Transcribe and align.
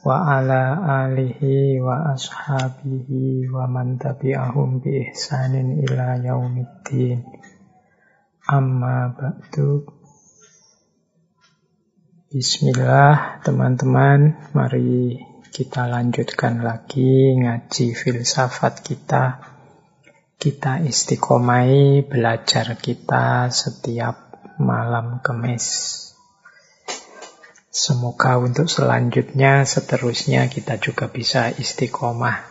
wa 0.00 0.40
ala 0.40 0.80
alihi 1.04 1.76
wa 1.76 2.16
ashabihi 2.16 3.52
wa 3.52 3.68
man 3.68 4.00
tabi'ahum 4.00 4.80
bi 4.80 5.12
ihsanin 5.12 5.76
ila 5.84 6.16
yaumiddin. 6.16 7.20
Amma 8.48 9.12
ba'du. 9.12 9.84
Bismillah 12.32 13.44
teman-teman. 13.44 14.40
Mari 14.56 15.20
kita 15.52 15.84
lanjutkan 15.84 16.64
lagi 16.64 17.36
ngaji 17.36 17.92
filsafat 17.92 18.80
kita. 18.80 19.44
Kita 20.40 20.80
istiqomai 20.80 22.08
belajar 22.08 22.72
kita 22.80 23.52
setiap 23.52 24.32
malam 24.56 25.20
kemis 25.20 26.09
Semoga 27.70 28.34
untuk 28.42 28.66
selanjutnya, 28.66 29.62
seterusnya 29.62 30.50
kita 30.50 30.82
juga 30.82 31.06
bisa 31.06 31.54
istiqomah 31.54 32.42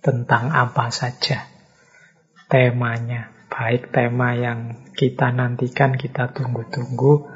tentang 0.00 0.48
apa 0.56 0.88
saja 0.88 1.52
temanya. 2.48 3.28
Baik 3.52 3.92
tema 3.92 4.32
yang 4.32 4.88
kita 4.96 5.36
nantikan, 5.36 6.00
kita 6.00 6.32
tunggu-tunggu, 6.32 7.28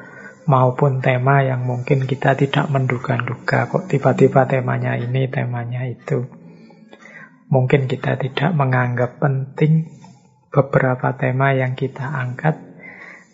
maupun 0.48 1.04
tema 1.04 1.44
yang 1.44 1.68
mungkin 1.68 2.08
kita 2.08 2.32
tidak 2.32 2.72
menduga-duga. 2.72 3.68
Kok 3.68 3.92
tiba-tiba 3.92 4.48
temanya 4.48 4.96
ini, 4.96 5.28
temanya 5.28 5.84
itu. 5.84 6.24
Mungkin 7.52 7.92
kita 7.92 8.16
tidak 8.16 8.56
menganggap 8.56 9.20
penting 9.20 9.84
beberapa 10.48 11.12
tema 11.12 11.52
yang 11.52 11.76
kita 11.76 12.08
angkat, 12.08 12.56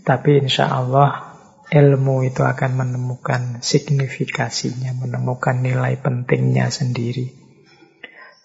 tapi 0.03 0.43
insya 0.43 0.67
Allah 0.67 1.34
ilmu 1.75 2.23
itu 2.23 2.47
akan 2.47 2.79
menemukan 2.79 3.59
signifikasinya, 3.59 4.95
menemukan 4.95 5.59
nilai 5.59 5.99
pentingnya 5.99 6.71
sendiri. 6.71 7.35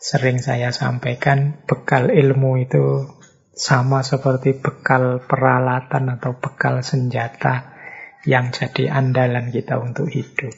Sering 0.01 0.41
saya 0.41 0.73
sampaikan, 0.73 1.61
bekal 1.69 2.09
ilmu 2.09 2.57
itu 2.57 3.05
sama 3.53 4.01
seperti 4.01 4.57
bekal 4.57 5.21
peralatan 5.29 6.17
atau 6.17 6.41
bekal 6.41 6.81
senjata 6.81 7.77
yang 8.25 8.49
jadi 8.49 8.89
andalan 8.89 9.53
kita 9.53 9.77
untuk 9.77 10.09
hidup. 10.09 10.55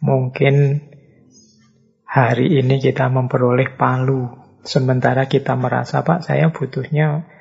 Mungkin 0.00 0.80
hari 2.08 2.62
ini 2.62 2.78
kita 2.80 3.10
memperoleh 3.12 3.76
palu, 3.76 4.30
sementara 4.64 5.26
kita 5.28 5.58
merasa, 5.58 6.06
Pak, 6.06 6.24
saya 6.24 6.48
butuhnya 6.54 7.37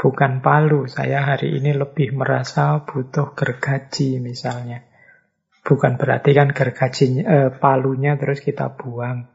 bukan 0.00 0.40
palu. 0.40 0.88
Saya 0.88 1.28
hari 1.28 1.60
ini 1.60 1.76
lebih 1.76 2.16
merasa 2.16 2.80
butuh 2.88 3.36
gergaji 3.36 4.16
misalnya. 4.24 4.88
Bukan 5.60 6.00
berarti 6.00 6.32
kan 6.32 6.56
gergaji 6.56 7.20
eh, 7.20 7.52
palunya 7.52 8.16
terus 8.16 8.40
kita 8.40 8.72
buang. 8.80 9.28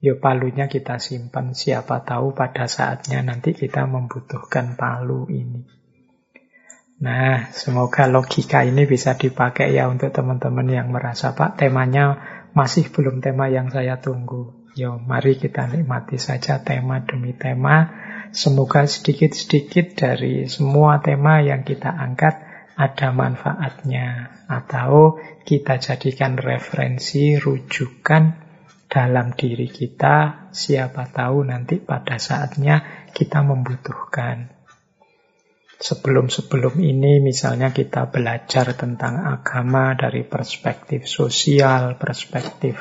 Ya 0.00 0.16
palunya 0.16 0.72
kita 0.72 0.96
simpan. 0.96 1.52
Siapa 1.52 2.00
tahu 2.08 2.32
pada 2.32 2.64
saatnya 2.64 3.20
nanti 3.20 3.52
kita 3.52 3.84
membutuhkan 3.84 4.80
palu 4.80 5.28
ini. 5.28 5.68
Nah, 6.96 7.52
semoga 7.52 8.08
logika 8.08 8.64
ini 8.64 8.88
bisa 8.88 9.20
dipakai 9.20 9.68
ya 9.76 9.84
untuk 9.84 10.16
teman-teman 10.16 10.64
yang 10.64 10.88
merasa, 10.88 11.36
Pak, 11.36 11.60
temanya 11.60 12.16
masih 12.56 12.88
belum 12.88 13.20
tema 13.20 13.52
yang 13.52 13.68
saya 13.68 14.00
tunggu. 14.00 14.64
Yo, 14.72 14.96
mari 14.96 15.36
kita 15.36 15.68
nikmati 15.68 16.16
saja 16.16 16.64
tema 16.64 17.04
demi 17.04 17.36
tema 17.36 18.05
Semoga 18.34 18.86
sedikit-sedikit 18.86 19.94
dari 19.94 20.46
semua 20.50 20.98
tema 21.02 21.42
yang 21.42 21.62
kita 21.62 21.90
angkat 21.90 22.46
ada 22.76 23.08
manfaatnya 23.10 24.36
atau 24.46 25.16
kita 25.42 25.80
jadikan 25.80 26.36
referensi, 26.36 27.38
rujukan 27.40 28.46
dalam 28.86 29.34
diri 29.34 29.66
kita, 29.66 30.48
siapa 30.54 31.10
tahu 31.10 31.46
nanti 31.48 31.82
pada 31.82 32.20
saatnya 32.20 33.08
kita 33.10 33.42
membutuhkan. 33.42 34.52
Sebelum-sebelum 35.76 36.80
ini 36.80 37.20
misalnya 37.20 37.68
kita 37.68 38.08
belajar 38.08 38.72
tentang 38.72 39.20
agama 39.28 39.92
dari 39.92 40.24
perspektif 40.24 41.04
sosial, 41.04 42.00
perspektif 42.00 42.80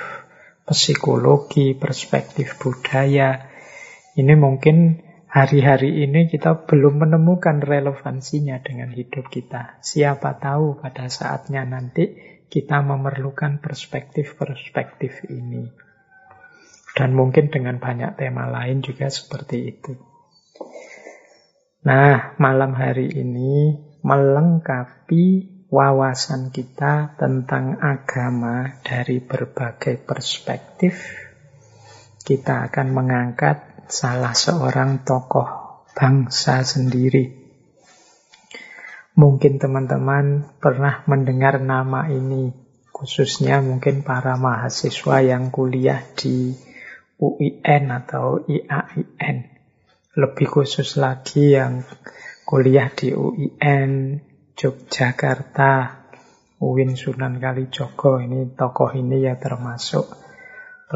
psikologi, 0.64 1.76
perspektif 1.76 2.56
budaya. 2.56 3.52
Ini 4.16 4.34
mungkin 4.40 5.05
hari-hari 5.36 6.08
ini 6.08 6.32
kita 6.32 6.64
belum 6.64 7.04
menemukan 7.04 7.60
relevansinya 7.60 8.64
dengan 8.64 8.96
hidup 8.96 9.28
kita. 9.28 9.84
Siapa 9.84 10.40
tahu 10.40 10.80
pada 10.80 11.12
saatnya 11.12 11.68
nanti 11.68 12.16
kita 12.48 12.80
memerlukan 12.80 13.60
perspektif-perspektif 13.60 15.28
ini. 15.28 15.68
Dan 16.96 17.12
mungkin 17.12 17.52
dengan 17.52 17.84
banyak 17.84 18.16
tema 18.16 18.48
lain 18.48 18.80
juga 18.80 19.12
seperti 19.12 19.76
itu. 19.76 20.00
Nah, 21.84 22.40
malam 22.40 22.72
hari 22.72 23.12
ini 23.12 23.76
melengkapi 24.08 25.26
wawasan 25.68 26.56
kita 26.56 27.20
tentang 27.20 27.76
agama 27.84 28.80
dari 28.88 29.20
berbagai 29.20 30.00
perspektif. 30.00 30.96
Kita 32.24 32.72
akan 32.72 32.88
mengangkat 32.96 33.75
salah 33.86 34.34
seorang 34.34 35.06
tokoh 35.06 35.48
bangsa 35.96 36.66
sendiri. 36.66 37.46
Mungkin 39.16 39.64
teman-teman 39.64 40.60
pernah 40.60 41.08
mendengar 41.08 41.64
nama 41.64 42.12
ini, 42.12 42.52
khususnya 42.92 43.64
mungkin 43.64 44.04
para 44.04 44.36
mahasiswa 44.36 45.24
yang 45.24 45.56
kuliah 45.56 46.04
di 46.20 46.52
UIN 47.16 47.96
atau 47.96 48.44
IAIN. 48.44 49.38
Lebih 50.20 50.48
khusus 50.52 51.00
lagi 51.00 51.56
yang 51.56 51.88
kuliah 52.44 52.92
di 52.92 53.16
UIN, 53.16 54.20
Yogyakarta, 54.56 56.04
UIN 56.60 57.00
Sunan 57.00 57.40
Kalijogo. 57.40 58.20
Ini 58.20 58.52
tokoh 58.52 58.92
ini 59.00 59.24
ya 59.24 59.40
termasuk 59.40 60.25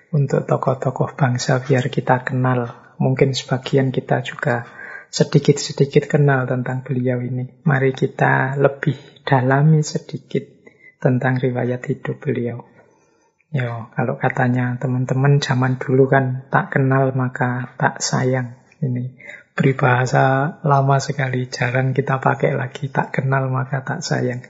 untuk 0.06 0.46
tokoh-tokoh 0.46 1.18
bangsa 1.18 1.60
biar 1.60 1.90
kita 1.90 2.22
kenal. 2.22 2.94
Mungkin 2.96 3.36
sebagian 3.36 3.90
kita 3.90 4.22
juga 4.22 4.64
sedikit-sedikit 5.10 6.08
kenal 6.08 6.46
tentang 6.48 6.86
beliau 6.86 7.20
ini. 7.20 7.60
Mari 7.66 7.92
kita 7.92 8.56
lebih 8.56 8.96
dalami 9.26 9.82
sedikit 9.82 10.46
tentang 11.02 11.36
riwayat 11.42 11.84
hidup 11.90 12.22
beliau. 12.22 12.75
Yo, 13.54 13.86
kalau 13.94 14.18
katanya 14.18 14.74
teman-teman 14.74 15.38
zaman 15.38 15.78
dulu 15.78 16.10
kan 16.10 16.50
tak 16.50 16.74
kenal 16.74 17.14
maka 17.14 17.70
tak 17.78 18.02
sayang. 18.02 18.58
Ini 18.82 19.14
peribahasa 19.54 20.58
lama 20.66 20.98
sekali, 20.98 21.46
jarang 21.46 21.94
kita 21.94 22.18
pakai 22.18 22.58
lagi. 22.58 22.90
Tak 22.90 23.14
kenal 23.14 23.46
maka 23.46 23.86
tak 23.86 24.02
sayang. 24.02 24.42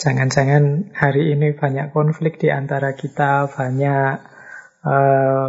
Jangan-jangan 0.00 0.94
hari 0.96 1.34
ini 1.34 1.52
banyak 1.52 1.92
konflik 1.92 2.40
di 2.40 2.48
antara 2.48 2.96
kita, 2.96 3.50
banyak 3.50 4.14
uh, 4.86 5.48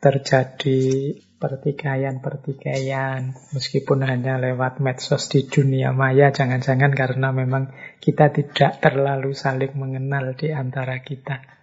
terjadi 0.00 1.12
pertikaian-pertikaian, 1.36 3.36
meskipun 3.52 4.08
hanya 4.08 4.40
lewat 4.40 4.80
medsos 4.80 5.28
di 5.28 5.44
dunia 5.44 5.92
maya, 5.92 6.32
jangan-jangan 6.32 6.96
karena 6.96 7.36
memang 7.36 7.76
kita 8.00 8.32
tidak 8.32 8.80
terlalu 8.80 9.36
saling 9.36 9.76
mengenal 9.76 10.32
di 10.32 10.56
antara 10.56 11.04
kita. 11.04 11.55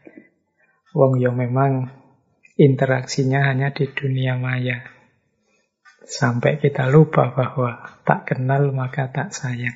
Wong 0.93 1.17
yo 1.17 1.33
memang 1.33 1.89
interaksinya 2.53 3.49
hanya 3.49 3.73
di 3.73 3.89
dunia 3.89 4.37
maya. 4.37 4.85
Sampai 6.05 6.61
kita 6.61 6.85
lupa 6.93 7.33
bahwa 7.33 7.81
tak 8.05 8.29
kenal 8.29 8.69
maka 8.69 9.09
tak 9.09 9.33
sayang. 9.33 9.73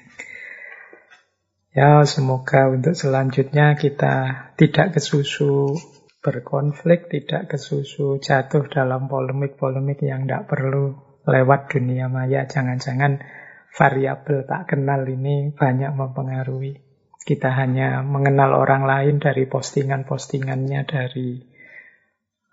Ya, 1.74 2.02
semoga 2.06 2.70
untuk 2.74 2.98
selanjutnya 2.98 3.78
kita 3.78 4.50
tidak 4.58 4.98
kesusu 4.98 5.78
berkonflik, 6.26 7.06
tidak 7.10 7.54
kesusu 7.54 8.18
jatuh 8.18 8.66
dalam 8.66 9.06
polemik-polemik 9.06 10.02
yang 10.02 10.26
tidak 10.26 10.50
perlu 10.50 10.98
lewat 11.26 11.70
dunia 11.70 12.10
maya. 12.10 12.50
Jangan-jangan 12.50 13.22
variabel 13.74 14.46
tak 14.50 14.74
kenal 14.74 15.06
ini 15.06 15.54
banyak 15.54 15.94
mempengaruhi. 15.94 16.87
Kita 17.28 17.52
hanya 17.60 18.08
mengenal 18.08 18.56
orang 18.56 18.88
lain 18.88 19.20
dari 19.20 19.52
postingan-postingannya, 19.52 20.88
dari 20.88 21.44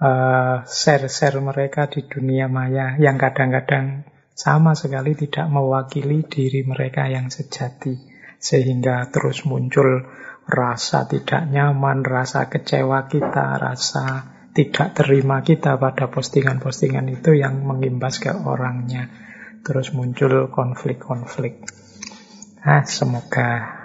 uh, 0.02 0.66
share-share 0.66 1.38
mereka 1.38 1.86
di 1.86 2.02
dunia 2.10 2.50
maya 2.50 2.98
yang 2.98 3.14
kadang-kadang 3.14 4.02
sama 4.34 4.74
sekali 4.74 5.14
tidak 5.14 5.46
mewakili 5.46 6.26
diri 6.26 6.66
mereka 6.66 7.06
yang 7.06 7.30
sejati 7.30 7.94
sehingga 8.42 9.06
terus 9.14 9.46
muncul 9.46 10.10
rasa 10.44 11.06
tidak 11.06 11.46
nyaman, 11.48 12.02
rasa 12.02 12.50
kecewa 12.50 13.06
kita, 13.06 13.56
rasa 13.56 14.34
tidak 14.50 14.98
terima 14.98 15.40
kita 15.46 15.78
pada 15.78 16.10
postingan-postingan 16.10 17.14
itu 17.14 17.30
yang 17.38 17.62
mengimbas 17.62 18.18
ke 18.18 18.34
orangnya. 18.34 19.06
Terus 19.64 19.96
muncul 19.96 20.52
konflik-konflik. 20.52 21.64
Nah, 22.66 22.84
semoga 22.84 23.83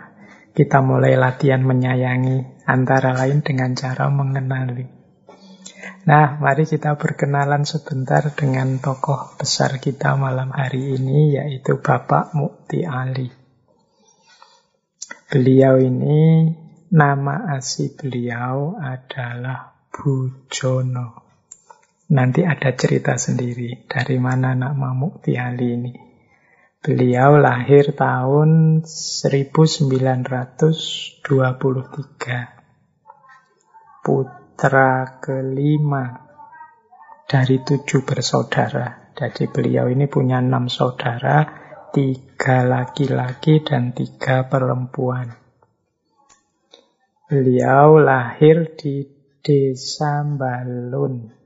kita 0.53 0.81
mulai 0.81 1.15
latihan 1.15 1.61
menyayangi 1.61 2.65
antara 2.65 3.13
lain 3.17 3.41
dengan 3.41 3.73
cara 3.73 4.09
mengenali. 4.09 4.99
Nah, 6.09 6.41
mari 6.41 6.65
kita 6.65 6.97
berkenalan 6.97 7.69
sebentar 7.69 8.33
dengan 8.33 8.81
tokoh 8.81 9.37
besar 9.37 9.77
kita 9.77 10.17
malam 10.17 10.49
hari 10.49 10.97
ini, 10.97 11.37
yaitu 11.37 11.77
Bapak 11.77 12.33
Mukti 12.33 12.81
Ali. 12.81 13.29
Beliau 15.29 15.77
ini 15.77 16.49
nama 16.89 17.53
asli 17.53 17.93
beliau 17.93 18.73
adalah 18.81 19.85
Bujono. 19.93 21.29
Nanti 22.09 22.41
ada 22.41 22.73
cerita 22.73 23.13
sendiri 23.13 23.85
dari 23.85 24.17
mana 24.17 24.57
nama 24.57 24.89
Mukti 24.97 25.37
Ali 25.37 25.77
ini. 25.77 26.08
Beliau 26.89 27.37
lahir 27.37 27.93
tahun 27.93 28.81
1923. 28.81 31.21
Putra 34.01 35.21
kelima 35.21 36.05
dari 37.29 37.61
tujuh 37.61 38.01
bersaudara. 38.01 39.13
Jadi 39.13 39.45
beliau 39.53 39.85
ini 39.85 40.09
punya 40.09 40.41
enam 40.41 40.65
saudara, 40.65 41.45
tiga 41.93 42.65
laki-laki 42.65 43.61
dan 43.61 43.93
tiga 43.93 44.49
perempuan. 44.49 45.29
Beliau 47.29 48.01
lahir 48.01 48.73
di 48.73 49.05
Desa 49.45 50.25
Balun, 50.25 51.37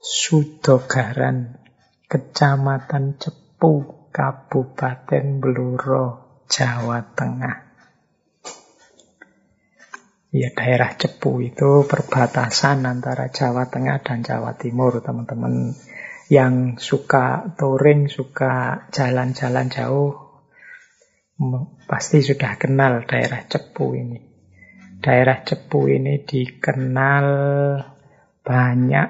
Sudogaran, 0.00 1.60
Kecamatan 2.08 3.20
Cepu, 3.20 3.99
Kabupaten 4.10 5.38
Bluro, 5.38 6.06
Jawa 6.50 7.14
Tengah. 7.14 7.56
Ya 10.30 10.50
daerah 10.54 10.94
Cepu 10.94 11.42
itu 11.42 11.86
perbatasan 11.86 12.86
antara 12.86 13.30
Jawa 13.30 13.66
Tengah 13.66 13.98
dan 14.02 14.22
Jawa 14.22 14.54
Timur, 14.54 15.02
teman-teman 15.02 15.74
yang 16.30 16.78
suka 16.78 17.54
touring, 17.58 18.06
suka 18.06 18.86
jalan-jalan 18.94 19.66
jauh, 19.66 20.14
pasti 21.90 22.22
sudah 22.22 22.54
kenal 22.58 23.02
daerah 23.06 23.42
Cepu 23.46 23.98
ini. 23.98 24.18
Daerah 25.02 25.42
Cepu 25.42 25.90
ini 25.90 26.22
dikenal 26.22 27.26
banyak 28.46 29.08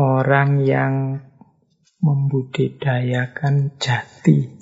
orang 0.00 0.50
yang 0.64 0.92
membudidayakan 2.04 3.80
jati. 3.80 4.52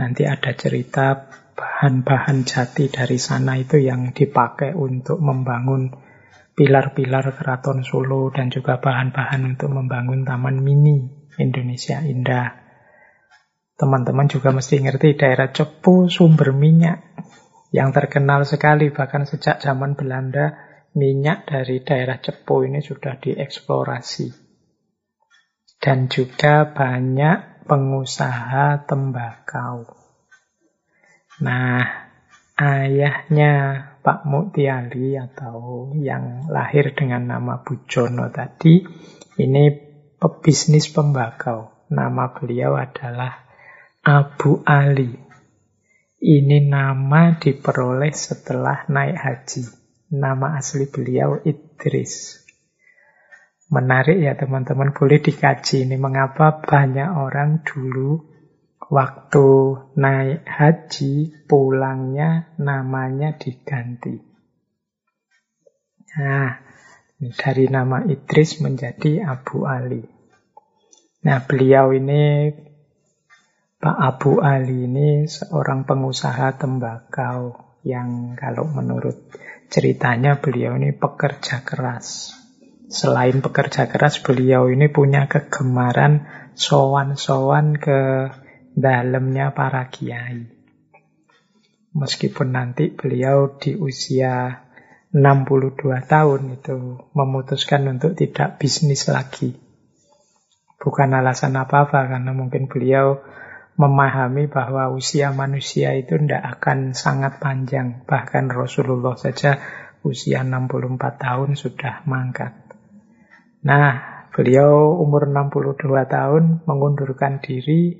Nanti 0.00 0.24
ada 0.24 0.56
cerita 0.56 1.28
bahan-bahan 1.52 2.48
jati 2.48 2.88
dari 2.88 3.20
sana 3.20 3.60
itu 3.60 3.76
yang 3.76 4.16
dipakai 4.16 4.72
untuk 4.72 5.20
membangun 5.20 5.92
pilar-pilar 6.56 7.36
keraton 7.36 7.84
Solo 7.84 8.32
dan 8.32 8.48
juga 8.48 8.80
bahan-bahan 8.80 9.44
untuk 9.44 9.76
membangun 9.76 10.24
Taman 10.24 10.64
Mini 10.64 11.04
Indonesia 11.36 12.00
Indah. 12.00 12.64
Teman-teman 13.76 14.24
juga 14.32 14.56
mesti 14.56 14.80
ngerti 14.80 15.20
daerah 15.20 15.52
Cepu 15.52 16.08
sumber 16.08 16.56
minyak 16.56 17.12
yang 17.76 17.92
terkenal 17.92 18.48
sekali 18.48 18.88
bahkan 18.88 19.28
sejak 19.28 19.60
zaman 19.60 20.00
Belanda 20.00 20.56
minyak 20.96 21.44
dari 21.44 21.84
daerah 21.84 22.16
Cepu 22.16 22.64
ini 22.64 22.80
sudah 22.80 23.20
dieksplorasi. 23.20 24.45
Dan 25.86 26.10
juga 26.10 26.66
banyak 26.66 27.62
pengusaha 27.70 28.90
tembakau. 28.90 29.86
Nah, 31.46 32.10
ayahnya 32.58 33.86
Pak 34.02 34.26
Muktiali 34.26 35.14
atau 35.14 35.94
yang 35.94 36.50
lahir 36.50 36.90
dengan 36.90 37.30
nama 37.30 37.62
Bujono 37.62 38.34
tadi, 38.34 38.82
ini 39.38 39.64
pebisnis 40.18 40.90
pembakau. 40.90 41.86
Nama 41.86 42.34
beliau 42.34 42.74
adalah 42.74 43.46
Abu 44.02 44.66
Ali. 44.66 45.14
Ini 46.18 46.66
nama 46.66 47.38
diperoleh 47.38 48.10
setelah 48.10 48.90
naik 48.90 49.14
haji. 49.22 49.62
Nama 50.10 50.58
asli 50.58 50.90
beliau 50.90 51.38
Idris. 51.46 52.45
Menarik 53.66 54.18
ya 54.22 54.38
teman-teman, 54.38 54.94
boleh 54.94 55.18
dikaji 55.18 55.90
ini 55.90 55.98
mengapa 55.98 56.62
banyak 56.62 57.10
orang 57.18 57.66
dulu 57.66 58.36
Waktu 58.86 59.48
naik 59.98 60.46
haji, 60.46 61.42
pulangnya 61.50 62.54
namanya 62.62 63.34
diganti. 63.34 64.14
Nah, 66.14 66.54
dari 67.18 67.66
nama 67.66 68.06
Idris 68.06 68.62
menjadi 68.62 69.26
Abu 69.26 69.66
Ali. 69.66 70.06
Nah, 71.26 71.42
beliau 71.42 71.90
ini, 71.90 72.54
Pak 73.82 73.98
Abu 73.98 74.38
Ali 74.38 74.86
ini 74.86 75.26
seorang 75.26 75.82
pengusaha 75.82 76.54
tembakau 76.54 77.58
yang 77.82 78.38
kalau 78.38 78.70
menurut 78.70 79.34
ceritanya 79.66 80.38
beliau 80.38 80.78
ini 80.78 80.94
pekerja 80.94 81.66
keras. 81.66 82.38
Selain 82.86 83.42
pekerja 83.42 83.90
keras, 83.90 84.22
beliau 84.22 84.70
ini 84.70 84.86
punya 84.86 85.26
kegemaran 85.26 86.22
sowan-sowan 86.54 87.74
ke 87.82 88.30
dalamnya 88.78 89.50
para 89.50 89.90
kiai. 89.90 90.46
Meskipun 91.96 92.54
nanti 92.54 92.94
beliau 92.94 93.58
di 93.58 93.74
usia 93.74 94.62
62 95.10 95.80
tahun 96.06 96.60
itu 96.60 96.76
memutuskan 97.16 97.88
untuk 97.88 98.14
tidak 98.14 98.60
bisnis 98.60 99.08
lagi. 99.08 99.56
Bukan 100.76 101.10
alasan 101.10 101.56
apa-apa 101.56 102.06
karena 102.06 102.30
mungkin 102.36 102.68
beliau 102.68 103.18
memahami 103.80 104.46
bahwa 104.46 104.92
usia 104.92 105.32
manusia 105.32 105.96
itu 105.96 106.20
tidak 106.20 106.60
akan 106.60 106.92
sangat 106.92 107.40
panjang. 107.40 108.04
Bahkan 108.04 108.52
Rasulullah 108.52 109.16
saja 109.16 109.56
usia 110.04 110.44
64 110.44 111.00
tahun 111.16 111.56
sudah 111.56 112.04
mangkat. 112.04 112.65
Nah, 113.66 114.30
beliau 114.30 114.94
umur 115.02 115.26
62 115.26 116.06
tahun 116.06 116.62
mengundurkan 116.70 117.42
diri 117.42 117.98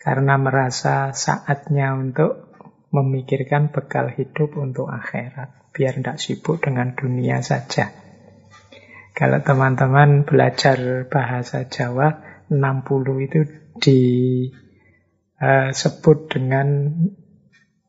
karena 0.00 0.40
merasa 0.40 1.12
saatnya 1.12 1.92
untuk 1.92 2.56
memikirkan 2.88 3.68
bekal 3.68 4.08
hidup 4.08 4.56
untuk 4.56 4.88
akhirat. 4.88 5.76
Biar 5.76 6.00
tidak 6.00 6.16
sibuk 6.16 6.64
dengan 6.64 6.96
dunia 6.96 7.44
saja. 7.44 7.92
Kalau 9.12 9.44
teman-teman 9.44 10.24
belajar 10.24 11.04
bahasa 11.10 11.68
Jawa, 11.68 12.24
60 12.48 13.26
itu 13.28 13.40
disebut 15.36 16.18
uh, 16.24 16.28
dengan 16.32 16.96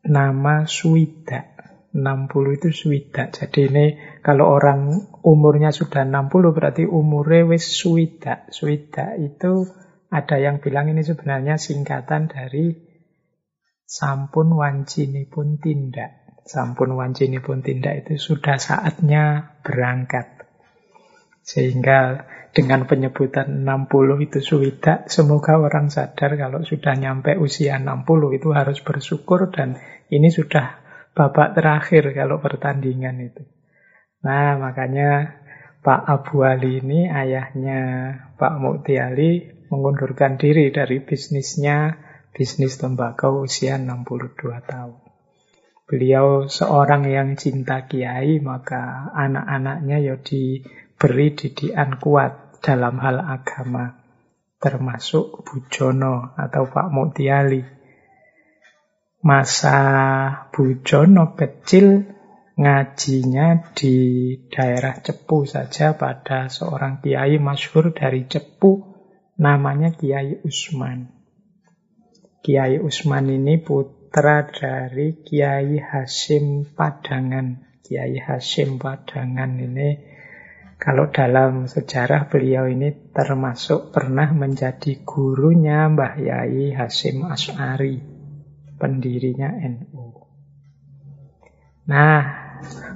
nama 0.04 0.68
Suida. 0.68 1.59
60 1.90 2.58
itu 2.62 2.70
Suida. 2.70 3.34
Jadi 3.34 3.60
ini 3.66 3.86
kalau 4.22 4.54
orang 4.54 5.10
umurnya 5.26 5.74
sudah 5.74 6.06
60 6.06 6.54
berarti 6.54 6.84
umurnya 6.86 7.50
wis 7.50 7.66
Suida. 7.66 8.46
Suida 8.54 9.18
itu 9.18 9.66
ada 10.10 10.38
yang 10.38 10.62
bilang 10.62 10.90
ini 10.90 11.02
sebenarnya 11.02 11.58
singkatan 11.58 12.30
dari 12.30 12.78
sampun 13.86 14.54
wancini 14.54 15.26
pun 15.26 15.58
tindak. 15.58 16.42
Sampun 16.46 16.98
wancini 16.98 17.42
pun 17.42 17.62
tindak 17.62 18.06
itu 18.06 18.18
sudah 18.18 18.58
saatnya 18.58 19.58
berangkat. 19.66 20.46
Sehingga 21.46 22.26
dengan 22.50 22.90
penyebutan 22.90 23.66
60 23.66 24.26
itu 24.26 24.42
suida, 24.42 25.06
semoga 25.06 25.62
orang 25.62 25.94
sadar 25.94 26.34
kalau 26.38 26.66
sudah 26.66 26.98
nyampe 26.98 27.38
usia 27.38 27.78
60 27.78 28.38
itu 28.38 28.50
harus 28.54 28.82
bersyukur 28.82 29.54
dan 29.54 29.78
ini 30.10 30.34
sudah 30.34 30.89
babak 31.14 31.58
terakhir 31.58 32.14
kalau 32.14 32.40
pertandingan 32.40 33.20
itu. 33.20 33.44
Nah, 34.24 34.60
makanya 34.60 35.40
Pak 35.80 36.02
Abu 36.04 36.44
Ali 36.44 36.84
ini 36.84 37.08
ayahnya 37.08 37.80
Pak 38.36 38.60
Mukti 38.60 39.00
Ali 39.00 39.48
mengundurkan 39.72 40.36
diri 40.36 40.76
dari 40.76 41.00
bisnisnya, 41.00 41.96
bisnis 42.36 42.76
tembakau 42.76 43.48
usia 43.48 43.80
62 43.80 44.60
tahun. 44.66 45.00
Beliau 45.90 46.46
seorang 46.46 47.08
yang 47.10 47.34
cinta 47.34 47.90
kiai, 47.90 48.38
maka 48.44 49.10
anak-anaknya 49.16 49.98
ya 50.04 50.16
diberi 50.22 51.34
didikan 51.34 51.98
kuat 51.98 52.62
dalam 52.62 53.02
hal 53.02 53.24
agama, 53.24 53.98
termasuk 54.62 55.48
Bujono 55.48 56.36
atau 56.38 56.70
Pak 56.70 56.88
Mutiali. 56.94 57.79
Masa 59.20 59.78
Bujono 60.52 61.36
kecil 61.36 62.08
ngajinya 62.60 63.72
di 63.76 63.96
daerah 64.48 65.00
Cepu 65.00 65.44
saja 65.48 65.96
pada 65.96 66.48
seorang 66.48 67.04
kiai 67.04 67.40
masyhur 67.40 67.92
dari 67.96 68.28
Cepu 68.28 68.96
namanya 69.40 69.96
Kiai 69.96 70.44
Usman. 70.44 71.12
Kiai 72.44 72.80
Usman 72.80 73.28
ini 73.32 73.60
put 73.60 74.00
putra 74.10 74.42
dari 74.42 75.22
Kiai 75.22 75.78
Hasim 75.78 76.66
Padangan. 76.66 77.78
Kiai 77.86 78.18
Hasim 78.18 78.82
Padangan 78.82 79.54
ini 79.54 80.02
kalau 80.82 81.14
dalam 81.14 81.70
sejarah 81.70 82.26
beliau 82.26 82.66
ini 82.66 83.14
termasuk 83.14 83.94
pernah 83.94 84.34
menjadi 84.34 85.06
gurunya 85.06 85.86
Mbah 85.94 86.18
Yai 86.18 86.74
Hasim 86.74 87.22
As'ari, 87.22 88.19
pendirinya 88.80 89.52
NU. 89.52 90.16
Nah, 91.92 92.22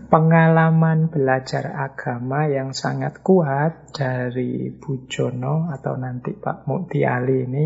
pengalaman 0.08 1.12
belajar 1.12 1.76
agama 1.76 2.48
yang 2.48 2.72
sangat 2.72 3.20
kuat 3.20 3.92
dari 3.92 4.72
Bujono 4.72 5.68
atau 5.74 6.00
nanti 6.00 6.32
Pak 6.32 6.70
Mukti 6.70 7.04
Ali 7.04 7.44
ini 7.44 7.66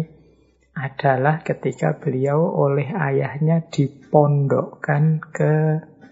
adalah 0.77 1.41
ketika 1.41 1.97
beliau 1.97 2.53
oleh 2.53 2.89
ayahnya 2.93 3.65
dipondokkan 3.69 5.19
ke 5.21 5.53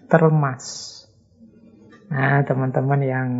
Termas. 0.06 0.94
Nah, 2.06 2.42
teman-teman 2.46 3.00
yang 3.02 3.30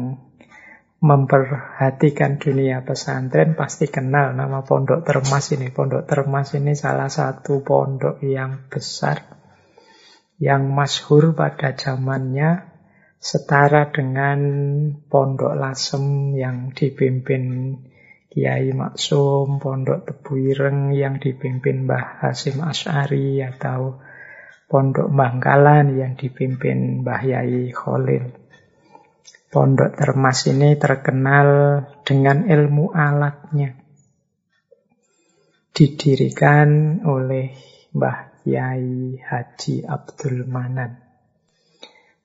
memperhatikan 0.96 2.40
dunia 2.40 2.80
pesantren 2.80 3.52
pasti 3.52 3.92
kenal 3.92 4.32
nama 4.32 4.64
Pondok 4.64 5.04
Termas 5.04 5.52
ini. 5.52 5.68
Pondok 5.68 6.08
Termas 6.08 6.56
ini 6.56 6.72
salah 6.72 7.12
satu 7.12 7.60
pondok 7.60 8.24
yang 8.24 8.64
besar, 8.72 9.20
yang 10.40 10.72
masyhur 10.72 11.36
pada 11.36 11.76
zamannya, 11.76 12.72
setara 13.20 13.92
dengan 13.92 14.40
Pondok 15.08 15.52
Lasem 15.52 16.32
yang 16.32 16.72
dipimpin 16.72 17.76
Kiai 18.32 18.72
Maksum, 18.72 19.60
Pondok 19.60 20.08
Tebu 20.08 20.32
Ireng 20.52 20.92
yang 20.96 21.20
dipimpin 21.20 21.88
Mbah 21.88 22.24
Hasim 22.24 22.60
As'ari 22.64 23.40
atau 23.44 24.00
Pondok 24.68 25.12
Bangkalan 25.12 25.96
yang 25.96 26.16
dipimpin 26.16 27.04
Mbah 27.04 27.22
Yai 27.24 27.72
Khalil. 27.72 28.45
Pondok 29.56 29.96
Termas 29.96 30.44
ini 30.52 30.76
terkenal 30.76 31.80
dengan 32.04 32.44
ilmu 32.44 32.92
alatnya. 32.92 33.72
Didirikan 35.72 37.00
oleh 37.08 37.56
Mbah 37.96 38.44
Yai 38.44 39.16
Haji 39.16 39.80
Abdul 39.80 40.44
Manan. 40.44 41.00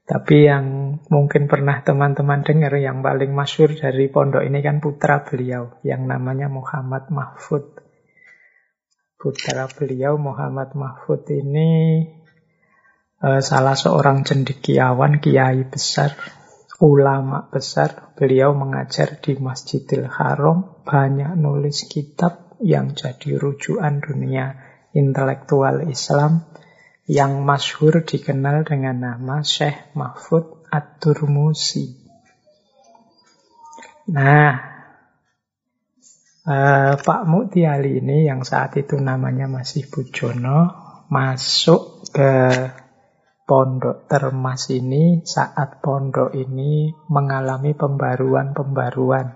Tapi 0.03 0.43
yang 0.43 0.99
mungkin 1.07 1.47
pernah 1.47 1.79
teman-teman 1.79 2.43
dengar 2.43 2.75
yang 2.75 2.99
paling 2.99 3.31
masyur 3.31 3.79
dari 3.79 4.11
pondok 4.11 4.43
ini 4.43 4.59
kan 4.59 4.83
putra 4.83 5.23
beliau 5.23 5.79
yang 5.87 6.11
namanya 6.11 6.51
Muhammad 6.51 7.07
Mahfud. 7.15 7.79
Putra 9.15 9.71
beliau 9.71 10.19
Muhammad 10.19 10.75
Mahfud 10.75 11.23
ini 11.31 12.03
uh, 13.23 13.39
salah 13.39 13.79
seorang 13.79 14.27
cendekiawan, 14.27 15.23
kiai 15.23 15.63
besar, 15.63 16.40
ulama 16.81 17.47
besar. 17.47 18.17
Beliau 18.17 18.57
mengajar 18.57 19.21
di 19.21 19.37
Masjidil 19.37 20.09
Haram, 20.09 20.81
banyak 20.81 21.37
nulis 21.37 21.85
kitab 21.85 22.57
yang 22.61 22.97
jadi 22.97 23.37
rujukan 23.37 24.01
dunia 24.01 24.57
intelektual 24.91 25.85
Islam 25.87 26.45
yang 27.05 27.41
masyhur 27.45 28.01
dikenal 28.05 28.65
dengan 28.65 28.97
nama 29.01 29.45
Syekh 29.45 29.93
Mahfud 29.97 30.67
At-Turmusi. 30.69 32.01
Nah, 34.11 34.51
eh, 36.45 36.93
Pak 36.97 37.21
Mutiali 37.29 38.01
ini 38.01 38.25
yang 38.25 38.41
saat 38.41 38.75
itu 38.77 38.97
namanya 38.97 39.45
masih 39.45 39.87
Bujono, 39.87 40.73
masuk 41.11 42.09
ke 42.09 42.31
pondok 43.45 44.07
Termas 44.07 44.69
ini 44.71 45.25
saat 45.25 45.81
pondok 45.81 46.31
ini 46.35 46.91
mengalami 47.09 47.75
pembaruan-pembaruan. 47.75 49.27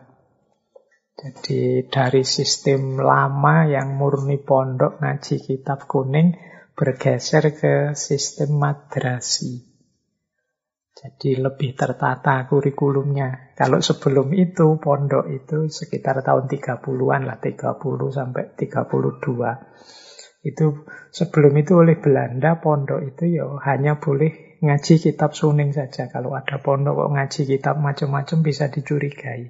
Jadi 1.16 1.88
dari 1.88 2.28
sistem 2.28 3.00
lama 3.00 3.64
yang 3.64 3.96
murni 3.96 4.36
pondok 4.36 5.00
ngaji 5.00 5.36
kitab 5.40 5.88
kuning 5.88 6.36
bergeser 6.76 7.56
ke 7.56 7.96
sistem 7.96 8.60
madrasi. 8.60 9.76
Jadi 10.96 11.36
lebih 11.40 11.76
tertata 11.76 12.48
kurikulumnya. 12.48 13.52
Kalau 13.52 13.84
sebelum 13.84 14.32
itu, 14.32 14.80
pondok 14.80 15.28
itu 15.28 15.68
sekitar 15.68 16.24
tahun 16.24 16.48
30-an 16.48 17.22
lah, 17.28 17.36
30 17.36 17.76
sampai 18.16 18.56
32. 18.56 20.05
Itu 20.46 20.86
sebelum 21.10 21.58
itu 21.58 21.82
oleh 21.82 21.98
Belanda, 21.98 22.62
pondok 22.62 23.02
itu 23.02 23.42
ya 23.42 23.50
hanya 23.66 23.98
boleh 23.98 24.62
ngaji 24.62 25.02
kitab 25.02 25.34
suning 25.34 25.74
saja. 25.74 26.06
Kalau 26.06 26.38
ada 26.38 26.62
pondok 26.62 26.94
kok 26.94 27.12
ngaji 27.18 27.42
kitab 27.50 27.82
macam-macam 27.82 28.38
bisa 28.46 28.70
dicurigai. 28.70 29.50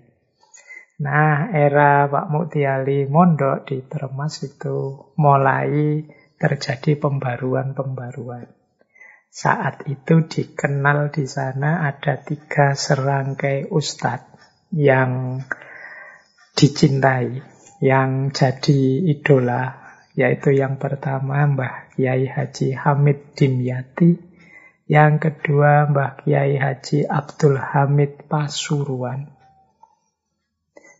Nah, 0.95 1.51
era 1.51 2.07
Pak 2.07 2.31
Muktiali 2.31 3.03
mondok 3.11 3.67
di 3.67 3.83
Termas 3.83 4.39
itu 4.47 5.11
mulai 5.19 6.07
terjadi 6.39 6.95
pembaruan-pembaruan. 6.95 8.47
Saat 9.27 9.83
itu 9.91 10.23
dikenal 10.23 11.11
di 11.11 11.27
sana 11.27 11.83
ada 11.91 12.15
tiga 12.23 12.71
serangkai 12.71 13.67
ustadz 13.67 14.39
yang 14.71 15.43
dicintai, 16.55 17.43
yang 17.83 18.31
jadi 18.31 19.11
idola, 19.11 19.84
yaitu 20.15 20.55
yang 20.55 20.79
pertama 20.79 21.43
Mbah 21.43 21.91
Kiai 21.93 22.25
Haji 22.25 22.71
Hamid 22.71 23.35
Dimyati, 23.35 24.15
yang 24.87 25.19
kedua 25.19 25.91
Mbah 25.91 26.23
Kiai 26.23 26.55
Haji 26.55 27.03
Abdul 27.03 27.59
Hamid 27.59 28.23
Pasuruan, 28.31 29.35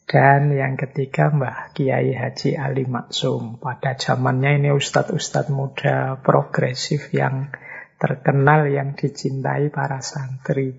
dan 0.06 0.52
yang 0.52 0.76
ketiga 0.76 1.32
Mbah 1.32 1.72
Kiai 1.72 2.12
Haji 2.12 2.60
Ali 2.60 2.84
Maksum. 2.84 3.58
Pada 3.64 3.96
zamannya 3.96 4.60
ini 4.60 4.70
ustadz-ustadz 4.76 5.50
muda 5.50 6.20
progresif 6.20 7.16
yang 7.16 7.56
terkenal, 7.96 8.68
yang 8.68 9.00
dicintai 9.00 9.72
para 9.72 10.04
santri. 10.04 10.76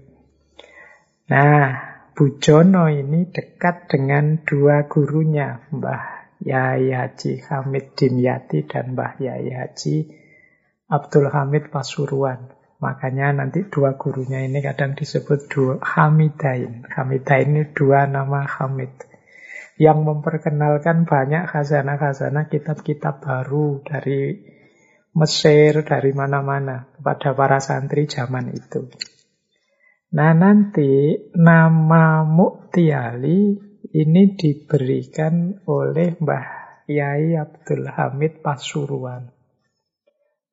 Nah, 1.27 1.97
Bujono 2.17 2.89
ini 2.89 3.29
dekat 3.29 3.93
dengan 3.93 4.41
dua 4.41 4.89
gurunya, 4.89 5.69
Mbah 5.69 6.16
Yai 6.45 6.93
Haji 6.93 7.41
Hamid 7.49 7.97
Dimyati 7.97 8.69
dan 8.69 8.93
Mbah 8.93 9.17
Yai 9.23 9.49
Haji 9.53 9.97
Abdul 10.87 11.33
Hamid 11.33 11.73
Pasuruan. 11.73 12.53
Makanya 12.77 13.33
nanti 13.33 13.65
dua 13.65 13.97
gurunya 13.97 14.45
ini 14.45 14.61
kadang 14.61 14.93
disebut 14.93 15.49
dua 15.49 15.75
Hamidain. 15.81 16.85
Hamidain 16.93 17.49
ini 17.57 17.63
dua 17.73 18.05
nama 18.05 18.45
Hamid. 18.45 18.93
Yang 19.81 19.99
memperkenalkan 20.05 21.05
banyak 21.05 21.49
khazanah-khazanah 21.53 22.49
kitab-kitab 22.49 23.21
baru 23.21 23.85
dari 23.85 24.41
Mesir, 25.17 25.81
dari 25.85 26.13
mana-mana 26.13 26.93
kepada 26.93 27.33
para 27.33 27.57
santri 27.61 28.05
zaman 28.05 28.53
itu. 28.53 28.93
Nah 30.13 30.37
nanti 30.37 31.17
nama 31.33 32.21
Muktiali 32.29 33.57
ini 33.93 34.35
diberikan 34.35 35.63
oleh 35.69 36.17
Mbah 36.19 36.47
Yai 36.87 37.35
Abdul 37.35 37.91
Hamid 37.91 38.41
Pasuruan. 38.41 39.31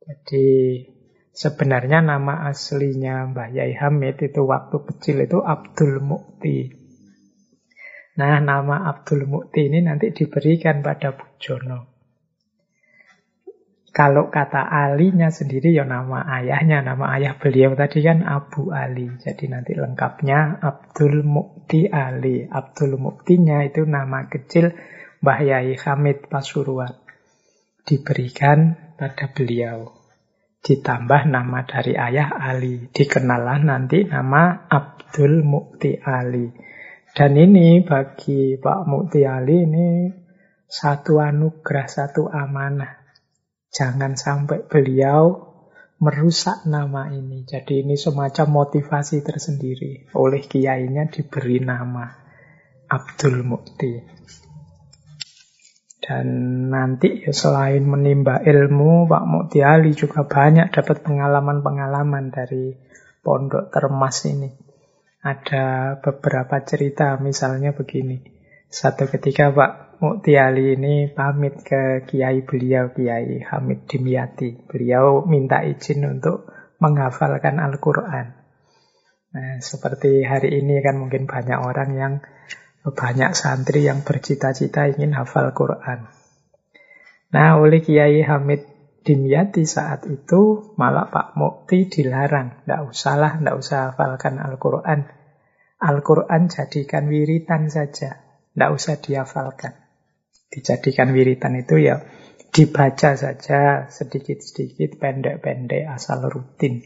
Jadi 0.03 0.81
sebenarnya 1.29 2.01
nama 2.01 2.49
aslinya 2.49 3.29
Mbah 3.29 3.49
Yai 3.53 3.73
Hamid 3.77 4.19
itu 4.25 4.41
waktu 4.43 4.77
kecil 4.81 5.23
itu 5.23 5.39
Abdul 5.39 6.01
Mukti. 6.01 6.73
Nah 8.19 8.37
nama 8.41 8.89
Abdul 8.89 9.29
Mukti 9.29 9.69
ini 9.69 9.85
nanti 9.85 10.09
diberikan 10.09 10.81
pada 10.81 11.13
Bujono. 11.13 11.92
Kalau 13.93 14.33
kata 14.33 14.73
alinya 14.73 15.29
sendiri 15.29 15.69
ya 15.69 15.85
nama 15.85 16.25
ayahnya, 16.25 16.81
nama 16.81 17.13
ayah 17.13 17.37
beliau 17.37 17.77
tadi 17.77 18.01
kan 18.01 18.25
Abu 18.25 18.73
Ali. 18.73 19.05
Jadi 19.21 19.45
nanti 19.53 19.77
lengkapnya 19.77 20.57
Abdul 20.65 21.21
Mukti 21.21 21.85
Ali. 21.93 22.41
Abdul 22.41 22.97
Muktinya 22.97 23.61
itu 23.61 23.85
nama 23.85 24.25
kecil 24.25 24.73
Mbah 25.21 25.39
Yai 25.45 25.77
Hamid 25.77 26.25
Pasuruan. 26.25 26.89
Diberikan 27.85 28.73
pada 28.97 29.29
beliau. 29.29 29.93
Ditambah 30.65 31.29
nama 31.29 31.61
dari 31.61 31.93
ayah 31.93 32.33
Ali. 32.33 32.89
Dikenallah 32.89 33.61
nanti 33.61 34.09
nama 34.09 34.73
Abdul 34.73 35.45
Mukti 35.45 36.01
Ali. 36.01 36.49
Dan 37.13 37.37
ini 37.37 37.85
bagi 37.85 38.57
Pak 38.57 38.89
Mukti 38.89 39.21
Ali 39.21 39.69
ini 39.69 40.09
satu 40.65 41.21
anugerah, 41.21 41.85
satu 41.85 42.25
amanah 42.25 43.02
Jangan 43.73 44.13
sampai 44.13 44.61
beliau 44.69 45.49
merusak 45.97 46.69
nama 46.69 47.09
ini. 47.09 47.41
Jadi 47.41 47.81
ini 47.81 47.97
semacam 47.97 48.63
motivasi 48.63 49.25
tersendiri. 49.25 50.13
Oleh 50.13 50.45
kiainya 50.45 51.09
diberi 51.09 51.57
nama 51.57 52.05
Abdul 52.85 53.41
Mukti. 53.41 53.93
Dan 56.03 56.27
nanti 56.67 57.23
ya 57.23 57.31
selain 57.31 57.87
menimba 57.87 58.43
ilmu, 58.43 59.07
Pak 59.07 59.23
Mukti 59.23 59.63
Ali 59.63 59.95
juga 59.95 60.27
banyak 60.27 60.69
dapat 60.69 60.99
pengalaman-pengalaman 61.01 62.27
dari 62.29 62.75
pondok 63.23 63.71
termas 63.71 64.27
ini. 64.27 64.51
Ada 65.23 65.97
beberapa 66.03 66.59
cerita, 66.67 67.15
misalnya 67.23 67.71
begini. 67.71 68.19
Satu 68.67 69.07
ketika 69.07 69.47
Pak 69.55 69.92
Mukti 70.03 70.35
Ali 70.35 70.75
ini 70.75 71.07
pamit 71.07 71.63
ke 71.63 72.03
kiai 72.03 72.43
beliau, 72.43 72.91
Kiai 72.91 73.39
Hamid 73.39 73.87
Dimyati. 73.87 74.51
Beliau 74.67 75.23
minta 75.23 75.63
izin 75.63 76.03
untuk 76.03 76.43
menghafalkan 76.83 77.55
Al-Quran. 77.55 78.35
Nah, 79.31 79.63
seperti 79.63 80.27
hari 80.27 80.59
ini 80.59 80.83
kan 80.83 80.99
mungkin 80.99 81.23
banyak 81.23 81.55
orang 81.55 81.95
yang 81.95 82.13
banyak 82.83 83.31
santri 83.31 83.87
yang 83.87 84.03
bercita-cita 84.03 84.91
ingin 84.91 85.15
hafal 85.15 85.55
Quran. 85.55 86.11
Nah, 87.31 87.55
oleh 87.63 87.79
Kiai 87.79 88.27
Hamid 88.27 88.67
Dimyati 89.07 89.63
saat 89.63 90.03
itu 90.11 90.75
malah 90.75 91.07
Pak 91.07 91.39
Mukti 91.39 91.87
dilarang. 91.87 92.67
Tidak 92.67 92.91
usahlah, 92.91 93.39
tidak 93.39 93.55
usah 93.55 93.95
hafalkan 93.95 94.35
Al-Quran. 94.35 95.07
Al-Quran 95.79 96.51
jadikan 96.51 97.07
wiritan 97.07 97.71
saja. 97.71 98.19
Tidak 98.51 98.69
usah 98.75 98.99
dihafalkan 98.99 99.82
dijadikan 100.53 101.09
wiritan 101.09 101.57
itu 101.57 101.81
ya 101.81 102.05
dibaca 102.53 103.17
saja 103.17 103.89
sedikit-sedikit, 103.89 105.01
pendek-pendek, 105.01 105.89
asal 105.89 106.29
rutin. 106.29 106.85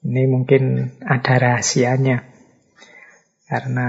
Ini 0.00 0.24
mungkin 0.24 0.96
ada 1.04 1.36
rahasianya. 1.36 2.24
Karena 3.44 3.88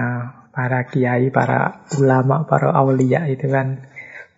para 0.51 0.91
kiai, 0.91 1.31
para 1.31 1.87
ulama, 1.95 2.43
para 2.43 2.75
aulia 2.75 3.31
itu 3.31 3.47
kan 3.47 3.87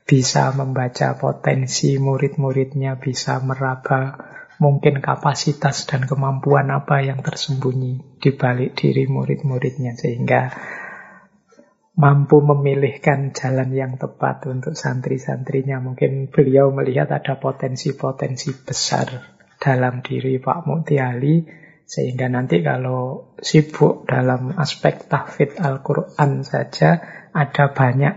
bisa 0.05 0.53
membaca 0.53 1.17
potensi 1.17 1.97
murid-muridnya, 1.97 3.01
bisa 3.01 3.41
meraba 3.41 4.21
mungkin 4.62 5.01
kapasitas 5.01 5.86
dan 5.89 6.05
kemampuan 6.05 6.69
apa 6.73 7.01
yang 7.05 7.21
tersembunyi 7.21 8.17
di 8.17 8.29
balik 8.33 8.73
diri 8.73 9.05
murid-muridnya 9.05 9.93
sehingga 9.93 10.49
mampu 11.97 12.45
memilihkan 12.45 13.33
jalan 13.33 13.73
yang 13.73 13.97
tepat 13.97 14.45
untuk 14.45 14.77
santri-santrinya. 14.77 15.81
Mungkin 15.81 16.29
beliau 16.29 16.69
melihat 16.69 17.10
ada 17.10 17.41
potensi-potensi 17.41 18.53
besar 18.53 19.33
dalam 19.57 20.05
diri 20.05 20.38
Pak 20.38 20.69
Mukti 20.69 21.01
Ali, 21.01 21.41
sehingga 21.89 22.29
nanti 22.29 22.62
kalau 22.62 23.33
sibuk 23.41 24.05
dalam 24.05 24.53
aspek 24.53 25.10
tahfidz 25.10 25.57
Al-Quran 25.57 26.45
saja, 26.45 27.01
ada 27.33 27.73
banyak 27.73 28.13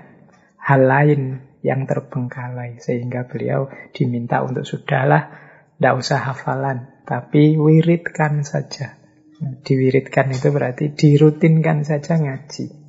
hal 0.60 0.82
lain 0.84 1.22
yang 1.64 1.88
terbengkalai. 1.88 2.76
Sehingga 2.84 3.24
beliau 3.24 3.72
diminta 3.96 4.44
untuk 4.44 4.68
sudahlah, 4.68 5.32
tidak 5.80 5.94
usah 5.96 6.20
hafalan, 6.20 7.00
tapi 7.08 7.56
wiridkan 7.56 8.44
saja. 8.44 9.00
Nah, 9.40 9.56
diwiridkan 9.64 10.28
itu 10.36 10.52
berarti 10.52 10.92
dirutinkan 10.92 11.80
saja 11.88 12.20
ngaji. 12.20 12.79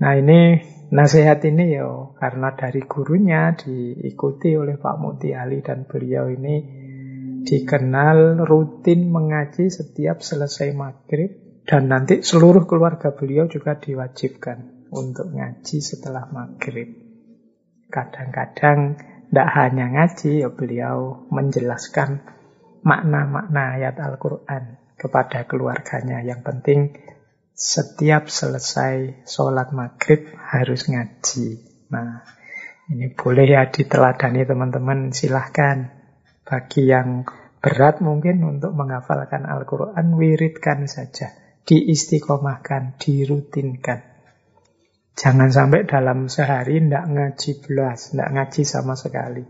Nah 0.00 0.12
ini 0.18 0.58
nasihat 0.90 1.42
ini 1.46 1.74
ya 1.74 2.14
karena 2.18 2.54
dari 2.54 2.82
gurunya 2.86 3.54
diikuti 3.54 4.54
oleh 4.58 4.78
Pak 4.78 4.96
Muti 4.98 5.30
Ali 5.34 5.62
dan 5.62 5.86
beliau 5.86 6.30
ini 6.30 6.56
dikenal 7.44 8.42
rutin 8.42 9.12
mengaji 9.12 9.68
setiap 9.68 10.24
selesai 10.24 10.72
maghrib 10.72 11.62
dan 11.64 11.88
nanti 11.88 12.20
seluruh 12.20 12.68
keluarga 12.68 13.16
beliau 13.16 13.48
juga 13.48 13.76
diwajibkan 13.76 14.88
untuk 14.92 15.32
ngaji 15.32 15.78
setelah 15.80 16.28
maghrib. 16.28 16.92
Kadang-kadang 17.88 18.96
tidak 19.28 19.48
hanya 19.58 19.86
ngaji, 19.90 20.46
ya 20.46 20.50
beliau 20.52 21.26
menjelaskan 21.32 22.22
makna-makna 22.86 23.80
ayat 23.80 23.98
Al-Quran 23.98 24.94
kepada 24.94 25.48
keluarganya. 25.48 26.22
Yang 26.22 26.40
penting 26.46 26.80
setiap 27.54 28.26
selesai 28.26 29.24
sholat 29.30 29.70
maghrib 29.70 30.26
harus 30.34 30.90
ngaji. 30.90 31.62
Nah, 31.94 32.26
ini 32.90 33.14
boleh 33.14 33.46
ya 33.46 33.70
diteladani 33.70 34.42
teman-teman, 34.42 35.14
silahkan. 35.14 36.02
Bagi 36.44 36.90
yang 36.90 37.24
berat 37.62 38.04
mungkin 38.04 38.44
untuk 38.44 38.76
menghafalkan 38.76 39.46
Al-Quran, 39.46 40.18
wiridkan 40.18 40.84
saja. 40.90 41.32
Diistiqomahkan, 41.64 43.00
dirutinkan. 43.00 44.04
Jangan 45.14 45.48
sampai 45.48 45.86
dalam 45.86 46.26
sehari 46.26 46.82
tidak 46.82 47.06
ngaji 47.06 47.50
belas, 47.64 48.12
tidak 48.12 48.28
ngaji 48.34 48.62
sama 48.66 48.98
sekali. 48.98 49.46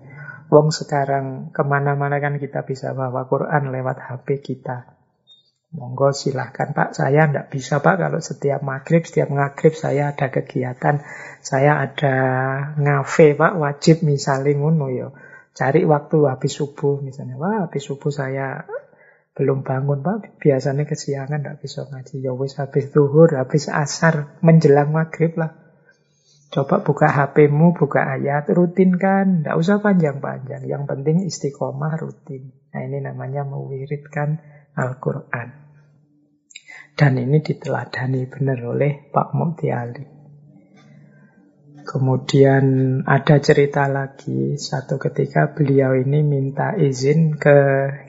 Wong 0.52 0.70
sekarang 0.70 1.50
ke 1.50 1.64
mana-mana 1.64 2.20
kan 2.20 2.36
kita 2.36 2.62
bisa 2.68 2.92
bawa 2.92 3.26
Quran 3.26 3.72
lewat 3.72 3.96
HP 3.96 4.44
kita. 4.44 4.94
Monggo 5.74 6.14
silahkan 6.14 6.70
Pak, 6.70 6.94
saya 6.94 7.26
tidak 7.26 7.50
bisa 7.50 7.82
Pak 7.82 7.98
kalau 7.98 8.22
setiap 8.22 8.62
maghrib, 8.62 9.02
setiap 9.02 9.26
maghrib 9.34 9.74
saya 9.74 10.14
ada 10.14 10.30
kegiatan, 10.30 11.02
saya 11.42 11.82
ada 11.82 12.16
ngafe 12.78 13.34
Pak, 13.34 13.58
wajib 13.58 14.06
misalnya 14.06 14.54
ngono 14.54 14.86
yo. 14.94 15.18
Cari 15.50 15.82
waktu 15.82 16.30
habis 16.30 16.54
subuh 16.54 17.02
misalnya, 17.02 17.34
wah 17.38 17.66
habis 17.66 17.90
subuh 17.90 18.14
saya 18.14 18.62
belum 19.34 19.66
bangun 19.66 19.98
Pak, 20.06 20.38
biasanya 20.38 20.86
kesiangan 20.86 21.42
tidak 21.42 21.58
bisa 21.58 21.90
ngaji. 21.90 22.22
Ya 22.22 22.30
wis 22.38 22.54
habis 22.54 22.94
zuhur, 22.94 23.34
habis 23.34 23.66
asar, 23.66 24.38
menjelang 24.46 24.94
maghrib 24.94 25.34
lah. 25.34 25.58
Coba 26.54 26.86
buka 26.86 27.10
HPmu, 27.10 27.74
buka 27.74 28.14
ayat, 28.14 28.46
rutin 28.54 28.94
kan, 28.94 29.42
tidak 29.42 29.58
usah 29.58 29.82
panjang-panjang. 29.82 30.70
Yang 30.70 30.86
penting 30.86 31.26
istiqomah 31.26 31.98
rutin. 31.98 32.54
Nah 32.70 32.80
ini 32.86 33.02
namanya 33.02 33.42
mewiridkan 33.42 34.38
Al-Quran. 34.78 35.63
Dan 36.94 37.18
ini 37.18 37.42
diteladani 37.42 38.30
benar 38.30 38.58
oleh 38.62 39.10
Pak 39.10 39.34
Mukti 39.34 39.66
Ali. 39.66 40.14
Kemudian 41.84 42.64
ada 43.04 43.36
cerita 43.44 43.90
lagi, 43.92 44.56
satu 44.56 44.96
ketika 44.96 45.52
beliau 45.52 45.92
ini 45.92 46.24
minta 46.24 46.72
izin 46.72 47.36
ke 47.36 47.58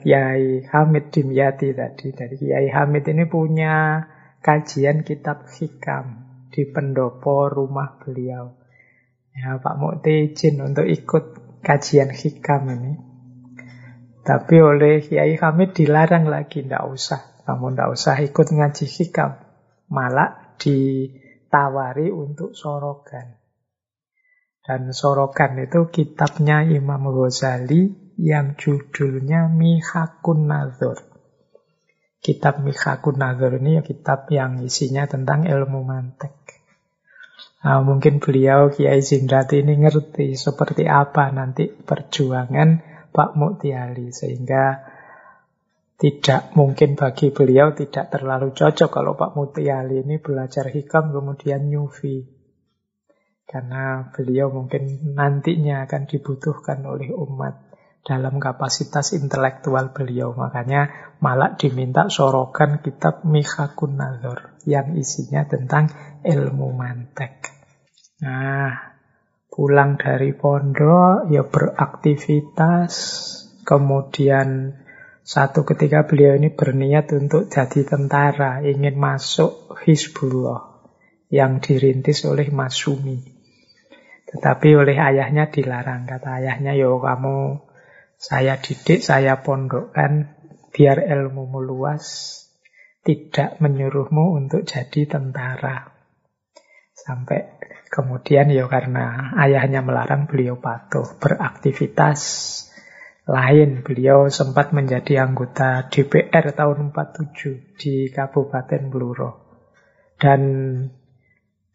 Kiai 0.00 0.64
Hamid 0.64 1.12
Dimyati 1.12 1.76
tadi. 1.76 2.08
Dari 2.14 2.34
Kiai 2.40 2.72
Hamid 2.72 3.04
ini 3.10 3.28
punya 3.28 4.00
kajian 4.40 5.04
kitab 5.04 5.44
hikam 5.50 6.24
di 6.48 6.64
pendopo 6.64 7.52
rumah 7.52 8.00
beliau. 8.00 8.56
Ya, 9.36 9.60
Pak 9.60 9.76
Mukti 9.76 10.32
izin 10.32 10.62
untuk 10.64 10.88
ikut 10.88 11.60
kajian 11.60 12.14
hikam 12.16 12.70
ini. 12.72 12.94
Tapi 14.24 14.56
oleh 14.62 15.04
Kiai 15.04 15.36
Hamid 15.36 15.76
dilarang 15.76 16.24
lagi, 16.30 16.64
tidak 16.64 16.86
usah. 16.88 17.35
Kamu 17.46 17.72
tidak 17.72 17.88
usah 17.94 18.16
ikut 18.18 18.46
ngaji 18.50 18.86
hikam. 18.90 19.38
Malah 19.86 20.58
ditawari 20.58 22.10
untuk 22.10 22.58
sorogan. 22.58 23.38
Dan 24.66 24.90
sorogan 24.90 25.62
itu 25.62 25.86
kitabnya 25.94 26.66
Imam 26.66 27.06
Ghazali 27.14 28.10
yang 28.18 28.58
judulnya 28.58 29.46
Mihakun 29.46 30.50
Nazur. 30.50 30.98
Kitab 32.18 32.58
Mikhakun 32.66 33.22
Nazar 33.22 33.62
ini 33.62 33.78
kitab 33.86 34.26
yang 34.34 34.58
isinya 34.66 35.06
tentang 35.06 35.46
ilmu 35.46 35.86
mantek. 35.86 36.34
Nah, 37.62 37.86
mungkin 37.86 38.18
beliau 38.18 38.74
Kiai 38.74 38.98
Zindrati 38.98 39.62
ini 39.62 39.78
ngerti 39.78 40.34
seperti 40.34 40.90
apa 40.90 41.30
nanti 41.30 41.70
perjuangan 41.70 42.82
Pak 43.14 43.30
Muktiali 43.38 44.10
sehingga 44.10 44.95
tidak 45.96 46.52
mungkin 46.52 46.92
bagi 46.92 47.32
beliau 47.32 47.72
tidak 47.72 48.12
terlalu 48.12 48.52
cocok 48.52 48.90
kalau 48.92 49.16
Pak 49.16 49.32
Mutiali 49.32 50.04
ini 50.04 50.20
belajar 50.20 50.68
hikam 50.68 51.08
kemudian 51.08 51.72
nyufi. 51.72 52.36
Karena 53.48 54.12
beliau 54.12 54.52
mungkin 54.52 55.14
nantinya 55.16 55.88
akan 55.88 56.04
dibutuhkan 56.04 56.84
oleh 56.84 57.14
umat 57.16 57.66
dalam 58.04 58.36
kapasitas 58.36 59.16
intelektual 59.16 59.96
beliau. 59.96 60.36
Makanya 60.36 61.16
malah 61.24 61.56
diminta 61.56 62.12
sorokan 62.12 62.84
kitab 62.84 63.24
Mihakun 63.24 63.96
Nazor 63.96 64.60
yang 64.68 64.92
isinya 65.00 65.48
tentang 65.48 65.88
ilmu 66.20 66.76
mantek. 66.76 67.54
Nah, 68.20 68.98
pulang 69.48 69.96
dari 69.96 70.36
pondok 70.36 71.32
ya 71.32 71.46
beraktivitas, 71.46 72.92
kemudian 73.64 74.76
satu 75.26 75.66
ketika 75.66 76.06
beliau 76.06 76.38
ini 76.38 76.54
berniat 76.54 77.10
untuk 77.18 77.50
jadi 77.50 77.82
tentara, 77.82 78.62
ingin 78.62 78.94
masuk 78.94 79.74
Hizbullah 79.82 80.86
yang 81.34 81.58
dirintis 81.58 82.22
oleh 82.30 82.46
Masumi. 82.54 83.26
Tetapi 84.30 84.68
oleh 84.78 84.94
ayahnya 84.94 85.50
dilarang. 85.50 86.06
Kata 86.06 86.38
ayahnya, 86.38 86.78
yo 86.78 87.02
kamu 87.02 87.58
saya 88.14 88.62
didik, 88.62 89.02
saya 89.02 89.42
pondokkan, 89.42 90.38
biar 90.70 91.02
ilmu 91.02 91.50
meluas, 91.50 92.06
tidak 93.02 93.58
menyuruhmu 93.58 94.38
untuk 94.38 94.62
jadi 94.62 95.10
tentara. 95.10 95.90
Sampai 96.94 97.58
kemudian 97.90 98.46
ya 98.54 98.70
karena 98.70 99.34
ayahnya 99.42 99.82
melarang 99.82 100.30
beliau 100.30 100.62
patuh 100.62 101.18
beraktivitas 101.18 102.22
lain. 103.26 103.82
Beliau 103.82 104.30
sempat 104.30 104.70
menjadi 104.70 105.26
anggota 105.26 105.90
DPR 105.90 106.54
tahun 106.54 106.94
47 106.94 107.76
di 107.76 108.08
Kabupaten 108.08 108.82
Bluro. 108.88 109.30
Dan 110.16 110.40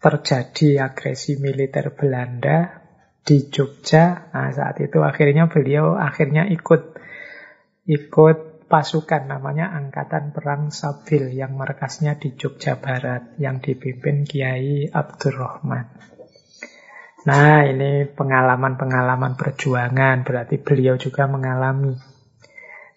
terjadi 0.01 0.89
agresi 0.89 1.37
militer 1.37 1.93
Belanda 1.93 2.81
di 3.21 3.53
Jogja. 3.53 4.33
Nah, 4.33 4.49
saat 4.49 4.81
itu 4.81 4.97
akhirnya 5.05 5.45
beliau 5.45 5.93
akhirnya 5.93 6.49
ikut 6.49 6.97
ikut 7.85 8.65
pasukan 8.65 9.27
namanya 9.27 9.69
Angkatan 9.75 10.31
Perang 10.31 10.71
Sabil 10.71 11.35
yang 11.35 11.53
markasnya 11.59 12.15
di 12.15 12.33
Jogja 12.33 12.79
Barat 12.79 13.35
yang 13.37 13.59
dipimpin 13.59 14.23
Kiai 14.23 14.87
Abdurrahman. 14.87 16.10
Nah, 17.21 17.61
ini 17.69 18.09
pengalaman-pengalaman 18.09 19.37
perjuangan 19.37 20.25
berarti 20.25 20.57
beliau 20.57 20.97
juga 20.97 21.29
mengalami. 21.29 21.93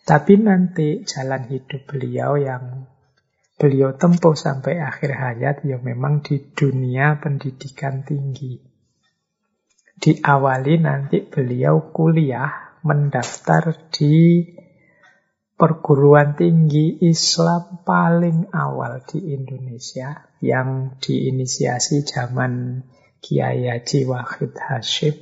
Tapi 0.04 0.40
nanti 0.40 1.04
jalan 1.04 1.48
hidup 1.48 1.84
beliau 1.84 2.36
yang 2.40 2.88
beliau 3.56 3.94
tempuh 3.94 4.36
sampai 4.36 4.80
akhir 4.80 5.14
hayat 5.14 5.56
ya 5.64 5.78
memang 5.78 6.20
di 6.24 6.42
dunia 6.52 7.22
pendidikan 7.22 8.02
tinggi 8.02 8.74
diawali 10.00 10.82
nanti 10.82 11.22
beliau 11.22 11.94
kuliah 11.94 12.76
mendaftar 12.82 13.88
di 13.94 14.42
perguruan 15.54 16.34
tinggi 16.34 16.98
Islam 17.06 17.86
paling 17.86 18.50
awal 18.50 19.06
di 19.06 19.32
Indonesia 19.32 20.34
yang 20.42 20.98
diinisiasi 20.98 22.02
zaman 22.02 22.82
Kiai 23.24 23.64
Haji 23.64 24.04
Wahid 24.04 24.52
Hashim 24.52 25.16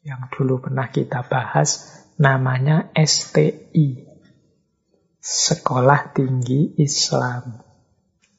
yang 0.00 0.32
dulu 0.32 0.64
pernah 0.64 0.88
kita 0.88 1.28
bahas 1.28 1.84
namanya 2.16 2.88
STI 2.96 4.08
Sekolah 5.20 6.16
Tinggi 6.16 6.80
Islam 6.80 7.64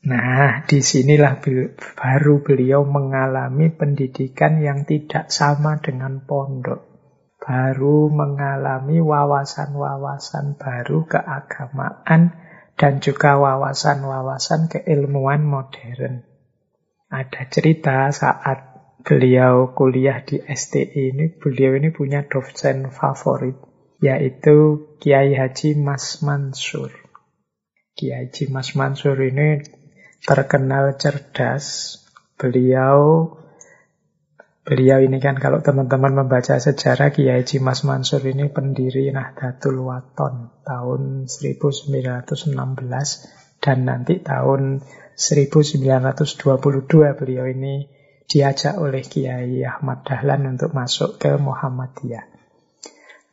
Nah, 0.05 0.61
di 0.69 0.85
sinilah 0.85 1.41
baru 1.97 2.45
beliau 2.45 2.85
mengalami 2.85 3.73
pendidikan 3.73 4.61
yang 4.61 4.85
tidak 4.85 5.33
sama 5.33 5.81
dengan 5.81 6.21
pondok. 6.21 6.85
Baru 7.41 8.13
mengalami 8.13 9.01
wawasan-wawasan 9.01 10.61
baru 10.61 11.09
keagamaan 11.09 12.37
dan 12.77 13.01
juga 13.01 13.41
wawasan-wawasan 13.41 14.69
keilmuan 14.69 15.41
modern. 15.41 16.21
Ada 17.09 17.49
cerita 17.49 18.05
saat 18.13 18.74
beliau 19.05 19.77
kuliah 19.77 20.25
di 20.25 20.41
STI 20.41 21.13
ini, 21.13 21.29
beliau 21.29 21.77
ini 21.77 21.93
punya 21.93 22.25
dosen 22.25 22.89
favorit, 22.89 23.53
yaitu 24.01 24.89
Kiai 24.97 25.37
Haji 25.37 25.77
Mas 25.77 26.25
Mansur. 26.25 26.89
Kiai 27.93 28.25
Haji 28.25 28.49
Mas 28.49 28.73
Mansur 28.73 29.13
ini 29.21 29.61
terkenal 30.25 30.97
cerdas. 30.97 32.01
Beliau 32.35 33.29
beliau 34.65 34.97
ini 34.97 35.21
kan 35.21 35.37
kalau 35.37 35.61
teman-teman 35.61 36.25
membaca 36.25 36.57
sejarah 36.57 37.13
Kiai 37.13 37.45
Haji 37.45 37.61
Mas 37.61 37.85
Mansur 37.85 38.25
ini 38.25 38.49
pendiri 38.49 39.13
Nahdlatul 39.13 39.85
Waton 39.85 40.65
tahun 40.65 41.29
1916 41.29 42.25
dan 43.61 43.77
nanti 43.85 44.17
tahun 44.19 44.81
1922 45.13 46.89
beliau 47.15 47.45
ini 47.47 47.95
diajak 48.25 48.77
oleh 48.81 49.05
Kiai 49.05 49.61
Ahmad 49.63 50.01
Dahlan 50.05 50.57
untuk 50.57 50.73
masuk 50.73 51.21
ke 51.21 51.37
Muhammadiyah. 51.37 52.35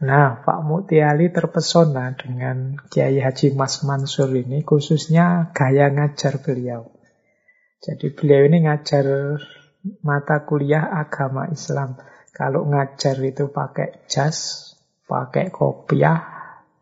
Nah, 0.03 0.43
Pak 0.43 0.67
Mutiali 0.67 1.31
terpesona 1.31 2.11
dengan 2.19 2.75
Kiai 2.91 3.23
Haji 3.23 3.55
Mas 3.55 3.87
Mansur 3.87 4.35
ini, 4.35 4.67
khususnya 4.67 5.55
gaya 5.55 5.95
ngajar 5.95 6.43
beliau. 6.43 6.91
Jadi 7.79 8.11
beliau 8.11 8.51
ini 8.51 8.67
ngajar 8.67 9.07
mata 10.03 10.43
kuliah 10.43 10.91
agama 10.91 11.47
Islam. 11.55 11.95
Kalau 12.35 12.67
ngajar 12.67 13.15
itu 13.23 13.55
pakai 13.55 14.07
jas, 14.11 14.75
pakai 15.07 15.55
kopiah, 15.55 16.19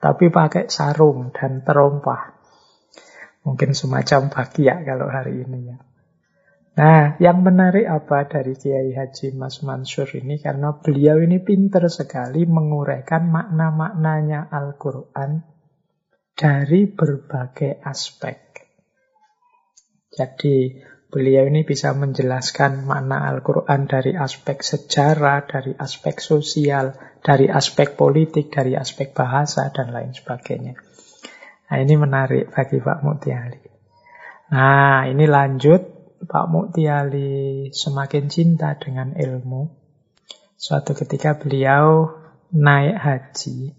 tapi 0.01 0.33
pakai 0.33 0.73
sarung 0.73 1.29
dan 1.29 1.61
terompah. 1.61 2.41
Mungkin 3.45 3.77
semacam 3.77 4.33
bakia 4.33 4.81
kalau 4.81 5.13
hari 5.13 5.45
ini 5.45 5.77
ya. 5.77 5.90
Nah, 6.81 7.21
yang 7.21 7.45
menarik 7.45 7.85
apa 7.85 8.25
dari 8.25 8.57
Kiai 8.57 8.97
Haji 8.97 9.37
Mas 9.37 9.61
Mansur 9.61 10.09
ini? 10.17 10.41
Karena 10.41 10.73
beliau 10.73 11.21
ini 11.21 11.37
pinter 11.45 11.85
sekali 11.93 12.49
menguraikan 12.49 13.29
makna-maknanya 13.29 14.49
Al-Quran 14.49 15.45
dari 16.33 16.89
berbagai 16.89 17.85
aspek. 17.85 18.65
Jadi, 20.09 20.81
beliau 21.13 21.53
ini 21.53 21.69
bisa 21.69 21.93
menjelaskan 21.93 22.89
makna 22.89 23.29
Al-Quran 23.29 23.85
dari 23.85 24.17
aspek 24.17 24.65
sejarah, 24.65 25.45
dari 25.45 25.77
aspek 25.77 26.17
sosial, 26.17 26.97
dari 27.21 27.53
aspek 27.53 27.93
politik, 27.93 28.49
dari 28.49 28.73
aspek 28.73 29.13
bahasa, 29.13 29.69
dan 29.69 29.93
lain 29.93 30.17
sebagainya. 30.17 30.81
Nah, 31.69 31.77
ini 31.77 31.93
menarik 32.01 32.49
bagi 32.57 32.81
Pak 32.81 32.99
Mutiari. 33.05 33.61
Nah, 34.57 35.05
ini 35.13 35.29
lanjut 35.29 36.00
Pak 36.21 36.53
Muktiali 36.53 37.73
semakin 37.73 38.29
cinta 38.29 38.77
dengan 38.77 39.17
ilmu. 39.17 39.73
Suatu 40.61 40.93
ketika 40.93 41.41
beliau 41.41 42.13
naik 42.53 42.97
haji, 43.01 43.73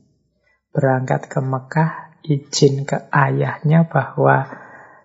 berangkat 0.73 1.29
ke 1.29 1.37
Mekah, 1.37 2.17
izin 2.25 2.89
ke 2.89 3.05
ayahnya 3.13 3.85
bahwa 3.85 4.49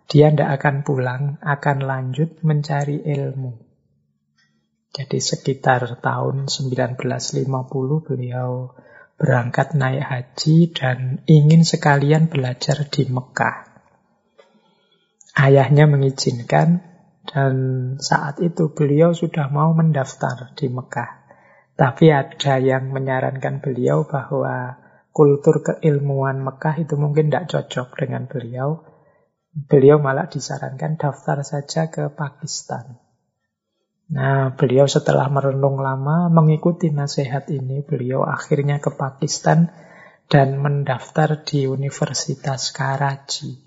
dia 0.08 0.32
tidak 0.32 0.64
akan 0.64 0.76
pulang, 0.80 1.22
akan 1.44 1.78
lanjut 1.84 2.40
mencari 2.40 3.04
ilmu. 3.04 3.60
Jadi 4.96 5.20
sekitar 5.20 6.00
tahun 6.00 6.48
1950 6.48 7.52
beliau 8.00 8.72
berangkat 9.20 9.76
naik 9.76 10.00
haji 10.08 10.72
dan 10.72 11.20
ingin 11.28 11.68
sekalian 11.68 12.32
belajar 12.32 12.88
di 12.88 13.04
Mekah. 13.04 13.76
Ayahnya 15.36 15.84
mengizinkan 15.84 16.95
dan 17.26 17.54
saat 17.98 18.38
itu 18.38 18.70
beliau 18.70 19.10
sudah 19.10 19.50
mau 19.50 19.74
mendaftar 19.74 20.54
di 20.54 20.70
Mekah. 20.70 21.26
Tapi 21.76 22.08
ada 22.08 22.56
yang 22.56 22.88
menyarankan 22.88 23.60
beliau 23.60 24.08
bahwa 24.08 24.80
kultur 25.12 25.60
keilmuan 25.60 26.40
Mekah 26.40 26.80
itu 26.80 26.96
mungkin 26.96 27.28
tidak 27.28 27.52
cocok 27.52 27.88
dengan 28.00 28.24
beliau. 28.24 28.86
Beliau 29.52 30.00
malah 30.00 30.30
disarankan 30.30 30.96
daftar 30.96 31.44
saja 31.44 31.92
ke 31.92 32.08
Pakistan. 32.12 32.96
Nah, 34.06 34.54
beliau 34.54 34.86
setelah 34.86 35.26
merenung 35.26 35.82
lama 35.82 36.30
mengikuti 36.30 36.94
nasihat 36.94 37.50
ini, 37.50 37.82
beliau 37.82 38.22
akhirnya 38.22 38.78
ke 38.78 38.94
Pakistan 38.94 39.66
dan 40.30 40.62
mendaftar 40.62 41.42
di 41.42 41.66
Universitas 41.66 42.70
Karachi. 42.70 43.65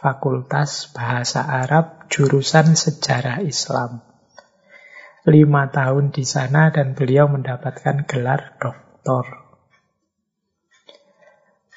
Fakultas 0.00 0.88
Bahasa 0.96 1.44
Arab, 1.44 2.08
jurusan 2.08 2.72
Sejarah 2.72 3.44
Islam. 3.44 4.00
Lima 5.28 5.68
tahun 5.68 6.08
di 6.08 6.24
sana 6.24 6.72
dan 6.72 6.96
beliau 6.96 7.28
mendapatkan 7.28 8.08
gelar 8.08 8.56
doktor. 8.56 9.28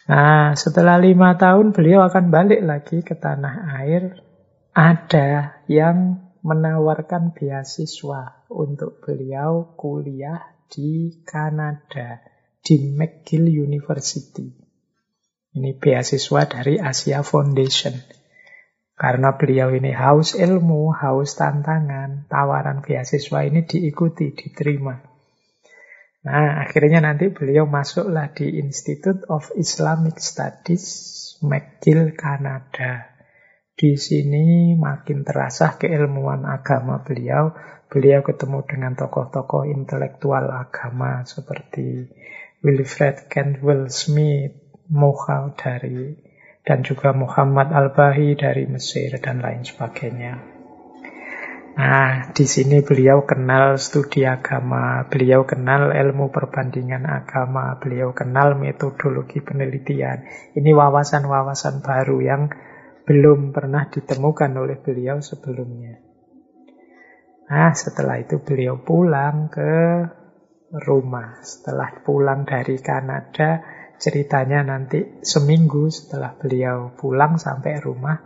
Nah, 0.07 0.55
setelah 0.55 1.03
lima 1.03 1.35
tahun 1.35 1.75
beliau 1.75 2.07
akan 2.07 2.31
balik 2.31 2.63
lagi 2.63 3.03
ke 3.03 3.11
tanah 3.11 3.83
air. 3.83 4.23
Ada 4.71 5.59
yang 5.67 6.23
menawarkan 6.47 7.35
beasiswa 7.35 8.47
untuk 8.47 9.03
beliau 9.03 9.75
kuliah 9.75 10.63
di 10.71 11.11
Kanada, 11.27 12.23
di 12.63 12.87
McGill 12.87 13.51
University. 13.51 14.62
Ini 15.53 15.77
beasiswa 15.77 16.49
dari 16.49 16.81
Asia 16.81 17.21
Foundation. 17.21 17.93
Karena 18.93 19.37
beliau 19.37 19.69
ini 19.73 19.93
haus 19.93 20.33
ilmu, 20.33 20.93
haus 20.93 21.37
tantangan, 21.37 22.25
tawaran 22.25 22.81
beasiswa 22.81 23.45
ini 23.45 23.61
diikuti, 23.65 24.33
diterima. 24.33 24.97
Nah, 26.23 26.63
akhirnya 26.63 27.03
nanti 27.03 27.27
beliau 27.29 27.67
masuklah 27.67 28.31
di 28.31 28.57
Institute 28.57 29.27
of 29.27 29.51
Islamic 29.59 30.23
Studies, 30.23 30.85
McGill, 31.43 32.15
Kanada. 32.15 33.11
Di 33.75 33.99
sini 33.99 34.77
makin 34.79 35.27
terasa 35.27 35.75
keilmuan 35.75 36.47
agama 36.47 37.03
beliau. 37.03 37.51
Beliau 37.91 38.23
ketemu 38.25 38.63
dengan 38.65 38.95
tokoh-tokoh 38.95 39.69
intelektual 39.69 40.49
agama 40.49 41.27
seperti 41.27 42.07
Wilfred 42.63 43.27
Cantwell 43.27 43.91
Smith, 43.91 44.62
Mocha 44.91 45.53
dari 45.55 46.11
dan 46.63 46.79
juga 46.83 47.11
Muhammad 47.11 47.75
Al-Bahi 47.75 48.39
dari 48.39 48.63
Mesir 48.67 49.19
dan 49.19 49.43
lain 49.43 49.67
sebagainya. 49.67 50.33
Nah, 51.73 52.29
di 52.37 52.45
sini 52.45 52.85
beliau 52.85 53.25
kenal 53.25 53.81
studi 53.81 54.29
agama, 54.29 55.09
beliau 55.09 55.41
kenal 55.41 55.89
ilmu 55.89 56.29
perbandingan 56.29 57.09
agama, 57.09 57.81
beliau 57.81 58.13
kenal 58.13 58.53
metodologi 58.53 59.41
penelitian. 59.41 60.21
Ini 60.53 60.69
wawasan-wawasan 60.69 61.81
baru 61.81 62.17
yang 62.21 62.45
belum 63.03 63.51
pernah 63.51 63.89
ditemukan 63.89 64.53
oleh 64.53 64.77
beliau 64.79 65.17
sebelumnya. 65.19 65.97
Nah, 67.49 67.73
setelah 67.73 68.21
itu 68.21 68.39
beliau 68.39 68.79
pulang 68.85 69.49
ke 69.49 69.73
rumah. 70.77 71.41
Setelah 71.41 72.05
pulang 72.05 72.45
dari 72.45 72.77
Kanada, 72.79 73.65
ceritanya 74.03 74.67
nanti 74.67 75.23
seminggu 75.23 75.87
setelah 75.87 76.35
beliau 76.35 76.91
pulang 76.99 77.39
sampai 77.39 77.79
rumah, 77.79 78.19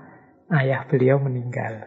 ayah 0.50 0.90
beliau 0.90 1.22
meninggal. 1.22 1.86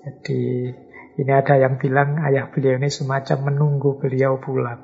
Jadi 0.00 0.72
ini 1.20 1.32
ada 1.36 1.60
yang 1.60 1.76
bilang 1.76 2.16
ayah 2.24 2.48
beliau 2.48 2.80
ini 2.80 2.88
semacam 2.88 3.52
menunggu 3.52 4.00
beliau 4.00 4.40
pulang. 4.40 4.80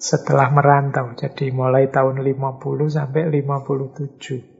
Setelah 0.00 0.48
merantau, 0.52 1.12
jadi 1.12 1.52
mulai 1.52 1.92
tahun 1.92 2.24
50 2.24 2.88
sampai 2.88 3.28
57. 3.28 4.56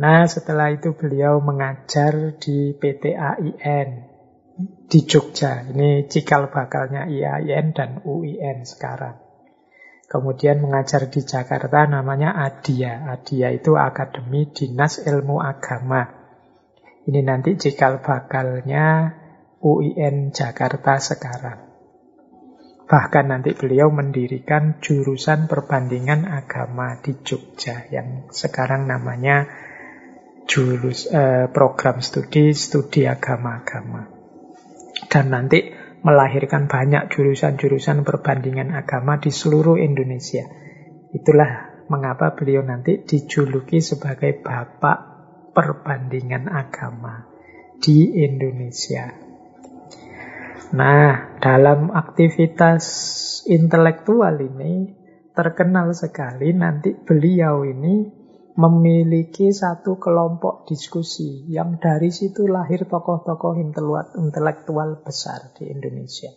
Nah, 0.00 0.24
setelah 0.24 0.72
itu 0.72 0.96
beliau 0.96 1.44
mengajar 1.44 2.40
di 2.40 2.72
PT 2.76 3.12
AIN 3.12 3.88
di 4.88 5.00
Jogja. 5.04 5.64
Ini 5.64 6.08
cikal 6.08 6.52
bakalnya 6.52 7.08
IAIN 7.08 7.72
dan 7.72 8.00
UIN 8.04 8.68
sekarang. 8.68 9.23
Kemudian 10.04 10.60
mengajar 10.60 11.08
di 11.08 11.24
Jakarta 11.24 11.88
namanya 11.88 12.36
ADIA. 12.36 13.08
ADIA 13.08 13.56
itu 13.56 13.74
Akademi 13.74 14.46
Dinas 14.52 15.00
Ilmu 15.00 15.40
Agama. 15.40 16.04
Ini 17.04 17.20
nanti 17.24 17.56
cikal 17.56 18.04
bakalnya 18.04 19.16
UIN 19.64 20.32
Jakarta 20.32 21.00
sekarang. 21.00 21.64
Bahkan 22.84 23.24
nanti 23.32 23.56
beliau 23.56 23.88
mendirikan 23.88 24.76
jurusan 24.84 25.48
perbandingan 25.48 26.28
agama 26.28 27.00
di 27.00 27.16
Jogja 27.24 27.88
yang 27.88 28.28
sekarang 28.28 28.84
namanya 28.84 29.48
jurus 30.44 31.08
eh, 31.08 31.48
program 31.48 32.04
studi 32.04 32.52
studi 32.52 33.08
agama-agama. 33.08 34.04
Dan 35.08 35.32
nanti 35.32 35.83
melahirkan 36.04 36.68
banyak 36.68 37.08
jurusan-jurusan 37.08 38.04
perbandingan 38.04 38.76
agama 38.76 39.16
di 39.16 39.32
seluruh 39.32 39.80
Indonesia. 39.80 40.44
Itulah 41.16 41.82
mengapa 41.88 42.36
beliau 42.36 42.60
nanti 42.60 43.00
dijuluki 43.00 43.80
sebagai 43.80 44.36
bapak 44.44 44.98
perbandingan 45.56 46.52
agama 46.52 47.24
di 47.80 48.20
Indonesia. 48.20 49.16
Nah, 50.74 51.38
dalam 51.40 51.88
aktivitas 51.88 52.84
intelektual 53.48 54.36
ini 54.40 54.92
terkenal 55.32 55.92
sekali 55.96 56.52
nanti 56.52 56.92
beliau 56.92 57.64
ini 57.64 58.23
memiliki 58.54 59.50
satu 59.50 59.98
kelompok 59.98 60.70
diskusi 60.70 61.42
yang 61.50 61.82
dari 61.82 62.14
situ 62.14 62.46
lahir 62.46 62.86
tokoh-tokoh 62.86 63.58
intelektual 64.14 65.02
besar 65.02 65.50
di 65.58 65.70
Indonesia. 65.74 66.30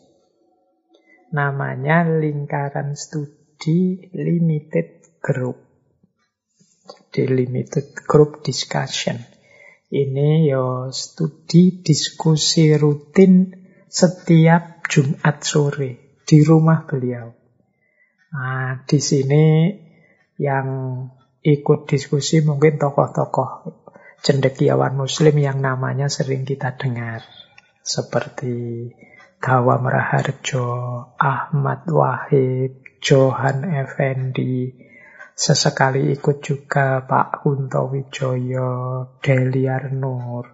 Namanya 1.33 2.07
Lingkaran 2.07 2.97
Studi 2.97 4.09
Limited 4.17 5.21
Group. 5.21 5.61
Di 7.13 7.23
Limited 7.29 7.93
Group 8.07 8.41
Discussion. 8.41 9.17
Ini 9.87 10.51
yo 10.51 10.91
studi 10.91 11.79
diskusi 11.79 12.75
rutin 12.75 13.55
setiap 13.87 14.83
Jumat 14.83 15.37
sore 15.45 16.19
di 16.27 16.43
rumah 16.43 16.83
beliau. 16.83 17.31
Nah, 18.35 18.83
di 18.83 18.99
sini 18.99 19.71
yang 20.35 20.67
ikut 21.47 21.87
diskusi 21.87 22.43
mungkin 22.43 22.75
tokoh-tokoh 22.75 23.71
cendekiawan 24.19 24.99
muslim 24.99 25.39
yang 25.39 25.63
namanya 25.63 26.11
sering 26.11 26.43
kita 26.43 26.75
dengar. 26.75 27.23
Seperti 27.79 28.91
Gawam 29.39 29.87
Raharjo, 29.87 30.67
Ahmad 31.15 31.87
Wahid, 31.87 32.99
Johan 32.99 33.63
Effendi, 33.63 34.75
sesekali 35.31 36.11
ikut 36.19 36.43
juga 36.43 37.07
Pak 37.07 37.45
Kunto 37.45 37.87
Wijoyo, 37.95 38.73
Deliar 39.23 39.93
Nur, 39.95 40.51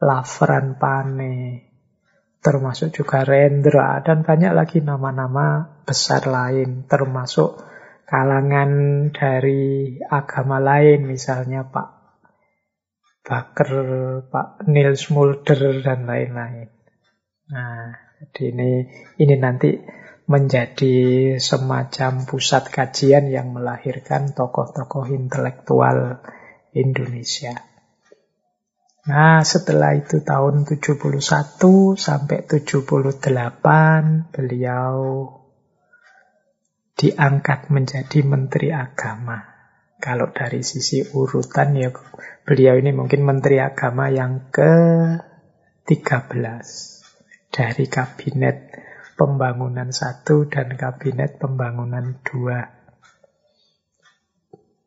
Lafran 0.00 0.80
Pane, 0.80 1.36
termasuk 2.40 2.88
juga 2.94 3.20
Rendra, 3.26 4.00
dan 4.00 4.24
banyak 4.24 4.56
lagi 4.56 4.80
nama-nama 4.80 5.82
besar 5.84 6.24
lain, 6.24 6.88
termasuk 6.88 7.71
kalangan 8.12 9.08
dari 9.08 9.96
agama 10.04 10.60
lain, 10.60 11.08
misalnya 11.08 11.64
Pak 11.64 11.88
Baker, 13.24 13.72
Pak 14.28 14.68
Nils 14.68 15.08
Mulder, 15.08 15.80
dan 15.80 16.04
lain-lain. 16.04 16.68
Nah, 17.48 17.88
jadi 18.20 18.52
ini, 18.52 18.70
ini 19.16 19.34
nanti 19.40 19.72
menjadi 20.28 20.96
semacam 21.40 22.28
pusat 22.28 22.68
kajian 22.68 23.32
yang 23.32 23.56
melahirkan 23.56 24.36
tokoh-tokoh 24.36 25.08
intelektual 25.08 26.20
Indonesia. 26.76 27.56
Nah, 29.08 29.40
setelah 29.40 29.96
itu 29.96 30.20
tahun 30.20 30.68
71 30.68 31.96
sampai 31.96 32.44
78 32.44 34.36
beliau 34.36 34.92
diangkat 36.96 37.68
menjadi 37.72 38.22
menteri 38.24 38.72
agama. 38.72 39.52
Kalau 40.02 40.34
dari 40.34 40.66
sisi 40.66 40.98
urutan 41.14 41.78
ya 41.78 41.94
beliau 42.42 42.74
ini 42.74 42.90
mungkin 42.90 43.22
menteri 43.22 43.62
agama 43.62 44.10
yang 44.10 44.50
ke-13 44.50 46.42
dari 47.54 47.86
kabinet 47.86 48.74
pembangunan 49.14 49.94
satu 49.94 50.50
dan 50.50 50.74
kabinet 50.74 51.38
pembangunan 51.38 52.18
dua. 52.26 52.82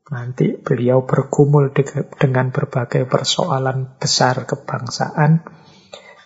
Nanti 0.06 0.54
beliau 0.60 1.08
bergumul 1.08 1.74
dengan 2.20 2.52
berbagai 2.54 3.10
persoalan 3.10 3.98
besar 3.98 4.46
kebangsaan 4.46 5.42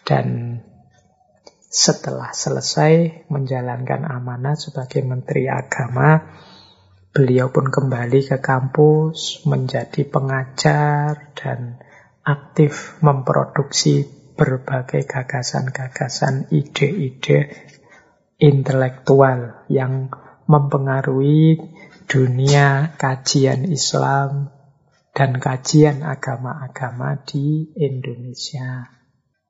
dan 0.04 0.60
setelah 1.70 2.34
selesai 2.34 3.26
menjalankan 3.30 4.10
amanah 4.10 4.58
sebagai 4.58 5.06
Menteri 5.06 5.46
Agama, 5.46 6.18
beliau 7.14 7.54
pun 7.54 7.70
kembali 7.70 8.26
ke 8.26 8.42
kampus 8.42 9.46
menjadi 9.46 10.02
pengajar 10.10 11.30
dan 11.38 11.78
aktif 12.26 12.98
memproduksi 13.06 14.10
berbagai 14.34 15.06
gagasan-gagasan, 15.06 16.50
ide-ide 16.50 17.54
intelektual 18.42 19.68
yang 19.70 20.10
mempengaruhi 20.50 21.60
dunia 22.10 22.98
kajian 22.98 23.70
Islam 23.70 24.50
dan 25.14 25.38
kajian 25.38 26.02
agama-agama 26.02 27.22
di 27.30 27.70
Indonesia. 27.78 28.90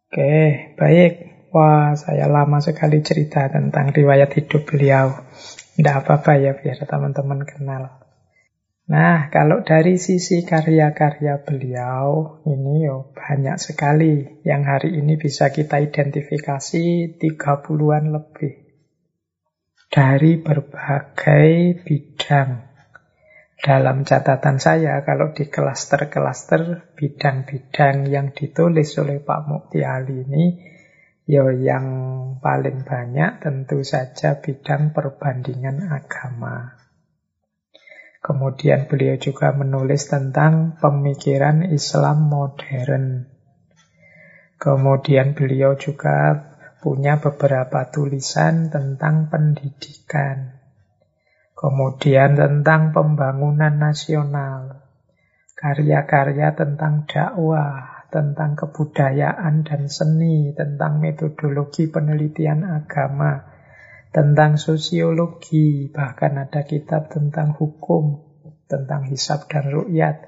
Oke, 0.10 0.76
baik. 0.76 1.39
Wah, 1.50 1.98
saya 1.98 2.30
lama 2.30 2.62
sekali 2.62 3.02
cerita 3.02 3.50
tentang 3.50 3.90
riwayat 3.90 4.30
hidup 4.38 4.70
beliau. 4.70 5.26
Tidak 5.74 5.96
apa-apa 6.06 6.38
ya, 6.38 6.54
biar 6.54 6.78
teman-teman 6.86 7.42
kenal. 7.42 8.00
Nah, 8.90 9.30
kalau 9.34 9.66
dari 9.66 9.98
sisi 9.98 10.46
karya-karya 10.46 11.42
beliau, 11.46 12.42
ini 12.46 12.90
yo 12.90 13.14
banyak 13.14 13.58
sekali 13.62 14.42
yang 14.46 14.66
hari 14.66 14.98
ini 14.98 15.14
bisa 15.14 15.54
kita 15.54 15.78
identifikasi 15.78 17.18
30-an 17.18 18.06
lebih 18.10 18.54
dari 19.90 20.42
berbagai 20.42 21.82
bidang. 21.86 22.70
Dalam 23.60 24.06
catatan 24.06 24.58
saya, 24.62 25.02
kalau 25.06 25.34
di 25.34 25.50
klaster-klaster 25.50 26.94
bidang-bidang 26.94 28.06
yang 28.10 28.34
ditulis 28.34 28.90
oleh 29.02 29.22
Pak 29.22 29.42
Mukti 29.50 29.86
Ali 29.86 30.26
ini, 30.26 30.69
ya 31.30 31.46
yang 31.54 31.86
paling 32.42 32.82
banyak 32.82 33.38
tentu 33.38 33.86
saja 33.86 34.42
bidang 34.42 34.98
perbandingan 34.98 35.86
agama. 35.86 36.74
Kemudian 38.20 38.90
beliau 38.90 39.16
juga 39.22 39.54
menulis 39.54 40.10
tentang 40.10 40.82
pemikiran 40.82 41.70
Islam 41.70 42.34
modern. 42.34 43.30
Kemudian 44.58 45.38
beliau 45.38 45.78
juga 45.78 46.50
punya 46.82 47.22
beberapa 47.22 47.88
tulisan 47.94 48.74
tentang 48.74 49.30
pendidikan. 49.30 50.58
Kemudian 51.56 52.36
tentang 52.36 52.92
pembangunan 52.92 53.78
nasional, 53.78 54.84
karya-karya 55.56 56.56
tentang 56.56 57.08
dakwah, 57.08 57.89
tentang 58.10 58.58
kebudayaan 58.58 59.62
dan 59.66 59.86
seni, 59.86 60.52
tentang 60.58 60.98
metodologi 60.98 61.86
penelitian 61.86 62.66
agama, 62.66 63.46
tentang 64.10 64.58
sosiologi, 64.58 65.94
bahkan 65.94 66.42
ada 66.42 66.66
kitab 66.66 67.14
tentang 67.14 67.54
hukum, 67.54 68.26
tentang 68.66 69.06
hisab 69.10 69.46
dan 69.46 69.70
rukyat, 69.70 70.26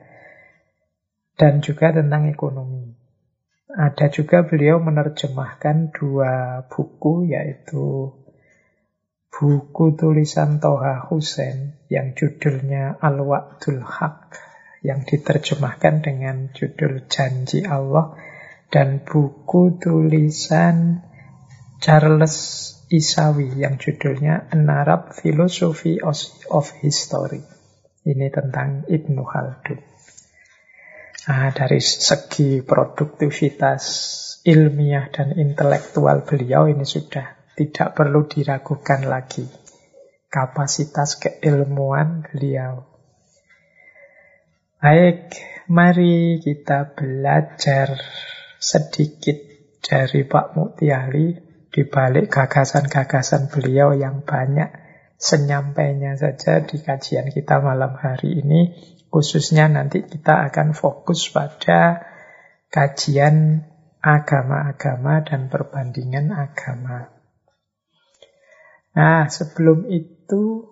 dan 1.38 1.66
juga 1.66 1.90
tentang 1.90 2.30
ekonomi. 2.30 2.94
Ada 3.72 4.14
juga 4.14 4.46
beliau 4.46 4.84
menerjemahkan 4.84 5.96
dua 5.96 6.64
buku 6.68 7.32
yaitu 7.32 8.14
buku 9.32 9.86
tulisan 9.96 10.60
Toha 10.60 11.08
Hussein 11.08 11.80
yang 11.88 12.12
judulnya 12.12 13.00
Al-Wa'dul 13.00 13.80
Haq 13.80 14.51
yang 14.82 15.06
diterjemahkan 15.06 16.02
dengan 16.02 16.50
judul 16.54 17.06
Janji 17.06 17.66
Allah 17.66 18.18
dan 18.74 19.06
buku 19.06 19.78
tulisan 19.78 21.06
Charles 21.82 22.36
Isawi 22.92 23.62
yang 23.62 23.80
judulnya 23.80 24.52
An 24.52 24.68
Arab 24.68 25.16
Philosophy 25.16 26.02
of 26.02 26.66
History. 26.84 27.42
Ini 28.02 28.28
tentang 28.34 28.84
Ibnu 28.90 29.22
Khaldun. 29.22 29.80
Nah, 31.22 31.54
dari 31.54 31.78
segi 31.78 32.66
produktivitas 32.66 33.84
ilmiah 34.44 35.08
dan 35.14 35.38
intelektual 35.38 36.26
beliau 36.26 36.66
ini 36.66 36.82
sudah 36.82 37.54
tidak 37.54 37.94
perlu 37.94 38.26
diragukan 38.26 39.06
lagi. 39.06 39.46
Kapasitas 40.28 41.22
keilmuan 41.22 42.26
beliau. 42.26 42.91
Baik, 44.82 45.38
mari 45.70 46.42
kita 46.42 46.98
belajar 46.98 48.02
sedikit 48.58 49.38
dari 49.78 50.26
Pak 50.26 50.58
Muktiali 50.58 51.38
di 51.70 51.82
balik 51.86 52.34
gagasan-gagasan 52.34 53.54
beliau 53.54 53.94
yang 53.94 54.26
banyak 54.26 54.74
senyampainya 55.22 56.18
saja 56.18 56.66
di 56.66 56.82
kajian 56.82 57.30
kita 57.30 57.62
malam 57.62 57.94
hari 57.94 58.42
ini 58.42 58.62
Khususnya 59.12 59.68
nanti 59.68 60.08
kita 60.08 60.48
akan 60.48 60.72
fokus 60.72 61.28
pada 61.36 62.00
kajian 62.72 63.68
agama-agama 64.00 65.20
dan 65.28 65.52
perbandingan 65.52 66.32
agama. 66.32 67.12
Nah, 68.96 69.28
sebelum 69.28 69.84
itu 69.92 70.64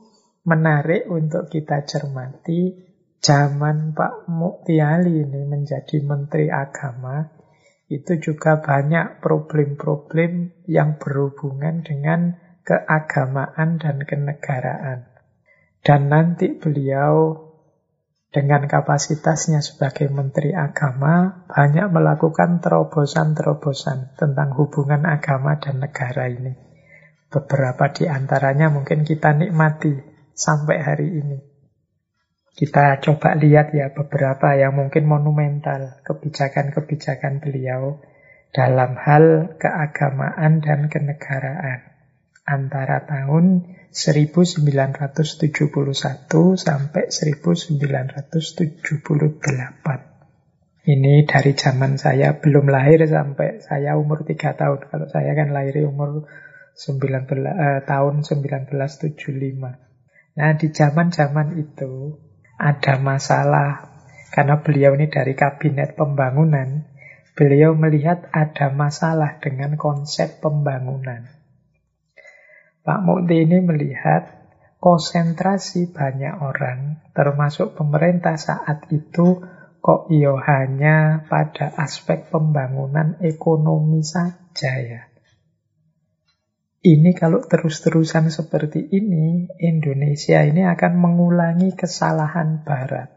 menarik 0.48 1.12
untuk 1.12 1.52
kita 1.52 1.84
cermati 1.84 2.89
zaman 3.20 3.92
Pak 3.96 4.28
Muktiali 4.32 5.24
ini 5.24 5.42
menjadi 5.48 6.00
Menteri 6.04 6.48
Agama 6.48 7.40
itu 7.90 8.22
juga 8.22 8.62
banyak 8.62 9.18
problem-problem 9.18 10.54
yang 10.70 11.02
berhubungan 11.02 11.82
dengan 11.82 12.38
keagamaan 12.62 13.82
dan 13.82 14.06
kenegaraan. 14.06 15.10
Dan 15.82 16.14
nanti 16.14 16.54
beliau 16.54 17.50
dengan 18.30 18.70
kapasitasnya 18.70 19.66
sebagai 19.66 20.06
Menteri 20.14 20.54
Agama, 20.54 21.50
banyak 21.50 21.90
melakukan 21.90 22.62
terobosan-terobosan 22.62 24.14
tentang 24.22 24.54
hubungan 24.54 25.02
agama 25.10 25.58
dan 25.58 25.82
negara 25.82 26.30
ini. 26.30 26.54
Beberapa 27.26 27.90
di 27.90 28.06
antaranya 28.06 28.70
mungkin 28.70 29.02
kita 29.02 29.34
nikmati 29.34 29.98
sampai 30.38 30.78
hari 30.78 31.10
ini. 31.10 31.49
Kita 32.60 33.00
coba 33.00 33.40
lihat 33.40 33.72
ya 33.72 33.96
beberapa 33.96 34.52
yang 34.52 34.76
mungkin 34.76 35.08
monumental 35.08 35.96
kebijakan-kebijakan 36.04 37.40
beliau 37.40 38.04
dalam 38.52 39.00
hal 39.00 39.56
keagamaan 39.56 40.60
dan 40.60 40.92
kenegaraan 40.92 41.88
antara 42.44 43.08
tahun 43.08 43.64
1971 43.96 45.24
sampai 46.60 47.04
1978. 47.08 47.72
Ini 50.84 51.14
dari 51.24 51.56
zaman 51.56 51.96
saya 51.96 52.44
belum 52.44 52.68
lahir 52.68 53.08
sampai 53.08 53.64
saya 53.64 53.96
umur 53.96 54.28
3 54.28 54.36
tahun. 54.36 54.92
Kalau 54.92 55.08
saya 55.08 55.32
kan 55.32 55.56
lahir 55.56 55.80
umur 55.88 56.28
19, 56.76 57.24
eh, 57.48 57.88
tahun 57.88 58.28
1975. 58.28 59.80
Nah, 60.36 60.60
di 60.60 60.68
zaman-zaman 60.76 61.56
itu 61.56 62.28
ada 62.60 63.00
masalah 63.00 63.90
karena 64.30 64.62
beliau 64.62 64.94
ini 64.94 65.10
dari 65.10 65.34
kabinet 65.34 65.98
pembangunan, 65.98 66.86
beliau 67.34 67.74
melihat 67.74 68.30
ada 68.30 68.70
masalah 68.70 69.42
dengan 69.42 69.74
konsep 69.80 70.38
pembangunan. 70.38 71.26
Pak 72.86 73.00
Mukti 73.02 73.42
ini 73.48 73.58
melihat 73.64 74.30
konsentrasi 74.78 75.90
banyak 75.90 76.40
orang, 76.40 77.02
termasuk 77.18 77.74
pemerintah 77.74 78.38
saat 78.38 78.86
itu, 78.94 79.42
kok 79.82 80.08
iyo 80.14 80.38
hanya 80.38 81.26
pada 81.26 81.74
aspek 81.74 82.30
pembangunan 82.30 83.18
ekonomi 83.20 84.06
saja 84.06 84.74
ya. 84.78 85.09
Ini 86.80 87.12
kalau 87.12 87.44
terus-terusan 87.44 88.32
seperti 88.32 88.80
ini, 88.96 89.52
Indonesia 89.60 90.40
ini 90.48 90.64
akan 90.64 90.96
mengulangi 90.96 91.76
kesalahan 91.76 92.64
Barat. 92.64 93.12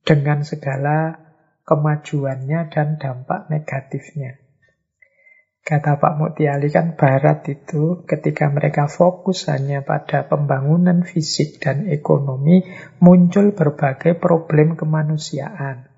Dengan 0.00 0.40
segala 0.40 1.12
kemajuannya 1.68 2.72
dan 2.72 2.96
dampak 2.96 3.52
negatifnya. 3.52 4.40
Kata 5.60 6.00
Pak 6.00 6.14
Mutiali 6.16 6.72
kan 6.72 6.96
Barat 6.96 7.44
itu 7.52 8.06
ketika 8.08 8.48
mereka 8.48 8.88
fokus 8.88 9.50
hanya 9.52 9.84
pada 9.84 10.24
pembangunan 10.24 11.04
fisik 11.04 11.60
dan 11.60 11.84
ekonomi, 11.84 12.64
muncul 12.96 13.52
berbagai 13.52 14.16
problem 14.16 14.80
kemanusiaan. 14.80 15.90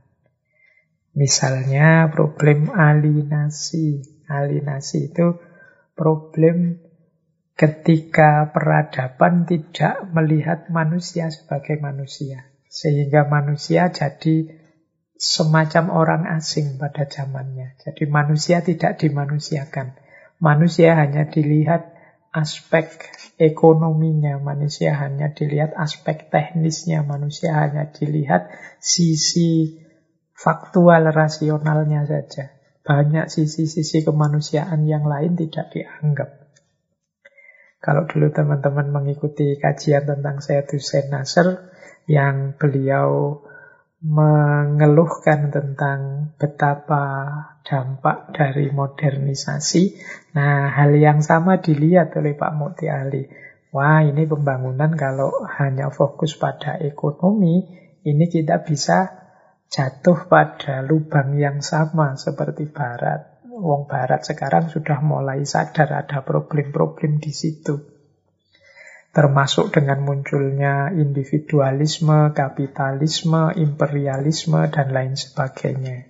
Misalnya 1.15 2.11
problem 2.11 2.75
alinasi. 2.75 4.19
Alinasi 4.29 5.15
itu 5.15 5.48
problem 5.99 6.79
ketika 7.59 8.55
peradaban 8.55 9.43
tidak 9.43 10.07
melihat 10.15 10.71
manusia 10.71 11.27
sebagai 11.35 11.83
manusia. 11.83 12.47
Sehingga 12.71 13.27
manusia 13.27 13.91
jadi 13.91 14.55
semacam 15.19 15.91
orang 15.91 16.23
asing 16.31 16.79
pada 16.79 17.11
zamannya. 17.11 17.75
Jadi 17.83 18.07
manusia 18.07 18.63
tidak 18.63 19.03
dimanusiakan. 19.03 19.99
Manusia 20.39 20.95
hanya 20.95 21.27
dilihat 21.27 21.99
aspek 22.31 23.11
ekonominya, 23.43 24.39
manusia 24.39 24.95
hanya 24.95 25.35
dilihat 25.35 25.75
aspek 25.75 26.31
teknisnya, 26.31 27.03
manusia 27.03 27.59
hanya 27.59 27.91
dilihat 27.91 28.47
sisi 28.79 29.83
faktual 30.39 31.11
rasionalnya 31.11 32.07
saja. 32.07 32.58
Banyak 32.89 33.29
sisi-sisi 33.29 34.01
kemanusiaan 34.01 34.89
yang 34.89 35.05
lain 35.05 35.37
tidak 35.37 35.69
dianggap. 35.77 36.49
Kalau 37.85 38.09
dulu 38.09 38.33
teman-teman 38.33 38.89
mengikuti 38.89 39.61
kajian 39.61 40.09
tentang 40.09 40.41
Sayyid 40.41 40.73
Hussein 40.73 41.13
Nasr, 41.13 41.69
yang 42.09 42.57
beliau 42.57 43.45
mengeluhkan 44.01 45.53
tentang 45.53 46.33
betapa 46.41 47.05
dampak 47.61 48.33
dari 48.33 48.73
modernisasi. 48.73 50.01
Nah, 50.33 50.73
hal 50.73 50.97
yang 50.97 51.21
sama 51.21 51.61
dilihat 51.61 52.17
oleh 52.17 52.33
Pak 52.33 52.53
Mukti 52.57 52.89
Ali. 52.89 53.29
Wah, 53.69 54.01
ini 54.01 54.25
pembangunan 54.25 54.97
kalau 54.97 55.45
hanya 55.61 55.93
fokus 55.93 56.41
pada 56.41 56.81
ekonomi, 56.81 57.69
ini 58.09 58.25
kita 58.33 58.65
bisa 58.65 59.28
jatuh 59.69 60.29
pada 60.29 60.85
lubang 60.85 61.37
yang 61.37 61.61
sama 61.65 62.17
seperti 62.17 62.69
Barat. 62.69 63.45
Wong 63.49 63.89
Barat 63.89 64.25
sekarang 64.25 64.73
sudah 64.73 65.01
mulai 65.05 65.45
sadar 65.45 66.05
ada 66.05 66.25
problem-problem 66.25 67.21
di 67.21 67.33
situ 67.33 67.99
termasuk 69.19 69.73
dengan 69.75 70.05
munculnya 70.05 70.93
individualisme, 70.93 72.31
kapitalisme, 72.37 73.51
imperialisme, 73.57 74.69
dan 74.69 74.95
lain 74.95 75.19
sebagainya. 75.19 76.07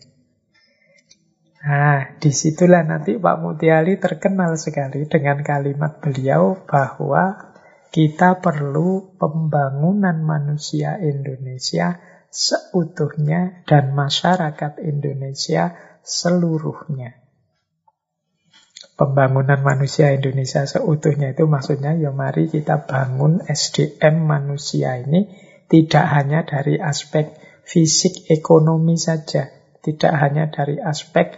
Nah, 1.58 2.20
di 2.20 2.30
situlah 2.30 2.86
nanti 2.86 3.18
Pak 3.18 3.36
Mutiali 3.40 3.98
terkenal 3.98 4.54
sekali 4.60 5.08
dengan 5.10 5.42
kalimat 5.42 5.98
beliau 6.04 6.54
bahwa 6.68 7.54
kita 7.88 8.38
perlu 8.44 9.16
pembangunan 9.16 10.20
manusia 10.22 11.00
Indonesia 11.00 11.98
seutuhnya 12.28 13.64
dan 13.64 13.96
masyarakat 13.96 14.80
Indonesia 14.84 15.76
seluruhnya. 16.04 17.18
Pembangunan 18.98 19.62
manusia 19.62 20.10
Indonesia 20.10 20.66
seutuhnya 20.66 21.30
itu 21.30 21.46
maksudnya 21.46 21.94
ya 21.94 22.10
mari 22.10 22.50
kita 22.50 22.82
bangun 22.86 23.46
SDM 23.46 24.26
manusia 24.26 24.98
ini 24.98 25.30
tidak 25.70 26.04
hanya 26.10 26.42
dari 26.42 26.82
aspek 26.82 27.30
fisik 27.62 28.26
ekonomi 28.32 28.96
saja, 28.96 29.52
tidak 29.84 30.12
hanya 30.18 30.48
dari 30.48 30.80
aspek 30.80 31.36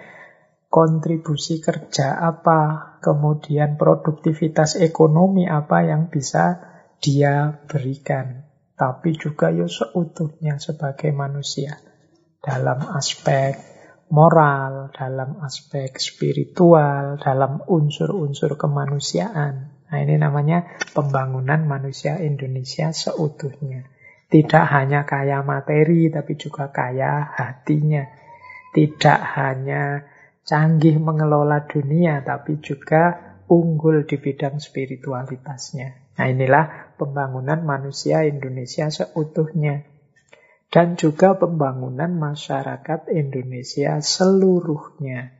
kontribusi 0.70 1.58
kerja 1.58 2.14
apa, 2.14 2.94
kemudian 3.02 3.74
produktivitas 3.74 4.78
ekonomi 4.78 5.50
apa 5.50 5.82
yang 5.82 6.06
bisa 6.08 6.62
dia 7.02 7.58
berikan, 7.66 8.46
tapi 8.80 9.12
juga 9.12 9.52
ya 9.52 9.68
seutuhnya 9.68 10.56
sebagai 10.56 11.12
manusia 11.12 11.76
dalam 12.40 12.80
aspek 12.96 13.60
moral, 14.08 14.88
dalam 14.96 15.36
aspek 15.44 16.00
spiritual, 16.00 17.20
dalam 17.20 17.60
unsur-unsur 17.68 18.56
kemanusiaan. 18.56 19.84
Nah 19.84 19.98
ini 20.00 20.16
namanya 20.16 20.80
pembangunan 20.96 21.60
manusia 21.68 22.24
Indonesia 22.24 22.88
seutuhnya. 22.88 23.84
Tidak 24.30 24.64
hanya 24.72 25.04
kaya 25.04 25.44
materi, 25.44 26.08
tapi 26.08 26.40
juga 26.40 26.72
kaya 26.72 27.36
hatinya. 27.36 28.06
Tidak 28.72 29.20
hanya 29.36 30.08
canggih 30.46 30.96
mengelola 31.02 31.66
dunia, 31.66 32.22
tapi 32.22 32.62
juga 32.62 33.34
unggul 33.50 34.06
di 34.06 34.16
bidang 34.16 34.62
spiritualitasnya. 34.62 36.09
Nah 36.20 36.28
inilah 36.28 36.92
pembangunan 37.00 37.64
manusia 37.64 38.28
Indonesia 38.28 38.92
seutuhnya 38.92 39.88
dan 40.68 41.00
juga 41.00 41.32
pembangunan 41.40 42.12
masyarakat 42.12 43.08
Indonesia 43.08 44.04
seluruhnya. 44.04 45.32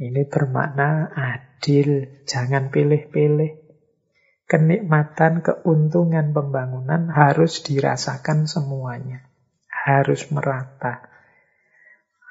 Ini 0.00 0.24
bermakna 0.24 1.12
adil, 1.12 2.24
jangan 2.24 2.72
pilih-pilih. 2.72 3.60
Kenikmatan, 4.48 5.44
keuntungan 5.44 6.32
pembangunan 6.32 7.12
harus 7.12 7.60
dirasakan 7.60 8.48
semuanya. 8.48 9.20
Harus 9.68 10.32
merata. 10.32 11.12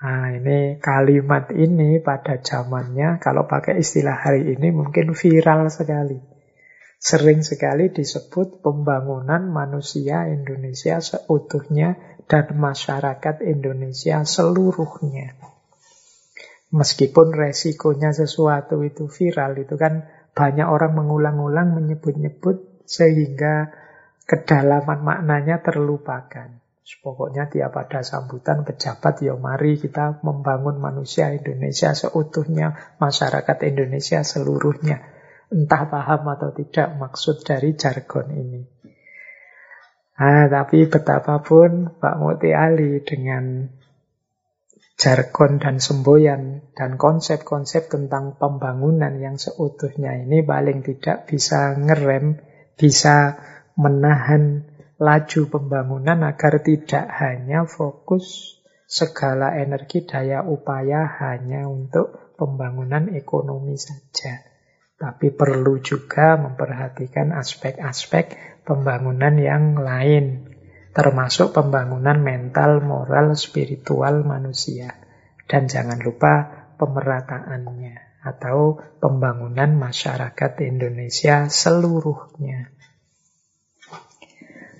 Nah, 0.01 0.33
ini 0.33 0.81
kalimat 0.81 1.53
ini 1.53 2.01
pada 2.01 2.41
zamannya, 2.41 3.21
kalau 3.21 3.45
pakai 3.45 3.77
istilah 3.77 4.25
hari 4.25 4.57
ini 4.57 4.73
mungkin 4.73 5.13
viral 5.13 5.69
sekali 5.69 6.34
sering 6.99 7.45
sekali 7.45 7.91
disebut 7.93 8.65
pembangunan 8.65 9.45
manusia 9.47 10.25
Indonesia 10.31 10.99
seutuhnya 10.99 11.95
dan 12.25 12.57
masyarakat 12.57 13.45
Indonesia 13.45 14.25
seluruhnya. 14.25 15.37
Meskipun 16.75 17.31
resikonya 17.31 18.11
sesuatu 18.11 18.81
itu 18.83 19.07
viral, 19.07 19.55
itu 19.61 19.79
kan 19.79 20.09
banyak 20.35 20.67
orang 20.67 20.97
mengulang-ulang 20.97 21.71
menyebut-nyebut 21.77 22.83
sehingga 22.83 23.71
kedalaman 24.27 24.99
maknanya 25.05 25.63
terlupakan. 25.63 26.59
Pokoknya 27.01 27.49
tiap 27.49 27.73
ada 27.81 28.05
sambutan 28.05 28.61
pejabat, 28.61 29.21
ya 29.21 29.33
mari 29.37 29.77
kita 29.77 30.21
membangun 30.21 30.77
manusia 30.77 31.33
Indonesia 31.33 31.93
seutuhnya, 31.97 32.97
masyarakat 33.01 33.57
Indonesia 33.65 34.21
seluruhnya. 34.21 35.14
Entah 35.53 35.85
paham 35.85 36.25
atau 36.31 36.49
tidak 36.53 36.97
maksud 36.97 37.45
dari 37.45 37.77
jargon 37.77 38.27
ini. 38.33 38.61
Ah, 40.15 40.47
tapi 40.47 40.87
betapapun 40.87 41.99
Pak 41.99 42.15
Muti 42.17 42.55
Ali 42.55 43.03
dengan 43.03 43.67
jargon 44.95 45.59
dan 45.59 45.83
semboyan 45.83 46.71
dan 46.71 46.95
konsep-konsep 46.95 47.91
tentang 47.91 48.39
pembangunan 48.39 49.11
yang 49.19 49.35
seutuhnya 49.35 50.23
ini 50.23 50.39
paling 50.39 50.87
tidak 50.87 51.27
bisa 51.27 51.75
ngerem, 51.75 52.39
bisa 52.79 53.35
menahan 53.75 54.63
laju 54.95 55.41
pembangunan 55.51 56.23
agar 56.23 56.63
tidak 56.63 57.11
hanya 57.19 57.67
fokus 57.67 58.55
segala 58.87 59.59
energi 59.59 60.07
daya 60.07 60.47
upaya 60.47 61.03
hanya 61.19 61.67
untuk 61.67 62.39
pembangunan 62.39 63.11
ekonomi 63.11 63.75
saja. 63.75 64.54
Tapi 64.95 65.27
perlu 65.35 65.83
juga 65.83 66.39
memperhatikan 66.39 67.35
aspek-aspek 67.35 68.59
pembangunan 68.63 69.35
yang 69.35 69.75
lain, 69.75 70.55
termasuk 70.95 71.51
pembangunan 71.51 72.15
mental, 72.23 72.79
moral, 72.79 73.35
spiritual 73.35 74.23
manusia. 74.23 74.95
Dan 75.45 75.67
jangan 75.67 75.99
lupa 75.99 76.65
pemerataannya 76.79 78.23
atau 78.25 78.81
pembangunan 78.97 79.77
masyarakat 79.77 80.51
Indonesia 80.65 81.45
seluruhnya. 81.45 82.73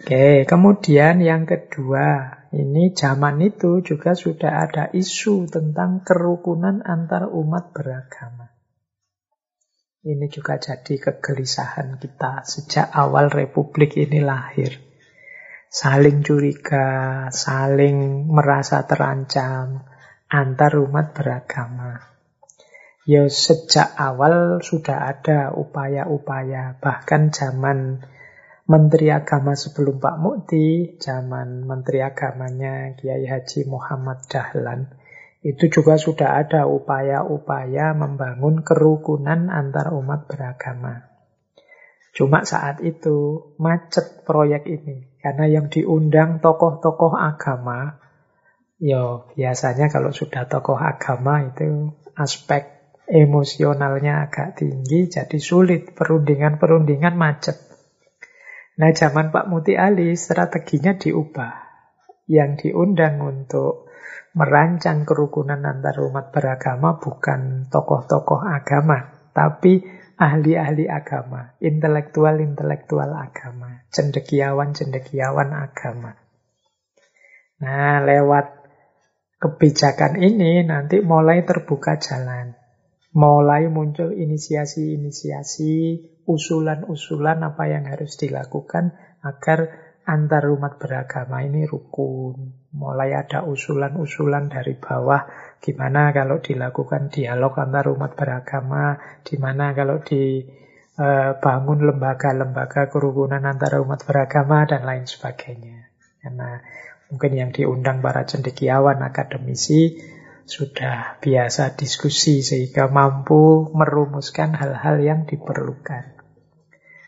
Oke, 0.05 0.45
kemudian 0.45 1.17
yang 1.21 1.49
kedua, 1.49 2.41
ini 2.53 2.93
zaman 2.93 3.41
itu 3.41 3.81
juga 3.81 4.13
sudah 4.13 4.69
ada 4.69 4.83
isu 4.93 5.49
tentang 5.49 6.05
kerukunan 6.05 6.85
antar 6.85 7.25
umat 7.29 7.73
beragama. 7.73 8.44
Ini 10.05 10.29
juga 10.29 10.61
jadi 10.61 11.01
kegelisahan 11.01 11.97
kita 11.97 12.45
sejak 12.45 12.93
awal 12.93 13.25
republik 13.33 13.97
ini 13.97 14.21
lahir. 14.21 14.77
Saling 15.65 16.21
curiga, 16.21 17.25
saling 17.33 18.29
merasa 18.29 18.85
terancam 18.85 19.81
antar 20.29 20.77
umat 20.77 21.17
beragama. 21.17 22.05
Ya 23.09 23.25
sejak 23.25 23.97
awal 23.97 24.61
sudah 24.61 25.09
ada 25.09 25.49
upaya-upaya, 25.57 26.77
bahkan 26.77 27.33
zaman 27.33 28.05
Menteri 28.69 29.09
Agama 29.09 29.57
sebelum 29.57 29.97
Pak 29.97 30.21
Mukti, 30.21 31.01
zaman 31.01 31.65
Menteri 31.65 32.05
Agamanya 32.05 32.93
Kiai 32.93 33.25
Haji 33.25 33.65
Muhammad 33.65 34.21
Dahlan, 34.29 34.85
itu 35.45 35.69
juga 35.69 36.01
sudah 36.01 36.41
ada 36.41 36.65
upaya-upaya 36.65 37.93
membangun 37.93 38.65
kerukunan 38.65 39.53
antar 39.53 39.93
umat 39.93 40.25
beragama. 40.25 41.05
Cuma 42.17 42.41
saat 42.41 42.81
itu 42.81 43.53
macet 43.61 44.25
proyek 44.25 44.65
ini 44.65 45.13
karena 45.21 45.45
yang 45.45 45.69
diundang 45.69 46.41
tokoh-tokoh 46.41 47.13
agama, 47.13 48.01
ya 48.81 49.21
biasanya 49.37 49.93
kalau 49.93 50.09
sudah 50.09 50.49
tokoh 50.49 50.81
agama 50.81 51.45
itu 51.45 51.93
aspek 52.17 52.97
emosionalnya 53.05 54.25
agak 54.25 54.57
tinggi, 54.57 55.13
jadi 55.13 55.37
sulit 55.37 55.93
perundingan-perundingan 55.93 57.13
macet. 57.13 57.61
Nah 58.81 58.89
zaman 58.97 59.29
Pak 59.29 59.45
Muti 59.45 59.77
Ali 59.77 60.17
strateginya 60.17 60.97
diubah. 60.97 61.65
yang 62.25 62.57
diundang 62.57 63.21
untuk 63.21 63.84
merancang 64.35 65.07
kerukunan 65.07 65.63
antar 65.63 65.95
umat 66.03 66.35
beragama 66.35 66.99
bukan 66.99 67.71
tokoh-tokoh 67.71 68.43
agama, 68.43 69.31
tapi 69.31 69.79
ahli-ahli 70.19 70.91
agama, 70.91 71.55
intelektual-intelektual 71.63 73.15
agama, 73.15 73.87
cendekiawan-cendekiawan 73.95 75.55
agama. 75.55 76.19
Nah, 77.63 78.03
lewat 78.03 78.45
kebijakan 79.39 80.19
ini 80.19 80.67
nanti 80.67 80.99
mulai 80.99 81.47
terbuka 81.47 81.95
jalan. 81.99 82.59
Mulai 83.15 83.71
muncul 83.71 84.11
inisiasi-inisiasi, 84.11 85.75
usulan-usulan 86.27 87.39
apa 87.47 87.71
yang 87.71 87.87
harus 87.87 88.19
dilakukan 88.19 88.91
agar 89.23 89.71
antar 90.03 90.51
umat 90.51 90.75
beragama 90.75 91.47
ini 91.47 91.63
rukun. 91.63 92.64
Mulai 92.75 93.15
ada 93.15 93.47
usulan-usulan 93.47 94.51
dari 94.51 94.75
bawah, 94.75 95.23
gimana 95.63 96.11
kalau 96.11 96.43
dilakukan 96.43 97.07
dialog 97.07 97.55
antar 97.55 97.87
umat 97.95 98.19
beragama, 98.19 98.99
gimana 99.23 99.71
kalau 99.71 100.03
dibangun 100.03 101.79
eh, 101.79 101.85
lembaga-lembaga 101.87 102.91
kerukunan 102.91 103.39
antara 103.47 103.79
umat 103.79 104.03
beragama, 104.03 104.67
dan 104.67 104.83
lain 104.83 105.07
sebagainya. 105.07 105.87
Karena 106.19 106.59
Mungkin 107.05 107.31
yang 107.37 107.51
diundang 107.53 108.01
para 108.01 108.25
cendekiawan, 108.25 108.97
akademisi, 109.05 110.01
sudah 110.45 111.21
biasa 111.21 111.77
diskusi 111.77 112.41
sehingga 112.45 112.89
mampu 112.89 113.69
merumuskan 113.73 114.53
hal-hal 114.57 115.01
yang 115.01 115.19
diperlukan. 115.25 116.17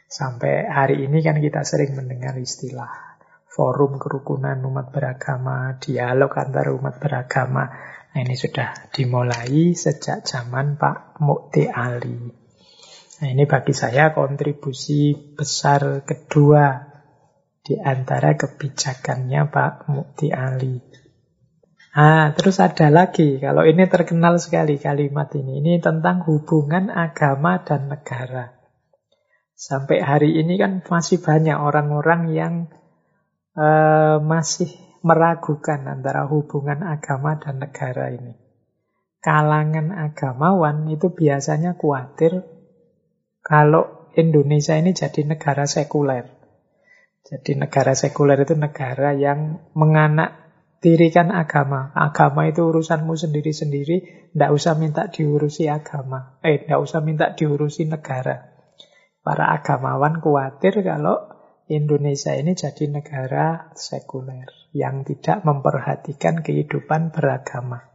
Sampai 0.10 0.66
hari 0.70 1.06
ini 1.06 1.22
kan 1.22 1.38
kita 1.42 1.66
sering 1.66 1.98
mendengar 1.98 2.38
istilah 2.38 3.07
forum 3.58 3.98
kerukunan 3.98 4.62
umat 4.70 4.94
beragama, 4.94 5.82
dialog 5.82 6.30
antar 6.38 6.70
umat 6.78 7.02
beragama. 7.02 7.66
Nah, 8.14 8.20
ini 8.22 8.38
sudah 8.38 8.94
dimulai 8.94 9.74
sejak 9.74 10.22
zaman 10.22 10.78
Pak 10.78 11.18
Mukti 11.26 11.66
Ali. 11.66 12.30
Nah, 13.18 13.28
ini 13.34 13.50
bagi 13.50 13.74
saya 13.74 14.14
kontribusi 14.14 15.18
besar 15.34 16.06
kedua 16.06 16.86
di 17.66 17.74
antara 17.82 18.38
kebijakannya 18.38 19.50
Pak 19.50 19.90
Mukti 19.90 20.30
Ali. 20.30 20.78
Ah, 21.98 22.30
terus 22.38 22.62
ada 22.62 22.94
lagi, 22.94 23.42
kalau 23.42 23.66
ini 23.66 23.90
terkenal 23.90 24.38
sekali 24.38 24.78
kalimat 24.78 25.34
ini. 25.34 25.66
Ini 25.66 25.82
tentang 25.82 26.22
hubungan 26.30 26.94
agama 26.94 27.66
dan 27.66 27.90
negara. 27.90 28.54
Sampai 29.58 30.06
hari 30.06 30.38
ini 30.38 30.62
kan 30.62 30.86
masih 30.86 31.18
banyak 31.18 31.58
orang-orang 31.58 32.30
yang 32.30 32.54
uh, 33.58 34.22
masih 34.22 34.70
meragukan 35.02 35.82
antara 35.90 36.30
hubungan 36.30 36.86
agama 36.86 37.42
dan 37.42 37.58
negara 37.58 38.14
ini. 38.14 38.38
Kalangan 39.18 39.92
agamawan 39.92 40.88
itu 40.94 41.12
biasanya 41.12 41.76
khawatir 41.76 42.46
kalau 43.42 44.08
Indonesia 44.14 44.78
ini 44.78 44.94
jadi 44.94 45.26
negara 45.26 45.66
sekuler. 45.66 46.26
Jadi 47.28 47.60
negara 47.60 47.92
sekuler 47.92 48.40
itu 48.40 48.56
negara 48.56 49.12
yang 49.12 49.68
menganak 49.76 50.48
dirikan 50.80 51.34
agama. 51.34 51.92
Agama 51.92 52.48
itu 52.48 52.64
urusanmu 52.64 53.18
sendiri-sendiri, 53.18 54.32
tidak 54.32 54.52
usah 54.54 54.74
minta 54.80 55.10
diurusi 55.12 55.68
agama. 55.68 56.40
Eh, 56.46 56.64
tidak 56.64 56.80
usah 56.80 57.04
minta 57.04 57.36
diurusi 57.36 57.84
negara. 57.84 58.54
Para 59.20 59.52
agamawan 59.52 60.24
khawatir 60.24 60.80
kalau 60.88 61.37
Indonesia 61.68 62.32
ini 62.36 62.56
jadi 62.56 62.88
negara 62.88 63.76
sekuler 63.76 64.48
yang 64.72 65.04
tidak 65.04 65.44
memperhatikan 65.44 66.40
kehidupan 66.40 67.12
beragama. 67.12 67.92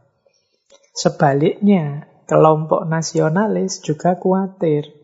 Sebaliknya, 0.93 2.05
kelompok 2.29 2.85
nasionalis 2.85 3.81
juga 3.81 4.13
khawatir 4.17 5.03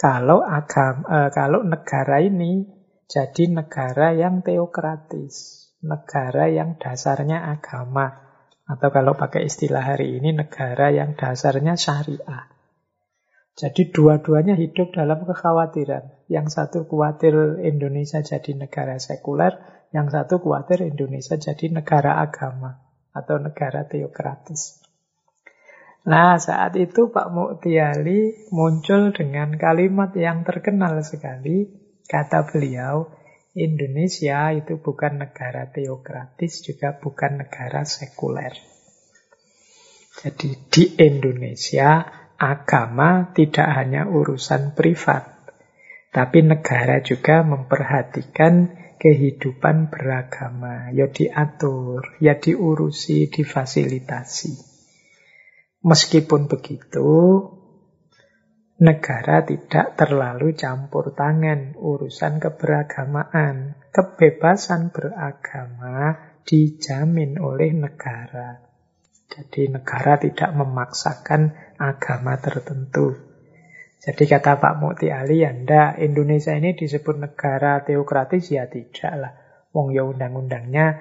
kalau 0.00 0.40
agama, 0.40 1.04
eh, 1.04 1.28
kalau 1.28 1.60
negara 1.60 2.24
ini 2.24 2.64
jadi 3.04 3.52
negara 3.52 4.16
yang 4.16 4.40
teokratis, 4.40 5.68
negara 5.84 6.48
yang 6.48 6.80
dasarnya 6.80 7.52
agama, 7.52 8.16
atau 8.64 8.88
kalau 8.88 9.12
pakai 9.12 9.44
istilah 9.44 9.84
hari 9.84 10.16
ini 10.16 10.32
negara 10.32 10.88
yang 10.88 11.18
dasarnya 11.20 11.76
syariah. 11.76 12.48
Jadi 13.60 13.92
dua-duanya 13.92 14.56
hidup 14.56 14.96
dalam 14.96 15.28
kekhawatiran. 15.28 16.24
Yang 16.32 16.56
satu 16.56 16.88
khawatir 16.88 17.60
Indonesia 17.60 18.24
jadi 18.24 18.56
negara 18.56 18.96
sekuler, 18.96 19.60
yang 19.92 20.08
satu 20.08 20.40
khawatir 20.40 20.88
Indonesia 20.88 21.36
jadi 21.36 21.68
negara 21.68 22.24
agama 22.24 22.80
atau 23.12 23.36
negara 23.36 23.84
teokratis. 23.84 24.80
Nah, 26.08 26.40
saat 26.40 26.80
itu 26.80 27.12
Pak 27.12 27.28
Muktiali 27.28 28.48
muncul 28.48 29.12
dengan 29.12 29.52
kalimat 29.60 30.16
yang 30.16 30.48
terkenal 30.48 31.04
sekali, 31.04 31.68
Kata 32.10 32.42
beliau, 32.42 33.06
Indonesia 33.54 34.50
itu 34.50 34.82
bukan 34.82 35.22
negara 35.22 35.70
teokratis, 35.70 36.58
juga 36.58 36.98
bukan 36.98 37.46
negara 37.46 37.86
sekuler. 37.86 38.50
Jadi 40.18 40.50
di 40.66 40.84
Indonesia, 40.98 42.02
agama 42.40 43.36
tidak 43.36 43.68
hanya 43.68 44.08
urusan 44.08 44.72
privat, 44.72 45.28
tapi 46.08 46.40
negara 46.40 47.04
juga 47.04 47.44
memperhatikan 47.44 48.72
kehidupan 48.96 49.92
beragama. 49.92 50.88
Ya 50.96 51.12
diatur, 51.12 52.16
ya 52.16 52.40
diurusi, 52.40 53.28
difasilitasi. 53.28 54.56
Meskipun 55.84 56.48
begitu, 56.48 57.12
negara 58.80 59.44
tidak 59.44 59.96
terlalu 60.00 60.56
campur 60.56 61.12
tangan 61.12 61.76
urusan 61.76 62.40
keberagamaan. 62.40 63.76
Kebebasan 63.92 64.92
beragama 64.96 66.16
dijamin 66.48 67.36
oleh 67.36 67.76
negara. 67.76 68.69
Jadi 69.30 69.70
negara 69.70 70.18
tidak 70.18 70.50
memaksakan 70.58 71.54
agama 71.78 72.34
tertentu. 72.42 73.14
Jadi 74.00 74.24
kata 74.26 74.58
Pak 74.58 74.74
Mukti 74.80 75.12
Ali, 75.12 75.44
ya 75.44 75.54
ndak, 75.54 76.02
Indonesia 76.02 76.56
ini 76.56 76.74
disebut 76.74 77.20
negara 77.20 77.84
teokratis 77.86 78.50
ya 78.50 78.66
tidak 78.66 79.12
lah. 79.14 79.32
Wong 79.70 79.94
ya 79.94 80.02
undang-undangnya 80.02 80.98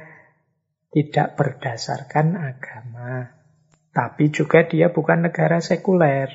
tidak 0.94 1.34
berdasarkan 1.40 2.38
agama. 2.38 3.34
Tapi 3.90 4.30
juga 4.30 4.68
dia 4.70 4.94
bukan 4.94 5.26
negara 5.26 5.58
sekuler. 5.58 6.30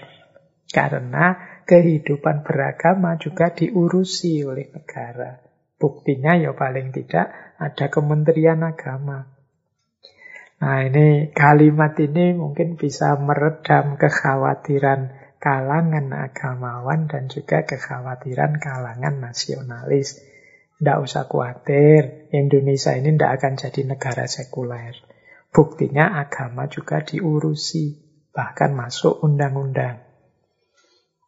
Karena 0.66 1.38
kehidupan 1.62 2.42
beragama 2.42 3.14
juga 3.22 3.54
diurusi 3.54 4.42
oleh 4.42 4.74
negara. 4.74 5.38
Buktinya 5.78 6.34
ya 6.34 6.56
paling 6.56 6.90
tidak 6.90 7.54
ada 7.60 7.86
Kementerian 7.92 8.64
Agama. 8.66 9.33
Nah 10.62 10.86
ini 10.86 11.34
kalimat 11.34 11.98
ini 11.98 12.36
mungkin 12.38 12.78
bisa 12.78 13.18
meredam 13.18 13.98
kekhawatiran 13.98 15.24
kalangan 15.42 16.08
agamawan 16.14 17.10
dan 17.10 17.28
juga 17.28 17.66
kekhawatiran 17.66 18.56
kalangan 18.62 19.20
nasionalis. 19.20 20.22
Tidak 20.74 20.98
usah 21.00 21.30
khawatir, 21.30 22.28
Indonesia 22.34 22.96
ini 22.96 23.14
tidak 23.14 23.40
akan 23.40 23.52
jadi 23.60 23.80
negara 23.94 24.24
sekuler. 24.26 24.94
Buktinya 25.54 26.18
agama 26.18 26.66
juga 26.66 26.98
diurusi, 27.04 27.94
bahkan 28.34 28.74
masuk 28.74 29.22
undang-undang. 29.22 30.02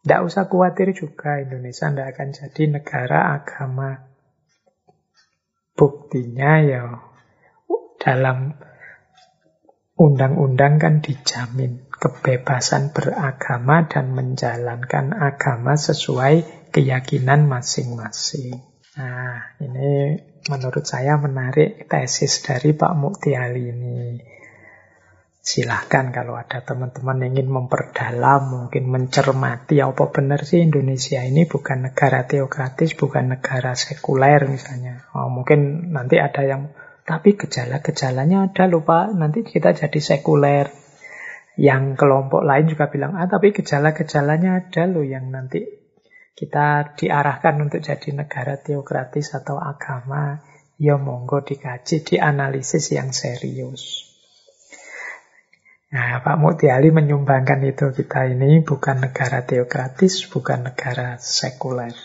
Tidak 0.03 0.19
usah 0.23 0.51
khawatir 0.51 0.91
juga 0.91 1.39
Indonesia 1.39 1.87
tidak 1.87 2.15
akan 2.15 2.29
jadi 2.35 2.63
negara 2.79 3.19
agama. 3.39 3.91
Buktinya 5.77 6.51
ya 6.63 6.83
dalam 8.01 8.55
undang-undang 9.97 10.77
kan 10.77 11.01
dijamin 11.01 11.89
kebebasan 11.89 12.93
beragama 12.93 13.89
dan 13.89 14.13
menjalankan 14.13 15.17
agama 15.17 15.73
sesuai 15.73 16.69
keyakinan 16.69 17.49
masing-masing. 17.49 18.61
Nah, 18.97 19.57
ini 19.61 20.17
menurut 20.49 20.85
saya 20.85 21.17
menarik 21.17 21.89
tesis 21.89 22.45
dari 22.45 22.77
Pak 22.77 22.93
Muktiali 22.93 23.63
ini. 23.69 23.97
Silahkan 25.47 26.11
kalau 26.11 26.35
ada 26.35 26.59
teman-teman 26.59 27.23
ingin 27.31 27.47
memperdalam, 27.47 28.51
mungkin 28.51 28.91
mencermati 28.91 29.79
apa 29.79 30.11
benar 30.11 30.43
sih 30.43 30.59
Indonesia 30.59 31.23
ini 31.23 31.47
bukan 31.47 31.87
negara 31.87 32.27
teokratis, 32.27 32.99
bukan 32.99 33.37
negara 33.37 33.71
sekuler 33.71 34.43
misalnya. 34.43 35.07
Oh, 35.15 35.31
mungkin 35.31 35.93
nanti 35.95 36.19
ada 36.19 36.43
yang, 36.43 36.75
tapi 37.07 37.39
gejala-gejalanya 37.39 38.51
ada 38.51 38.67
lupa, 38.67 39.07
nanti 39.07 39.47
kita 39.47 39.71
jadi 39.71 39.95
sekuler. 40.03 40.67
Yang 41.55 41.95
kelompok 41.95 42.43
lain 42.43 42.67
juga 42.67 42.91
bilang, 42.91 43.15
ah 43.15 43.31
tapi 43.31 43.55
gejala-gejalanya 43.55 44.67
ada 44.67 44.83
loh 44.91 45.07
yang 45.07 45.31
nanti 45.31 45.63
kita 46.35 46.99
diarahkan 46.99 47.63
untuk 47.63 47.79
jadi 47.79 48.11
negara 48.11 48.59
teokratis 48.59 49.31
atau 49.31 49.55
agama. 49.55 50.43
Ya 50.77 50.99
monggo 50.99 51.41
dikaji, 51.41 52.05
dianalisis 52.05 52.93
yang 52.93 53.09
serius. 53.09 54.05
Nah, 55.89 56.21
Pak 56.21 56.37
Mukti 56.37 56.69
Ali 56.69 56.93
menyumbangkan 56.93 57.63
itu 57.65 57.89
kita 57.95 58.29
ini 58.29 58.61
bukan 58.61 59.01
negara 59.09 59.41
teokratis, 59.41 60.29
bukan 60.29 60.69
negara 60.69 61.17
sekuler. 61.17 61.95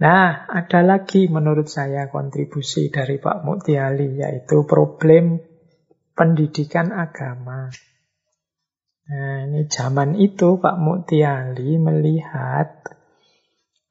Nah, 0.00 0.48
ada 0.48 0.80
lagi 0.80 1.28
menurut 1.28 1.68
saya 1.68 2.08
kontribusi 2.08 2.88
dari 2.88 3.20
Pak 3.20 3.44
Mukti 3.44 3.76
Ali, 3.76 4.16
yaitu 4.16 4.64
problem 4.64 5.44
pendidikan 6.16 6.88
agama. 6.96 7.68
Nah, 9.12 9.44
ini 9.44 9.68
zaman 9.68 10.16
itu 10.16 10.56
Pak 10.56 10.80
Mukti 10.80 11.20
Ali 11.20 11.76
melihat 11.76 12.80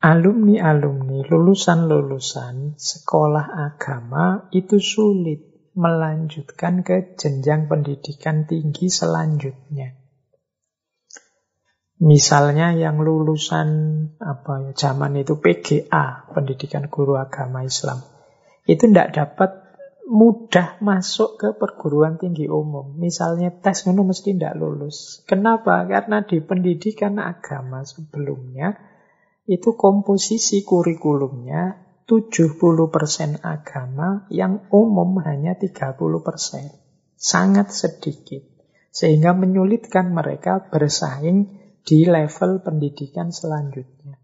alumni-alumni, 0.02 1.30
lulusan-lulusan 1.30 2.74
sekolah 2.74 3.70
agama 3.70 4.50
itu 4.50 4.82
sulit 4.82 5.70
melanjutkan 5.78 6.82
ke 6.82 7.14
jenjang 7.22 7.70
pendidikan 7.70 8.50
tinggi 8.50 8.90
selanjutnya. 8.90 10.09
Misalnya 12.00 12.72
yang 12.80 13.04
lulusan 13.04 13.68
apa 14.24 14.64
ya 14.64 14.72
zaman 14.72 15.20
itu 15.20 15.36
PGA, 15.36 16.32
Pendidikan 16.32 16.88
Guru 16.88 17.20
Agama 17.20 17.68
Islam. 17.68 18.00
Itu 18.64 18.88
tidak 18.88 19.20
dapat 19.20 19.52
mudah 20.10 20.80
masuk 20.82 21.36
ke 21.36 21.50
perguruan 21.60 22.16
tinggi 22.16 22.48
umum. 22.48 22.96
Misalnya 22.96 23.52
tes 23.52 23.84
itu 23.86 24.00
mesti 24.00 24.32
tidak 24.32 24.56
lulus. 24.56 25.22
Kenapa? 25.28 25.86
Karena 25.86 26.26
di 26.26 26.40
pendidikan 26.40 27.20
agama 27.20 27.86
sebelumnya 27.86 28.74
itu 29.46 29.76
komposisi 29.76 30.64
kurikulumnya 30.64 31.84
70% 32.10 33.44
agama 33.46 34.26
yang 34.34 34.66
umum 34.74 35.20
hanya 35.22 35.54
30%. 35.54 36.00
Sangat 37.20 37.70
sedikit. 37.70 38.42
Sehingga 38.90 39.38
menyulitkan 39.38 40.10
mereka 40.10 40.72
bersaing 40.74 41.69
di 41.84 42.06
level 42.06 42.62
pendidikan 42.62 43.32
selanjutnya. 43.34 44.20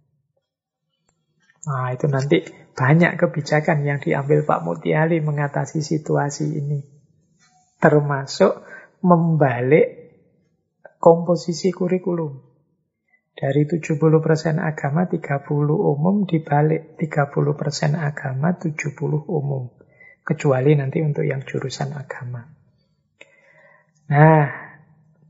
Nah, 1.66 1.90
itu 1.98 2.06
nanti 2.06 2.46
banyak 2.78 3.18
kebijakan 3.18 3.82
yang 3.82 3.98
diambil 3.98 4.46
Pak 4.46 4.62
Mutiali 4.62 5.18
mengatasi 5.18 5.82
situasi 5.82 6.46
ini. 6.62 6.80
Termasuk 7.82 8.62
membalik 9.02 10.14
komposisi 11.02 11.74
kurikulum. 11.74 12.42
Dari 13.36 13.68
70% 13.68 14.00
agama, 14.64 15.12
30 15.12 15.44
umum, 15.76 16.24
dibalik 16.24 16.96
30% 16.96 18.00
agama, 18.00 18.56
70 18.56 19.28
umum. 19.28 19.76
Kecuali 20.24 20.72
nanti 20.74 21.04
untuk 21.04 21.28
yang 21.28 21.44
jurusan 21.44 21.92
agama. 21.94 22.48
Nah, 24.10 24.65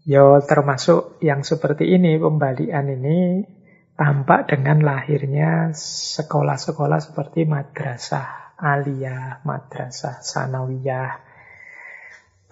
Ya 0.06 0.22
termasuk 0.45 1.18
yang 1.26 1.41
seperti 1.41 1.89
ini, 1.97 2.22
pembalian 2.22 2.93
ini 2.93 3.41
tampak 3.97 4.53
dengan 4.53 4.86
lahirnya 4.86 5.74
sekolah-sekolah 5.74 7.01
seperti 7.01 7.49
madrasah 7.49 8.53
aliyah, 8.53 9.41
madrasah 9.41 10.22
sanawiyah, 10.22 11.26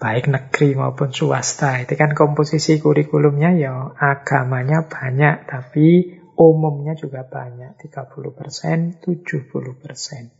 baik 0.02 0.34
negeri 0.34 0.74
maupun 0.74 1.14
swasta. 1.14 1.78
Itu 1.78 1.94
kan 1.94 2.18
komposisi 2.18 2.82
kurikulumnya 2.82 3.54
ya 3.54 3.94
agamanya 4.02 4.90
banyak, 4.90 5.46
tapi 5.46 6.18
umumnya 6.34 6.98
juga 6.98 7.22
banyak, 7.22 7.78
30%, 7.78 8.98
70%. 8.98 10.34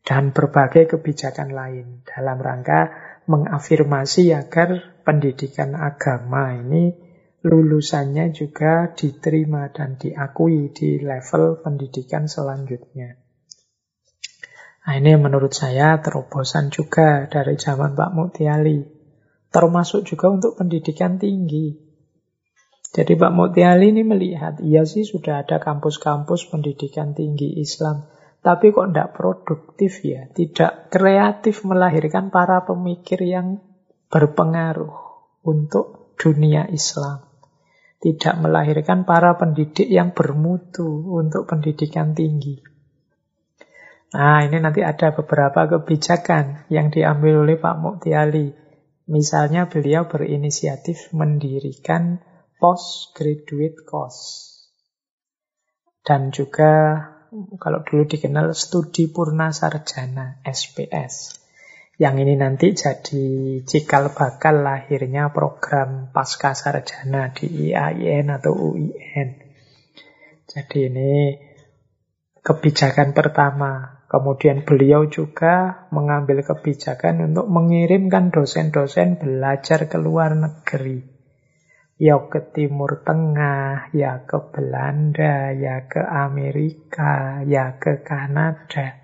Dan 0.00 0.32
berbagai 0.34 0.96
kebijakan 0.96 1.52
lain 1.52 1.86
dalam 2.08 2.40
rangka 2.40 3.09
mengafirmasi 3.28 4.32
agar 4.32 5.00
pendidikan 5.04 5.76
agama 5.76 6.54
ini 6.56 6.94
lulusannya 7.40 8.36
juga 8.36 8.92
diterima 8.92 9.72
dan 9.72 9.96
diakui 9.96 10.68
di 10.76 11.00
level 11.00 11.64
pendidikan 11.64 12.28
selanjutnya. 12.28 13.16
Nah, 14.80 14.98
ini 14.98 15.12
menurut 15.16 15.52
saya 15.52 16.00
terobosan 16.00 16.72
juga 16.72 17.28
dari 17.28 17.56
zaman 17.56 17.94
Pak 17.94 18.10
Mutiali. 18.10 18.80
Termasuk 19.50 20.02
juga 20.06 20.30
untuk 20.30 20.58
pendidikan 20.58 21.14
tinggi. 21.14 21.78
Jadi 22.90 23.12
Pak 23.14 23.32
Mutiali 23.34 23.94
ini 23.94 24.02
melihat, 24.02 24.58
iya 24.58 24.82
sih 24.82 25.06
sudah 25.06 25.46
ada 25.46 25.62
kampus-kampus 25.62 26.50
pendidikan 26.50 27.14
tinggi 27.14 27.62
Islam. 27.62 28.10
Tapi 28.40 28.72
kok 28.72 28.88
tidak 28.88 29.12
produktif 29.12 30.00
ya, 30.00 30.24
tidak 30.32 30.88
kreatif 30.88 31.60
melahirkan 31.68 32.32
para 32.32 32.64
pemikir 32.64 33.20
yang 33.20 33.60
berpengaruh 34.08 34.96
untuk 35.44 36.16
dunia 36.16 36.64
Islam. 36.72 37.20
Tidak 38.00 38.40
melahirkan 38.40 39.04
para 39.04 39.36
pendidik 39.36 39.84
yang 39.84 40.16
bermutu 40.16 40.88
untuk 41.20 41.44
pendidikan 41.44 42.16
tinggi. 42.16 42.64
Nah, 44.16 44.40
ini 44.42 44.56
nanti 44.56 44.80
ada 44.80 45.12
beberapa 45.12 45.68
kebijakan 45.68 46.66
yang 46.72 46.88
diambil 46.88 47.44
oleh 47.44 47.60
Pak 47.60 47.76
Mukti 47.76 48.10
Ali. 48.16 48.50
Misalnya 49.06 49.68
beliau 49.68 50.08
berinisiatif 50.08 51.12
mendirikan 51.12 52.24
postgraduate 52.56 53.84
course. 53.84 54.48
Dan 56.00 56.32
juga 56.32 57.04
kalau 57.62 57.86
dulu 57.86 58.10
dikenal 58.10 58.50
studi 58.58 59.06
purna 59.06 59.54
sarjana 59.54 60.42
SPS. 60.42 61.38
Yang 62.00 62.14
ini 62.26 62.34
nanti 62.34 62.66
jadi 62.72 63.26
cikal 63.62 64.10
bakal 64.16 64.64
lahirnya 64.64 65.30
program 65.30 66.10
pasca 66.10 66.56
sarjana 66.56 67.30
di 67.30 67.70
IAIN 67.70 68.32
atau 68.34 68.56
UIN. 68.56 69.28
Jadi 70.48 70.78
ini 70.90 71.12
kebijakan 72.42 73.14
pertama. 73.14 74.02
Kemudian 74.10 74.66
beliau 74.66 75.06
juga 75.06 75.86
mengambil 75.94 76.42
kebijakan 76.42 77.30
untuk 77.30 77.46
mengirimkan 77.46 78.34
dosen-dosen 78.34 79.22
belajar 79.22 79.86
ke 79.86 79.94
luar 80.02 80.34
negeri 80.34 81.19
ya 82.00 82.16
ke 82.32 82.40
Timur 82.56 83.04
Tengah, 83.04 83.92
ya 83.92 84.24
ke 84.24 84.48
Belanda, 84.48 85.52
ya 85.52 85.84
ke 85.84 86.00
Amerika, 86.00 87.44
ya 87.44 87.76
ke 87.76 88.00
Kanada. 88.00 88.96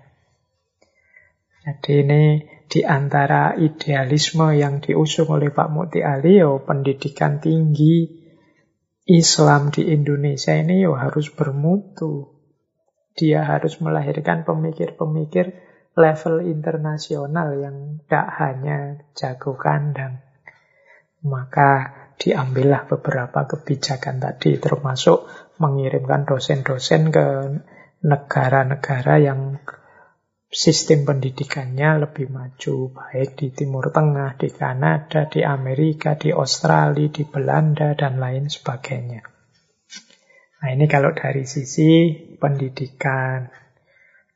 Jadi 1.61 1.93
ini 2.01 2.23
di 2.65 2.81
antara 2.81 3.53
idealisme 3.53 4.49
yang 4.57 4.81
diusung 4.81 5.29
oleh 5.29 5.53
Pak 5.53 5.69
Muti 5.69 6.01
Ali, 6.01 6.41
yo, 6.41 6.65
pendidikan 6.65 7.37
tinggi 7.37 8.25
Islam 9.07 9.71
di 9.71 9.87
Indonesia 9.93 10.51
ini 10.51 10.83
yo 10.83 10.97
harus 10.99 11.31
bermutu. 11.31 12.33
Dia 13.15 13.45
harus 13.45 13.79
melahirkan 13.79 14.43
pemikir-pemikir 14.43 15.53
level 15.95 16.43
internasional 16.43 17.55
yang 17.55 17.77
tidak 18.03 18.27
hanya 18.35 18.77
jago 19.15 19.55
kandang. 19.55 20.21
Maka 21.23 22.06
diambillah 22.17 22.89
beberapa 22.89 23.45
kebijakan 23.45 24.17
tadi, 24.17 24.57
termasuk 24.57 25.29
mengirimkan 25.61 26.25
dosen-dosen 26.25 27.13
ke 27.13 27.27
negara-negara 28.01 29.21
yang 29.21 29.61
sistem 30.49 31.05
pendidikannya 31.05 32.07
lebih 32.07 32.29
maju, 32.33 32.93
baik 32.93 33.37
di 33.37 33.47
Timur 33.53 33.93
Tengah, 33.93 34.37
di 34.39 34.49
Kanada, 34.49 35.29
di 35.29 35.45
Amerika, 35.45 36.17
di 36.17 36.33
Australia, 36.33 37.09
di 37.09 37.23
Belanda, 37.27 37.93
dan 37.93 38.17
lain 38.17 38.49
sebagainya. 38.49 39.21
Nah 40.57 40.69
ini 40.73 40.89
kalau 40.89 41.13
dari 41.13 41.45
sisi 41.45 42.17
pendidikan. 42.41 43.49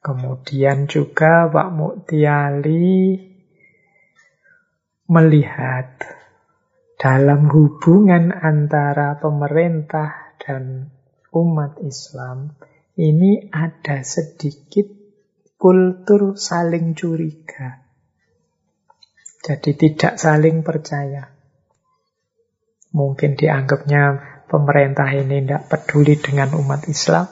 Kemudian 0.02 0.90
juga 0.90 1.46
Pak 1.46 1.70
Muktiali 1.78 3.22
melihat 5.06 5.94
dalam 7.02 7.50
hubungan 7.50 8.30
antara 8.30 9.18
pemerintah 9.18 10.38
dan 10.38 10.94
umat 11.34 11.82
Islam 11.82 12.54
ini 12.94 13.50
ada 13.50 14.06
sedikit 14.06 14.86
kultur 15.58 16.38
saling 16.38 16.94
curiga. 16.94 17.82
Jadi 19.42 19.74
tidak 19.74 20.22
saling 20.22 20.62
percaya. 20.62 21.26
Mungkin 22.94 23.34
dianggapnya 23.34 24.22
pemerintah 24.46 25.10
ini 25.10 25.42
tidak 25.42 25.74
peduli 25.74 26.22
dengan 26.22 26.54
umat 26.54 26.86
Islam. 26.86 27.26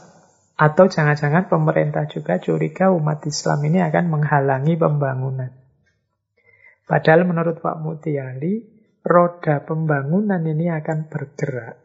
Atau 0.58 0.90
jangan-jangan 0.90 1.46
pemerintah 1.46 2.10
juga 2.10 2.42
curiga 2.42 2.90
umat 2.90 3.22
Islam 3.30 3.62
ini 3.70 3.86
akan 3.86 4.06
menghalangi 4.10 4.74
pembangunan. 4.82 5.54
Padahal 6.90 7.22
menurut 7.30 7.62
Pak 7.62 7.78
Mutiali, 7.86 8.79
roda 9.04 9.64
pembangunan 9.64 10.44
ini 10.44 10.68
akan 10.70 11.08
bergerak. 11.08 11.78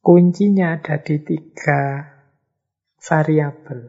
Kuncinya 0.00 0.80
ada 0.80 0.96
di 0.96 1.20
tiga 1.20 2.08
variabel, 2.96 3.80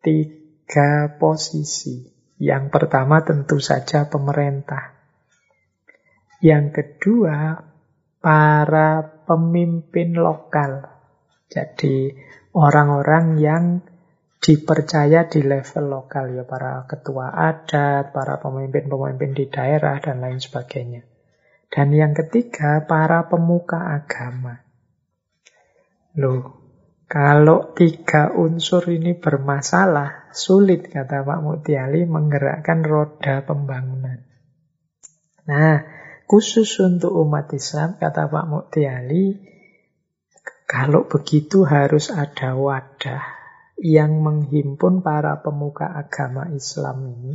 tiga 0.00 1.20
posisi. 1.20 2.12
Yang 2.40 2.64
pertama 2.72 3.22
tentu 3.22 3.60
saja 3.60 4.08
pemerintah. 4.08 4.96
Yang 6.40 6.66
kedua, 6.76 7.60
para 8.18 9.04
pemimpin 9.28 10.16
lokal. 10.16 10.80
Jadi 11.48 12.10
orang-orang 12.56 13.26
yang 13.38 13.64
dipercaya 14.40 15.24
di 15.24 15.40
level 15.40 15.84
lokal 15.88 16.36
ya 16.36 16.44
para 16.44 16.84
ketua 16.84 17.32
adat, 17.32 18.12
para 18.12 18.36
pemimpin-pemimpin 18.40 19.32
di 19.32 19.44
daerah 19.48 19.96
dan 20.00 20.20
lain 20.20 20.36
sebagainya. 20.36 21.13
Dan 21.74 21.90
yang 21.90 22.14
ketiga, 22.14 22.86
para 22.86 23.26
pemuka 23.26 23.98
agama. 23.98 24.62
Loh, 26.14 26.64
kalau 27.10 27.74
tiga 27.74 28.30
unsur 28.30 28.86
ini 28.94 29.18
bermasalah, 29.18 30.30
sulit 30.30 30.86
kata 30.86 31.26
Pak 31.26 31.42
Mutiali 31.42 32.06
menggerakkan 32.06 32.86
roda 32.86 33.42
pembangunan. 33.42 34.22
Nah, 35.50 35.82
khusus 36.30 36.78
untuk 36.78 37.10
umat 37.10 37.50
Islam, 37.50 37.98
kata 37.98 38.30
Pak 38.30 38.46
Mutiali, 38.46 39.34
kalau 40.70 41.10
begitu 41.10 41.66
harus 41.66 42.14
ada 42.14 42.54
wadah 42.54 43.22
yang 43.82 44.22
menghimpun 44.22 45.02
para 45.02 45.42
pemuka 45.42 45.90
agama 45.90 46.46
Islam 46.54 47.02
ini, 47.18 47.34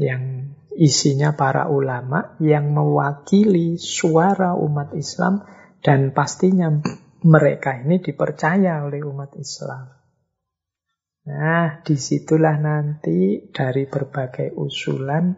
yang 0.00 0.54
isinya 0.72 1.36
para 1.36 1.68
ulama 1.68 2.36
yang 2.40 2.72
mewakili 2.72 3.76
suara 3.76 4.56
umat 4.56 4.96
Islam 4.96 5.44
dan 5.84 6.16
pastinya 6.16 6.72
mereka 7.22 7.76
ini 7.76 8.00
dipercaya 8.00 8.82
oleh 8.82 9.04
umat 9.04 9.36
Islam. 9.36 9.92
Nah, 11.22 11.84
di 11.86 11.94
situlah 11.94 12.58
nanti 12.58 13.46
dari 13.54 13.86
berbagai 13.86 14.58
usulan 14.58 15.30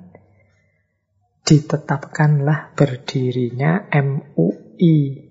ditetapkanlah 1.44 2.72
berdirinya 2.72 3.92
MUI 3.92 5.24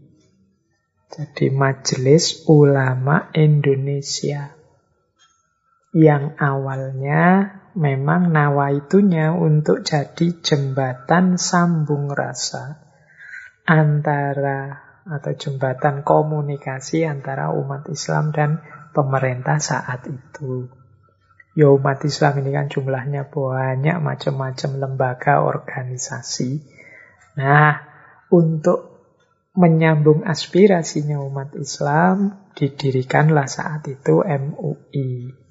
jadi 1.14 1.54
Majelis 1.54 2.50
Ulama 2.50 3.30
Indonesia. 3.38 4.50
Yang 5.94 6.34
awalnya 6.42 7.54
memang 7.74 8.30
nawaitunya 8.30 9.34
untuk 9.34 9.82
jadi 9.82 10.40
jembatan 10.42 11.42
sambung 11.42 12.10
rasa 12.14 12.78
antara 13.66 14.84
atau 15.04 15.34
jembatan 15.36 16.06
komunikasi 16.06 17.04
antara 17.04 17.52
umat 17.52 17.92
Islam 17.92 18.32
dan 18.32 18.64
pemerintah 18.96 19.60
saat 19.60 20.08
itu. 20.08 20.72
Ya 21.54 21.70
umat 21.70 22.02
Islam 22.02 22.42
ini 22.42 22.50
kan 22.56 22.66
jumlahnya 22.72 23.30
banyak 23.30 23.98
macam-macam 24.02 24.72
lembaga 24.80 25.46
organisasi. 25.46 26.66
Nah, 27.38 27.78
untuk 28.34 28.94
menyambung 29.54 30.26
aspirasinya 30.26 31.22
umat 31.22 31.54
Islam, 31.54 32.50
didirikanlah 32.58 33.46
saat 33.46 33.86
itu 33.86 34.26
MUI. 34.26 35.43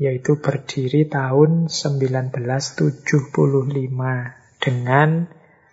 Yaitu 0.00 0.40
berdiri 0.40 1.08
tahun 1.08 1.68
1975 1.68 3.04
dengan 4.62 5.10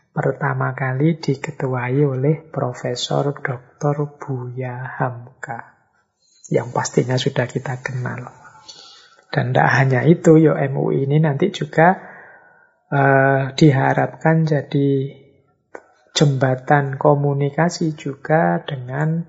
pertama 0.09 0.75
kali 0.75 1.21
diketuai 1.21 1.99
oleh 2.03 2.35
Profesor 2.49 3.31
Dr. 3.31 4.19
Buya 4.19 4.99
Hamka. 4.99 5.79
Yang 6.49 6.67
pastinya 6.73 7.15
sudah 7.15 7.45
kita 7.45 7.79
kenal. 7.79 8.27
Dan 9.29 9.53
tidak 9.53 9.69
hanya 9.77 10.01
itu, 10.09 10.41
yo 10.41 10.57
MUI 10.57 11.05
ini 11.05 11.21
nanti 11.21 11.53
juga 11.53 11.93
uh, 12.89 13.53
diharapkan 13.53 14.49
jadi 14.49 14.89
jembatan 16.17 16.97
komunikasi 16.97 17.93
juga 17.93 18.65
dengan 18.65 19.23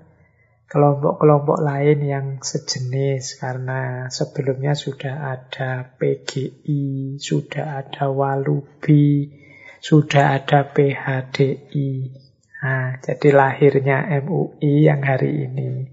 kelompok-kelompok 0.71 1.59
lain 1.59 1.99
yang 1.99 2.27
sejenis 2.39 3.43
karena 3.43 4.07
sebelumnya 4.07 4.71
sudah 4.71 5.35
ada 5.35 5.83
PGI, 5.99 7.19
sudah 7.19 7.83
ada 7.83 8.07
Walubi, 8.07 9.35
sudah 9.83 10.39
ada 10.39 10.71
PHDI. 10.71 11.91
Nah, 12.63 13.03
jadi 13.03 13.29
lahirnya 13.35 14.07
MUI 14.23 14.87
yang 14.87 15.03
hari 15.03 15.43
ini 15.43 15.91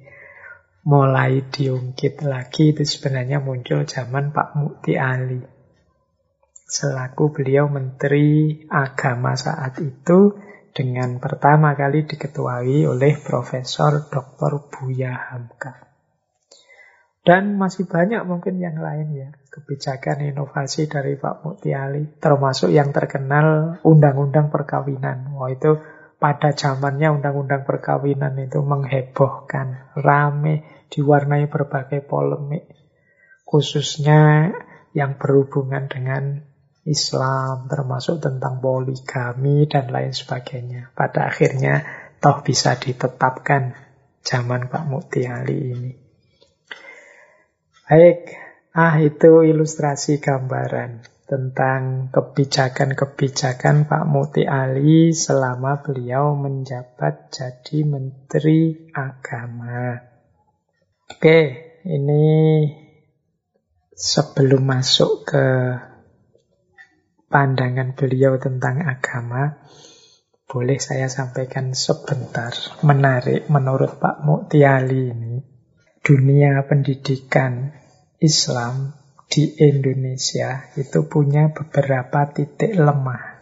mulai 0.86 1.42
diungkit 1.42 2.22
lagi 2.22 2.70
itu 2.70 2.86
sebenarnya 2.86 3.42
muncul 3.42 3.82
zaman 3.82 4.30
Pak 4.30 4.54
Mukti 4.62 4.94
Ali. 4.94 5.42
Selaku 6.54 7.34
beliau 7.34 7.66
Menteri 7.66 8.62
Agama 8.70 9.34
saat 9.34 9.82
itu, 9.82 10.38
dengan 10.78 11.18
pertama 11.18 11.74
kali 11.74 12.06
diketuai 12.06 12.86
oleh 12.86 13.18
Profesor 13.18 14.06
Dr. 14.06 14.70
Buya 14.70 15.10
Hamka. 15.10 15.74
Dan 17.26 17.58
masih 17.58 17.90
banyak 17.90 18.22
mungkin 18.22 18.62
yang 18.62 18.78
lain 18.78 19.10
ya, 19.10 19.28
kebijakan 19.50 20.30
inovasi 20.30 20.86
dari 20.86 21.18
Pak 21.18 21.42
Mutiali, 21.42 22.06
termasuk 22.22 22.70
yang 22.70 22.94
terkenal 22.94 23.76
undang-undang 23.82 24.54
perkawinan. 24.54 25.34
Wah 25.34 25.50
itu 25.50 25.76
pada 26.16 26.56
zamannya 26.56 27.20
undang-undang 27.20 27.66
perkawinan 27.66 28.38
itu 28.38 28.62
menghebohkan, 28.62 29.92
rame, 29.98 30.86
diwarnai 30.94 31.50
berbagai 31.52 32.00
polemik, 32.06 32.70
khususnya 33.44 34.54
yang 34.96 35.20
berhubungan 35.20 35.84
dengan 35.84 36.47
Islam, 36.88 37.68
termasuk 37.68 38.24
tentang 38.24 38.64
poligami 38.64 39.68
dan 39.68 39.92
lain 39.92 40.16
sebagainya. 40.16 40.90
Pada 40.96 41.28
akhirnya 41.28 41.84
toh 42.18 42.40
bisa 42.40 42.80
ditetapkan 42.80 43.76
zaman 44.24 44.72
Pak 44.72 44.84
Mukti 44.88 45.28
Ali 45.28 45.76
ini. 45.76 45.92
Baik, 47.88 48.36
ah 48.76 49.00
itu 49.00 49.44
ilustrasi 49.44 50.20
gambaran 50.20 51.18
tentang 51.28 52.08
kebijakan-kebijakan 52.08 53.84
Pak 53.84 54.04
Muti 54.08 54.48
Ali 54.48 55.12
selama 55.12 55.84
beliau 55.84 56.32
menjabat 56.32 57.28
jadi 57.28 57.84
Menteri 57.84 58.88
Agama. 58.96 60.00
Oke, 61.12 61.40
ini 61.84 62.64
sebelum 63.92 64.64
masuk 64.64 65.28
ke 65.28 65.44
pandangan 67.28 67.92
beliau 67.92 68.40
tentang 68.40 68.82
agama, 68.88 69.60
boleh 70.48 70.80
saya 70.80 71.12
sampaikan 71.12 71.76
sebentar. 71.76 72.50
Menarik 72.80 73.52
menurut 73.52 74.00
Pak 74.00 74.24
Muktiali 74.24 75.12
ini, 75.12 75.36
dunia 76.00 76.64
pendidikan 76.64 77.72
Islam 78.18 78.96
di 79.28 79.60
Indonesia 79.60 80.72
itu 80.80 81.04
punya 81.04 81.52
beberapa 81.52 82.32
titik 82.32 82.72
lemah. 82.72 83.38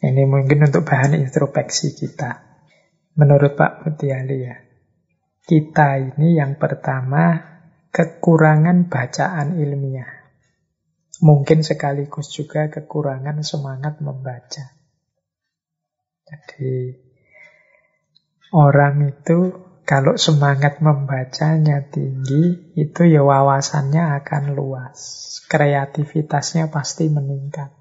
Ini 0.00 0.24
mungkin 0.28 0.68
untuk 0.68 0.84
bahan 0.84 1.16
introspeksi 1.16 1.96
kita. 1.96 2.52
Menurut 3.16 3.56
Pak 3.56 3.84
Mutiali 3.84 4.38
ya, 4.44 4.56
kita 5.44 6.00
ini 6.00 6.36
yang 6.36 6.56
pertama 6.60 7.36
kekurangan 7.92 8.88
bacaan 8.88 9.56
ilmiah. 9.56 10.19
Mungkin 11.20 11.60
sekaligus 11.60 12.32
juga 12.32 12.72
kekurangan 12.72 13.44
semangat 13.44 14.00
membaca. 14.00 14.64
Jadi 16.24 16.96
orang 18.56 19.12
itu 19.12 19.70
kalau 19.90 20.14
semangat 20.14 20.78
membacanya 20.78 21.82
tinggi, 21.90 22.72
itu 22.78 23.02
ya 23.10 23.26
wawasannya 23.26 24.22
akan 24.22 24.54
luas. 24.54 24.98
Kreativitasnya 25.50 26.70
pasti 26.70 27.10
meningkat. 27.10 27.74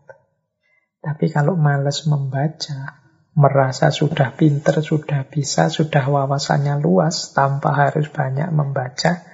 Tapi 1.00 1.30
kalau 1.30 1.54
males 1.54 2.04
membaca, 2.10 2.98
merasa 3.38 3.94
sudah 3.94 4.34
pinter, 4.34 4.82
sudah 4.82 5.30
bisa, 5.30 5.70
sudah 5.70 6.02
wawasannya 6.02 6.82
luas, 6.82 7.32
tanpa 7.32 7.78
harus 7.78 8.10
banyak 8.10 8.50
membaca, 8.52 9.29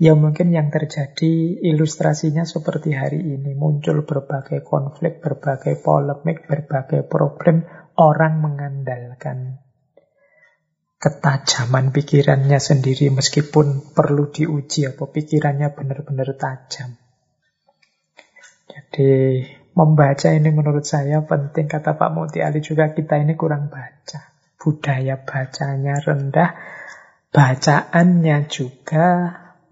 Ya 0.00 0.16
mungkin 0.16 0.48
yang 0.48 0.72
terjadi 0.72 1.60
ilustrasinya 1.60 2.48
seperti 2.48 2.96
hari 2.96 3.20
ini. 3.20 3.52
Muncul 3.52 4.08
berbagai 4.08 4.64
konflik, 4.64 5.20
berbagai 5.20 5.76
polemik, 5.84 6.48
berbagai 6.48 7.04
problem. 7.04 7.68
Orang 8.00 8.40
mengandalkan 8.40 9.60
ketajaman 10.96 11.92
pikirannya 11.92 12.56
sendiri 12.56 13.12
meskipun 13.12 13.92
perlu 13.92 14.32
diuji 14.32 14.88
apa 14.88 15.04
pikirannya 15.04 15.68
benar-benar 15.76 16.32
tajam. 16.32 16.96
Jadi 18.72 19.44
membaca 19.76 20.28
ini 20.32 20.48
menurut 20.48 20.88
saya 20.88 21.28
penting. 21.28 21.68
Kata 21.68 22.00
Pak 22.00 22.10
Muti 22.16 22.40
Ali 22.40 22.64
juga 22.64 22.96
kita 22.96 23.20
ini 23.20 23.36
kurang 23.36 23.68
baca. 23.68 24.32
Budaya 24.56 25.20
bacanya 25.20 26.00
rendah, 26.00 26.56
bacaannya 27.36 28.48
juga 28.48 29.08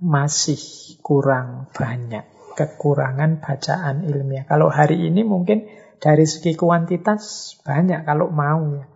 masih 0.03 0.59
kurang 1.03 1.71
banyak. 1.75 2.25
Kekurangan 2.59 3.39
bacaan 3.39 4.03
ilmiah. 4.03 4.43
Kalau 4.43 4.67
hari 4.67 5.07
ini 5.07 5.23
mungkin 5.23 5.71
dari 6.03 6.27
segi 6.27 6.59
kuantitas 6.59 7.55
banyak 7.63 8.03
kalau 8.03 8.31
mau 8.35 8.75
ya. 8.75 8.87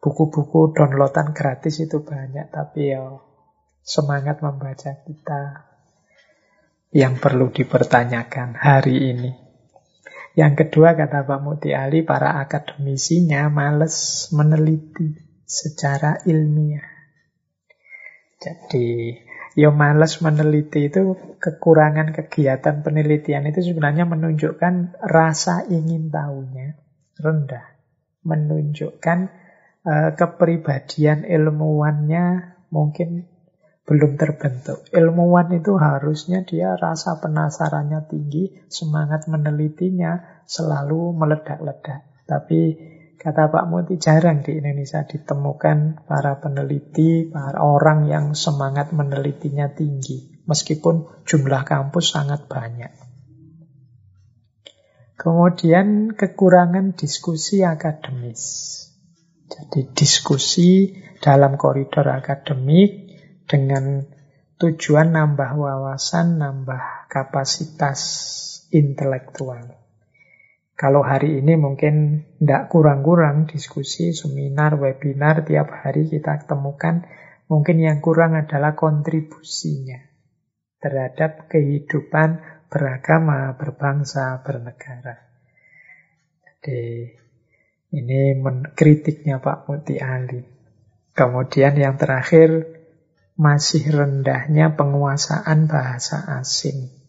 Buku-buku 0.00 0.76
downloadan 0.76 1.32
gratis 1.36 1.80
itu 1.80 2.04
banyak. 2.04 2.48
Tapi 2.48 2.80
ya 2.92 3.12
semangat 3.84 4.40
membaca 4.40 4.96
kita 5.04 5.42
yang 6.94 7.20
perlu 7.20 7.52
dipertanyakan 7.52 8.56
hari 8.56 9.12
ini. 9.12 9.30
Yang 10.34 10.66
kedua 10.66 10.98
kata 10.98 11.22
Pak 11.26 11.40
Muti 11.46 11.70
Ali, 11.70 12.02
para 12.02 12.42
akademisinya 12.42 13.46
males 13.50 14.26
meneliti 14.34 15.14
secara 15.46 16.18
ilmiah. 16.26 16.82
Jadi, 18.42 19.14
ya 19.54 19.70
males 19.70 20.18
meneliti 20.18 20.90
itu 20.90 21.14
kekurangan 21.38 22.10
kegiatan 22.10 22.82
penelitian 22.82 23.46
itu 23.50 23.72
sebenarnya 23.72 24.06
menunjukkan 24.06 24.98
rasa 25.02 25.66
ingin 25.70 26.10
tahunya 26.10 26.78
rendah. 27.22 27.66
Menunjukkan 28.24 29.18
uh, 29.86 30.10
kepribadian 30.18 31.22
ilmuwannya 31.22 32.56
mungkin 32.74 33.30
belum 33.84 34.16
terbentuk. 34.16 34.88
Ilmuwan 34.90 35.52
itu 35.52 35.76
harusnya 35.76 36.40
dia 36.48 36.72
rasa 36.74 37.20
penasarannya 37.20 38.08
tinggi, 38.08 38.64
semangat 38.72 39.28
menelitinya 39.28 40.42
selalu 40.48 41.12
meledak-ledak. 41.12 42.08
Tapi 42.24 42.93
kata 43.24 43.48
Pak 43.48 43.64
Muti 43.72 43.96
jarang 43.96 44.44
di 44.44 44.60
Indonesia 44.60 45.00
ditemukan 45.00 46.04
para 46.04 46.44
peneliti, 46.44 47.24
para 47.24 47.64
orang 47.64 48.04
yang 48.04 48.36
semangat 48.36 48.92
menelitinya 48.92 49.72
tinggi. 49.72 50.44
Meskipun 50.44 51.24
jumlah 51.24 51.64
kampus 51.64 52.12
sangat 52.12 52.44
banyak. 52.44 52.92
Kemudian 55.16 56.12
kekurangan 56.12 56.92
diskusi 56.92 57.64
akademis. 57.64 58.42
Jadi 59.48 59.88
diskusi 59.96 60.92
dalam 61.24 61.56
koridor 61.56 62.04
akademik 62.12 63.08
dengan 63.48 64.04
tujuan 64.60 65.16
nambah 65.16 65.56
wawasan, 65.56 66.36
nambah 66.36 67.08
kapasitas 67.08 68.00
intelektual. 68.68 69.83
Kalau 70.74 71.06
hari 71.06 71.38
ini 71.38 71.54
mungkin 71.54 72.26
tidak 72.42 72.66
kurang-kurang 72.66 73.46
diskusi, 73.46 74.10
seminar, 74.10 74.74
webinar 74.74 75.46
tiap 75.46 75.70
hari 75.70 76.10
kita 76.10 76.50
temukan, 76.50 77.06
mungkin 77.46 77.78
yang 77.78 78.02
kurang 78.02 78.34
adalah 78.34 78.74
kontribusinya 78.74 80.02
terhadap 80.82 81.46
kehidupan 81.46 82.42
beragama, 82.66 83.54
berbangsa, 83.54 84.42
bernegara. 84.42 85.14
Jadi 86.42 87.06
ini 87.94 88.34
kritiknya 88.74 89.38
Pak 89.38 89.70
Muti 89.70 90.02
Ali. 90.02 90.42
Kemudian 91.14 91.78
yang 91.78 91.94
terakhir 91.94 92.66
masih 93.38 93.94
rendahnya 93.94 94.74
penguasaan 94.74 95.70
bahasa 95.70 96.42
asing. 96.42 97.03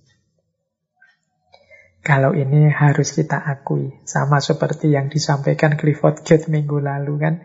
Kalau 2.06 2.38
ini 2.38 2.70
harus 2.70 3.18
kita 3.18 3.42
akui, 3.42 4.06
sama 4.06 4.38
seperti 4.38 4.94
yang 4.94 5.10
disampaikan 5.10 5.74
Clifford 5.74 6.22
Geertz 6.22 6.54
minggu 6.54 6.78
lalu 6.78 7.18
kan, 7.18 7.42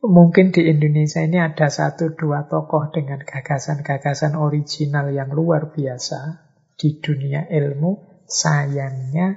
mungkin 0.00 0.56
di 0.56 0.72
Indonesia 0.72 1.20
ini 1.20 1.36
ada 1.36 1.68
satu 1.68 2.16
dua 2.16 2.48
tokoh 2.48 2.88
dengan 2.88 3.20
gagasan-gagasan 3.20 4.40
original 4.40 5.12
yang 5.12 5.28
luar 5.36 5.68
biasa 5.68 6.48
di 6.80 6.96
dunia 6.96 7.44
ilmu, 7.44 8.24
sayangnya 8.24 9.36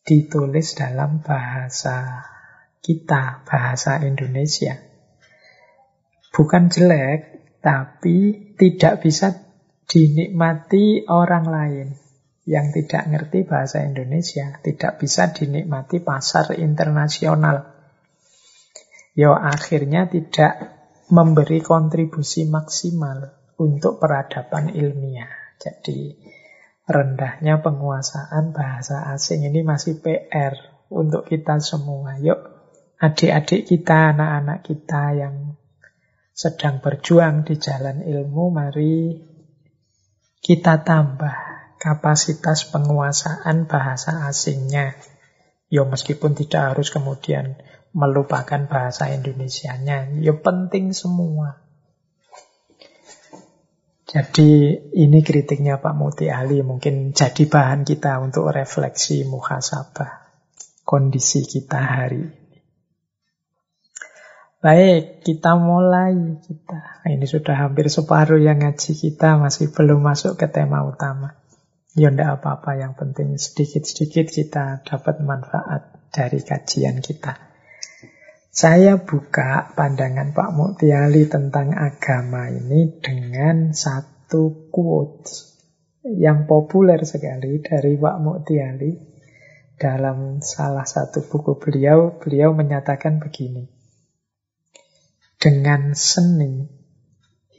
ditulis 0.00 0.72
dalam 0.72 1.20
bahasa 1.20 2.24
kita, 2.80 3.44
bahasa 3.44 4.00
Indonesia. 4.00 4.80
Bukan 6.32 6.72
jelek, 6.72 7.20
tapi 7.60 8.48
tidak 8.56 9.04
bisa 9.04 9.44
dinikmati 9.84 11.04
orang 11.04 11.44
lain 11.44 11.99
yang 12.50 12.74
tidak 12.74 13.06
ngerti 13.06 13.46
bahasa 13.46 13.86
Indonesia, 13.86 14.58
tidak 14.58 14.98
bisa 14.98 15.30
dinikmati 15.30 16.02
pasar 16.02 16.58
internasional. 16.58 17.62
Yo 19.14 19.38
akhirnya 19.38 20.10
tidak 20.10 20.58
memberi 21.14 21.62
kontribusi 21.62 22.50
maksimal 22.50 23.30
untuk 23.62 24.02
peradaban 24.02 24.74
ilmiah. 24.74 25.30
Jadi 25.62 26.18
rendahnya 26.90 27.62
penguasaan 27.62 28.50
bahasa 28.50 29.14
asing 29.14 29.46
ini 29.46 29.62
masih 29.62 30.02
PR 30.02 30.58
untuk 30.90 31.30
kita 31.30 31.62
semua. 31.62 32.18
Yuk 32.18 32.40
adik-adik 32.98 33.70
kita, 33.70 34.10
anak-anak 34.10 34.66
kita 34.66 35.04
yang 35.14 35.54
sedang 36.34 36.82
berjuang 36.82 37.46
di 37.46 37.54
jalan 37.62 38.02
ilmu, 38.02 38.50
mari 38.50 39.22
kita 40.42 40.82
tambah 40.82 41.49
kapasitas 41.80 42.68
penguasaan 42.68 43.64
bahasa 43.64 44.28
asingnya. 44.28 44.94
Ya 45.72 45.88
meskipun 45.88 46.36
tidak 46.36 46.76
harus 46.76 46.92
kemudian 46.92 47.56
melupakan 47.96 48.68
bahasa 48.68 49.08
Indonesianya, 49.10 50.20
ya 50.20 50.36
penting 50.36 50.92
semua. 50.92 51.64
Jadi 54.10 54.74
ini 54.98 55.22
kritiknya 55.22 55.78
Pak 55.78 55.94
Muti 55.94 56.28
Ali 56.28 56.60
mungkin 56.66 57.14
jadi 57.14 57.46
bahan 57.46 57.86
kita 57.86 58.18
untuk 58.18 58.50
refleksi 58.50 59.22
muhasabah 59.22 60.26
kondisi 60.82 61.46
kita 61.46 61.78
hari 61.78 62.40
Baik, 64.60 65.24
kita 65.24 65.56
mulai 65.56 66.36
kita. 66.44 67.00
Ini 67.08 67.24
sudah 67.24 67.64
hampir 67.64 67.88
separuh 67.88 68.36
yang 68.36 68.60
ngaji 68.60 68.92
kita 68.92 69.40
masih 69.40 69.72
belum 69.72 70.04
masuk 70.04 70.36
ke 70.36 70.52
tema 70.52 70.84
utama. 70.84 71.39
Ya 71.98 72.14
ndak 72.14 72.38
apa-apa, 72.38 72.78
yang 72.78 72.94
penting 72.94 73.34
sedikit-sedikit 73.34 74.30
kita 74.30 74.86
dapat 74.86 75.18
manfaat 75.26 76.10
dari 76.14 76.38
kajian 76.38 77.02
kita. 77.02 77.34
Saya 78.50 78.98
buka 78.98 79.74
pandangan 79.74 80.30
Pak 80.30 80.50
Muktiali 80.54 81.26
tentang 81.26 81.74
agama 81.74 82.50
ini 82.50 82.98
dengan 82.98 83.74
satu 83.74 84.70
quote 84.70 85.50
yang 86.02 86.46
populer 86.46 87.02
sekali 87.02 87.62
dari 87.62 87.98
Pak 87.98 88.16
Muktiali 88.22 88.90
dalam 89.80 90.44
salah 90.44 90.84
satu 90.84 91.24
buku 91.26 91.56
beliau, 91.56 92.20
beliau 92.20 92.52
menyatakan 92.52 93.18
begini. 93.18 93.70
Dengan 95.40 95.96
seni, 95.96 96.68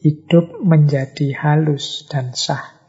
hidup 0.06 0.62
menjadi 0.62 1.34
halus 1.34 2.06
dan 2.06 2.38
sahdu. 2.38 2.81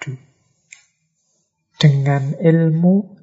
Dengan 1.82 2.38
ilmu, 2.38 3.18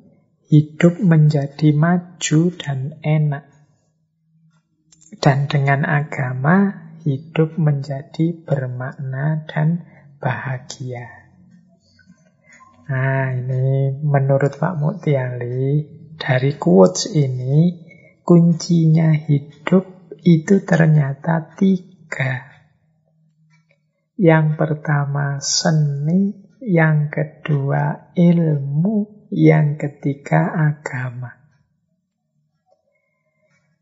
hidup 0.52 1.00
menjadi 1.00 1.72
maju 1.72 2.42
dan 2.60 3.00
enak. 3.00 3.48
Dan 5.24 5.48
dengan 5.48 5.88
agama, 5.88 6.92
hidup 7.08 7.56
menjadi 7.56 8.36
bermakna 8.44 9.48
dan 9.48 9.88
bahagia. 10.20 11.08
Nah, 12.92 13.32
ini 13.32 13.96
menurut 14.04 14.60
Pak 14.60 14.76
Mutiali, 14.76 15.88
dari 16.20 16.52
quotes 16.60 17.16
ini, 17.16 17.80
kuncinya 18.28 19.16
hidup 19.16 20.12
itu 20.20 20.68
ternyata 20.68 21.56
tiga. 21.56 22.44
Yang 24.20 24.60
pertama 24.60 25.40
seni, 25.40 26.49
yang 26.60 27.08
kedua 27.08 28.12
ilmu, 28.16 29.28
yang 29.32 29.80
ketiga 29.80 30.52
agama. 30.52 31.40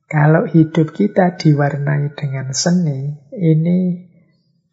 Kalau 0.08 0.48
hidup 0.48 0.96
kita 0.96 1.36
diwarnai 1.36 2.16
dengan 2.16 2.56
seni, 2.56 3.12
ini 3.36 4.08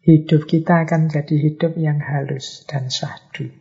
hidup 0.05 0.47
kita 0.47 0.87
akan 0.87 1.11
jadi 1.11 1.35
hidup 1.35 1.75
yang 1.75 1.99
halus 1.99 2.63
dan 2.69 2.87
sahdu. 2.87 3.51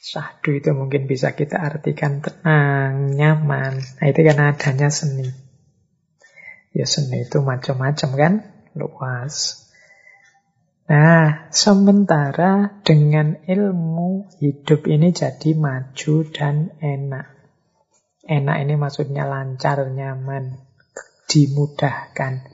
Sahdu 0.00 0.56
itu 0.56 0.72
mungkin 0.72 1.04
bisa 1.04 1.36
kita 1.36 1.60
artikan 1.60 2.24
tenang, 2.24 3.12
nyaman. 3.12 3.80
Nah, 3.80 4.06
itu 4.08 4.20
karena 4.20 4.56
adanya 4.56 4.88
seni. 4.88 5.28
Ya 6.72 6.88
seni 6.88 7.24
itu 7.24 7.40
macam-macam 7.40 8.10
kan, 8.16 8.32
luas. 8.72 9.63
Nah, 10.84 11.48
sementara 11.48 12.84
dengan 12.84 13.40
ilmu 13.40 14.28
hidup 14.36 14.84
ini 14.84 15.16
jadi 15.16 15.56
maju 15.56 16.14
dan 16.28 16.76
enak. 16.76 17.26
Enak 18.24 18.56
ini 18.60 18.74
maksudnya 18.76 19.24
lancar, 19.24 19.88
nyaman, 19.88 20.60
dimudahkan. 21.24 22.44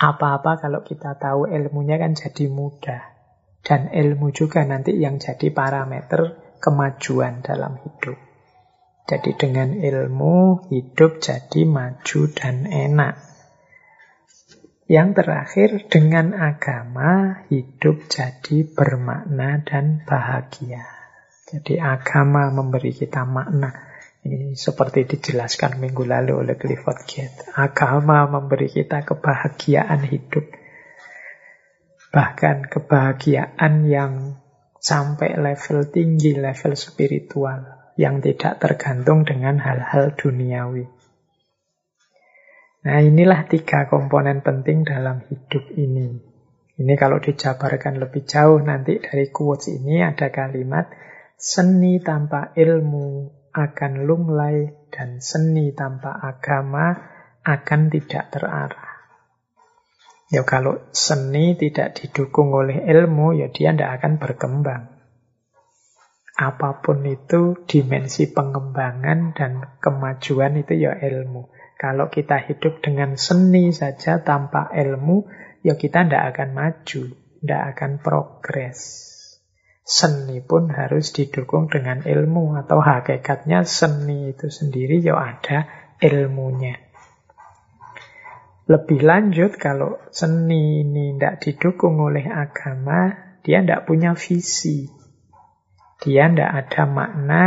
Apa-apa 0.00 0.56
kalau 0.56 0.80
kita 0.80 1.20
tahu 1.20 1.52
ilmunya 1.52 2.00
kan 2.00 2.16
jadi 2.16 2.48
mudah. 2.48 3.20
dan 3.60 3.92
ilmu 3.92 4.32
juga 4.32 4.64
nanti 4.64 4.96
yang 4.96 5.20
jadi 5.20 5.52
parameter 5.52 6.40
kemajuan 6.64 7.44
dalam 7.44 7.76
hidup. 7.76 8.16
Jadi 9.04 9.36
dengan 9.36 9.76
ilmu 9.76 10.70
hidup 10.72 11.20
jadi 11.20 11.68
maju 11.68 12.20
dan 12.32 12.64
enak. 12.64 13.29
Yang 14.90 15.22
terakhir 15.22 15.70
dengan 15.86 16.34
agama 16.34 17.46
hidup 17.46 18.10
jadi 18.10 18.66
bermakna 18.66 19.62
dan 19.62 20.02
bahagia. 20.02 20.82
Jadi 21.46 21.78
agama 21.78 22.50
memberi 22.50 22.90
kita 22.90 23.22
makna. 23.22 23.70
Ini 24.26 24.58
seperti 24.58 25.06
dijelaskan 25.06 25.78
minggu 25.78 26.02
lalu 26.02 26.42
oleh 26.42 26.58
Clifford 26.58 27.06
Gate. 27.06 27.54
Agama 27.54 28.26
memberi 28.26 28.66
kita 28.66 29.06
kebahagiaan 29.06 30.10
hidup. 30.10 30.50
Bahkan 32.10 32.66
kebahagiaan 32.66 33.86
yang 33.86 34.42
sampai 34.82 35.38
level 35.38 35.86
tinggi, 35.86 36.34
level 36.34 36.74
spiritual. 36.74 37.94
Yang 37.94 38.34
tidak 38.34 38.58
tergantung 38.58 39.22
dengan 39.22 39.62
hal-hal 39.62 40.18
duniawi. 40.18 40.99
Nah 42.80 42.98
inilah 43.04 43.44
tiga 43.44 43.84
komponen 43.92 44.40
penting 44.40 44.88
dalam 44.88 45.20
hidup 45.28 45.68
ini. 45.76 46.16
Ini 46.80 46.94
kalau 46.96 47.20
dijabarkan 47.20 48.00
lebih 48.00 48.24
jauh 48.24 48.56
nanti 48.64 48.96
dari 48.96 49.28
quotes 49.28 49.68
ini 49.68 50.00
ada 50.00 50.32
kalimat 50.32 50.88
seni 51.36 52.00
tanpa 52.00 52.56
ilmu 52.56 53.28
akan 53.52 53.92
lunglai 54.08 54.88
dan 54.88 55.20
seni 55.20 55.76
tanpa 55.76 56.24
agama 56.24 56.96
akan 57.44 57.92
tidak 57.92 58.32
terarah. 58.32 58.90
Ya 60.30 60.46
kalau 60.46 60.80
seni 60.94 61.58
tidak 61.58 61.98
didukung 61.98 62.54
oleh 62.54 62.86
ilmu, 62.86 63.34
ya 63.34 63.50
dia 63.50 63.74
tidak 63.74 64.00
akan 64.00 64.12
berkembang. 64.22 64.82
Apa 66.38 66.80
pun 66.80 67.04
itu 67.04 67.58
dimensi 67.66 68.30
pengembangan 68.30 69.36
dan 69.36 69.76
kemajuan 69.82 70.56
itu 70.56 70.86
ya 70.86 70.96
ilmu. 70.96 71.59
Kalau 71.80 72.12
kita 72.12 72.36
hidup 72.44 72.84
dengan 72.84 73.16
seni 73.16 73.72
saja 73.72 74.20
tanpa 74.20 74.68
ilmu, 74.68 75.24
ya 75.64 75.80
kita 75.80 76.04
tidak 76.04 76.36
akan 76.36 76.48
maju, 76.52 77.02
tidak 77.40 77.62
akan 77.72 77.92
progres. 78.04 78.80
Seni 79.80 80.44
pun 80.44 80.68
harus 80.68 81.08
didukung 81.16 81.72
dengan 81.72 82.04
ilmu 82.04 82.52
atau 82.60 82.84
hakikatnya 82.84 83.64
seni 83.64 84.36
itu 84.36 84.52
sendiri 84.52 85.00
ya 85.00 85.16
ada 85.16 85.64
ilmunya. 86.04 86.76
Lebih 88.68 89.00
lanjut 89.00 89.56
kalau 89.56 90.04
seni 90.12 90.84
ini 90.84 91.16
tidak 91.16 91.40
didukung 91.40 91.96
oleh 91.96 92.28
agama, 92.28 93.08
dia 93.40 93.64
tidak 93.64 93.88
punya 93.88 94.12
visi. 94.12 94.84
Dia 95.96 96.28
tidak 96.28 96.52
ada 96.60 96.82
makna 96.84 97.44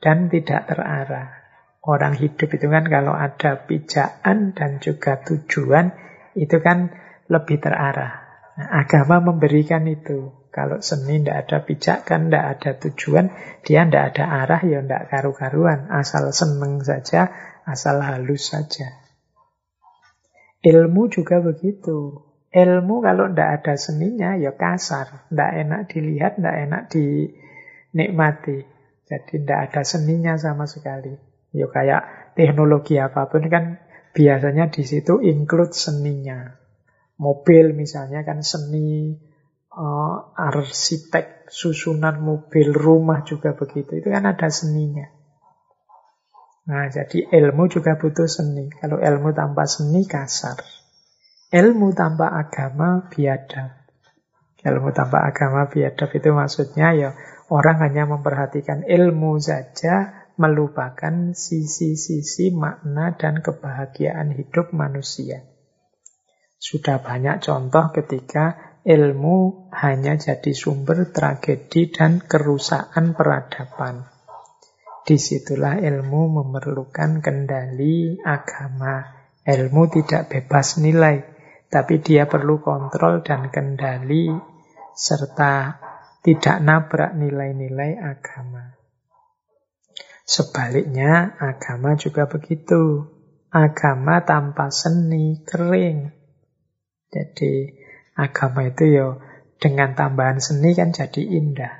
dan 0.00 0.32
tidak 0.32 0.72
terarah. 0.72 1.43
Orang 1.84 2.16
hidup 2.16 2.48
itu 2.48 2.66
kan 2.72 2.88
kalau 2.88 3.12
ada 3.12 3.68
pijakan 3.68 4.56
dan 4.56 4.80
juga 4.80 5.20
tujuan, 5.20 5.92
itu 6.32 6.56
kan 6.64 6.88
lebih 7.28 7.60
terarah. 7.60 8.24
Nah, 8.56 8.68
agama 8.80 9.20
memberikan 9.20 9.84
itu. 9.84 10.32
Kalau 10.54 10.78
seni 10.80 11.18
tidak 11.20 11.44
ada 11.44 11.58
pijakan, 11.66 12.30
tidak 12.30 12.44
ada 12.56 12.70
tujuan, 12.78 13.26
dia 13.66 13.82
tidak 13.84 14.14
ada 14.14 14.24
arah, 14.46 14.62
ya 14.62 14.80
tidak 14.80 15.02
karu-karuan. 15.10 15.90
Asal 15.90 16.30
seneng 16.30 16.78
saja, 16.80 17.34
asal 17.66 17.98
halus 17.98 18.54
saja. 18.54 18.94
Ilmu 20.62 21.10
juga 21.10 21.42
begitu. 21.42 22.22
Ilmu 22.54 23.02
kalau 23.02 23.28
tidak 23.34 23.50
ada 23.60 23.74
seninya, 23.74 24.38
ya 24.38 24.54
kasar. 24.54 25.26
Tidak 25.26 25.50
enak 25.66 25.80
dilihat, 25.90 26.38
tidak 26.38 26.56
enak 26.70 26.82
dinikmati. 26.88 28.58
Jadi 29.10 29.34
tidak 29.42 29.58
ada 29.68 29.82
seninya 29.82 30.38
sama 30.38 30.70
sekali. 30.70 31.18
Ya 31.54 31.70
kayak 31.70 32.34
teknologi 32.34 32.98
apa 32.98 33.30
pun 33.30 33.46
kan 33.46 33.78
biasanya 34.10 34.74
di 34.74 34.82
situ 34.82 35.22
include 35.22 35.70
seninya. 35.70 36.58
Mobil 37.14 37.78
misalnya 37.78 38.26
kan 38.26 38.42
seni, 38.42 39.14
uh, 39.70 40.34
arsitek 40.34 41.46
susunan 41.46 42.18
mobil 42.18 42.74
rumah 42.74 43.22
juga 43.22 43.54
begitu. 43.54 44.02
Itu 44.02 44.10
kan 44.10 44.26
ada 44.26 44.50
seninya. 44.50 45.06
Nah, 46.64 46.88
jadi 46.88 47.28
ilmu 47.28 47.68
juga 47.68 48.00
butuh 48.00 48.26
seni. 48.26 48.72
Kalau 48.72 48.96
ilmu 48.98 49.36
tanpa 49.36 49.68
seni 49.68 50.08
kasar. 50.08 50.58
Ilmu 51.54 51.92
tanpa 51.94 52.34
agama 52.34 53.06
biadab. 53.12 53.84
Ilmu 54.64 54.90
tanpa 54.96 55.28
agama 55.28 55.68
biadab 55.68 56.08
itu 56.16 56.32
maksudnya 56.32 56.96
ya 56.96 57.10
orang 57.52 57.84
hanya 57.84 58.08
memperhatikan 58.08 58.80
ilmu 58.88 59.36
saja 59.36 60.23
melupakan 60.34 61.30
sisi-sisi 61.34 62.50
makna 62.50 63.14
dan 63.14 63.38
kebahagiaan 63.38 64.34
hidup 64.34 64.74
manusia. 64.74 65.46
Sudah 66.58 66.98
banyak 67.04 67.44
contoh 67.44 67.92
ketika 67.92 68.78
ilmu 68.88 69.68
hanya 69.72 70.16
jadi 70.16 70.52
sumber 70.52 71.12
tragedi 71.12 71.92
dan 71.92 72.24
kerusakan 72.24 73.14
peradaban. 73.16 74.08
Di 75.04 75.20
situlah 75.20 75.76
ilmu 75.84 76.40
memerlukan 76.40 77.20
kendali 77.20 78.16
agama. 78.24 79.04
Ilmu 79.44 79.82
tidak 79.92 80.32
bebas 80.32 80.80
nilai, 80.80 81.20
tapi 81.68 82.00
dia 82.00 82.24
perlu 82.24 82.64
kontrol 82.64 83.20
dan 83.20 83.52
kendali 83.52 84.32
serta 84.96 85.76
tidak 86.24 86.56
nabrak 86.64 87.12
nilai-nilai 87.12 88.00
agama. 88.00 88.83
Sebaliknya, 90.24 91.36
agama 91.36 91.94
juga 92.00 92.26
begitu. 92.26 93.12
Agama 93.52 94.24
tanpa 94.24 94.72
seni 94.72 95.44
kering. 95.46 96.10
Jadi, 97.14 97.84
Agama 98.14 98.70
itu 98.70 98.94
ya 98.94 99.18
dengan 99.58 99.98
tambahan 99.98 100.38
seni 100.38 100.70
kan 100.78 100.94
jadi 100.94 101.18
indah. 101.18 101.74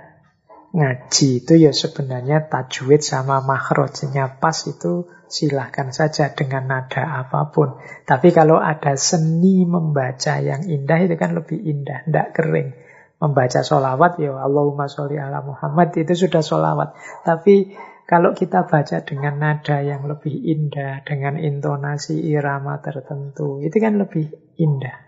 Ngaji 0.74 1.46
itu 1.46 1.54
ya 1.54 1.70
sebenarnya 1.70 2.50
tajwid 2.50 3.06
sama 3.06 3.38
makhrajnya 3.38 4.42
pas 4.42 4.58
itu 4.66 5.06
silahkan 5.30 5.94
saja 5.94 6.34
dengan 6.34 6.66
nada 6.66 7.22
apa 7.22 7.54
pun. 7.54 7.78
Tapi 8.02 8.34
kalau 8.34 8.58
ada 8.58 8.98
seni 8.98 9.62
membaca 9.62 10.42
yang 10.42 10.66
indah 10.66 11.06
itu 11.06 11.14
kan 11.14 11.38
lebih 11.38 11.62
indah, 11.62 12.02
tidak 12.02 12.34
kering. 12.34 12.74
Membaca 13.22 13.62
solawat 13.62 14.18
ya 14.18 14.34
Allahumma 14.34 14.90
sholli 14.90 15.14
ala 15.14 15.38
Muhammad 15.46 15.94
itu 15.94 16.26
sudah 16.26 16.42
solawat. 16.42 16.98
Tapi 17.22 17.78
kalau 18.04 18.36
kita 18.36 18.68
baca 18.68 19.00
dengan 19.00 19.40
nada 19.40 19.80
yang 19.80 20.04
lebih 20.04 20.36
indah, 20.36 21.00
dengan 21.08 21.40
intonasi 21.40 22.20
irama 22.20 22.76
tertentu, 22.84 23.64
itu 23.64 23.76
kan 23.80 23.96
lebih 23.96 24.28
indah. 24.60 25.00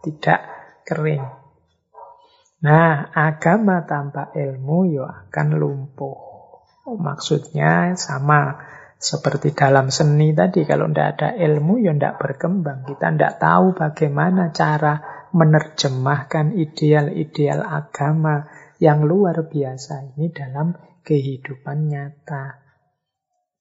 Tidak 0.00 0.40
kering. 0.88 1.24
Nah, 2.64 3.12
agama 3.12 3.84
tanpa 3.84 4.32
ilmu 4.32 4.78
ya 4.88 5.28
akan 5.28 5.48
lumpuh. 5.60 6.18
Maksudnya 6.88 7.92
sama 8.00 8.56
seperti 8.96 9.52
dalam 9.52 9.92
seni 9.92 10.32
tadi, 10.32 10.64
kalau 10.64 10.88
tidak 10.88 11.20
ada 11.20 11.28
ilmu 11.36 11.84
ya 11.84 11.92
tidak 11.92 12.16
berkembang. 12.16 12.88
Kita 12.88 13.12
tidak 13.12 13.36
tahu 13.38 13.76
bagaimana 13.76 14.50
cara 14.56 14.98
menerjemahkan 15.36 16.56
ideal-ideal 16.56 17.60
agama 17.60 18.48
yang 18.80 19.04
luar 19.04 19.44
biasa 19.46 20.16
ini 20.16 20.32
dalam 20.32 20.87
kehidupan 21.08 21.88
nyata. 21.88 22.68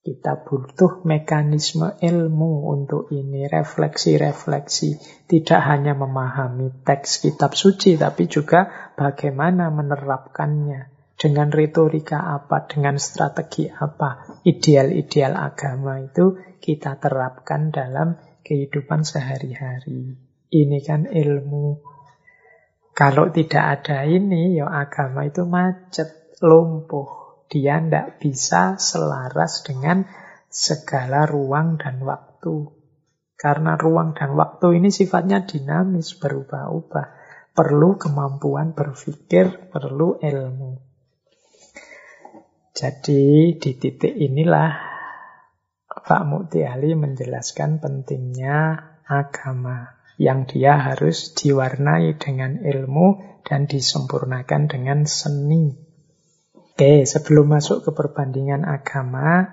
Kita 0.03 0.43
butuh 0.43 1.03
mekanisme 1.07 1.95
ilmu 1.99 2.67
untuk 2.71 3.07
ini, 3.11 3.47
refleksi-refleksi. 3.47 4.99
Tidak 5.27 5.61
hanya 5.63 5.95
memahami 5.95 6.83
teks 6.83 7.23
kitab 7.23 7.55
suci, 7.55 7.95
tapi 7.95 8.27
juga 8.27 8.91
bagaimana 8.95 9.71
menerapkannya. 9.71 10.95
Dengan 11.17 11.49
retorika 11.49 12.23
apa, 12.23 12.67
dengan 12.69 12.95
strategi 13.01 13.67
apa, 13.67 14.37
ideal-ideal 14.47 15.33
agama 15.33 15.99
itu 15.99 16.39
kita 16.61 16.99
terapkan 17.01 17.73
dalam 17.73 18.15
kehidupan 18.47 19.03
sehari-hari. 19.03 20.15
Ini 20.47 20.79
kan 20.87 21.03
ilmu. 21.09 21.83
Kalau 22.95 23.27
tidak 23.33 23.81
ada 23.81 24.07
ini, 24.07 24.55
ya 24.55 24.71
agama 24.71 25.27
itu 25.27 25.43
macet, 25.43 26.37
lumpuh 26.39 27.26
dia 27.47 27.79
tidak 27.79 28.19
bisa 28.19 28.75
selaras 28.75 29.63
dengan 29.63 30.07
segala 30.47 31.23
ruang 31.27 31.79
dan 31.79 32.03
waktu. 32.03 32.71
Karena 33.37 33.77
ruang 33.77 34.17
dan 34.17 34.33
waktu 34.33 34.81
ini 34.81 34.89
sifatnya 34.89 35.45
dinamis, 35.45 36.17
berubah-ubah. 36.17 37.07
Perlu 37.53 37.97
kemampuan 37.97 38.73
berpikir, 38.77 39.71
perlu 39.73 40.21
ilmu. 40.21 40.77
Jadi 42.77 43.57
di 43.57 43.71
titik 43.73 44.13
inilah 44.13 44.69
Pak 45.89 46.23
Mukti 46.29 46.61
Ali 46.61 46.93
menjelaskan 46.93 47.81
pentingnya 47.81 48.77
agama. 49.09 49.97
yang 50.17 50.49
dia 50.49 50.81
harus 50.81 51.37
diwarnai 51.37 52.17
dengan 52.17 52.57
ilmu 52.57 53.21
dan 53.45 53.69
disempurnakan 53.69 54.65
dengan 54.65 55.05
seni. 55.05 55.86
Oke, 56.77 57.09
sebelum 57.09 57.57
masuk 57.57 57.81
ke 57.81 57.89
perbandingan 57.89 58.61
agama, 58.61 59.49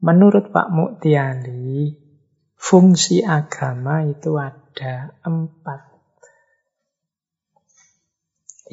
menurut 0.00 0.56
Pak 0.56 0.72
Muktiali, 0.72 1.92
fungsi 2.56 3.20
agama 3.20 4.00
itu 4.08 4.40
ada 4.40 5.20
empat. 5.20 5.84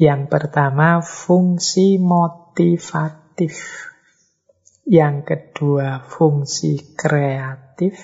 Yang 0.00 0.32
pertama, 0.32 1.04
fungsi 1.04 2.00
motivatif. 2.00 3.52
Yang 4.88 5.16
kedua, 5.28 6.08
fungsi 6.08 6.96
kreatif. 6.96 8.00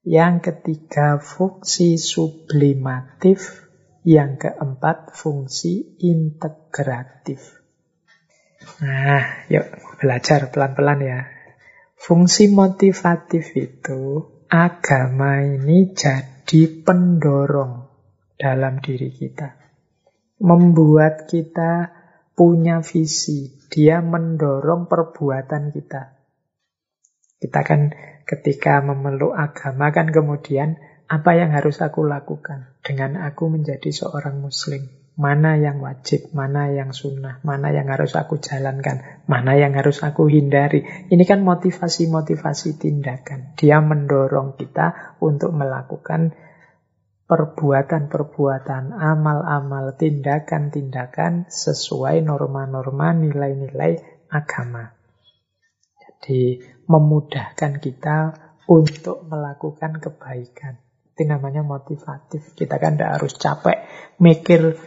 Yang 0.00 0.48
ketiga, 0.48 1.20
fungsi 1.20 2.00
sublimatif. 2.00 3.68
Yang 4.00 4.48
keempat, 4.48 5.12
fungsi 5.12 6.00
integratif. 6.00 7.57
Nah, 8.84 9.48
yuk 9.50 9.66
belajar 9.98 10.52
pelan-pelan 10.52 11.00
ya. 11.02 11.20
Fungsi 11.98 12.46
motivatif 12.52 13.58
itu, 13.58 14.22
agama 14.46 15.42
ini 15.42 15.92
jadi 15.92 16.60
pendorong 16.86 17.90
dalam 18.38 18.78
diri 18.78 19.10
kita. 19.10 19.58
Membuat 20.38 21.26
kita 21.26 21.90
punya 22.38 22.78
visi, 22.86 23.66
dia 23.66 23.98
mendorong 23.98 24.86
perbuatan 24.86 25.74
kita. 25.74 26.02
Kita 27.38 27.60
kan 27.66 27.90
ketika 28.22 28.78
memeluk 28.82 29.34
agama 29.34 29.90
kan 29.90 30.10
kemudian 30.14 30.78
apa 31.08 31.34
yang 31.34 31.50
harus 31.50 31.82
aku 31.82 32.06
lakukan 32.06 32.78
dengan 32.84 33.18
aku 33.18 33.50
menjadi 33.50 33.90
seorang 33.90 34.38
muslim. 34.38 34.86
Mana 35.18 35.58
yang 35.58 35.82
wajib, 35.82 36.30
mana 36.30 36.70
yang 36.70 36.94
sunnah, 36.94 37.42
mana 37.42 37.74
yang 37.74 37.90
harus 37.90 38.14
aku 38.14 38.38
jalankan, 38.38 39.26
mana 39.26 39.58
yang 39.58 39.74
harus 39.74 40.06
aku 40.06 40.30
hindari. 40.30 40.86
Ini 41.10 41.26
kan 41.26 41.42
motivasi-motivasi 41.42 42.78
tindakan. 42.78 43.58
Dia 43.58 43.82
mendorong 43.82 44.54
kita 44.54 45.18
untuk 45.18 45.50
melakukan 45.58 46.38
perbuatan-perbuatan, 47.26 48.94
amal-amal, 48.94 49.98
tindakan-tindakan 49.98 51.50
sesuai 51.50 52.22
norma-norma, 52.22 53.10
nilai-nilai 53.10 54.24
agama. 54.30 54.96
Jadi 55.98 56.62
memudahkan 56.86 57.82
kita 57.82 58.18
untuk 58.70 59.26
melakukan 59.26 59.98
kebaikan. 59.98 60.78
Itu 61.12 61.26
namanya 61.26 61.66
motivatif. 61.66 62.54
Kita 62.54 62.78
kan 62.78 62.94
tidak 62.94 63.18
harus 63.20 63.34
capek 63.34 63.76
mikir 64.22 64.78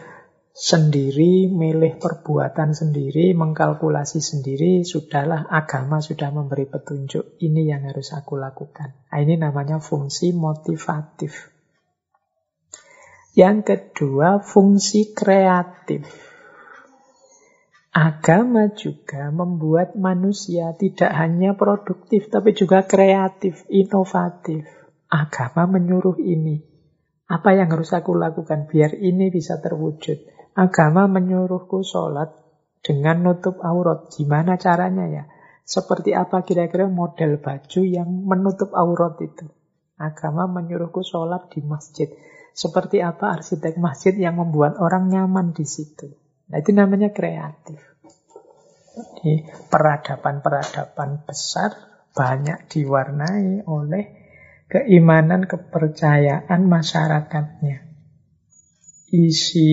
sendiri, 0.52 1.48
milih 1.48 1.96
perbuatan 1.96 2.76
sendiri, 2.76 3.32
mengkalkulasi 3.32 4.20
sendiri, 4.20 4.84
sudahlah 4.84 5.48
agama 5.48 6.04
sudah 6.04 6.28
memberi 6.28 6.68
petunjuk. 6.68 7.40
Ini 7.40 7.72
yang 7.72 7.88
harus 7.88 8.12
aku 8.12 8.36
lakukan. 8.36 8.92
Nah, 9.08 9.18
ini 9.24 9.40
namanya 9.40 9.80
fungsi 9.80 10.36
motivatif. 10.36 11.48
Yang 13.32 13.58
kedua, 13.64 14.44
fungsi 14.44 15.16
kreatif. 15.16 16.04
Agama 17.92 18.72
juga 18.72 19.28
membuat 19.32 19.96
manusia 19.96 20.72
tidak 20.76 21.12
hanya 21.12 21.56
produktif, 21.56 22.28
tapi 22.28 22.52
juga 22.52 22.84
kreatif, 22.84 23.64
inovatif. 23.72 24.68
Agama 25.08 25.76
menyuruh 25.76 26.16
ini. 26.20 26.60
Apa 27.28 27.56
yang 27.56 27.72
harus 27.72 27.92
aku 27.96 28.12
lakukan 28.16 28.68
biar 28.68 28.96
ini 28.96 29.32
bisa 29.32 29.60
terwujud? 29.60 30.41
Agama 30.52 31.08
menyuruhku 31.08 31.80
sholat 31.80 32.28
dengan 32.84 33.24
nutup 33.24 33.62
aurat. 33.64 34.12
Gimana 34.12 34.60
caranya 34.60 35.08
ya? 35.08 35.24
Seperti 35.64 36.12
apa 36.12 36.44
kira-kira 36.44 36.90
model 36.90 37.40
baju 37.40 37.80
yang 37.86 38.08
menutup 38.28 38.76
aurat 38.76 39.16
itu? 39.24 39.48
Agama 39.96 40.44
menyuruhku 40.50 41.00
sholat 41.00 41.48
di 41.48 41.64
masjid. 41.64 42.12
Seperti 42.52 43.00
apa 43.00 43.40
arsitek 43.40 43.80
masjid 43.80 44.12
yang 44.12 44.36
membuat 44.36 44.76
orang 44.76 45.08
nyaman 45.08 45.56
di 45.56 45.64
situ. 45.64 46.12
Nah, 46.52 46.60
itu 46.60 46.76
namanya 46.76 47.08
kreatif. 47.16 47.80
Jadi, 48.92 49.48
peradaban-peradaban 49.72 51.24
besar 51.24 51.72
banyak 52.12 52.68
diwarnai 52.68 53.64
oleh 53.64 54.04
keimanan, 54.68 55.48
kepercayaan 55.48 56.60
masyarakatnya. 56.68 57.88
Isi 59.12 59.72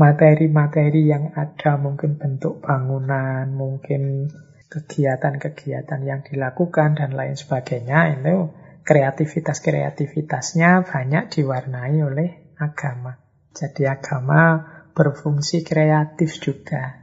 materi-materi 0.00 1.12
yang 1.12 1.36
ada, 1.36 1.76
mungkin 1.76 2.16
bentuk 2.16 2.64
bangunan, 2.64 3.52
mungkin 3.52 4.32
kegiatan-kegiatan 4.72 6.00
yang 6.08 6.24
dilakukan, 6.24 6.96
dan 6.96 7.12
lain 7.12 7.36
sebagainya, 7.36 8.16
itu 8.16 8.48
kreativitas-kreativitasnya 8.80 10.88
banyak 10.88 11.28
diwarnai 11.28 12.00
oleh 12.00 12.56
agama. 12.56 13.20
Jadi 13.52 13.84
agama 13.84 14.64
berfungsi 14.96 15.60
kreatif 15.60 16.40
juga. 16.40 16.96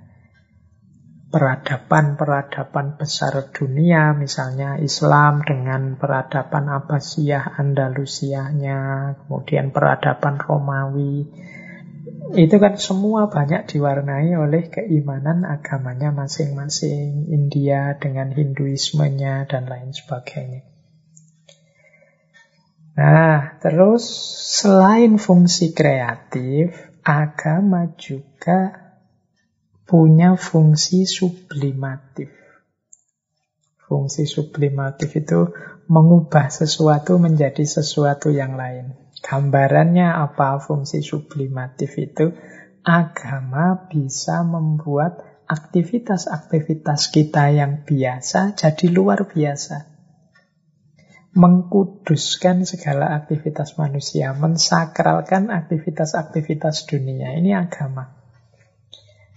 Peradaban-peradaban 1.28 2.96
besar 2.96 3.52
dunia, 3.52 4.16
misalnya 4.16 4.80
Islam 4.80 5.44
dengan 5.44 6.00
peradaban 6.00 6.72
Abbasiyah 6.72 7.60
Andalusianya, 7.60 9.12
kemudian 9.22 9.76
peradaban 9.76 10.40
Romawi, 10.40 11.28
itu 12.36 12.56
kan 12.60 12.76
semua 12.76 13.32
banyak 13.32 13.70
diwarnai 13.72 14.36
oleh 14.36 14.68
keimanan 14.68 15.48
agamanya 15.48 16.12
masing-masing. 16.12 17.32
India 17.32 17.96
dengan 17.96 18.36
Hinduismenya 18.36 19.48
dan 19.48 19.72
lain 19.72 19.96
sebagainya. 19.96 20.68
Nah, 22.98 23.62
terus 23.62 24.10
selain 24.58 25.22
fungsi 25.22 25.72
kreatif, 25.72 26.74
agama 27.06 27.94
juga 27.94 28.90
punya 29.86 30.34
fungsi 30.36 31.06
sublimatif. 31.06 32.34
Fungsi 33.88 34.28
sublimatif 34.28 35.16
itu 35.16 35.54
mengubah 35.88 36.52
sesuatu 36.52 37.16
menjadi 37.22 37.64
sesuatu 37.64 38.28
yang 38.34 38.60
lain. 38.60 39.07
Gambarannya 39.22 40.14
apa 40.14 40.62
fungsi 40.62 41.02
sublimatif 41.02 41.98
itu? 41.98 42.34
Agama 42.86 43.90
bisa 43.92 44.46
membuat 44.48 45.20
aktivitas-aktivitas 45.48 47.12
kita 47.12 47.52
yang 47.52 47.84
biasa 47.84 48.56
jadi 48.56 48.86
luar 48.92 49.28
biasa 49.28 49.98
mengkuduskan 51.38 52.66
segala 52.66 53.14
aktivitas 53.14 53.78
manusia, 53.78 54.34
mensakralkan 54.34 55.54
aktivitas-aktivitas 55.54 56.90
dunia. 56.90 57.38
Ini 57.38 57.54
agama. 57.54 58.18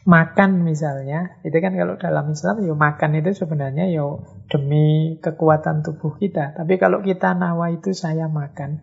Makan 0.09 0.65
misalnya, 0.65 1.37
itu 1.45 1.53
kan 1.61 1.77
kalau 1.77 2.01
dalam 2.01 2.33
Islam 2.33 2.65
ya 2.65 2.73
makan 2.73 3.21
itu 3.21 3.37
sebenarnya 3.37 3.93
ya 3.93 4.17
demi 4.49 5.21
kekuatan 5.21 5.85
tubuh 5.85 6.17
kita. 6.17 6.57
Tapi 6.57 6.81
kalau 6.81 7.05
kita 7.05 7.37
nawa 7.37 7.69
itu 7.77 7.93
saya 7.93 8.33
makan 8.33 8.81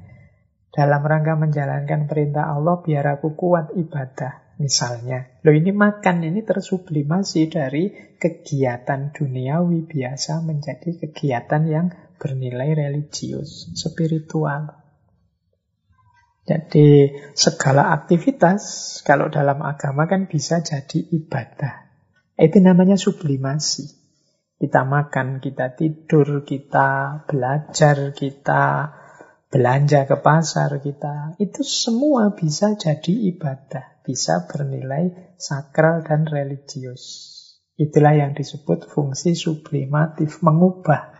dalam 0.72 1.02
rangka 1.02 1.40
menjalankan 1.40 2.06
perintah 2.06 2.54
Allah 2.54 2.84
biar 2.84 3.18
aku 3.18 3.34
kuat 3.34 3.74
ibadah 3.74 4.58
misalnya. 4.62 5.40
Loh 5.46 5.54
ini 5.54 5.72
makan 5.72 6.26
ini 6.26 6.42
tersublimasi 6.42 7.50
dari 7.50 7.94
kegiatan 8.18 9.14
duniawi 9.14 9.86
biasa 9.86 10.42
menjadi 10.44 10.98
kegiatan 11.08 11.64
yang 11.70 11.88
bernilai 12.18 12.74
religius, 12.74 13.70
spiritual. 13.78 14.74
Jadi 16.48 17.12
segala 17.36 17.92
aktivitas 17.92 18.62
kalau 19.04 19.28
dalam 19.28 19.60
agama 19.62 20.08
kan 20.08 20.32
bisa 20.32 20.64
jadi 20.64 21.04
ibadah. 21.12 21.92
Itu 22.40 22.64
namanya 22.64 22.96
sublimasi. 22.96 23.98
Kita 24.58 24.90
makan, 24.90 25.38
kita 25.38 25.78
tidur, 25.78 26.42
kita 26.48 27.22
belajar, 27.30 28.16
kita 28.16 28.64
belanja 29.48 30.04
ke 30.08 30.18
pasar 30.20 30.80
kita. 30.84 31.40
Itu 31.40 31.64
semua 31.64 32.36
bisa 32.36 32.76
jadi 32.76 33.32
ibadah, 33.36 34.04
bisa 34.04 34.46
bernilai 34.48 35.36
sakral 35.40 36.04
dan 36.04 36.28
religius. 36.28 37.34
Itulah 37.78 38.18
yang 38.18 38.34
disebut 38.34 38.90
fungsi 38.90 39.38
sublimatif, 39.38 40.42
mengubah 40.42 41.14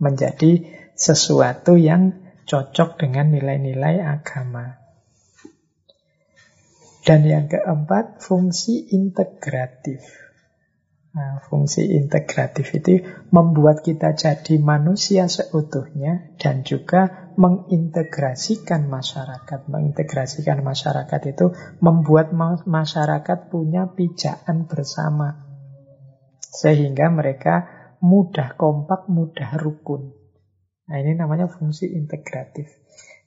menjadi 0.00 0.64
sesuatu 0.96 1.76
yang 1.76 2.16
cocok 2.48 2.96
dengan 2.96 3.36
nilai-nilai 3.36 4.00
agama. 4.00 4.80
Dan 7.04 7.24
yang 7.24 7.46
keempat, 7.48 8.20
fungsi 8.20 8.92
integratif. 8.92 10.19
Nah, 11.10 11.42
fungsi 11.42 11.90
integratif 11.90 12.70
itu 12.70 13.02
membuat 13.34 13.82
kita 13.82 14.14
jadi 14.14 14.62
manusia 14.62 15.26
seutuhnya 15.26 16.38
dan 16.38 16.62
juga 16.62 17.34
mengintegrasikan 17.34 18.86
masyarakat. 18.86 19.66
Mengintegrasikan 19.66 20.62
masyarakat 20.62 21.20
itu 21.34 21.50
membuat 21.82 22.30
masyarakat 22.62 23.38
punya 23.50 23.90
pijakan 23.90 24.70
bersama. 24.70 25.34
Sehingga 26.38 27.10
mereka 27.10 27.66
mudah 27.98 28.54
kompak, 28.54 29.10
mudah 29.10 29.58
rukun. 29.58 30.14
Nah 30.86 30.96
ini 30.98 31.18
namanya 31.18 31.50
fungsi 31.50 31.90
integratif. 31.90 32.70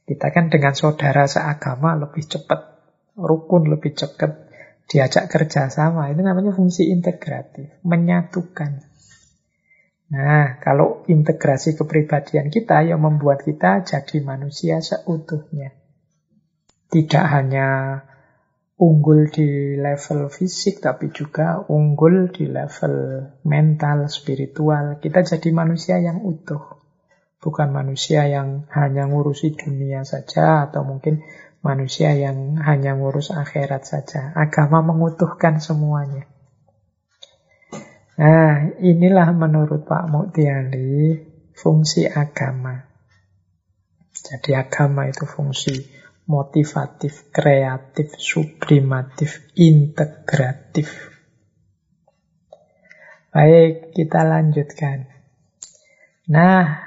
Kita 0.07 0.31
kan 0.31 0.47
dengan 0.47 0.71
saudara 0.71 1.27
seagama 1.27 1.99
lebih 1.99 2.27
cepat, 2.27 2.59
rukun 3.15 3.71
lebih 3.71 3.95
cepat, 3.95 4.51
diajak 4.87 5.31
kerja 5.31 5.71
sama. 5.71 6.11
Itu 6.11 6.21
namanya 6.21 6.51
fungsi 6.55 6.91
integratif, 6.91 7.69
menyatukan. 7.83 8.83
Nah, 10.13 10.61
kalau 10.61 11.01
integrasi 11.09 11.73
kepribadian 11.73 12.53
kita 12.53 12.85
yang 12.85 13.01
membuat 13.01 13.41
kita 13.41 13.81
jadi 13.81 14.21
manusia 14.21 14.77
seutuhnya. 14.77 15.73
Tidak 16.93 17.25
hanya 17.25 17.97
unggul 18.77 19.33
di 19.33 19.73
level 19.79 20.29
fisik, 20.29 20.85
tapi 20.85 21.09
juga 21.09 21.65
unggul 21.65 22.29
di 22.29 22.45
level 22.45 23.25
mental, 23.47 24.05
spiritual. 24.05 25.01
Kita 25.01 25.25
jadi 25.25 25.49
manusia 25.49 25.97
yang 25.97 26.21
utuh. 26.21 26.61
Bukan 27.41 27.75
manusia 27.75 28.23
yang 28.29 28.69
hanya 28.71 29.09
ngurusi 29.09 29.57
dunia 29.57 30.05
saja, 30.07 30.69
atau 30.69 30.85
mungkin 30.87 31.25
manusia 31.63 32.11
yang 32.13 32.59
hanya 32.59 32.93
ngurus 32.99 33.31
akhirat 33.31 33.87
saja. 33.87 34.35
Agama 34.35 34.83
mengutuhkan 34.83 35.63
semuanya. 35.63 36.27
Nah, 38.19 38.77
inilah 38.77 39.33
menurut 39.33 39.89
Pak 39.89 40.05
Muktiali 40.11 41.17
fungsi 41.55 42.05
agama. 42.05 42.83
Jadi 44.13 44.53
agama 44.53 45.09
itu 45.09 45.25
fungsi 45.25 45.73
motivatif, 46.29 47.33
kreatif, 47.33 48.13
sublimatif, 48.19 49.49
integratif. 49.57 51.09
Baik, 53.33 53.97
kita 53.97 54.21
lanjutkan. 54.21 55.09
Nah, 56.29 56.85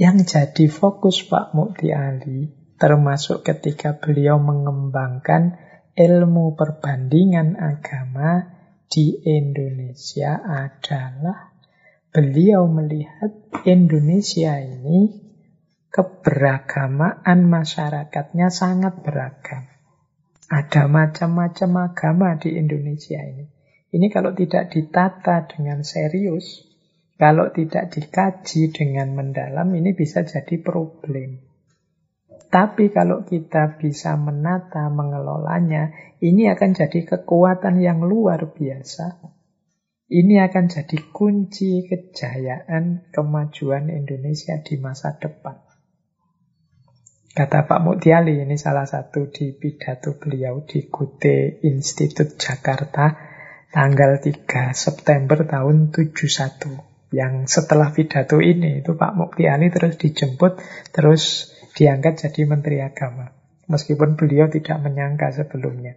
yang 0.00 0.24
jadi 0.24 0.72
fokus 0.72 1.20
Pak 1.28 1.52
Mukti 1.52 1.92
Ali 1.92 2.61
termasuk 2.82 3.46
ketika 3.46 3.94
beliau 4.02 4.42
mengembangkan 4.42 5.54
ilmu 5.94 6.58
perbandingan 6.58 7.54
agama 7.54 8.58
di 8.90 9.22
Indonesia 9.22 10.42
adalah 10.42 11.54
beliau 12.10 12.66
melihat 12.66 13.30
Indonesia 13.62 14.58
ini 14.58 15.14
keberagamaan 15.94 17.46
masyarakatnya 17.46 18.50
sangat 18.50 18.98
beragam. 18.98 19.70
Ada 20.50 20.90
macam-macam 20.90 21.86
agama 21.86 22.34
di 22.34 22.58
Indonesia 22.58 23.22
ini. 23.22 23.46
Ini 23.94 24.10
kalau 24.10 24.34
tidak 24.34 24.74
ditata 24.74 25.46
dengan 25.46 25.86
serius, 25.86 26.66
kalau 27.14 27.54
tidak 27.54 27.94
dikaji 27.94 28.74
dengan 28.74 29.14
mendalam, 29.14 29.70
ini 29.70 29.94
bisa 29.94 30.26
jadi 30.26 30.58
problem. 30.58 31.51
Tapi 32.52 32.92
kalau 32.92 33.24
kita 33.24 33.80
bisa 33.80 34.12
menata, 34.20 34.92
mengelolanya, 34.92 35.88
ini 36.20 36.52
akan 36.52 36.76
jadi 36.76 37.00
kekuatan 37.08 37.80
yang 37.80 38.04
luar 38.04 38.52
biasa. 38.52 39.24
Ini 40.12 40.44
akan 40.44 40.68
jadi 40.68 40.98
kunci 41.16 41.88
kejayaan 41.88 43.08
kemajuan 43.08 43.88
Indonesia 43.88 44.60
di 44.60 44.76
masa 44.76 45.16
depan. 45.16 45.64
Kata 47.32 47.64
Pak 47.64 47.80
Mutiali, 47.80 48.44
ini 48.44 48.60
salah 48.60 48.84
satu 48.84 49.32
di 49.32 49.56
pidato 49.56 50.20
beliau 50.20 50.68
di 50.68 50.84
Kute 50.92 51.64
Institut 51.64 52.36
Jakarta, 52.36 53.16
tanggal 53.72 54.20
3 54.20 54.76
September 54.76 55.40
tahun 55.48 55.88
71. 55.88 57.16
Yang 57.16 57.48
setelah 57.48 57.88
pidato 57.96 58.44
ini, 58.44 58.84
itu 58.84 58.92
Pak 58.92 59.16
Muktiali 59.16 59.72
terus 59.72 59.96
dijemput, 59.96 60.60
terus 60.92 61.48
diangkat 61.72 62.28
jadi 62.28 62.42
Menteri 62.44 62.78
Agama. 62.84 63.32
Meskipun 63.70 64.18
beliau 64.18 64.50
tidak 64.52 64.78
menyangka 64.84 65.32
sebelumnya. 65.32 65.96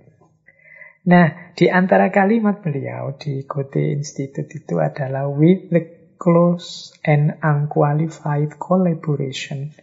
Nah, 1.06 1.53
di 1.53 1.69
antara 1.69 2.10
kalimat 2.10 2.65
beliau 2.65 3.14
di 3.19 3.45
Goethe 3.45 3.93
Institute 3.93 4.49
itu 4.49 4.81
adalah 4.81 5.30
with 5.30 5.69
the 5.69 5.84
close 6.18 6.95
and 7.06 7.38
unqualified 7.45 8.57
collaboration 8.57 9.76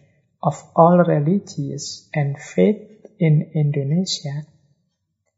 of 0.43 0.59
all 0.75 0.99
religious 0.99 2.11
and 2.11 2.35
faith 2.35 2.81
in 3.21 3.55
Indonesia 3.55 4.43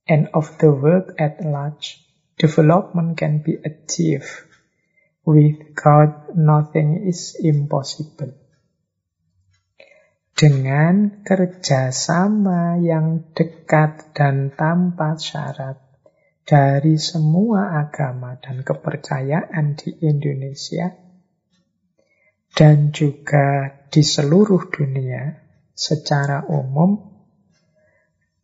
and 0.09 0.25
of 0.33 0.57
the 0.57 0.73
world 0.73 1.13
at 1.21 1.43
large, 1.45 2.01
development 2.41 3.17
can 3.19 3.45
be 3.45 3.61
achieved. 3.61 4.49
With 5.25 5.73
God, 5.73 6.37
nothing 6.37 7.05
is 7.09 7.33
impossible 7.41 8.44
dengan 10.35 11.23
kerjasama 11.23 12.75
yang 12.83 13.31
dekat 13.31 14.11
dan 14.11 14.51
tanpa 14.51 15.15
syarat 15.15 15.79
dari 16.43 16.99
semua 16.99 17.79
agama 17.79 18.35
dan 18.43 18.61
kepercayaan 18.61 19.79
di 19.79 19.95
Indonesia 20.03 20.91
dan 22.51 22.91
juga 22.91 23.79
di 23.87 24.03
seluruh 24.03 24.67
dunia 24.67 25.39
secara 25.71 26.43
umum 26.51 27.15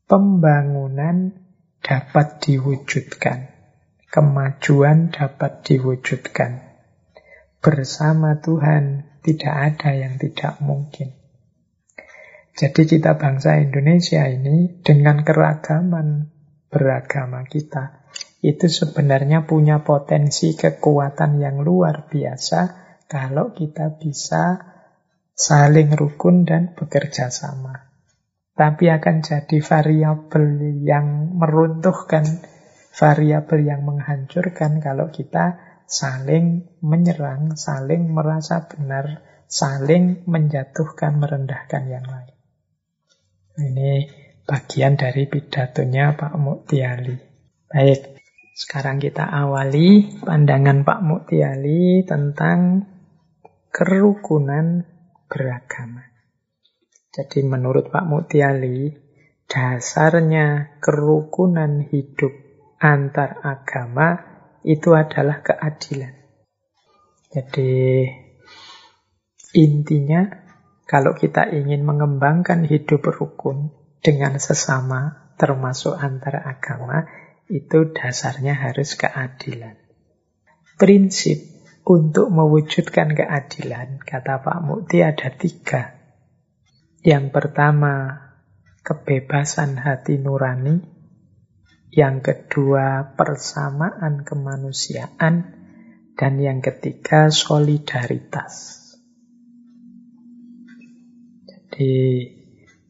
pembangunan 0.07 1.31
dapat 1.79 2.43
diwujudkan, 2.43 3.51
kemajuan 4.11 5.11
dapat 5.11 5.63
diwujudkan. 5.63 6.71
Bersama 7.63 8.39
Tuhan 8.39 9.07
tidak 9.23 9.55
ada 9.75 9.91
yang 9.95 10.19
tidak 10.19 10.59
mungkin. 10.59 11.20
Jadi 12.51 12.83
kita 12.83 13.15
bangsa 13.15 13.57
Indonesia 13.63 14.27
ini 14.27 14.83
dengan 14.83 15.23
keragaman 15.23 16.27
beragama 16.67 17.47
kita 17.47 18.01
itu 18.41 18.65
sebenarnya 18.65 19.45
punya 19.45 19.85
potensi 19.85 20.57
kekuatan 20.57 21.37
yang 21.37 21.61
luar 21.61 22.09
biasa 22.09 22.59
kalau 23.05 23.53
kita 23.53 24.01
bisa 24.01 24.57
saling 25.37 25.93
rukun 25.93 26.43
dan 26.43 26.73
bekerja 26.73 27.29
sama. 27.29 27.91
Tapi 28.57 28.89
akan 28.89 29.23
jadi 29.23 29.57
variabel 29.61 30.45
yang 30.83 31.37
meruntuhkan, 31.37 32.25
variabel 32.93 33.61
yang 33.63 33.81
menghancurkan 33.85 34.81
kalau 34.83 35.13
kita 35.13 35.61
saling 35.85 36.65
menyerang, 36.81 37.55
saling 37.55 38.09
merasa 38.09 38.65
benar, 38.67 39.21
saling 39.47 40.25
menjatuhkan, 40.25 41.21
merendahkan 41.21 41.83
yang 41.87 42.05
lain. 42.05 42.40
Ini 43.59 44.07
bagian 44.47 44.95
dari 44.95 45.27
pidatonya 45.27 46.15
Pak 46.15 46.33
Muktiali. 46.39 47.15
Baik, 47.67 48.19
sekarang 48.55 49.03
kita 49.03 49.27
awali 49.27 50.19
pandangan 50.23 50.87
Pak 50.87 50.99
Muktiali 51.03 52.03
tentang 52.07 52.87
kerukunan 53.71 54.87
beragama. 55.27 56.03
Jadi 57.11 57.43
menurut 57.43 57.91
Pak 57.91 58.07
Muktiali, 58.07 58.87
dasarnya 59.47 60.79
kerukunan 60.79 61.83
hidup 61.91 62.31
antar 62.79 63.43
agama 63.43 64.15
itu 64.63 64.95
adalah 64.95 65.43
keadilan. 65.43 66.15
Jadi 67.31 68.07
intinya 69.55 70.40
kalau 70.91 71.15
kita 71.15 71.47
ingin 71.47 71.87
mengembangkan 71.87 72.67
hidup 72.67 73.07
rukun 73.15 73.71
dengan 74.03 74.35
sesama, 74.43 75.31
termasuk 75.39 75.95
antara 75.95 76.43
agama, 76.43 77.07
itu 77.47 77.95
dasarnya 77.95 78.59
harus 78.59 78.99
keadilan. 78.99 79.79
Prinsip 80.75 81.39
untuk 81.87 82.27
mewujudkan 82.27 83.15
keadilan, 83.15 84.03
kata 84.03 84.43
Pak 84.43 84.59
Mukti 84.67 84.99
ada 84.99 85.31
tiga. 85.31 85.95
Yang 87.07 87.39
pertama, 87.39 88.27
kebebasan 88.83 89.79
hati 89.79 90.19
nurani. 90.19 90.75
Yang 91.87 92.15
kedua, 92.35 93.15
persamaan 93.15 94.27
kemanusiaan. 94.27 95.55
Dan 96.19 96.33
yang 96.43 96.59
ketiga, 96.59 97.31
solidaritas. 97.31 98.80
Jadi 101.71 102.27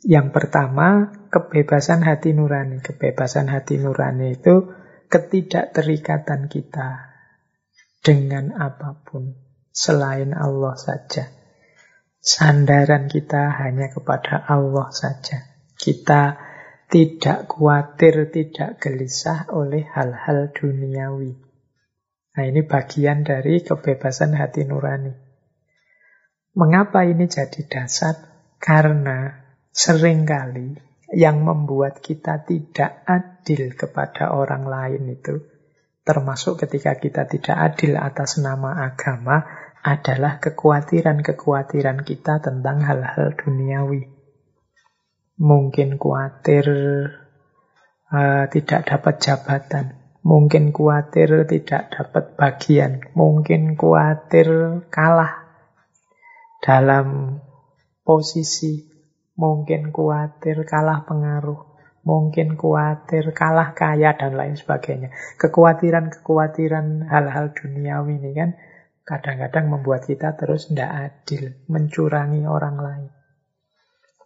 yang 0.10 0.34
pertama 0.34 1.14
kebebasan 1.30 2.02
hati 2.02 2.34
nurani. 2.34 2.82
Kebebasan 2.82 3.46
hati 3.46 3.78
nurani 3.78 4.34
itu 4.34 4.74
ketidakterikatan 5.06 6.50
kita 6.50 7.14
dengan 8.02 8.58
apa 8.58 9.06
pun 9.06 9.38
selain 9.70 10.34
Allah 10.34 10.74
saja. 10.74 11.30
Sandaran 12.18 13.06
kita 13.06 13.54
hanya 13.62 13.94
kepada 13.94 14.42
Allah 14.50 14.90
saja. 14.90 15.46
Kita 15.78 16.42
tidak 16.90 17.54
khawatir, 17.54 18.34
tidak 18.34 18.82
gelisah 18.82 19.46
oleh 19.54 19.86
hal-hal 19.86 20.50
duniawi. 20.50 21.38
Nah 22.34 22.44
ini 22.50 22.66
bagian 22.66 23.22
dari 23.22 23.62
kebebasan 23.62 24.34
hati 24.34 24.66
nurani. 24.66 25.14
Mengapa 26.58 27.06
ini 27.06 27.30
jadi 27.30 27.62
dasar? 27.70 28.31
Karena 28.62 29.42
sering 29.74 30.22
kali 30.30 30.78
yang 31.12 31.42
membuat 31.42 32.00
kita 32.00 32.46
tidak 32.46 33.02
adil 33.10 33.74
kepada 33.74 34.38
orang 34.38 34.70
lain 34.70 35.10
itu, 35.10 35.42
termasuk 36.06 36.62
ketika 36.62 36.94
kita 37.02 37.26
tidak 37.26 37.58
adil 37.58 37.98
atas 37.98 38.38
nama 38.38 38.86
agama, 38.86 39.44
adalah 39.82 40.38
kekhawatiran-kekhawatiran 40.38 42.06
kita 42.06 42.38
tentang 42.38 42.86
hal-hal 42.86 43.34
duniawi. 43.34 44.14
Mungkin 45.42 45.98
khawatir 45.98 46.70
uh, 48.14 48.46
tidak 48.54 48.82
dapat 48.86 49.16
jabatan, 49.18 49.86
mungkin 50.22 50.70
khawatir 50.70 51.50
tidak 51.50 51.90
dapat 51.98 52.38
bagian, 52.38 53.02
mungkin 53.18 53.74
khawatir 53.74 54.86
kalah 54.94 55.50
dalam 56.62 57.42
posisi, 58.02 58.86
mungkin 59.38 59.94
khawatir 59.94 60.66
kalah 60.66 61.06
pengaruh, 61.06 61.60
mungkin 62.06 62.58
khawatir 62.58 63.34
kalah 63.34 63.74
kaya 63.78 64.14
dan 64.18 64.38
lain 64.38 64.58
sebagainya. 64.58 65.14
Kekhawatiran-kekhawatiran 65.38 67.08
hal-hal 67.10 67.54
duniawi 67.54 68.18
ini 68.22 68.32
kan 68.34 68.50
kadang-kadang 69.06 69.70
membuat 69.70 70.06
kita 70.06 70.38
terus 70.38 70.70
tidak 70.70 70.92
adil, 71.12 71.58
mencurangi 71.70 72.46
orang 72.46 72.78
lain. 72.78 73.10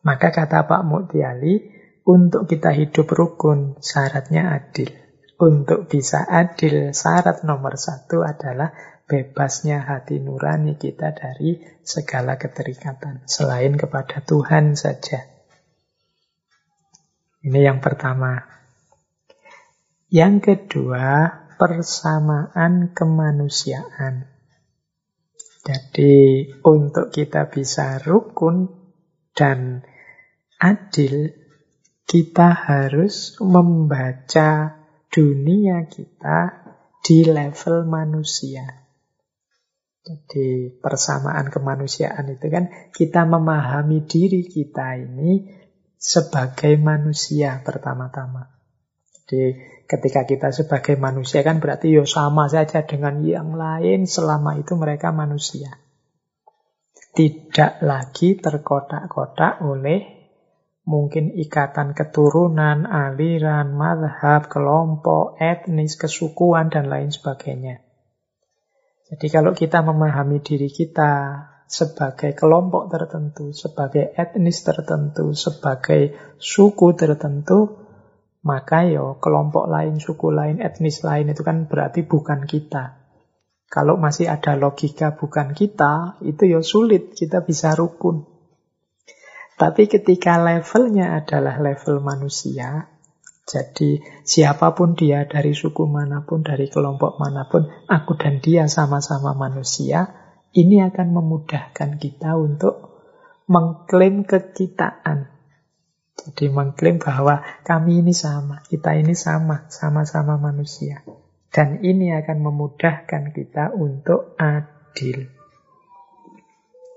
Maka 0.05 0.29
kata 0.29 0.69
Pak 0.69 0.83
Muktiali, 0.85 1.73
untuk 2.05 2.45
kita 2.45 2.69
hidup 2.69 3.09
rukun, 3.09 3.81
syaratnya 3.81 4.53
adil. 4.53 4.93
Untuk 5.41 5.89
bisa 5.89 6.21
adil, 6.21 6.93
syarat 6.93 7.41
nomor 7.41 7.75
satu 7.75 8.21
adalah 8.21 8.69
bebasnya 9.05 9.85
hati 9.85 10.17
nurani 10.17 10.77
kita 10.81 11.13
dari 11.13 11.61
segala 11.85 12.41
keterikatan, 12.41 13.25
selain 13.29 13.77
kepada 13.77 14.21
Tuhan 14.25 14.73
saja. 14.73 15.25
Ini 17.45 17.59
yang 17.61 17.77
pertama. 17.77 18.41
Yang 20.09 20.35
kedua, 20.41 21.29
persamaan 21.61 22.93
kemanusiaan. 22.97 24.25
Jadi 25.65 26.45
untuk 26.61 27.09
kita 27.09 27.49
bisa 27.49 27.97
rukun 28.01 28.69
dan 29.33 29.81
adil, 30.61 31.33
kita 32.05 32.53
harus 32.53 33.37
membaca 33.41 34.77
dunia 35.09 35.89
kita 35.89 36.39
di 37.01 37.25
level 37.25 37.89
manusia. 37.89 38.84
Jadi 40.05 40.69
persamaan 40.69 41.49
kemanusiaan 41.49 42.29
itu 42.29 42.45
kan 42.53 42.69
kita 42.93 43.25
memahami 43.25 44.05
diri 44.05 44.45
kita 44.45 45.01
ini 45.01 45.49
sebagai 45.97 46.77
manusia 46.77 47.65
pertama-tama. 47.65 48.53
Jadi 49.25 49.57
ketika 49.89 50.29
kita 50.29 50.53
sebagai 50.53 50.93
manusia 51.01 51.41
kan 51.41 51.57
berarti 51.57 51.89
yo 51.89 52.05
ya 52.05 52.21
sama 52.21 52.45
saja 52.45 52.85
dengan 52.85 53.25
yang 53.25 53.57
lain 53.57 54.05
selama 54.05 54.61
itu 54.61 54.77
mereka 54.77 55.09
manusia. 55.09 55.73
Tidak 57.17 57.81
lagi 57.81 58.37
terkotak-kotak 58.37 59.65
oleh 59.65 60.15
mungkin 60.85 61.33
ikatan 61.33 61.97
keturunan, 61.97 62.85
aliran, 62.85 63.73
madhab, 63.73 64.51
kelompok, 64.51 65.41
etnis, 65.41 65.97
kesukuan, 65.97 66.69
dan 66.69 66.91
lain 66.91 67.09
sebagainya. 67.09 67.84
Jadi 69.05 69.27
kalau 69.29 69.53
kita 69.53 69.85
memahami 69.85 70.41
diri 70.41 70.65
kita 70.65 71.37
sebagai 71.65 72.33
kelompok 72.33 72.89
tertentu, 72.89 73.53
sebagai 73.53 74.13
etnis 74.17 74.65
tertentu, 74.65 75.33
sebagai 75.37 76.13
suku 76.41 76.97
tertentu, 76.97 77.85
maka 78.45 78.85
yo 78.85 79.17
kelompok 79.17 79.69
lain, 79.69 79.97
suku 79.97 80.29
lain, 80.29 80.57
etnis 80.61 81.01
lain 81.01 81.33
itu 81.33 81.41
kan 81.41 81.65
berarti 81.69 82.05
bukan 82.05 82.45
kita. 82.45 83.01
Kalau 83.65 83.97
masih 83.97 84.29
ada 84.29 84.53
logika 84.53 85.17
bukan 85.17 85.57
kita, 85.57 86.21
itu 86.21 86.45
yo 86.45 86.61
sulit 86.61 87.17
kita 87.17 87.41
bisa 87.41 87.73
rukun. 87.73 88.25
Tapi 89.55 89.89
ketika 89.89 90.37
levelnya 90.37 91.17
adalah 91.17 91.57
level 91.57 92.01
manusia, 92.01 92.94
jadi 93.45 94.01
siapa 94.25 94.73
pun 94.73 94.97
dia 94.97 95.29
dari 95.29 95.53
suku 95.53 95.85
mana 95.85 96.25
pun, 96.25 96.41
dari 96.41 96.65
kelompok 96.65 97.21
mana 97.21 97.45
pun, 97.45 97.69
aku 97.85 98.17
dan 98.17 98.41
dia 98.41 98.65
sama-sama 98.65 99.37
manusia, 99.37 100.09
ini 100.57 100.81
akan 100.81 101.13
memudahkan 101.13 102.01
kita 102.01 102.33
untuk 102.41 103.05
mengklaim 103.45 104.25
kekitaan. 104.25 105.29
Jadi 106.17 106.49
mengklaim 106.49 106.97
bahwa 106.97 107.45
kami 107.61 108.01
ini 108.01 108.17
sama, 108.17 108.65
kita 108.65 108.97
ini 108.97 109.13
sama, 109.13 109.69
sama-sama 109.69 110.41
manusia. 110.41 111.05
Dan 111.53 111.85
ini 111.85 112.17
akan 112.17 112.41
memudahkan 112.41 113.29
kita 113.29 113.77
untuk 113.77 114.33
adil. 114.41 115.29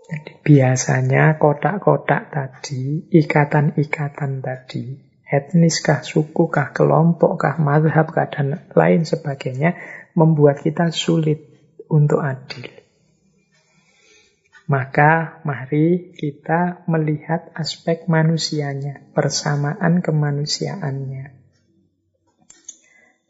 Jadi 0.08 0.32
biasanya 0.40 1.36
kotak-kotak 1.36 2.32
tadi, 2.32 3.04
ikatan-ikatan 3.12 4.40
tadi, 4.40 5.07
etniskah, 5.28 6.00
sukukah, 6.00 6.72
kelompokkah, 6.72 7.60
madhabkah, 7.60 8.32
dan 8.32 8.64
lain 8.72 9.04
sebagainya, 9.04 9.76
membuat 10.16 10.64
kita 10.64 10.88
sulit 10.88 11.44
untuk 11.92 12.24
adil. 12.24 12.68
Maka 14.68 15.40
mari 15.48 16.12
kita 16.12 16.84
melihat 16.88 17.52
aspek 17.56 18.04
manusianya, 18.04 19.00
persamaan 19.16 20.04
kemanusiaannya. 20.04 21.38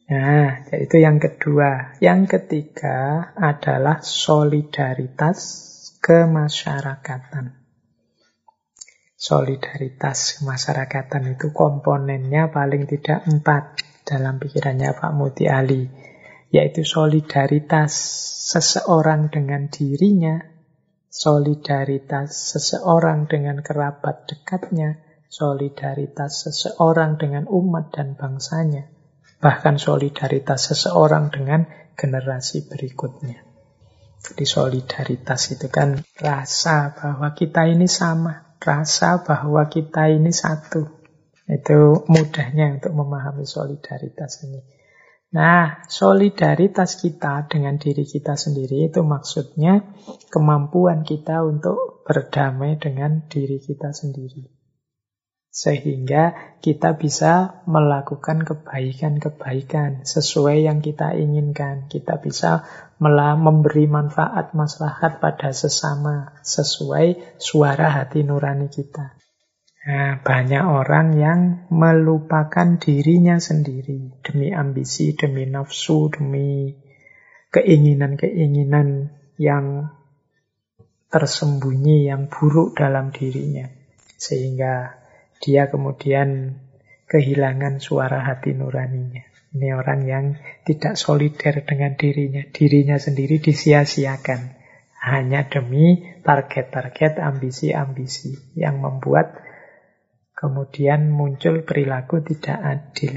Nah, 0.08 0.64
itu 0.72 0.96
yang 0.98 1.20
kedua. 1.20 2.00
Yang 2.00 2.40
ketiga 2.40 3.30
adalah 3.36 4.00
solidaritas 4.00 5.38
kemasyarakatan. 6.00 7.57
Solidaritas 9.18 10.38
kemasyarakatan 10.38 11.34
itu 11.34 11.50
komponennya 11.50 12.54
paling 12.54 12.86
tidak 12.86 13.26
empat 13.26 13.82
dalam 14.06 14.38
pikirannya 14.38 14.94
Pak 14.94 15.10
Muti 15.10 15.50
Ali, 15.50 15.90
yaitu 16.54 16.86
solidaritas 16.86 17.90
seseorang 18.54 19.26
dengan 19.26 19.66
dirinya, 19.74 20.38
solidaritas 21.10 22.30
seseorang 22.30 23.26
dengan 23.26 23.58
kerabat 23.58 24.30
dekatnya, 24.30 25.02
solidaritas 25.26 26.46
seseorang 26.46 27.18
dengan 27.18 27.50
umat 27.50 27.90
dan 27.90 28.14
bangsanya, 28.14 28.86
bahkan 29.42 29.82
solidaritas 29.82 30.70
seseorang 30.70 31.34
dengan 31.34 31.66
generasi 31.98 32.70
berikutnya. 32.70 33.42
Jadi 34.22 34.44
solidaritas 34.46 35.58
itu 35.58 35.66
kan 35.66 36.06
rasa 36.22 36.94
bahwa 36.94 37.34
kita 37.34 37.66
ini 37.66 37.90
sama, 37.90 38.47
rasa 38.58 39.22
bahwa 39.22 39.66
kita 39.70 40.10
ini 40.10 40.34
satu. 40.34 40.98
Itu 41.48 42.04
mudahnya 42.12 42.76
untuk 42.76 42.92
memahami 42.92 43.48
solidaritas 43.48 44.44
ini. 44.44 44.60
Nah, 45.28 45.84
solidaritas 45.88 46.96
kita 47.00 47.48
dengan 47.48 47.76
diri 47.76 48.04
kita 48.04 48.36
sendiri 48.36 48.88
itu 48.88 49.04
maksudnya 49.04 49.84
kemampuan 50.32 51.04
kita 51.04 51.44
untuk 51.44 52.04
berdamai 52.04 52.80
dengan 52.80 53.28
diri 53.28 53.60
kita 53.60 53.92
sendiri. 53.92 54.57
Sehingga 55.48 56.54
kita 56.60 57.00
bisa 57.00 57.64
melakukan 57.64 58.44
kebaikan-kebaikan 58.44 60.04
sesuai 60.04 60.68
yang 60.68 60.84
kita 60.84 61.16
inginkan. 61.16 61.88
Kita 61.88 62.20
bisa 62.20 62.68
memberi 63.00 63.88
manfaat 63.88 64.52
maslahat 64.52 65.18
pada 65.18 65.50
sesama 65.50 66.36
sesuai 66.44 67.38
suara 67.40 67.90
hati 67.90 68.22
nurani 68.22 68.68
kita. 68.68 69.18
Nah, 69.88 70.20
banyak 70.20 70.64
orang 70.68 71.16
yang 71.16 71.40
melupakan 71.72 72.76
dirinya 72.76 73.40
sendiri 73.40 74.20
demi 74.20 74.52
ambisi, 74.52 75.16
demi 75.16 75.48
nafsu, 75.48 76.12
demi 76.12 76.76
keinginan-keinginan 77.48 79.16
yang 79.40 79.88
tersembunyi, 81.08 82.04
yang 82.04 82.28
buruk 82.28 82.76
dalam 82.76 83.16
dirinya. 83.16 83.64
Sehingga 84.18 84.97
dia 85.38 85.70
kemudian 85.70 86.58
kehilangan 87.08 87.80
suara 87.80 88.22
hati 88.22 88.52
nuraninya. 88.52 89.24
Ini 89.48 89.72
orang 89.72 90.00
yang 90.04 90.24
tidak 90.68 91.00
solider 91.00 91.64
dengan 91.64 91.96
dirinya. 91.96 92.44
Dirinya 92.52 93.00
sendiri 93.00 93.40
disia-siakan. 93.40 94.60
Hanya 94.98 95.48
demi 95.48 96.04
target-target 96.20 97.22
ambisi-ambisi 97.22 98.58
yang 98.58 98.82
membuat 98.82 99.40
kemudian 100.36 101.08
muncul 101.08 101.64
perilaku 101.64 102.20
tidak 102.20 102.58
adil. 102.60 103.14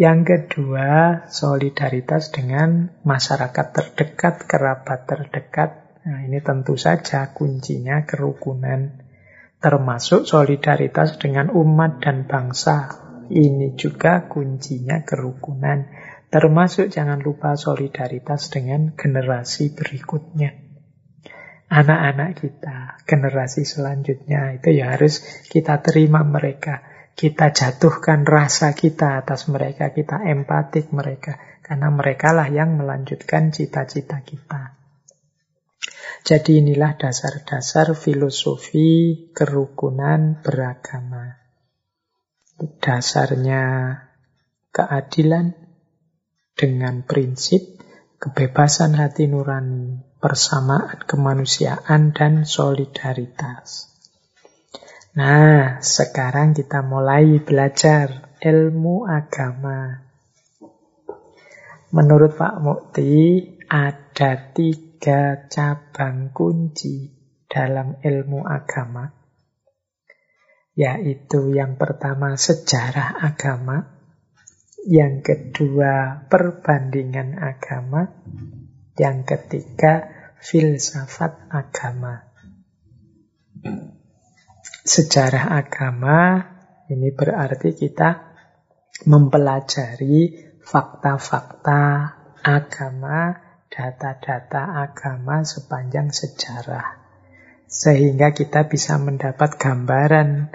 Yang 0.00 0.20
kedua, 0.24 0.88
solidaritas 1.28 2.32
dengan 2.32 2.88
masyarakat 3.04 3.66
terdekat, 3.70 4.48
kerabat 4.48 5.04
terdekat. 5.04 5.70
Nah, 6.08 6.24
ini 6.24 6.40
tentu 6.40 6.80
saja 6.80 7.36
kuncinya 7.36 8.08
kerukunan, 8.08 9.04
termasuk 9.60 10.24
solidaritas 10.24 11.20
dengan 11.20 11.52
umat 11.52 12.00
dan 12.00 12.24
bangsa 12.24 12.88
ini 13.30 13.78
juga 13.78 14.26
kuncinya 14.26 15.06
kerukunan. 15.06 15.86
Termasuk 16.30 16.90
jangan 16.90 17.22
lupa 17.22 17.54
solidaritas 17.54 18.50
dengan 18.50 18.94
generasi 18.94 19.74
berikutnya. 19.74 20.54
Anak-anak 21.70 22.30
kita, 22.38 22.98
generasi 23.06 23.62
selanjutnya 23.62 24.58
itu 24.58 24.74
ya 24.74 24.94
harus 24.94 25.22
kita 25.46 25.78
terima 25.82 26.26
mereka. 26.26 26.82
Kita 27.14 27.54
jatuhkan 27.54 28.26
rasa 28.26 28.74
kita 28.74 29.22
atas 29.22 29.46
mereka, 29.46 29.94
kita 29.94 30.22
empatik 30.26 30.90
mereka. 30.90 31.38
Karena 31.62 31.90
mereka 31.94 32.34
lah 32.34 32.50
yang 32.50 32.74
melanjutkan 32.78 33.54
cita-cita 33.54 34.22
kita. 34.22 34.79
Jadi 36.20 36.62
inilah 36.62 36.94
dasar-dasar 37.00 37.96
filosofi 37.96 39.28
kerukunan 39.32 40.38
beragama 40.44 41.40
dasarnya 42.80 43.96
keadilan 44.68 45.56
dengan 46.52 47.00
prinsip 47.08 47.80
kebebasan 48.20 49.00
hati 49.00 49.32
nurani, 49.32 50.04
persamaan 50.20 51.00
kemanusiaan, 51.08 52.12
dan 52.12 52.44
solidaritas. 52.44 53.88
Nah, 55.16 55.80
sekarang 55.80 56.52
kita 56.52 56.84
mulai 56.84 57.40
belajar 57.40 58.36
ilmu 58.44 59.08
agama. 59.08 60.04
Menurut 61.90 62.36
Pak 62.36 62.54
Mukti, 62.62 63.42
ada 63.66 64.52
tiga 64.52 64.89
cabang 65.00 66.30
kunci 66.36 67.08
dalam 67.48 67.98
ilmu 68.04 68.44
agama 68.44 69.20
yaitu 70.80 71.52
yang 71.52 71.76
pertama 71.76 72.40
sejarah 72.40 73.20
agama, 73.20 74.00
yang 74.88 75.20
kedua 75.20 76.24
perbandingan 76.30 77.36
agama, 77.36 78.08
yang 78.96 79.26
ketiga 79.28 80.08
filsafat 80.40 81.52
agama. 81.52 82.32
Sejarah 84.86 85.52
agama 85.52 86.48
ini 86.88 87.12
berarti 87.12 87.76
kita 87.76 88.32
mempelajari 89.04 90.48
fakta-fakta 90.64 91.82
agama, 92.40 93.36
data-data 93.70 94.82
agama 94.82 95.46
sepanjang 95.46 96.10
sejarah. 96.10 96.98
Sehingga 97.70 98.34
kita 98.34 98.66
bisa 98.66 98.98
mendapat 98.98 99.54
gambaran 99.54 100.50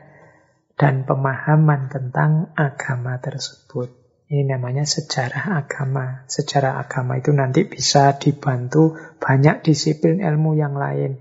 dan 0.76 1.08
pemahaman 1.08 1.88
tentang 1.88 2.52
agama 2.60 3.16
tersebut. 3.24 3.88
Ini 4.28 4.52
namanya 4.52 4.84
sejarah 4.84 5.64
agama. 5.64 6.28
Sejarah 6.28 6.76
agama 6.82 7.16
itu 7.16 7.32
nanti 7.32 7.64
bisa 7.64 8.20
dibantu 8.20 9.00
banyak 9.16 9.64
disiplin 9.64 10.20
ilmu 10.20 10.60
yang 10.60 10.76
lain. 10.76 11.16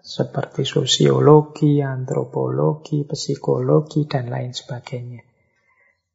Seperti 0.00 0.66
sosiologi, 0.66 1.78
antropologi, 1.84 3.06
psikologi, 3.06 4.10
dan 4.10 4.26
lain 4.26 4.50
sebagainya. 4.50 5.22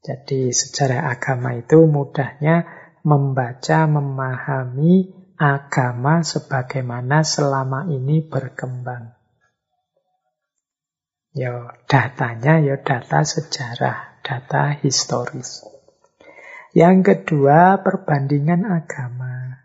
Jadi 0.03 0.51
sejarah 0.51 1.07
agama 1.07 1.55
itu 1.55 1.85
mudahnya 1.85 2.84
membaca, 3.05 3.85
memahami 3.85 5.13
agama 5.37 6.25
sebagaimana 6.25 7.21
selama 7.21 7.85
ini 7.85 8.25
berkembang. 8.25 9.13
Ya 11.37 11.77
datanya 11.85 12.63
ya 12.63 12.81
data 12.81 13.21
sejarah, 13.21 14.25
data 14.25 14.73
historis. 14.81 15.61
Yang 16.73 16.97
kedua 17.13 17.79
perbandingan 17.85 18.65
agama. 18.65 19.63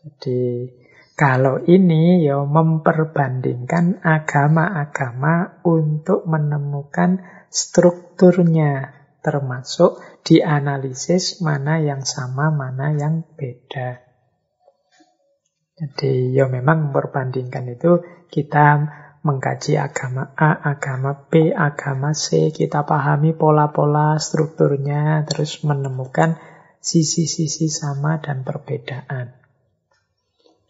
Jadi 0.00 0.70
kalau 1.18 1.60
ini 1.66 2.22
ya 2.22 2.40
memperbandingkan 2.46 4.00
agama-agama 4.00 5.64
untuk 5.66 6.24
menemukan 6.24 7.20
strukturnya 7.50 8.94
termasuk 9.26 9.98
dianalisis 10.26 11.38
mana 11.38 11.78
yang 11.78 12.02
sama, 12.02 12.50
mana 12.50 12.90
yang 12.90 13.22
beda. 13.38 14.02
Jadi 15.78 16.34
ya 16.34 16.50
memang 16.50 16.90
memperbandingkan 16.90 17.78
itu 17.78 18.02
kita 18.26 18.90
mengkaji 19.22 19.78
agama 19.78 20.34
A, 20.34 20.74
agama 20.74 21.30
B, 21.30 21.54
agama 21.54 22.10
C, 22.10 22.50
kita 22.50 22.82
pahami 22.82 23.38
pola-pola 23.38 24.18
strukturnya, 24.18 25.22
terus 25.26 25.62
menemukan 25.62 26.38
sisi-sisi 26.82 27.70
sama 27.70 28.18
dan 28.18 28.42
perbedaan. 28.46 29.34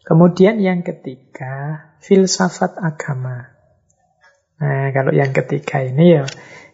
Kemudian 0.01 0.57
yang 0.61 0.81
ketiga, 0.81 1.93
filsafat 2.01 2.77
agama. 2.81 3.57
Nah, 4.57 4.89
kalau 4.89 5.13
yang 5.13 5.33
ketiga 5.33 5.85
ini 5.85 6.17
ya 6.17 6.25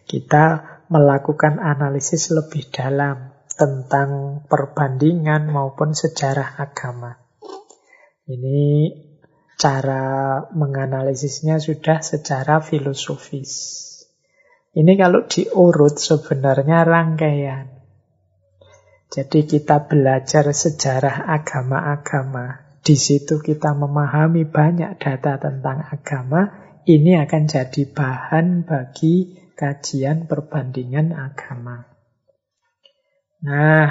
kita 0.07 0.72
melakukan 0.87 1.59
analisis 1.61 2.31
lebih 2.33 2.67
dalam 2.73 3.31
tentang 3.53 4.41
perbandingan 4.49 5.47
maupun 5.47 5.93
sejarah 5.93 6.57
agama. 6.57 7.21
Ini 8.25 8.91
cara 9.59 10.41
menganalisisnya 10.51 11.61
sudah 11.61 12.01
secara 12.01 12.59
filosofis. 12.59 13.79
Ini 14.73 14.97
kalau 14.97 15.29
diurut 15.29 16.01
sebenarnya 16.01 16.81
rangkaian. 16.81 17.69
Jadi 19.13 19.45
kita 19.45 19.85
belajar 19.85 20.49
sejarah 20.49 21.29
agama-agama. 21.29 22.65
Di 22.81 22.97
situ 22.97 23.37
kita 23.37 23.77
memahami 23.77 24.49
banyak 24.49 24.97
data 24.97 25.37
tentang 25.37 25.85
agama. 25.85 26.49
Ini 26.83 27.21
akan 27.21 27.43
jadi 27.45 27.83
bahan 27.93 28.65
bagi 28.65 29.42
kajian 29.53 30.25
perbandingan 30.25 31.13
agama. 31.13 31.85
Nah, 33.43 33.89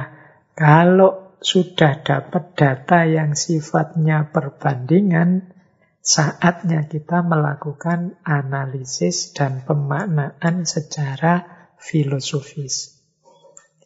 kalau 0.57 1.37
sudah 1.43 2.01
dapat 2.01 2.55
data 2.55 3.05
yang 3.05 3.35
sifatnya 3.35 4.31
perbandingan, 4.31 5.53
saatnya 6.01 6.87
kita 6.87 7.21
melakukan 7.21 8.17
analisis 8.23 9.35
dan 9.37 9.67
pemaknaan 9.67 10.65
secara 10.65 11.69
filosofis. 11.77 13.03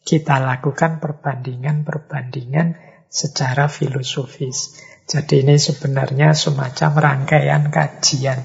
Kita 0.07 0.39
lakukan 0.39 1.03
perbandingan-perbandingan 1.03 2.79
secara 3.11 3.67
filosofis. 3.67 4.79
Jadi 5.03 5.43
ini 5.43 5.59
sebenarnya 5.59 6.31
semacam 6.31 6.91
rangkaian 6.95 7.67
kajian 7.67 8.39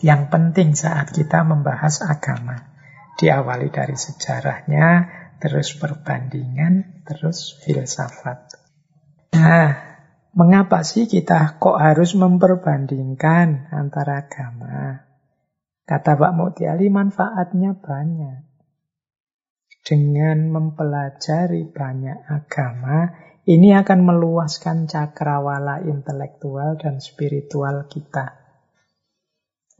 yang 0.00 0.32
penting 0.32 0.72
saat 0.72 1.12
kita 1.12 1.44
membahas 1.44 2.00
agama. 2.04 2.71
Diawali 3.22 3.70
dari 3.70 3.94
sejarahnya, 3.94 4.88
terus 5.38 5.78
perbandingan, 5.78 7.06
terus 7.06 7.54
filsafat. 7.62 8.58
Nah, 9.38 9.92
Mengapa 10.32 10.80
sih 10.80 11.04
kita 11.04 11.60
kok 11.60 11.76
harus 11.76 12.16
memperbandingkan 12.16 13.68
antara 13.68 14.24
agama? 14.24 15.04
Kata 15.84 16.16
Pak 16.16 16.32
Mukti 16.32 16.64
Ali, 16.64 16.88
manfaatnya 16.88 17.76
banyak. 17.76 18.40
Dengan 19.84 20.48
mempelajari 20.48 21.68
banyak 21.68 22.24
agama, 22.32 23.12
ini 23.44 23.76
akan 23.76 24.08
meluaskan 24.08 24.88
cakrawala 24.88 25.84
intelektual 25.84 26.80
dan 26.80 27.04
spiritual 27.04 27.84
kita. 27.92 28.41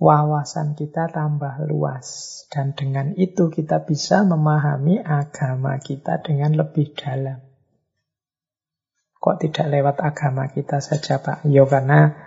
Wawasan 0.03 0.75
kita 0.75 1.15
tambah 1.15 1.63
luas, 1.71 2.43
dan 2.51 2.75
dengan 2.75 3.15
itu 3.15 3.55
kita 3.55 3.87
bisa 3.87 4.27
memahami 4.27 4.99
agama 4.99 5.79
kita 5.79 6.19
dengan 6.19 6.59
lebih 6.59 6.91
dalam. 6.99 7.39
Kok 9.23 9.39
tidak 9.39 9.71
lewat 9.71 10.03
agama 10.03 10.51
kita 10.51 10.83
saja 10.83 11.23
Pak? 11.23 11.47
Ya 11.47 11.63
karena 11.71 12.19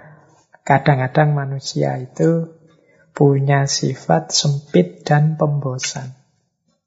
kadang-kadang 0.64 1.35
manusia 1.35 1.99
itu 1.99 2.56
punya 3.11 3.68
sifat 3.68 4.31
sempit 4.31 5.03
dan 5.03 5.35
pembosan. 5.35 6.15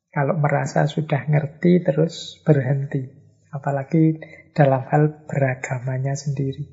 Kalau 0.09 0.41
merasa 0.41 0.89
sudah 0.89 1.29
ngerti 1.29 1.85
terus 1.85 2.41
berhenti. 2.49 3.13
Apalagi 3.53 4.25
dalam 4.57 4.89
hal 4.89 5.29
beragamanya 5.29 6.17
sendiri. 6.17 6.65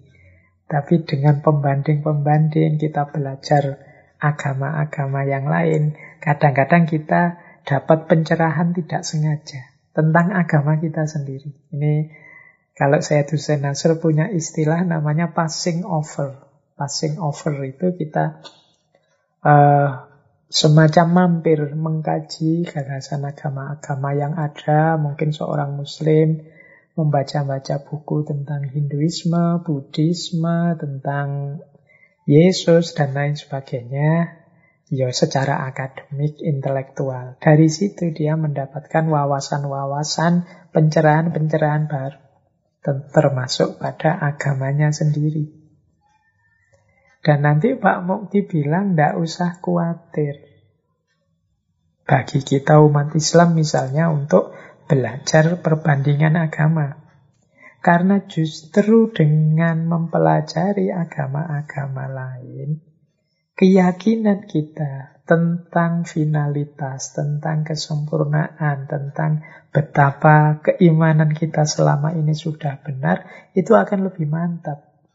Tapi 0.72 1.04
dengan 1.04 1.44
pembanding-pembanding 1.44 2.80
kita 2.80 3.12
belajar 3.12 3.95
agama-agama 4.26 5.22
yang 5.30 5.46
lain, 5.46 5.94
kadang-kadang 6.18 6.90
kita 6.90 7.38
dapat 7.62 8.10
pencerahan 8.10 8.74
tidak 8.74 9.06
sengaja 9.06 9.62
tentang 9.94 10.34
agama 10.34 10.82
kita 10.82 11.06
sendiri. 11.06 11.54
Ini 11.74 12.10
kalau 12.76 13.00
saya 13.00 13.24
Hussein 13.24 13.64
Nasr 13.64 13.96
punya 14.02 14.28
istilah 14.28 14.84
namanya 14.84 15.32
passing 15.32 15.88
over. 15.88 16.44
Passing 16.76 17.22
over 17.24 17.56
itu 17.64 17.96
kita 17.96 18.44
uh, 19.46 19.90
semacam 20.52 21.06
mampir 21.08 21.72
mengkaji 21.72 22.68
gagasan 22.68 23.24
agama-agama 23.24 24.12
yang 24.12 24.36
ada. 24.36 25.00
Mungkin 25.00 25.32
seorang 25.32 25.80
muslim 25.80 26.44
membaca-baca 26.96 27.84
buku 27.84 28.24
tentang 28.28 28.68
Hinduisme, 28.68 29.64
Buddhisme, 29.64 30.80
tentang 30.80 31.60
Yesus, 32.26 32.98
dan 32.98 33.14
lain 33.14 33.38
sebagainya. 33.38 34.42
Ya, 34.90 35.10
secara 35.10 35.66
akademik, 35.66 36.42
intelektual. 36.42 37.38
Dari 37.42 37.70
situ 37.70 38.14
dia 38.14 38.38
mendapatkan 38.38 39.06
wawasan-wawasan, 39.06 40.46
pencerahan-pencerahan 40.74 41.86
baru. 41.90 42.22
Termasuk 42.86 43.82
pada 43.82 44.14
agamanya 44.22 44.94
sendiri. 44.94 45.50
Dan 47.26 47.42
nanti 47.42 47.74
Pak 47.74 48.06
Mukti 48.06 48.46
bilang, 48.46 48.94
tidak 48.94 49.18
usah 49.18 49.58
khawatir. 49.58 50.46
Bagi 52.06 52.46
kita 52.46 52.78
umat 52.86 53.18
Islam 53.18 53.58
misalnya 53.58 54.14
untuk 54.14 54.54
belajar 54.86 55.58
perbandingan 55.66 56.38
agama. 56.38 57.05
Karena 57.86 58.18
justru 58.26 59.14
dengan 59.14 59.86
mempelajari 59.86 60.90
agama-agama 60.90 62.10
lain, 62.10 62.82
keyakinan 63.54 64.50
kita 64.50 65.22
tentang 65.30 66.02
finalitas, 66.02 67.14
tentang 67.14 67.62
kesempurnaan, 67.62 68.90
tentang 68.90 69.46
betapa 69.70 70.66
keimanan 70.66 71.30
kita 71.30 71.70
selama 71.70 72.18
ini 72.18 72.34
sudah 72.34 72.82
benar, 72.82 73.30
itu 73.54 73.78
akan 73.78 74.10
lebih 74.10 74.34
mantap. 74.34 75.06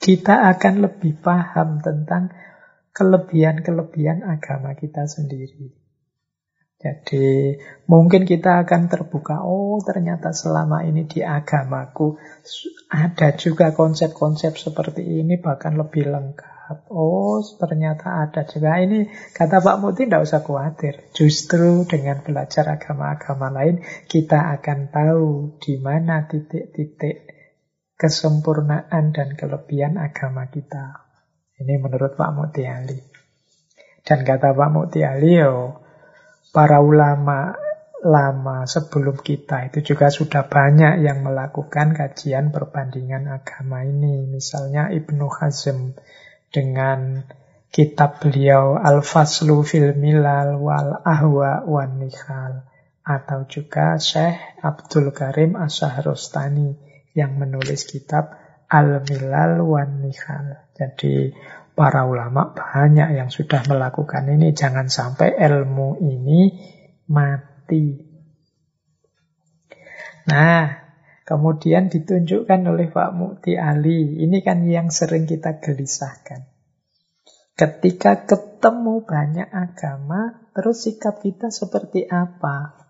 Kita 0.00 0.48
akan 0.48 0.88
lebih 0.88 1.20
paham 1.20 1.84
tentang 1.84 2.32
kelebihan-kelebihan 2.96 4.24
agama 4.24 4.72
kita 4.80 5.04
sendiri. 5.04 5.81
Jadi 6.82 7.54
mungkin 7.86 8.26
kita 8.26 8.66
akan 8.66 8.90
terbuka, 8.90 9.46
oh 9.46 9.78
ternyata 9.86 10.34
selama 10.34 10.82
ini 10.82 11.06
di 11.06 11.22
agamaku 11.22 12.18
ada 12.90 13.38
juga 13.38 13.70
konsep-konsep 13.70 14.58
seperti 14.58 15.22
ini 15.22 15.38
bahkan 15.38 15.78
lebih 15.78 16.10
lengkap. 16.10 16.90
Oh 16.90 17.38
ternyata 17.38 18.26
ada 18.26 18.42
juga 18.50 18.82
ini 18.82 19.06
kata 19.30 19.62
Pak 19.62 19.78
Muti 19.78 20.10
tidak 20.10 20.26
usah 20.26 20.42
khawatir. 20.42 21.06
Justru 21.14 21.86
dengan 21.86 22.18
belajar 22.26 22.66
agama-agama 22.66 23.54
lain 23.54 23.78
kita 24.10 24.50
akan 24.58 24.90
tahu 24.90 25.62
di 25.62 25.78
mana 25.78 26.26
titik-titik 26.26 27.30
kesempurnaan 27.94 29.14
dan 29.14 29.38
kelebihan 29.38 30.02
agama 30.02 30.50
kita. 30.50 31.06
Ini 31.62 31.78
menurut 31.78 32.18
Pak 32.18 32.30
Muti 32.34 32.66
Ali. 32.66 32.98
Dan 34.02 34.26
kata 34.26 34.50
Pak 34.50 34.70
Muti 34.74 35.06
Ali, 35.06 35.38
para 36.52 36.84
ulama 36.84 37.56
lama 38.02 38.66
sebelum 38.66 39.22
kita 39.22 39.72
itu 39.72 39.94
juga 39.94 40.10
sudah 40.10 40.50
banyak 40.50 41.06
yang 41.06 41.22
melakukan 41.24 41.96
kajian 41.96 42.50
perbandingan 42.50 43.30
agama 43.30 43.86
ini. 43.86 44.26
Misalnya 44.28 44.90
Ibnu 44.90 45.26
Hazm 45.30 45.96
dengan 46.52 47.24
kitab 47.72 48.20
beliau 48.20 48.76
Al-Faslu 48.76 49.64
fil 49.64 49.96
Milal 49.96 50.60
wal 50.60 51.00
Ahwa 51.00 51.64
wan 51.64 52.02
Nihal 52.02 52.68
atau 53.02 53.48
juga 53.48 53.96
Syekh 53.96 54.60
Abdul 54.60 55.14
Karim 55.14 55.56
Asyahrostani 55.56 56.74
yang 57.16 57.38
menulis 57.38 57.88
kitab 57.88 58.34
Al-Milal 58.66 59.62
wan 59.62 60.02
Nihal. 60.02 60.68
Jadi 60.74 61.32
para 61.72 62.04
ulama 62.04 62.52
banyak 62.52 63.16
yang 63.16 63.28
sudah 63.32 63.64
melakukan 63.68 64.28
ini. 64.28 64.52
Jangan 64.52 64.92
sampai 64.92 65.36
ilmu 65.36 66.00
ini 66.04 66.52
mati. 67.08 68.12
Nah, 70.28 70.70
kemudian 71.26 71.90
ditunjukkan 71.90 72.60
oleh 72.68 72.88
Pak 72.92 73.10
Mukti 73.16 73.58
Ali. 73.58 74.22
Ini 74.22 74.38
kan 74.44 74.62
yang 74.68 74.92
sering 74.92 75.26
kita 75.26 75.58
gelisahkan. 75.58 76.46
Ketika 77.52 78.24
ketemu 78.24 79.04
banyak 79.04 79.48
agama, 79.50 80.48
terus 80.56 80.88
sikap 80.88 81.20
kita 81.20 81.52
seperti 81.52 82.08
apa? 82.08 82.80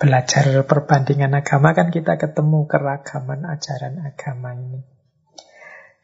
Belajar 0.00 0.50
perbandingan 0.66 1.38
agama 1.38 1.76
kan 1.76 1.94
kita 1.94 2.18
ketemu 2.18 2.66
keragaman 2.66 3.46
ajaran 3.46 4.02
agama 4.02 4.58
ini. 4.58 4.91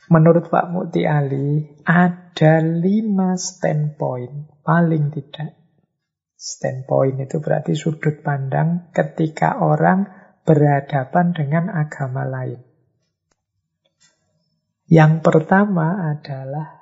Menurut 0.09 0.49
Pak 0.49 0.73
Mukti 0.73 1.05
Ali, 1.05 1.69
ada 1.85 2.65
lima 2.65 3.37
standpoint, 3.37 4.65
paling 4.65 5.13
tidak. 5.13 5.53
Standpoint 6.33 7.29
itu 7.29 7.37
berarti 7.45 7.77
sudut 7.77 8.25
pandang 8.25 8.89
ketika 8.97 9.61
orang 9.61 10.09
berhadapan 10.49 11.37
dengan 11.37 11.69
agama 11.69 12.25
lain. 12.25 12.65
Yang 14.89 15.21
pertama 15.21 16.17
adalah 16.17 16.73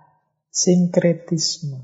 sinkretisme. 0.47 1.83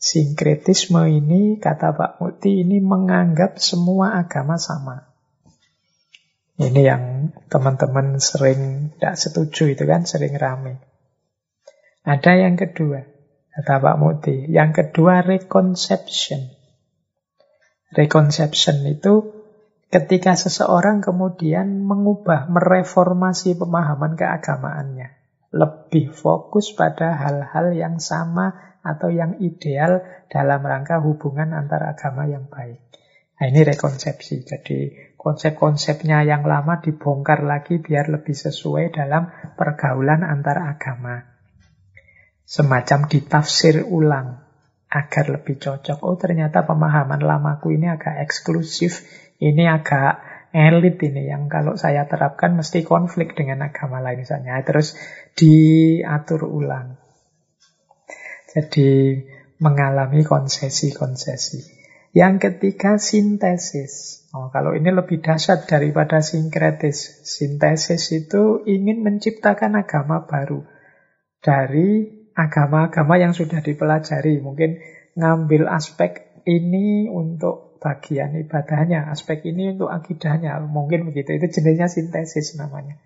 Sinkretisme 0.00 1.04
ini, 1.12 1.60
kata 1.60 1.92
Pak 1.92 2.12
Mukti, 2.24 2.64
ini 2.64 2.80
menganggap 2.80 3.60
semua 3.60 4.16
agama 4.16 4.56
sama. 4.56 5.07
Ini 6.58 6.82
yang 6.82 7.30
teman-teman 7.46 8.18
sering 8.18 8.90
tidak 8.98 9.14
setuju 9.14 9.78
itu 9.78 9.86
kan, 9.86 10.02
sering 10.02 10.34
rame. 10.34 10.82
Ada 12.02 12.34
yang 12.34 12.58
kedua, 12.58 13.06
kata 13.54 13.78
Pak 13.78 13.96
Muti. 14.02 14.50
Yang 14.50 14.82
kedua, 14.82 15.22
reconception. 15.22 16.50
Reconception 17.94 18.82
itu 18.90 19.38
ketika 19.86 20.34
seseorang 20.34 20.98
kemudian 20.98 21.86
mengubah, 21.86 22.50
mereformasi 22.50 23.54
pemahaman 23.54 24.18
keagamaannya. 24.18 25.14
Lebih 25.54 26.10
fokus 26.10 26.74
pada 26.74 27.14
hal-hal 27.14 27.70
yang 27.70 28.02
sama 28.02 28.74
atau 28.82 29.14
yang 29.14 29.38
ideal 29.38 30.02
dalam 30.26 30.60
rangka 30.66 30.98
hubungan 30.98 31.54
antar 31.54 31.86
agama 31.86 32.26
yang 32.26 32.50
baik. 32.50 32.87
Nah 33.38 33.46
ini 33.46 33.62
rekonsepsi. 33.62 34.42
Jadi 34.42 34.78
konsep-konsepnya 35.14 36.26
yang 36.26 36.42
lama 36.42 36.82
dibongkar 36.82 37.46
lagi 37.46 37.78
biar 37.78 38.10
lebih 38.10 38.34
sesuai 38.34 38.90
dalam 38.90 39.30
pergaulan 39.54 40.26
antar 40.26 40.58
agama. 40.58 41.22
Semacam 42.42 43.06
ditafsir 43.06 43.86
ulang 43.86 44.42
agar 44.90 45.30
lebih 45.30 45.62
cocok. 45.62 46.02
Oh 46.02 46.18
ternyata 46.18 46.66
pemahaman 46.66 47.22
lamaku 47.22 47.78
ini 47.78 47.86
agak 47.86 48.18
eksklusif, 48.26 49.06
ini 49.38 49.70
agak 49.70 50.18
elit 50.50 50.96
ini 51.04 51.28
yang 51.28 51.46
kalau 51.52 51.76
saya 51.76 52.08
terapkan 52.08 52.56
mesti 52.56 52.82
konflik 52.82 53.38
dengan 53.38 53.62
agama 53.62 54.02
lain 54.02 54.26
misalnya. 54.26 54.58
Terus 54.66 54.98
diatur 55.38 56.42
ulang. 56.48 56.98
Jadi 58.48 59.22
mengalami 59.60 60.24
konsesi-konsesi. 60.24 61.77
Yang 62.16 62.34
ketiga 62.40 62.96
sintesis. 62.96 64.24
Oh, 64.32 64.48
kalau 64.48 64.72
ini 64.72 64.88
lebih 64.88 65.20
dahsyat 65.20 65.68
daripada 65.68 66.24
sinkretis. 66.24 67.20
Sintesis 67.24 68.08
itu 68.16 68.64
ingin 68.64 69.04
menciptakan 69.04 69.76
agama 69.76 70.24
baru 70.24 70.64
dari 71.44 72.08
agama-agama 72.32 73.20
yang 73.20 73.36
sudah 73.36 73.60
dipelajari. 73.60 74.40
Mungkin 74.40 74.80
ngambil 75.20 75.68
aspek 75.68 76.40
ini 76.48 77.12
untuk 77.12 77.76
bagian 77.76 78.34
ibadahnya, 78.40 79.12
aspek 79.12 79.44
ini 79.44 79.76
untuk 79.76 79.92
akidahnya. 79.92 80.56
Mungkin 80.64 81.12
begitu. 81.12 81.36
Itu 81.36 81.60
jenisnya 81.60 81.92
sintesis 81.92 82.56
namanya. 82.56 82.96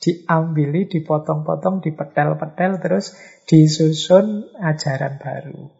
Diambili, 0.00 0.88
dipotong-potong, 0.88 1.84
dipetel-petel, 1.84 2.80
terus 2.80 3.16
disusun 3.48 4.48
ajaran 4.60 5.20
baru. 5.20 5.75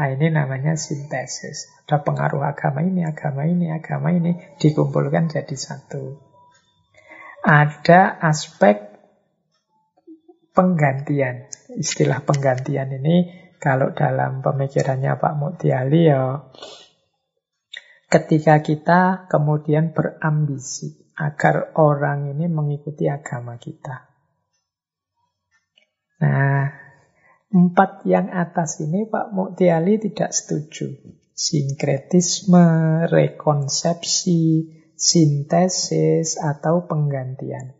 Nah 0.00 0.08
ini 0.16 0.32
namanya 0.32 0.80
sintesis. 0.80 1.68
Ada 1.84 2.00
pengaruh 2.00 2.40
agama 2.40 2.80
ini, 2.80 3.04
agama 3.04 3.44
ini, 3.44 3.68
agama 3.68 4.16
ini 4.16 4.32
dikumpulkan 4.56 5.28
jadi 5.28 5.52
satu. 5.52 6.16
Ada 7.44 8.16
aspek 8.24 8.80
penggantian. 10.56 11.52
Istilah 11.76 12.24
penggantian 12.24 12.96
ini 12.96 13.28
Kalau 13.60 13.92
dalam 13.92 14.40
pemikirannya 14.40 15.20
Pak 15.20 15.34
Mutiali 15.36 16.08
ya 16.08 16.48
ketika 18.08 18.64
kita 18.64 19.28
kemudian 19.28 19.92
berambisi 19.92 21.12
agar 21.12 21.76
orang 21.76 22.32
ini 22.32 22.48
mengikuti 22.48 23.04
agama 23.04 23.60
kita. 23.60 24.08
Nah, 26.24 26.79
empat 27.50 28.06
yang 28.06 28.30
atas 28.30 28.78
ini 28.78 29.10
Pak 29.10 29.34
Mutiali 29.34 29.98
tidak 29.98 30.30
setuju. 30.30 30.94
Sinkretisme, 31.34 32.66
rekonsepsi, 33.10 34.70
sintesis, 34.94 36.38
atau 36.38 36.86
penggantian. 36.86 37.74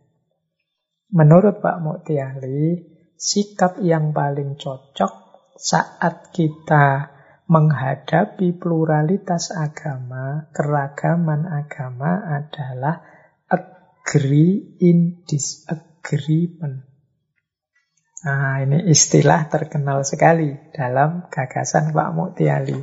Menurut 1.11 1.63
Pak 1.63 1.77
Mutiali, 1.79 2.83
sikap 3.15 3.79
yang 3.83 4.11
paling 4.11 4.57
cocok 4.57 5.13
saat 5.59 6.33
kita 6.33 7.11
menghadapi 7.51 8.55
pluralitas 8.55 9.51
agama, 9.51 10.49
keragaman 10.55 11.45
agama 11.45 12.23
adalah 12.25 13.03
agree 13.51 14.79
in 14.81 15.21
disagreement. 15.27 16.90
Nah, 18.21 18.61
ini 18.61 18.85
istilah 18.85 19.49
terkenal 19.49 20.05
sekali 20.05 20.53
dalam 20.69 21.25
gagasan 21.33 21.89
Pak 21.89 22.09
Muktiali. 22.13 22.77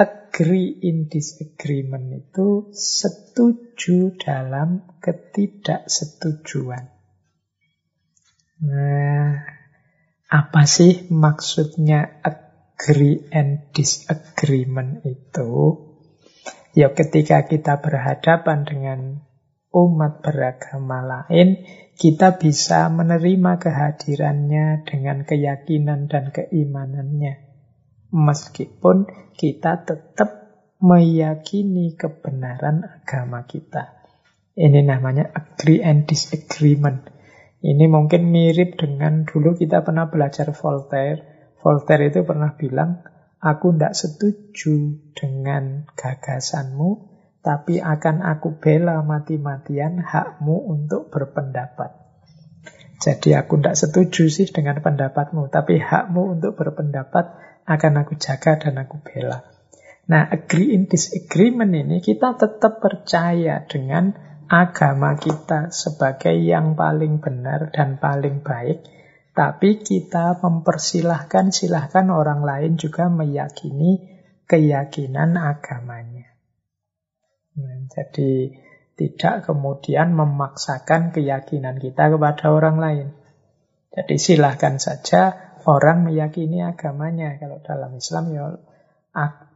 Agree 0.00 0.80
in 0.88 1.12
disagreement 1.12 2.08
itu 2.16 2.72
setuju 2.72 4.16
dalam 4.16 4.96
ketidaksetujuan. 4.96 6.88
Nah, 8.64 9.44
apa 10.32 10.62
sih 10.64 11.04
maksudnya 11.12 12.24
agree 12.24 13.28
and 13.28 13.68
disagreement 13.76 15.04
itu? 15.04 15.52
Ya 16.72 16.96
ketika 16.96 17.44
kita 17.44 17.84
berhadapan 17.84 18.64
dengan 18.64 19.00
umat 19.68 20.24
beragama 20.24 21.04
lain, 21.04 21.60
kita 21.96 22.40
bisa 22.40 22.88
menerima 22.88 23.60
kehadirannya 23.60 24.84
dengan 24.88 25.22
keyakinan 25.28 26.08
dan 26.08 26.32
keimanannya. 26.32 27.52
Meskipun 28.12 29.08
kita 29.36 29.84
tetap 29.84 30.42
meyakini 30.82 31.94
kebenaran 31.94 32.82
agama 32.82 33.46
kita. 33.46 34.02
Ini 34.52 34.84
namanya 34.84 35.32
agree 35.32 35.80
and 35.80 36.04
disagreement. 36.04 37.08
Ini 37.62 37.86
mungkin 37.86 38.28
mirip 38.28 38.74
dengan 38.76 39.22
dulu 39.22 39.54
kita 39.54 39.86
pernah 39.86 40.10
belajar 40.10 40.50
Voltaire. 40.50 41.54
Voltaire 41.62 42.10
itu 42.10 42.26
pernah 42.26 42.58
bilang, 42.58 43.06
aku 43.38 43.70
tidak 43.72 43.94
setuju 43.94 44.98
dengan 45.14 45.86
gagasanmu, 45.94 47.11
tapi 47.42 47.82
akan 47.82 48.22
aku 48.22 48.62
bela 48.62 49.02
mati-matian 49.02 49.98
hakmu 49.98 50.62
untuk 50.70 51.10
berpendapat. 51.10 51.90
Jadi 53.02 53.34
aku 53.34 53.58
tidak 53.58 53.74
setuju 53.74 54.30
sih 54.30 54.46
dengan 54.46 54.78
pendapatmu, 54.78 55.50
tapi 55.50 55.82
hakmu 55.82 56.38
untuk 56.38 56.54
berpendapat 56.54 57.34
akan 57.66 57.92
aku 58.06 58.14
jaga 58.14 58.62
dan 58.62 58.78
aku 58.78 59.02
bela. 59.02 59.42
Nah, 60.06 60.30
agree 60.30 60.70
in 60.70 60.86
disagreement 60.86 61.74
ini 61.74 61.98
kita 61.98 62.38
tetap 62.38 62.78
percaya 62.78 63.66
dengan 63.66 64.14
agama 64.46 65.18
kita 65.18 65.74
sebagai 65.74 66.34
yang 66.34 66.78
paling 66.78 67.18
benar 67.18 67.74
dan 67.74 67.98
paling 67.98 68.42
baik, 68.46 68.86
tapi 69.34 69.82
kita 69.82 70.38
mempersilahkan 70.38 71.50
silahkan 71.50 72.06
orang 72.06 72.46
lain 72.46 72.78
juga 72.78 73.10
meyakini 73.10 74.10
keyakinan 74.46 75.34
agamanya. 75.38 76.31
Jadi 77.92 78.56
tidak 78.96 79.48
kemudian 79.48 80.12
memaksakan 80.16 81.12
keyakinan 81.12 81.80
kita 81.80 82.12
kepada 82.12 82.52
orang 82.52 82.76
lain. 82.80 83.08
Jadi 83.92 84.16
silahkan 84.16 84.80
saja 84.80 85.52
orang 85.68 86.08
meyakini 86.08 86.64
agamanya. 86.64 87.36
Kalau 87.36 87.60
dalam 87.60 87.92
Islam 87.96 88.24
ya 88.32 88.44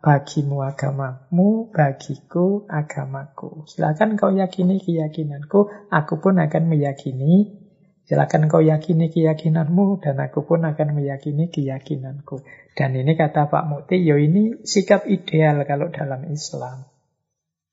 bagimu 0.04 0.60
agamamu, 0.62 1.72
bagiku 1.72 2.68
agamaku. 2.68 3.64
Silakan 3.64 4.20
kau 4.20 4.30
yakini 4.30 4.78
keyakinanku, 4.78 5.72
aku 5.88 6.14
pun 6.20 6.36
akan 6.36 6.68
meyakini. 6.68 7.64
Silakan 8.06 8.46
kau 8.46 8.62
yakini 8.62 9.10
keyakinanmu, 9.10 9.98
dan 9.98 10.22
aku 10.22 10.46
pun 10.46 10.62
akan 10.62 10.94
meyakini 10.94 11.50
keyakinanku. 11.50 12.44
Dan 12.76 12.94
ini 12.94 13.18
kata 13.18 13.50
Pak 13.50 13.64
Mukti, 13.66 13.98
yo 14.04 14.14
ini 14.20 14.62
sikap 14.62 15.08
ideal 15.10 15.64
kalau 15.66 15.90
dalam 15.90 16.22
Islam. 16.30 16.86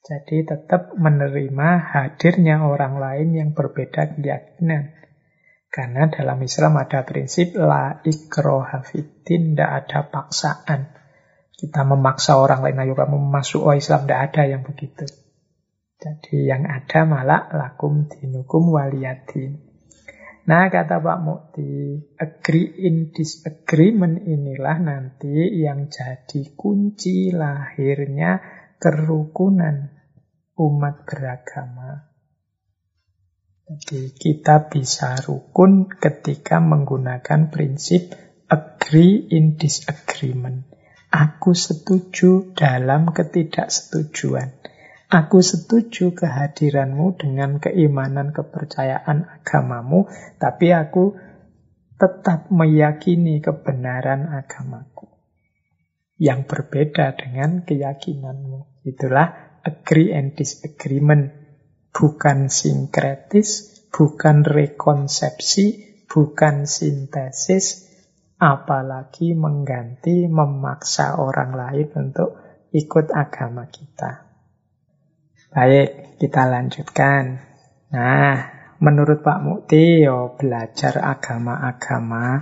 Jadi 0.03 0.43
tetap 0.43 0.91
menerima 0.99 1.69
hadirnya 1.79 2.67
orang 2.67 2.99
lain 2.99 3.29
yang 3.39 3.49
berbeda 3.55 4.19
keyakinan. 4.19 4.91
Karena 5.71 6.11
dalam 6.11 6.43
Islam 6.43 6.75
ada 6.75 7.07
prinsip 7.07 7.55
la 7.55 8.03
ikroha 8.03 8.83
fiddin, 8.83 9.55
tidak 9.55 9.71
ada 9.87 9.99
paksaan. 10.11 10.91
Kita 11.55 11.87
memaksa 11.87 12.35
orang 12.35 12.67
lain, 12.67 12.83
ayo 12.83 12.93
kamu 12.99 13.15
masuk 13.31 13.63
oh 13.63 13.71
Islam, 13.71 14.03
tidak 14.03 14.21
ada 14.35 14.43
yang 14.43 14.67
begitu. 14.67 15.07
Jadi 16.03 16.51
yang 16.51 16.67
ada 16.67 17.07
malah 17.07 17.47
lakum 17.55 18.11
dinukum 18.11 18.75
waliyadin. 18.75 19.55
Nah 20.43 20.67
kata 20.67 20.99
Pak 20.99 21.19
Mukti, 21.23 21.95
agree 22.19 22.75
in 22.83 23.15
disagreement 23.15 24.19
inilah 24.27 24.83
nanti 24.83 25.63
yang 25.63 25.87
jadi 25.87 26.51
kunci 26.59 27.31
lahirnya 27.31 28.43
kerukunan 28.83 29.95
umat 30.59 31.07
beragama. 31.07 32.11
Jadi 33.63 34.11
kita 34.11 34.67
bisa 34.67 35.15
rukun 35.23 35.87
ketika 35.87 36.59
menggunakan 36.59 37.47
prinsip 37.47 38.11
agree 38.51 39.23
in 39.31 39.55
disagreement. 39.55 40.67
Aku 41.07 41.55
setuju 41.55 42.51
dalam 42.59 43.15
ketidaksetujuan. 43.15 44.51
Aku 45.07 45.39
setuju 45.39 46.11
kehadiranmu 46.11 47.15
dengan 47.15 47.63
keimanan 47.63 48.35
kepercayaan 48.35 49.31
agamamu, 49.31 50.11
tapi 50.43 50.75
aku 50.75 51.15
tetap 51.95 52.51
meyakini 52.51 53.39
kebenaran 53.39 54.27
agamaku. 54.27 55.07
Yang 56.19 56.51
berbeda 56.51 57.15
dengan 57.15 57.63
keyakinanmu. 57.63 58.72
Itulah 58.83 59.59
agree 59.63 60.11
and 60.11 60.35
disagreement. 60.35 61.31
Bukan 61.93 62.49
sinkretis, 62.49 63.83
bukan 63.93 64.43
rekonsepsi, 64.43 65.65
bukan 66.09 66.65
sintesis, 66.65 67.89
apalagi 68.41 69.37
mengganti, 69.37 70.25
memaksa 70.27 71.21
orang 71.21 71.53
lain 71.53 71.87
untuk 71.95 72.35
ikut 72.73 73.13
agama 73.13 73.69
kita. 73.69 74.25
Baik, 75.53 76.17
kita 76.17 76.49
lanjutkan. 76.49 77.39
Nah, 77.93 78.35
menurut 78.81 79.21
Pak 79.21 79.39
Mukti, 79.45 80.01
yo 80.01 80.33
belajar 80.33 80.97
agama-agama, 80.97 82.41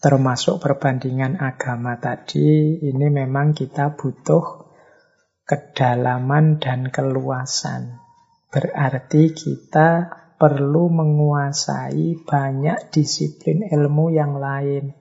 termasuk 0.00 0.56
perbandingan 0.64 1.36
agama 1.36 2.00
tadi, 2.00 2.80
ini 2.80 3.06
memang 3.12 3.52
kita 3.52 3.92
butuh 3.92 4.61
kedalaman 5.52 6.56
dan 6.56 6.88
keluasan. 6.88 8.00
Berarti 8.48 9.36
kita 9.36 10.08
perlu 10.40 10.88
menguasai 10.88 12.24
banyak 12.24 12.88
disiplin 12.88 13.68
ilmu 13.68 14.16
yang 14.16 14.40
lain. 14.40 14.96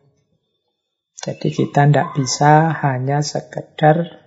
Jadi 1.16 1.48
kita 1.56 1.88
tidak 1.88 2.12
bisa 2.20 2.76
hanya 2.84 3.24
sekedar 3.24 4.20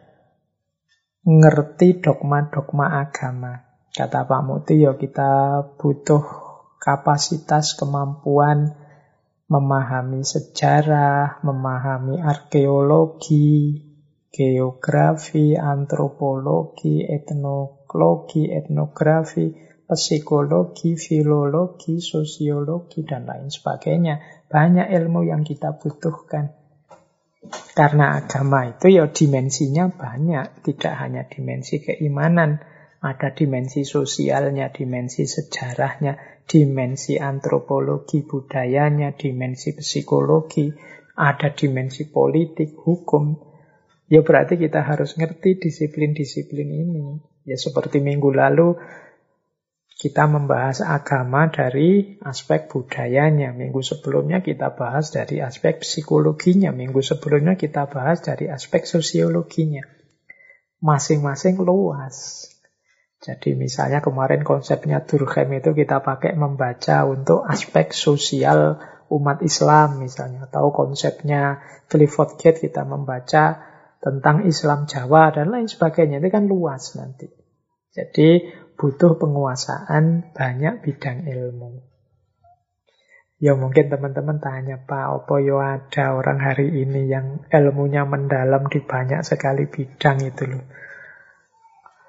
ngerti 1.28 2.00
dogma-dogma 2.00 3.04
agama. 3.04 3.68
Kata 3.92 4.24
Pak 4.24 4.42
Muti, 4.48 4.80
ya 4.80 4.96
kita 4.96 5.60
butuh 5.76 6.24
kapasitas, 6.80 7.76
kemampuan 7.76 8.74
memahami 9.46 10.24
sejarah, 10.24 11.44
memahami 11.44 12.18
arkeologi, 12.18 13.93
geografi, 14.34 15.54
antropologi, 15.54 17.06
etnologi, 17.06 18.50
etnografi, 18.50 19.54
psikologi, 19.86 20.98
filologi, 20.98 22.02
sosiologi, 22.02 23.06
dan 23.06 23.30
lain 23.30 23.46
sebagainya. 23.46 24.18
Banyak 24.50 24.90
ilmu 24.90 25.22
yang 25.30 25.46
kita 25.46 25.78
butuhkan. 25.78 26.50
Karena 27.78 28.18
agama 28.18 28.66
itu 28.66 28.90
ya 28.90 29.06
dimensinya 29.06 29.92
banyak, 29.92 30.66
tidak 30.66 30.94
hanya 30.98 31.22
dimensi 31.30 31.78
keimanan, 31.78 32.58
ada 33.04 33.36
dimensi 33.36 33.84
sosialnya, 33.84 34.72
dimensi 34.72 35.28
sejarahnya, 35.28 36.42
dimensi 36.48 37.20
antropologi 37.20 38.24
budayanya, 38.24 39.12
dimensi 39.12 39.76
psikologi, 39.76 40.72
ada 41.14 41.52
dimensi 41.52 42.08
politik, 42.08 42.74
hukum, 42.80 43.53
ya 44.08 44.20
berarti 44.20 44.60
kita 44.60 44.84
harus 44.84 45.16
ngerti 45.16 45.60
disiplin-disiplin 45.60 46.68
ini. 46.68 47.20
Ya 47.44 47.60
seperti 47.60 48.00
minggu 48.00 48.32
lalu 48.32 48.80
kita 49.94 50.26
membahas 50.26 50.82
agama 50.82 51.48
dari 51.48 52.18
aspek 52.20 52.66
budayanya. 52.66 53.54
Minggu 53.54 53.80
sebelumnya 53.80 54.42
kita 54.42 54.74
bahas 54.74 55.14
dari 55.14 55.38
aspek 55.38 55.80
psikologinya. 55.80 56.74
Minggu 56.74 56.98
sebelumnya 57.00 57.54
kita 57.54 57.86
bahas 57.86 58.20
dari 58.20 58.50
aspek 58.50 58.84
sosiologinya. 58.84 59.86
Masing-masing 60.82 61.62
luas. 61.62 62.48
Jadi 63.24 63.56
misalnya 63.56 64.04
kemarin 64.04 64.44
konsepnya 64.44 65.00
Durkheim 65.00 65.56
itu 65.56 65.72
kita 65.72 66.04
pakai 66.04 66.36
membaca 66.36 67.08
untuk 67.08 67.40
aspek 67.48 67.96
sosial 67.96 68.76
umat 69.08 69.40
Islam 69.40 70.02
misalnya. 70.02 70.44
Atau 70.50 70.74
konsepnya 70.74 71.64
Clifford 71.88 72.36
Gate 72.36 72.68
kita 72.68 72.84
membaca 72.84 73.73
tentang 74.04 74.44
Islam 74.44 74.84
Jawa 74.84 75.32
dan 75.32 75.48
lain 75.48 75.64
sebagainya. 75.64 76.20
Itu 76.20 76.28
kan 76.28 76.44
luas 76.44 76.92
nanti. 77.00 77.32
Jadi 77.96 78.52
butuh 78.76 79.16
penguasaan 79.16 80.36
banyak 80.36 80.84
bidang 80.84 81.24
ilmu. 81.24 81.80
Ya 83.40 83.56
mungkin 83.56 83.88
teman-teman 83.88 84.44
tanya, 84.44 84.76
Pak, 84.84 85.24
apa 85.24 85.34
yo 85.40 85.64
ada 85.64 86.12
orang 86.12 86.38
hari 86.44 86.84
ini 86.84 87.08
yang 87.08 87.48
ilmunya 87.48 88.04
mendalam 88.04 88.68
di 88.68 88.84
banyak 88.84 89.24
sekali 89.24 89.64
bidang 89.64 90.20
itu 90.20 90.44
loh 90.52 90.64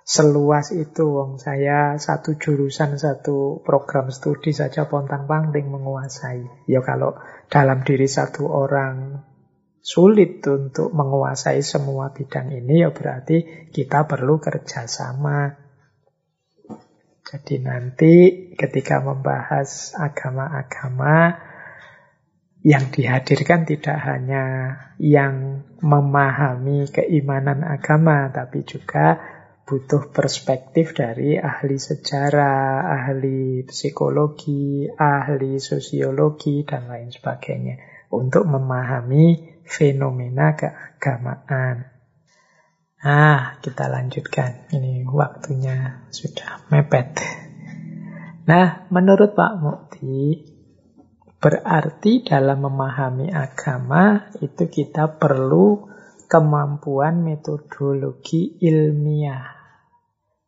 seluas 0.05 0.69
itu 0.69 1.01
wong 1.01 1.41
saya 1.41 1.97
satu 1.97 2.37
jurusan 2.37 2.93
satu 3.01 3.65
program 3.65 4.13
studi 4.13 4.53
saja 4.53 4.85
pontang 4.85 5.25
panting 5.25 5.65
menguasai 5.65 6.69
ya 6.69 6.85
kalau 6.85 7.17
dalam 7.49 7.81
diri 7.81 8.05
satu 8.05 8.45
orang 8.45 9.25
sulit 9.85 10.41
untuk 10.49 10.89
menguasai 10.89 11.61
semua 11.61 12.09
bidang 12.09 12.49
ini 12.49 12.81
ya 12.81 12.89
berarti 12.89 13.69
kita 13.69 14.09
perlu 14.09 14.41
kerjasama 14.41 15.53
jadi 17.25 17.55
nanti 17.61 18.13
ketika 18.57 19.05
membahas 19.05 19.93
agama-agama 19.93 21.37
yang 22.65 22.89
dihadirkan 22.89 23.69
tidak 23.69 24.01
hanya 24.01 24.43
yang 24.97 25.61
memahami 25.85 26.89
keimanan 26.89 27.61
agama 27.61 28.33
tapi 28.33 28.65
juga 28.65 29.21
butuh 29.65 30.13
perspektif 30.13 30.93
dari 30.93 31.41
ahli 31.41 31.81
sejarah, 31.81 32.85
ahli 32.85 33.65
psikologi, 33.65 34.85
ahli 34.85 35.57
sosiologi, 35.57 36.61
dan 36.61 36.85
lain 36.85 37.09
sebagainya. 37.09 37.81
Untuk 38.13 38.45
memahami 38.45 39.54
fenomena 39.65 40.53
keagamaan. 40.53 41.91
Ah, 43.05 43.61
kita 43.61 43.85
lanjutkan. 43.85 44.69
Ini 44.73 45.05
waktunya 45.05 46.07
sudah 46.09 46.65
mepet. 46.73 47.21
Nah, 48.45 48.89
menurut 48.89 49.37
Pak 49.37 49.53
Mukti, 49.61 50.41
berarti 51.37 52.25
dalam 52.25 52.65
memahami 52.65 53.29
agama 53.29 54.33
itu 54.41 54.69
kita 54.69 55.21
perlu 55.21 55.85
kemampuan 56.25 57.21
metodologi 57.21 58.57
ilmiah. 58.61 59.53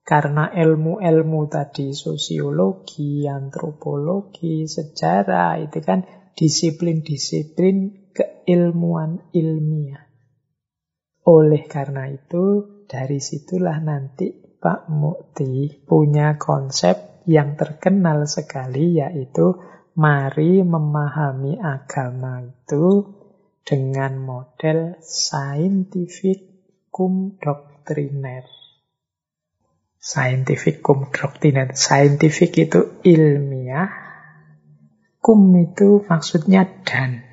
Karena 0.08 0.48
ilmu-ilmu 0.50 1.52
tadi, 1.52 1.92
sosiologi, 1.92 3.28
antropologi, 3.28 4.64
sejarah, 4.64 5.60
itu 5.60 5.84
kan 5.84 6.08
disiplin-disiplin 6.32 8.07
keilmuan 8.18 9.30
ilmiah. 9.30 10.10
Oleh 11.30 11.70
karena 11.70 12.10
itu, 12.10 12.66
dari 12.90 13.22
situlah 13.22 13.78
nanti 13.84 14.32
Pak 14.32 14.90
Mukti 14.90 15.84
punya 15.86 16.40
konsep 16.40 17.28
yang 17.28 17.60
terkenal 17.60 18.26
sekali, 18.26 18.98
yaitu 18.98 19.54
mari 20.00 20.64
memahami 20.64 21.60
agama 21.60 22.42
itu 22.48 23.12
dengan 23.68 24.16
model 24.24 24.96
scientific 25.04 26.48
cum 26.88 27.36
doctriner. 27.36 28.48
Scientific 30.00 30.80
cum 30.80 31.12
doctriner. 31.12 31.76
Scientific 31.76 32.56
itu 32.56 33.04
ilmiah, 33.04 33.92
cum 35.20 35.52
itu 35.60 36.08
maksudnya 36.08 36.64
dan. 36.88 37.27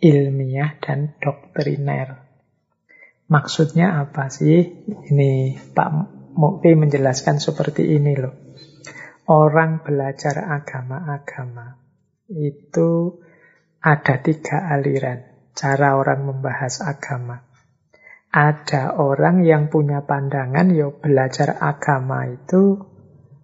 Ilmiah 0.00 0.80
dan 0.80 1.14
doktriner. 1.20 2.24
Maksudnya 3.30 4.00
apa 4.02 4.32
sih? 4.32 4.64
Ini 4.88 5.60
Pak 5.76 5.90
Mukti 6.34 6.72
menjelaskan 6.74 7.38
seperti 7.38 7.94
ini 7.94 8.16
loh. 8.16 8.34
Orang 9.30 9.86
belajar 9.86 10.42
agama-agama 10.50 11.78
itu 12.26 13.20
ada 13.78 14.18
tiga 14.18 14.72
aliran 14.74 15.30
cara 15.54 16.00
orang 16.00 16.26
membahas 16.26 16.80
agama. 16.82 17.44
Ada 18.30 18.94
orang 18.94 19.42
yang 19.42 19.68
punya 19.68 20.06
pandangan, 20.06 20.70
ya 20.70 20.88
belajar 20.94 21.58
agama 21.58 22.30
itu 22.30 22.78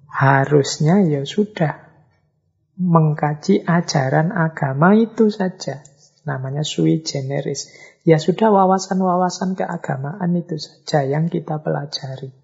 harusnya 0.06 1.02
ya 1.02 1.26
sudah 1.26 1.86
mengkaji 2.78 3.66
ajaran 3.66 4.30
agama 4.30 4.94
itu 4.94 5.26
saja. 5.28 5.82
Namanya 6.26 6.66
sui 6.66 7.06
generis. 7.06 7.70
Ya 8.02 8.18
sudah 8.18 8.50
wawasan-wawasan 8.50 9.54
keagamaan 9.54 10.34
itu 10.34 10.58
saja 10.58 11.06
yang 11.06 11.30
kita 11.30 11.62
pelajari. 11.62 12.34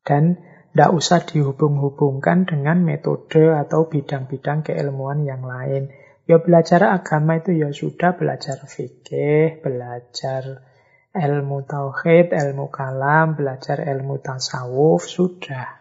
Dan 0.00 0.40
tidak 0.72 0.90
usah 0.96 1.20
dihubung-hubungkan 1.20 2.48
dengan 2.48 2.80
metode 2.80 3.52
atau 3.52 3.92
bidang-bidang 3.92 4.64
keilmuan 4.64 5.28
yang 5.28 5.44
lain. 5.44 5.92
Ya 6.24 6.40
belajar 6.40 6.88
agama 6.88 7.40
itu 7.40 7.56
ya 7.56 7.72
sudah 7.72 8.16
belajar 8.16 8.60
fikih, 8.64 9.60
belajar 9.60 10.64
ilmu 11.12 11.64
tauhid, 11.64 12.32
ilmu 12.32 12.68
kalam, 12.68 13.36
belajar 13.36 13.80
ilmu 13.84 14.20
tasawuf, 14.20 15.08
sudah. 15.08 15.76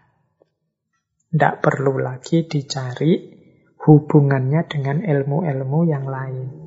Tidak 1.28 1.60
perlu 1.60 2.00
lagi 2.00 2.48
dicari 2.48 3.38
hubungannya 3.84 4.66
dengan 4.68 5.04
ilmu-ilmu 5.04 5.80
yang 5.88 6.08
lain. 6.08 6.67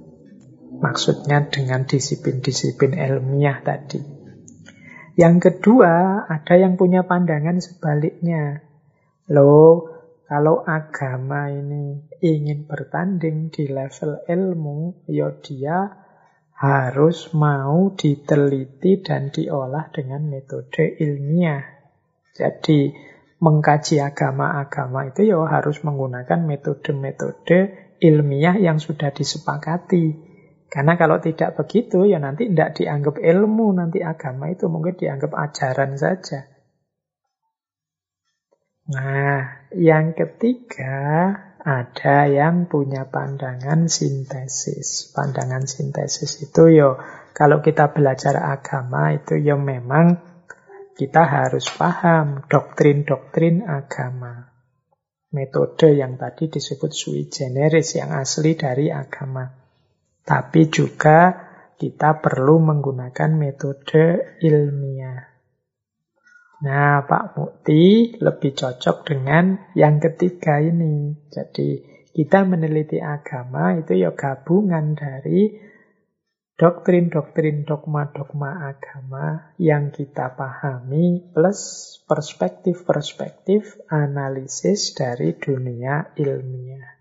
Maksudnya 0.80 1.44
dengan 1.52 1.84
disiplin-disiplin 1.84 2.96
ilmiah 2.96 3.60
tadi. 3.60 4.00
Yang 5.20 5.36
kedua, 5.52 6.24
ada 6.24 6.54
yang 6.56 6.80
punya 6.80 7.04
pandangan 7.04 7.60
sebaliknya. 7.60 8.64
Loh, 9.28 9.92
kalau 10.24 10.64
agama 10.64 11.52
ini 11.52 12.00
ingin 12.24 12.64
bertanding 12.64 13.52
di 13.52 13.68
level 13.68 14.24
ilmu, 14.24 15.04
ya 15.10 15.28
dia 15.44 16.00
harus 16.56 17.32
mau 17.36 17.92
diteliti 17.92 19.04
dan 19.04 19.28
diolah 19.28 19.92
dengan 19.92 20.24
metode 20.24 20.96
ilmiah. 20.96 21.64
Jadi 22.32 22.94
mengkaji 23.40 24.00
agama-agama 24.00 25.08
itu 25.08 25.28
ya 25.32 25.40
harus 25.48 25.80
menggunakan 25.84 26.40
metode-metode 26.44 27.58
ilmiah 28.00 28.56
yang 28.60 28.76
sudah 28.80 29.12
disepakati. 29.12 30.29
Karena 30.70 30.94
kalau 30.94 31.18
tidak 31.18 31.58
begitu 31.58 32.06
ya 32.06 32.22
nanti 32.22 32.46
tidak 32.46 32.78
dianggap 32.78 33.18
ilmu, 33.18 33.74
nanti 33.74 34.06
agama 34.06 34.54
itu 34.54 34.70
mungkin 34.70 34.94
dianggap 34.94 35.34
ajaran 35.34 35.98
saja. 35.98 36.46
Nah, 38.90 39.66
yang 39.74 40.14
ketiga 40.14 40.94
ada 41.58 42.30
yang 42.30 42.70
punya 42.70 43.10
pandangan 43.10 43.90
sintesis. 43.90 45.10
Pandangan 45.10 45.66
sintesis 45.66 46.38
itu 46.38 46.70
yo 46.70 47.02
kalau 47.34 47.58
kita 47.60 47.90
belajar 47.90 48.38
agama 48.38 49.10
itu 49.10 49.42
yo 49.42 49.58
memang 49.58 50.22
kita 50.94 51.22
harus 51.26 51.66
paham 51.74 52.46
doktrin-doktrin 52.46 53.66
agama. 53.66 54.54
Metode 55.34 55.98
yang 55.98 56.18
tadi 56.18 56.50
disebut 56.50 56.90
sui 56.90 57.26
generis 57.26 57.94
yang 57.94 58.14
asli 58.14 58.54
dari 58.58 58.90
agama. 58.90 59.59
Tapi 60.30 60.70
juga 60.70 61.34
kita 61.74 62.22
perlu 62.22 62.62
menggunakan 62.62 63.34
metode 63.34 64.38
ilmiah. 64.38 65.26
Nah, 66.62 67.02
Pak 67.02 67.34
Mukti 67.34 68.14
lebih 68.14 68.54
cocok 68.54 69.10
dengan 69.10 69.58
yang 69.74 69.98
ketiga 69.98 70.62
ini. 70.62 71.18
Jadi, 71.26 71.82
kita 72.14 72.46
meneliti 72.46 73.02
agama 73.02 73.74
itu 73.74 73.98
ya 73.98 74.14
gabungan 74.14 74.94
dari 74.94 75.50
doktrin-doktrin 76.60 77.66
dogma-dogma 77.66 78.70
agama 78.70 79.56
yang 79.58 79.90
kita 79.90 80.36
pahami 80.38 81.32
plus 81.34 81.58
perspektif-perspektif 82.06 83.82
analisis 83.90 84.94
dari 84.94 85.34
dunia 85.34 86.14
ilmiah. 86.14 86.99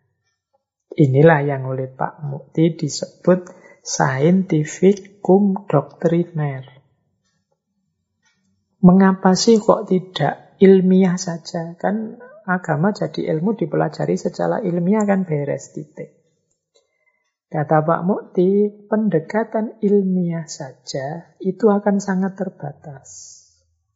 Inilah 0.89 1.45
yang 1.45 1.69
oleh 1.69 1.85
Pak 1.85 2.25
Mukti 2.25 2.73
disebut 2.73 3.45
Scientific 3.85 5.21
cum 5.21 5.65
doctriner. 5.69 6.65
Mengapa 8.79 9.35
sih 9.35 9.59
kok 9.59 9.91
tidak 9.91 10.57
ilmiah 10.57 11.19
saja? 11.19 11.77
Kan 11.77 12.17
agama 12.47 12.89
jadi 12.95 13.37
ilmu 13.37 13.53
dipelajari 13.53 14.17
secara 14.17 14.63
ilmiah 14.65 15.05
kan 15.05 15.27
beres 15.27 15.75
titik. 15.75 16.19
Kata 17.49 17.81
Pak 17.81 18.01
Mukti, 18.05 18.69
pendekatan 18.85 19.81
ilmiah 19.81 20.45
saja 20.45 21.33
itu 21.41 21.65
akan 21.65 21.97
sangat 21.97 22.37
terbatas. 22.37 23.41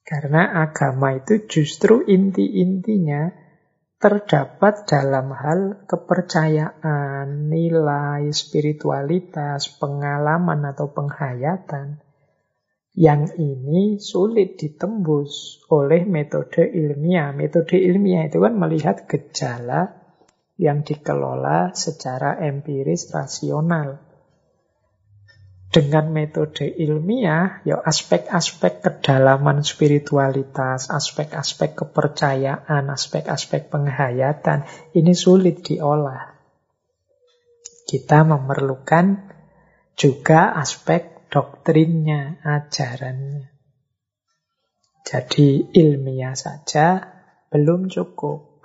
Karena 0.02 0.66
agama 0.66 1.14
itu 1.14 1.46
justru 1.46 2.02
inti-intinya 2.02 3.30
terdapat 4.04 4.84
dalam 4.84 5.32
hal 5.32 5.88
kepercayaan, 5.88 7.48
nilai, 7.48 8.28
spiritualitas, 8.36 9.80
pengalaman 9.80 10.60
atau 10.68 10.92
penghayatan. 10.92 12.04
Yang 12.92 13.40
ini 13.40 14.04
sulit 14.04 14.60
ditembus 14.60 15.64
oleh 15.72 16.04
metode 16.04 16.68
ilmiah. 16.68 17.32
Metode 17.32 17.80
ilmiah 17.80 18.28
itu 18.28 18.44
kan 18.44 18.60
melihat 18.60 19.08
gejala 19.08 20.04
yang 20.60 20.84
dikelola 20.84 21.72
secara 21.72 22.44
empiris 22.44 23.08
rasional. 23.08 24.03
Dengan 25.74 26.14
metode 26.14 26.70
ilmiah, 26.70 27.66
ya 27.66 27.82
aspek-aspek 27.82 28.86
kedalaman 28.86 29.66
spiritualitas, 29.66 30.94
aspek-aspek 30.94 31.74
kepercayaan, 31.74 32.94
aspek-aspek 32.94 33.74
penghayatan, 33.74 34.70
ini 34.94 35.18
sulit 35.18 35.66
diolah. 35.66 36.38
Kita 37.90 38.22
memerlukan 38.22 39.34
juga 39.98 40.54
aspek 40.54 41.26
doktrinnya, 41.34 42.38
ajarannya. 42.46 43.50
Jadi 45.02 45.74
ilmiah 45.74 46.38
saja 46.38 47.02
belum 47.50 47.90
cukup. 47.90 48.62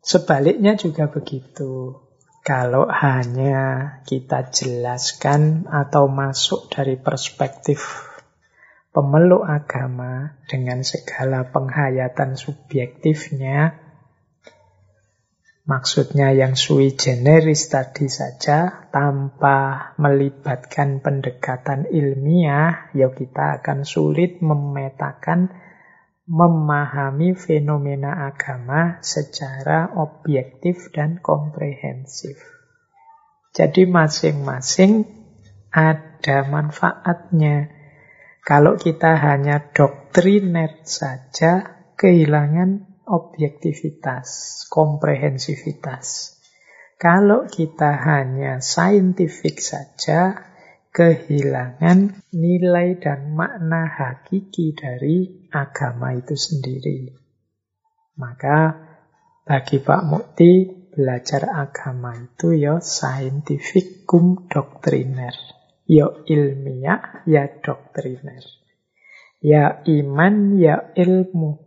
Sebaliknya 0.00 0.80
juga 0.80 1.12
begitu. 1.12 2.07
Kalau 2.48 2.88
hanya 2.88 4.00
kita 4.08 4.48
jelaskan 4.48 5.68
atau 5.68 6.08
masuk 6.08 6.72
dari 6.72 6.96
perspektif 6.96 8.08
pemeluk 8.88 9.44
agama 9.44 10.32
dengan 10.48 10.80
segala 10.80 11.44
penghayatan 11.52 12.40
subjektifnya, 12.40 13.76
maksudnya 15.68 16.32
yang 16.32 16.56
sui 16.56 16.96
generis 16.96 17.68
tadi 17.68 18.08
saja, 18.08 18.88
tanpa 18.88 19.92
melibatkan 20.00 21.04
pendekatan 21.04 21.84
ilmiah, 21.92 22.88
ya 22.96 23.12
kita 23.12 23.60
akan 23.60 23.84
sulit 23.84 24.40
memetakan 24.40 25.52
memahami 26.28 27.32
fenomena 27.32 28.28
agama 28.28 29.00
secara 29.00 29.96
objektif 29.96 30.92
dan 30.92 31.24
komprehensif. 31.24 32.36
Jadi 33.56 33.88
masing-masing 33.88 35.08
ada 35.72 36.44
manfaatnya. 36.44 37.72
Kalau 38.44 38.76
kita 38.76 39.16
hanya 39.16 39.72
doktriner 39.72 40.84
saja, 40.84 41.84
kehilangan 41.96 43.02
objektivitas, 43.08 44.62
komprehensivitas. 44.68 46.36
Kalau 47.00 47.48
kita 47.48 47.94
hanya 47.94 48.60
saintifik 48.60 49.64
saja, 49.64 50.47
kehilangan 50.92 52.24
nilai 52.34 52.98
dan 52.98 53.32
makna 53.36 53.86
hakiki 53.86 54.74
dari 54.74 55.46
agama 55.52 56.16
itu 56.16 56.34
sendiri. 56.34 57.14
Maka 58.18 58.88
bagi 59.46 59.78
Pak 59.80 60.02
Mukti, 60.04 60.52
belajar 60.92 61.48
agama 61.54 62.12
itu 62.18 62.52
ya 62.52 62.82
scientific 62.82 64.04
cum 64.04 64.50
doctriner. 64.50 65.32
Ya 65.88 66.10
ilmiah, 66.28 67.24
ya 67.24 67.48
doktriner. 67.62 68.44
Ya 69.40 69.80
iman, 69.86 70.58
ya 70.58 70.92
ilmu. 70.92 71.64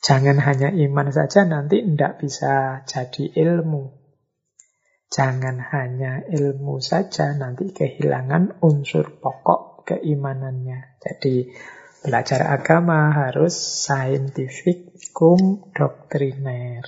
Jangan 0.00 0.40
hanya 0.40 0.70
iman 0.72 1.08
saja, 1.10 1.44
nanti 1.44 1.82
tidak 1.82 2.22
bisa 2.22 2.86
jadi 2.86 3.24
ilmu. 3.34 4.03
Jangan 5.14 5.62
hanya 5.70 6.26
ilmu 6.26 6.82
saja, 6.82 7.38
nanti 7.38 7.70
kehilangan 7.70 8.58
unsur 8.66 9.14
pokok 9.22 9.86
keimanannya. 9.86 10.98
Jadi 10.98 11.54
belajar 12.02 12.50
agama 12.50 13.14
harus 13.14 13.54
scientific 13.54 14.90
cum 15.14 15.70
doktriner. 15.70 16.82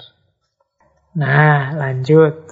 Nah, 1.14 1.70
lanjut. 1.78 2.50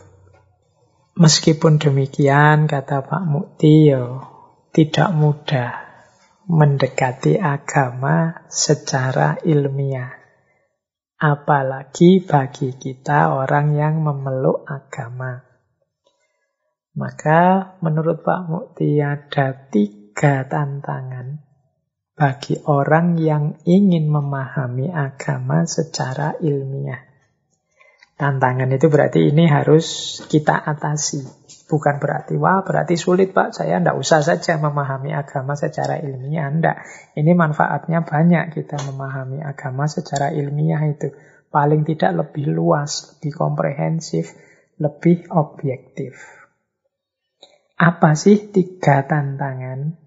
Meskipun 1.19 1.83
demikian, 1.83 2.71
kata 2.71 3.03
Pak 3.03 3.25
Mukti, 3.27 3.91
yo, 3.91 4.23
tidak 4.71 5.11
mudah 5.11 5.71
mendekati 6.47 7.35
agama 7.35 8.47
secara 8.47 9.43
ilmiah. 9.43 10.23
Apalagi 11.19 12.23
bagi 12.25 12.75
kita 12.79 13.37
orang 13.37 13.75
yang 13.79 14.03
memeluk 14.03 14.67
agama. 14.67 15.44
Maka 16.95 17.75
menurut 17.83 18.23
Pak 18.23 18.41
Mukti 18.47 19.03
ada 19.03 19.51
tiga 19.67 20.47
tantangan 20.47 21.43
bagi 22.15 22.55
orang 22.71 23.19
yang 23.19 23.59
ingin 23.67 24.07
memahami 24.07 24.95
agama 24.95 25.67
secara 25.67 26.39
ilmiah. 26.39 27.03
Tantangan 28.15 28.71
itu 28.71 28.87
berarti 28.87 29.27
ini 29.27 29.51
harus 29.51 30.23
kita 30.31 30.55
atasi. 30.55 31.19
Bukan 31.67 31.99
berarti, 31.99 32.39
wah 32.39 32.63
berarti 32.63 32.95
sulit 32.95 33.35
Pak, 33.35 33.59
saya 33.59 33.83
tidak 33.83 33.99
usah 33.99 34.23
saja 34.23 34.55
memahami 34.63 35.11
agama 35.11 35.59
secara 35.59 35.99
ilmiah. 35.99 36.47
Tidak, 36.47 36.77
ini 37.19 37.35
manfaatnya 37.35 38.07
banyak 38.07 38.55
kita 38.55 38.79
memahami 38.87 39.43
agama 39.43 39.91
secara 39.91 40.31
ilmiah 40.31 40.87
itu. 40.87 41.11
Paling 41.51 41.83
tidak 41.83 42.15
lebih 42.15 42.55
luas, 42.55 43.19
lebih 43.19 43.35
komprehensif, 43.35 44.31
lebih 44.79 45.27
objektif. 45.35 46.44
Apa 47.75 48.15
sih 48.15 48.55
tiga 48.55 49.03
tantangan 49.03 49.99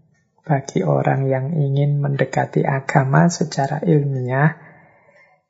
bagi 0.48 0.88
orang 0.88 1.28
yang 1.28 1.52
ingin 1.52 2.00
mendekati 2.00 2.64
agama 2.64 3.28
secara 3.28 3.84
ilmiah? 3.84 4.56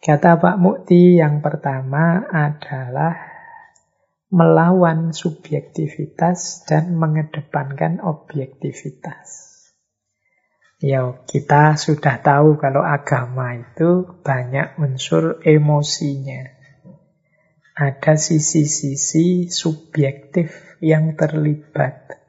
Kata 0.01 0.41
Pak 0.41 0.57
Mukti 0.57 1.21
yang 1.21 1.45
pertama 1.45 2.25
adalah 2.25 3.13
melawan 4.33 5.13
subjektivitas 5.13 6.65
dan 6.65 6.97
mengedepankan 6.97 8.01
objektivitas. 8.01 9.45
Ya, 10.81 11.21
kita 11.25 11.77
sudah 11.77 12.21
tahu 12.21 12.57
kalau 12.57 12.81
agama 12.81 13.57
itu 13.61 14.05
banyak 14.25 14.77
unsur 14.81 15.41
emosinya. 15.45 16.49
Ada 17.77 18.17
sisi-sisi 18.17 19.53
subjektif 19.53 20.66
yang 20.79 21.17
terlibat. 21.17 22.21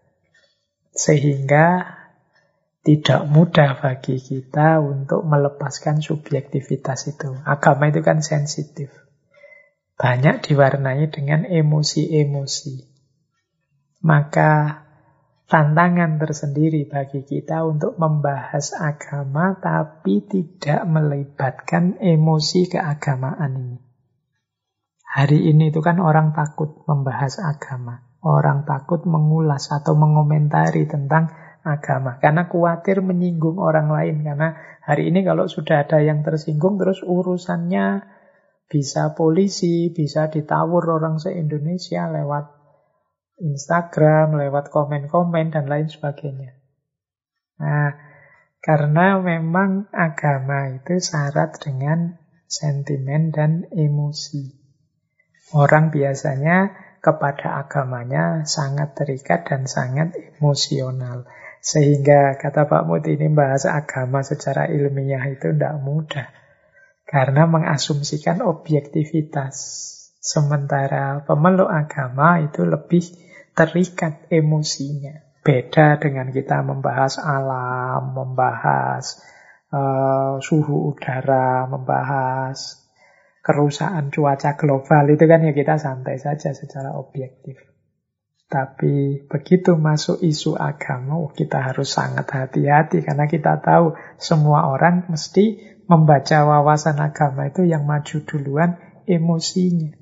Sehingga 0.93 1.99
tidak 2.89 3.29
mudah 3.29 3.77
bagi 3.85 4.17
kita 4.17 4.81
untuk 4.81 5.21
melepaskan 5.29 6.01
subjektivitas 6.01 7.13
itu. 7.13 7.37
Agama 7.45 7.93
itu 7.93 8.01
kan 8.01 8.25
sensitif. 8.25 8.89
Banyak 10.01 10.41
diwarnai 10.41 11.13
dengan 11.13 11.45
emosi-emosi. 11.45 12.89
Maka 14.09 14.87
tantangan 15.53 16.17
tersendiri 16.17 16.89
bagi 16.89 17.29
kita 17.29 17.61
untuk 17.69 18.01
membahas 18.01 18.73
agama 18.73 19.61
tapi 19.61 20.25
tidak 20.25 20.89
melibatkan 20.89 22.01
emosi 22.01 22.73
keagamaan 22.73 23.53
ini. 23.59 23.79
Hari 25.09 25.51
ini 25.51 25.69
itu 25.69 25.85
kan 25.85 26.01
orang 26.01 26.33
takut 26.33 26.89
membahas 26.89 27.37
agama. 27.41 28.08
Orang 28.19 28.67
takut 28.67 29.07
mengulas 29.07 29.71
atau 29.71 29.95
mengomentari 29.95 30.91
tentang 30.91 31.31
agama 31.63 32.17
karena 32.19 32.49
khawatir 32.49 33.05
menyinggung 33.05 33.61
orang 33.61 33.93
lain 33.93 34.25
karena 34.25 34.57
hari 34.83 35.13
ini 35.13 35.23
kalau 35.27 35.51
sudah 35.51 35.85
ada 35.85 36.01
yang 36.01 36.25
tersinggung 36.25 36.81
terus 36.81 37.05
urusannya 37.05 38.09
bisa 38.69 39.17
polisi, 39.17 39.89
bisa 39.93 40.29
ditawur 40.29 40.85
orang 41.01 41.17
se-Indonesia 41.17 42.05
lewat 42.09 42.53
Instagram, 43.41 44.37
lewat 44.37 44.69
komen-komen 44.69 45.55
dan 45.55 45.71
lain 45.71 45.89
sebagainya. 45.89 46.59
Nah, 47.59 47.97
karena 48.61 49.17
memang 49.23 49.89
agama 49.95 50.69
itu 50.75 51.01
syarat 51.01 51.57
dengan 51.63 52.21
sentimen 52.45 53.33
dan 53.33 53.65
emosi. 53.73 54.53
Orang 55.57 55.89
biasanya 55.89 56.88
kepada 56.99 57.63
agamanya 57.63 58.43
sangat 58.45 58.95
terikat 58.99 59.47
dan 59.47 59.67
sangat 59.67 60.15
emosional. 60.17 61.27
Sehingga 61.59 62.39
kata 62.39 62.71
Pak 62.71 62.87
Muti 62.87 63.19
ini 63.19 63.29
bahasa 63.35 63.75
agama 63.75 64.23
secara 64.23 64.71
ilmiah 64.71 65.23
itu 65.27 65.51
tidak 65.51 65.77
mudah. 65.83 66.29
Karena 67.09 67.49
mengasumsikan 67.49 68.45
objektivitas. 68.45 69.57
Sementara 70.19 71.25
pemeluk 71.25 71.71
agama 71.71 72.43
itu 72.43 72.67
lebih 72.67 73.03
terikat 73.55 74.29
emosinya. 74.29 75.25
Beda 75.41 75.97
dengan 75.97 76.29
kita 76.29 76.61
membahas 76.61 77.17
alam, 77.17 78.13
membahas 78.13 79.19
uh, 79.73 80.37
suhu 80.43 80.93
udara, 80.93 81.65
membahas 81.71 82.88
kerusakan 83.49 84.13
cuaca 84.13 84.61
global. 84.61 85.09
Itu 85.09 85.25
kan 85.25 85.41
ya 85.41 85.57
kita 85.57 85.81
santai 85.81 86.21
saja 86.21 86.53
secara 86.53 86.93
objektif. 87.01 87.57
Tapi 88.49 89.25
begitu 89.29 89.77
masuk 89.77 90.21
isu 90.21 90.57
agama, 90.57 91.21
oh, 91.21 91.33
kita 91.33 91.61
harus 91.61 91.93
sangat 91.93 92.29
hati-hati 92.29 93.05
karena 93.05 93.29
kita 93.29 93.61
tahu 93.61 93.93
semua 94.17 94.69
orang 94.73 95.09
mesti 95.09 95.61
membaca 95.85 96.45
wawasan 96.49 96.97
agama 97.01 97.49
itu 97.49 97.65
yang 97.65 97.85
maju 97.85 98.25
duluan 98.25 98.81
emosinya. 99.05 99.97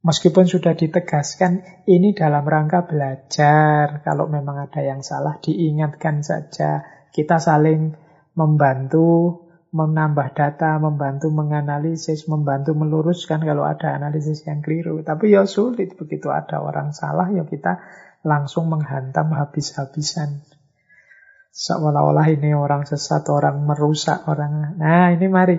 Meskipun 0.00 0.48
sudah 0.48 0.72
ditegaskan 0.72 1.84
ini 1.84 2.16
dalam 2.16 2.40
rangka 2.40 2.88
belajar, 2.88 4.00
kalau 4.00 4.32
memang 4.32 4.64
ada 4.64 4.80
yang 4.80 5.04
salah 5.04 5.36
diingatkan 5.44 6.24
saja. 6.24 6.88
Kita 7.12 7.36
saling 7.36 7.92
membantu 8.32 9.49
menambah 9.70 10.34
data, 10.34 10.82
membantu 10.82 11.30
menganalisis, 11.30 12.26
membantu 12.26 12.74
meluruskan 12.74 13.38
kalau 13.46 13.62
ada 13.62 13.94
analisis 13.94 14.42
yang 14.42 14.62
keliru. 14.66 15.06
Tapi 15.06 15.30
ya 15.30 15.46
sulit 15.46 15.94
begitu 15.94 16.26
ada 16.30 16.58
orang 16.58 16.90
salah 16.90 17.30
ya 17.30 17.46
kita 17.46 17.78
langsung 18.26 18.66
menghantam 18.66 19.30
habis-habisan. 19.30 20.42
Seolah-olah 21.50 22.26
ini 22.30 22.54
orang 22.54 22.86
sesat, 22.86 23.26
orang 23.30 23.62
merusak, 23.66 24.26
orang... 24.26 24.78
Nah 24.78 25.10
ini 25.14 25.26
mari, 25.26 25.58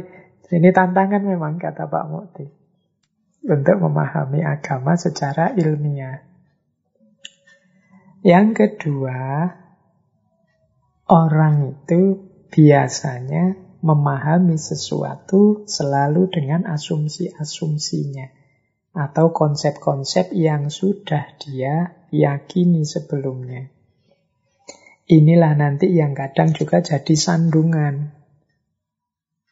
ini 0.51 0.69
tantangan 0.71 1.23
memang 1.23 1.59
kata 1.59 1.87
Pak 1.87 2.05
Mukti 2.07 2.45
untuk 3.47 3.77
memahami 3.79 4.43
agama 4.43 4.95
secara 4.95 5.51
ilmiah. 5.55 6.23
Yang 8.21 8.47
kedua, 8.53 9.49
orang 11.09 11.73
itu 11.73 12.29
biasanya 12.53 13.70
memahami 13.81 14.61
sesuatu 14.61 15.65
selalu 15.65 16.29
dengan 16.29 16.69
asumsi-asumsinya 16.69 18.29
atau 18.91 19.33
konsep-konsep 19.33 20.35
yang 20.37 20.69
sudah 20.69 21.33
dia 21.41 22.05
yakini 22.13 22.85
sebelumnya. 22.85 23.71
Inilah 25.11 25.53
nanti 25.57 25.91
yang 25.91 26.15
kadang 26.15 26.55
juga 26.55 26.79
jadi 26.79 27.15
sandungan. 27.17 28.15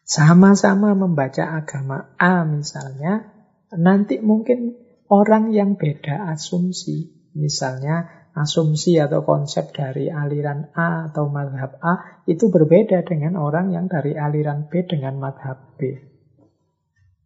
Sama-sama 0.06 0.96
membaca 0.96 1.54
agama 1.54 2.16
A 2.18 2.48
misalnya, 2.48 3.30
nanti 3.76 4.22
mungkin 4.24 4.78
orang 5.12 5.52
yang 5.52 5.76
beda 5.76 6.32
asumsi, 6.34 7.30
misalnya 7.36 8.19
asumsi 8.38 9.02
atau 9.02 9.26
konsep 9.26 9.74
dari 9.74 10.10
aliran 10.10 10.74
A 10.78 11.10
atau 11.10 11.30
madhab 11.30 11.78
A 11.82 12.22
itu 12.30 12.50
berbeda 12.50 13.02
dengan 13.06 13.38
orang 13.38 13.74
yang 13.74 13.90
dari 13.90 14.14
aliran 14.14 14.70
B 14.70 14.86
dengan 14.86 15.18
madhab 15.18 15.78
B. 15.78 15.98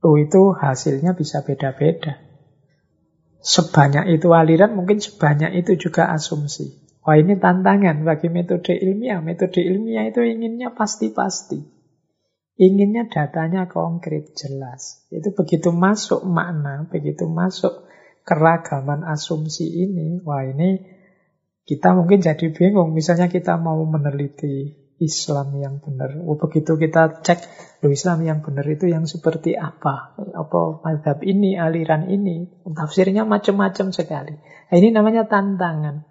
Oh 0.04 0.20
itu 0.20 0.52
hasilnya 0.52 1.16
bisa 1.16 1.44
beda-beda. 1.48 2.20
Sebanyak 3.44 4.08
itu 4.16 4.32
aliran 4.32 4.76
mungkin 4.76 5.04
sebanyak 5.04 5.64
itu 5.64 5.76
juga 5.76 6.12
asumsi. 6.12 6.84
Wah 7.04 7.20
ini 7.20 7.36
tantangan 7.36 8.08
bagi 8.08 8.32
metode 8.32 8.72
ilmiah. 8.80 9.20
Metode 9.20 9.60
ilmiah 9.60 10.08
itu 10.08 10.24
inginnya 10.24 10.72
pasti-pasti. 10.72 11.60
Inginnya 12.54 13.12
datanya 13.12 13.68
konkret, 13.68 14.38
jelas. 14.40 15.04
Itu 15.12 15.36
begitu 15.36 15.76
masuk 15.76 16.24
makna, 16.24 16.88
begitu 16.88 17.28
masuk 17.28 17.84
keragaman 18.24 19.04
asumsi 19.04 19.68
ini, 19.68 20.20
wah 20.24 20.44
ini 20.44 20.80
kita 21.64 21.96
mungkin 21.96 22.20
jadi 22.20 22.52
bingung. 22.52 22.92
Misalnya 22.92 23.32
kita 23.32 23.56
mau 23.60 23.80
meneliti 23.88 24.84
Islam 25.00 25.60
yang 25.60 25.84
benar. 25.84 26.16
Oh, 26.24 26.40
begitu 26.40 26.80
kita 26.80 27.24
cek, 27.24 27.40
lo 27.84 27.92
Islam 27.92 28.24
yang 28.24 28.40
benar 28.40 28.64
itu 28.68 28.88
yang 28.88 29.04
seperti 29.04 29.56
apa? 29.60 30.16
Apa 30.16 30.80
madhab 30.84 31.20
ini, 31.24 31.60
aliran 31.60 32.08
ini? 32.08 32.48
Tafsirnya 32.64 33.28
macam-macam 33.28 33.92
sekali. 33.92 34.36
Nah, 34.40 34.76
ini 34.76 34.90
namanya 34.96 35.28
tantangan. 35.28 36.08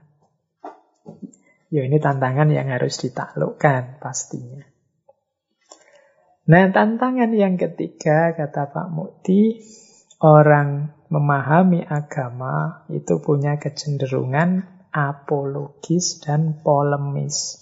Ya 1.73 1.89
ini 1.89 1.97
tantangan 1.97 2.53
yang 2.53 2.69
harus 2.69 3.01
ditaklukkan 3.01 3.97
pastinya. 4.05 4.69
Nah, 6.43 6.69
tantangan 6.69 7.33
yang 7.33 7.57
ketiga, 7.57 8.37
kata 8.37 8.69
Pak 8.69 8.89
Mukti, 8.93 9.63
orang 10.21 10.93
memahami 11.13 11.85
agama 11.85 12.89
itu 12.89 13.21
punya 13.21 13.61
kecenderungan 13.61 14.65
apologis 14.89 16.25
dan 16.25 16.65
polemis. 16.65 17.61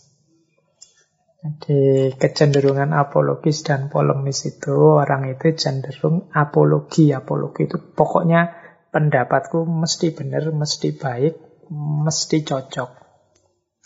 Jadi 1.40 2.14
kecenderungan 2.14 2.94
apologis 2.94 3.66
dan 3.66 3.90
polemis 3.90 4.46
itu 4.46 4.76
orang 4.76 5.26
itu 5.34 5.50
cenderung 5.58 6.30
apologi. 6.30 7.10
Apologi 7.10 7.66
itu 7.66 7.80
pokoknya 7.80 8.54
pendapatku 8.94 9.66
mesti 9.66 10.14
benar, 10.14 10.52
mesti 10.54 10.94
baik, 10.94 11.66
mesti 12.06 12.46
cocok. 12.46 12.90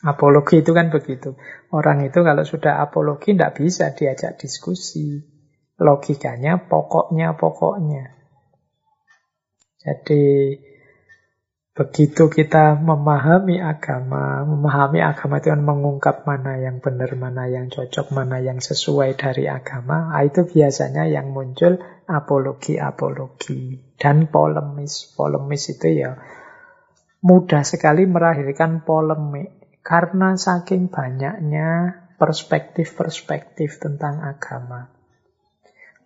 Apologi 0.05 0.61
itu 0.61 0.77
kan 0.77 0.93
begitu. 0.93 1.41
Orang 1.73 2.05
itu 2.05 2.21
kalau 2.21 2.45
sudah 2.45 2.85
apologi 2.85 3.33
tidak 3.33 3.57
bisa 3.57 3.97
diajak 3.97 4.37
diskusi. 4.37 5.25
Logikanya 5.81 6.69
pokoknya 6.69 7.39
pokoknya. 7.39 8.24
Jadi 9.85 10.57
begitu 11.75 12.31
kita 12.33 12.79
memahami 12.81 13.61
agama, 13.61 14.47
memahami 14.49 15.05
agama 15.05 15.43
itu 15.43 15.53
kan 15.53 15.61
mengungkap 15.61 16.25
mana 16.25 16.57
yang 16.57 16.81
benar, 16.81 17.13
mana 17.19 17.51
yang 17.51 17.69
cocok, 17.69 18.15
mana 18.17 18.41
yang 18.41 18.65
sesuai 18.65 19.19
dari 19.19 19.45
agama. 19.51 20.15
Ah, 20.17 20.25
itu 20.25 20.49
biasanya 20.49 21.05
yang 21.05 21.37
muncul 21.37 21.77
apologi-apologi 22.09 23.93
dan 24.01 24.33
polemis. 24.33 25.13
Polemis 25.13 25.69
itu 25.69 26.01
ya 26.01 26.17
mudah 27.21 27.61
sekali 27.67 28.09
melahirkan 28.09 28.87
polemik 28.87 29.83
karena 29.85 30.41
saking 30.41 30.89
banyaknya 30.89 32.01
perspektif-perspektif 32.17 33.83
tentang 33.83 34.25
agama. 34.25 34.89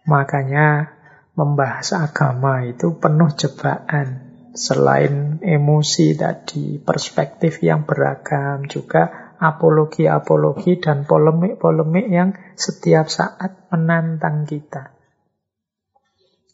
Makanya 0.08 0.97
membahas 1.38 1.94
agama 1.94 2.66
itu 2.66 2.98
penuh 2.98 3.30
jebakan. 3.38 4.26
Selain 4.58 5.38
emosi 5.38 6.18
tadi, 6.18 6.82
perspektif 6.82 7.62
yang 7.62 7.86
beragam, 7.86 8.66
juga 8.66 9.30
apologi-apologi 9.38 10.82
dan 10.82 11.06
polemik-polemik 11.06 12.10
yang 12.10 12.34
setiap 12.58 13.06
saat 13.06 13.70
menantang 13.70 14.50
kita. 14.50 14.98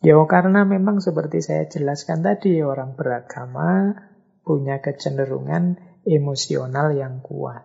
Ya 0.05 0.21
karena 0.29 0.69
memang 0.69 1.01
seperti 1.01 1.41
saya 1.41 1.65
jelaskan 1.65 2.21
tadi, 2.21 2.61
orang 2.61 2.93
beragama 2.93 3.97
punya 4.45 4.85
kecenderungan 4.85 5.81
emosional 6.05 6.93
yang 6.93 7.25
kuat. 7.25 7.65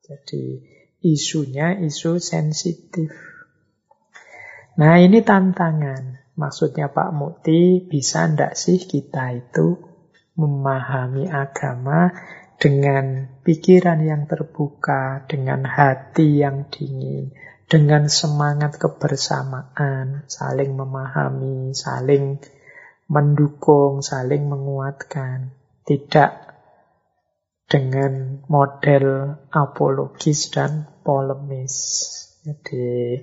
Jadi 0.00 0.64
isunya 1.04 1.76
isu 1.76 2.16
sensitif. 2.16 3.12
Nah 4.80 4.96
ini 4.96 5.20
tantangan. 5.20 6.27
Maksudnya 6.38 6.94
Pak 6.94 7.10
Mukti, 7.10 7.82
bisa 7.82 8.22
ndak 8.30 8.54
sih 8.54 8.78
kita 8.78 9.34
itu 9.34 9.74
memahami 10.38 11.26
agama 11.26 12.14
dengan 12.62 13.26
pikiran 13.42 13.98
yang 14.06 14.30
terbuka, 14.30 15.26
dengan 15.26 15.66
hati 15.66 16.38
yang 16.38 16.70
dingin, 16.70 17.34
dengan 17.66 18.06
semangat 18.06 18.78
kebersamaan, 18.78 20.30
saling 20.30 20.78
memahami, 20.78 21.74
saling 21.74 22.38
mendukung, 23.10 23.98
saling 23.98 24.46
menguatkan. 24.46 25.58
Tidak 25.82 26.32
dengan 27.66 28.44
model 28.46 29.34
apologis 29.50 30.54
dan 30.54 30.86
polemis. 31.02 31.74
Jadi 32.46 33.18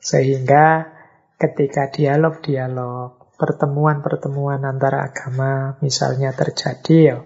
sehingga 0.00 0.95
ketika 1.36 1.92
dialog-dialog, 1.92 3.36
pertemuan-pertemuan 3.36 4.64
antara 4.64 5.04
agama 5.12 5.76
misalnya 5.84 6.32
terjadi 6.32 6.96
ya, 6.96 7.18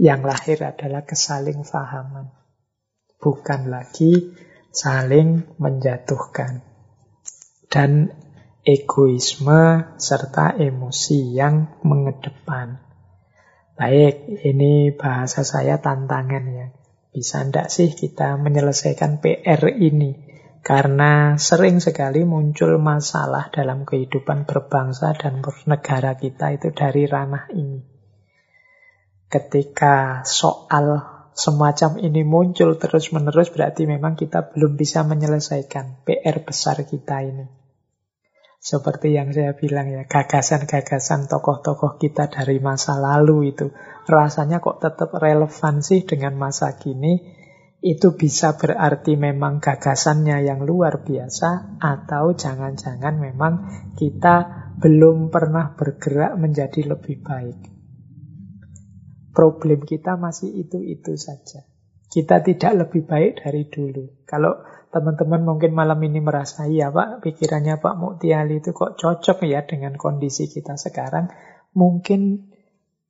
yang 0.00 0.24
lahir 0.24 0.60
adalah 0.64 1.04
kesaling 1.04 1.64
fahaman. 1.64 2.32
Bukan 3.20 3.68
lagi 3.68 4.32
saling 4.72 5.44
menjatuhkan. 5.60 6.64
Dan 7.70 8.12
egoisme 8.64 9.94
serta 9.96 10.56
emosi 10.56 11.36
yang 11.36 11.80
mengedepan. 11.84 12.80
Baik, 13.76 14.44
ini 14.44 14.92
bahasa 14.92 15.40
saya 15.44 15.80
tantangan 15.80 16.44
ya. 16.52 16.66
Bisa 17.10 17.42
ndak 17.42 17.72
sih 17.72 17.92
kita 17.96 18.36
menyelesaikan 18.38 19.18
PR 19.24 19.60
ini? 19.72 20.29
Karena 20.60 21.40
sering 21.40 21.80
sekali 21.80 22.28
muncul 22.28 22.76
masalah 22.76 23.48
dalam 23.48 23.88
kehidupan 23.88 24.44
berbangsa 24.44 25.16
dan 25.16 25.40
bernegara 25.40 26.20
kita 26.20 26.52
itu 26.52 26.68
dari 26.76 27.08
ranah 27.08 27.48
ini. 27.56 27.80
Ketika 29.30 30.20
soal 30.28 31.00
semacam 31.32 31.96
ini 32.02 32.26
muncul 32.26 32.76
terus-menerus 32.76 33.48
berarti 33.48 33.88
memang 33.88 34.18
kita 34.18 34.52
belum 34.52 34.76
bisa 34.76 35.00
menyelesaikan 35.06 36.04
PR 36.04 36.44
besar 36.44 36.84
kita 36.84 37.24
ini. 37.24 37.46
Seperti 38.60 39.16
yang 39.16 39.32
saya 39.32 39.56
bilang 39.56 39.88
ya, 39.88 40.04
gagasan-gagasan 40.04 41.32
tokoh-tokoh 41.32 41.96
kita 41.96 42.28
dari 42.28 42.60
masa 42.60 43.00
lalu 43.00 43.56
itu 43.56 43.72
rasanya 44.04 44.60
kok 44.60 44.84
tetap 44.84 45.16
relevan 45.16 45.80
sih 45.80 46.04
dengan 46.04 46.36
masa 46.36 46.76
kini. 46.76 47.39
Itu 47.80 48.12
bisa 48.12 48.60
berarti 48.60 49.16
memang 49.16 49.56
gagasannya 49.56 50.44
yang 50.44 50.68
luar 50.68 51.00
biasa 51.00 51.80
atau 51.80 52.36
jangan-jangan 52.36 53.16
memang 53.16 53.54
kita 53.96 54.68
belum 54.76 55.32
pernah 55.32 55.72
bergerak 55.72 56.36
menjadi 56.36 56.92
lebih 56.92 57.24
baik. 57.24 57.58
Problem 59.32 59.80
kita 59.88 60.20
masih 60.20 60.60
itu-itu 60.60 61.16
saja. 61.16 61.64
Kita 62.10 62.42
tidak 62.44 62.72
lebih 62.84 63.06
baik 63.06 63.40
dari 63.40 63.64
dulu. 63.70 64.26
Kalau 64.28 64.60
teman-teman 64.90 65.46
mungkin 65.46 65.72
malam 65.72 66.02
ini 66.02 66.18
merasa, 66.18 66.66
iya 66.66 66.90
Pak, 66.90 67.22
pikirannya 67.22 67.78
Pak 67.78 67.94
Muktiali 67.96 68.58
itu 68.58 68.74
kok 68.74 68.98
cocok 68.98 69.46
ya 69.46 69.62
dengan 69.62 69.94
kondisi 69.94 70.50
kita 70.50 70.74
sekarang. 70.74 71.30
Mungkin 71.70 72.49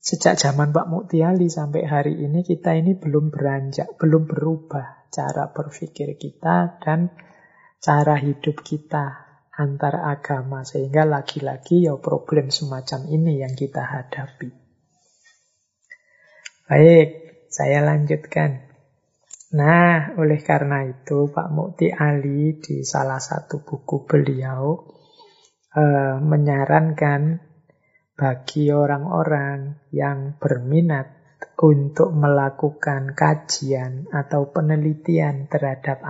sejak 0.00 0.40
zaman 0.40 0.72
Pak 0.72 0.88
Muktiali 0.88 1.52
sampai 1.52 1.84
hari 1.84 2.16
ini 2.16 2.40
kita 2.40 2.72
ini 2.72 2.96
belum 2.96 3.28
beranjak, 3.28 4.00
belum 4.00 4.24
berubah 4.24 5.12
cara 5.12 5.52
berpikir 5.52 6.16
kita 6.16 6.80
dan 6.80 7.12
cara 7.76 8.16
hidup 8.16 8.64
kita 8.64 9.28
antar 9.52 10.00
agama. 10.08 10.64
Sehingga 10.64 11.04
lagi-lagi 11.04 11.84
ya 11.84 12.00
problem 12.00 12.48
semacam 12.48 13.12
ini 13.12 13.44
yang 13.44 13.52
kita 13.52 13.84
hadapi. 13.84 14.48
Baik, 16.70 17.08
saya 17.52 17.84
lanjutkan. 17.84 18.70
Nah, 19.50 20.14
oleh 20.14 20.38
karena 20.46 20.86
itu 20.86 21.26
Pak 21.28 21.50
Mukti 21.50 21.90
Ali 21.90 22.62
di 22.62 22.86
salah 22.86 23.18
satu 23.18 23.66
buku 23.66 24.06
beliau 24.06 24.78
eh, 25.74 26.16
menyarankan 26.22 27.49
bagi 28.20 28.68
orang-orang 28.68 29.88
yang 29.96 30.36
berminat 30.36 31.08
untuk 31.56 32.12
melakukan 32.12 33.16
kajian 33.16 34.12
atau 34.12 34.52
penelitian 34.52 35.48
terhadap 35.48 36.04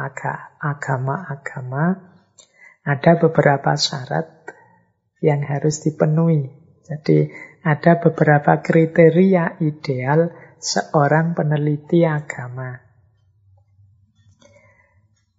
agama-agama, 0.58 2.02
ada 2.82 3.12
beberapa 3.14 3.78
syarat 3.78 4.26
yang 5.22 5.46
harus 5.46 5.86
dipenuhi. 5.86 6.50
Jadi 6.82 7.30
ada 7.62 8.02
beberapa 8.02 8.58
kriteria 8.58 9.62
ideal 9.62 10.34
seorang 10.58 11.38
peneliti 11.38 12.02
agama. 12.02 12.89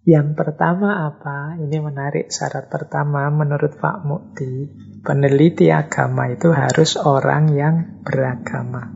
Yang 0.02 0.34
pertama 0.34 1.06
apa? 1.06 1.54
Ini 1.62 1.78
menarik. 1.78 2.26
Syarat 2.26 2.66
pertama 2.66 3.30
menurut 3.30 3.78
Pak 3.78 4.02
Mukti, 4.02 4.66
peneliti 4.98 5.70
agama 5.70 6.26
itu 6.26 6.50
harus 6.50 6.98
orang 6.98 7.54
yang 7.54 8.02
beragama. 8.02 8.90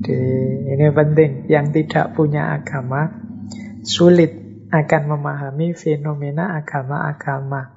Jadi 0.00 0.72
ini 0.72 0.86
penting. 0.88 1.30
Yang 1.52 1.66
tidak 1.84 2.16
punya 2.16 2.56
agama 2.56 3.12
sulit 3.84 4.32
akan 4.72 5.02
memahami 5.04 5.76
fenomena 5.76 6.56
agama-agama. 6.56 7.76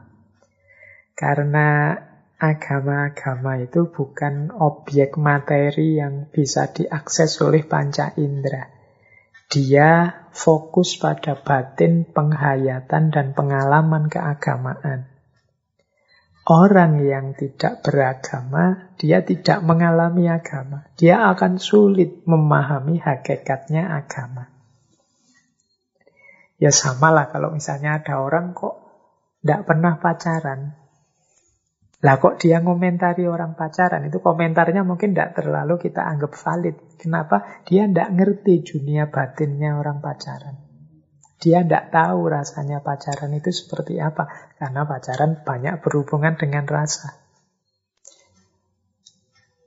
Karena 1.11 1.91
agama-agama 2.39 3.59
itu 3.59 3.91
bukan 3.91 4.55
objek 4.55 5.19
materi 5.19 5.99
yang 5.99 6.31
bisa 6.31 6.71
diakses 6.71 7.35
oleh 7.43 7.67
panca 7.67 8.15
indera. 8.15 8.78
Dia 9.49 10.13
fokus 10.29 10.93
pada 11.01 11.33
batin, 11.33 12.05
penghayatan, 12.05 13.09
dan 13.09 13.33
pengalaman 13.33 14.05
keagamaan. 14.05 15.09
Orang 16.49 17.01
yang 17.01 17.37
tidak 17.37 17.85
beragama, 17.85 18.93
dia 18.97 19.21
tidak 19.21 19.61
mengalami 19.61 20.29
agama. 20.29 20.89
Dia 20.97 21.29
akan 21.33 21.61
sulit 21.61 22.25
memahami 22.25 22.97
hakikatnya 22.97 23.89
agama. 23.89 24.49
Ya 26.57 26.73
samalah 26.73 27.29
kalau 27.29 27.53
misalnya 27.53 28.01
ada 28.01 28.21
orang 28.21 28.57
kok 28.57 28.81
tidak 29.41 29.61
pernah 29.69 29.93
pacaran, 30.01 30.78
lah 31.99 32.15
kok 32.15 32.39
dia 32.39 32.63
ngomentari 32.63 33.27
orang 33.27 33.59
pacaran 33.59 34.07
itu 34.07 34.23
komentarnya 34.23 34.87
mungkin 34.87 35.11
tidak 35.11 35.35
terlalu 35.35 35.75
kita 35.75 35.99
anggap 35.99 36.31
valid. 36.31 36.95
Kenapa? 36.95 37.59
Dia 37.67 37.91
tidak 37.91 38.15
ngerti 38.15 38.63
dunia 38.63 39.11
batinnya 39.11 39.75
orang 39.75 39.99
pacaran. 39.99 40.55
Dia 41.43 41.59
tidak 41.59 41.91
tahu 41.91 42.19
rasanya 42.31 42.79
pacaran 42.79 43.35
itu 43.35 43.51
seperti 43.51 43.99
apa. 43.99 44.31
Karena 44.55 44.87
pacaran 44.87 45.43
banyak 45.43 45.83
berhubungan 45.83 46.39
dengan 46.39 46.63
rasa. 46.63 47.19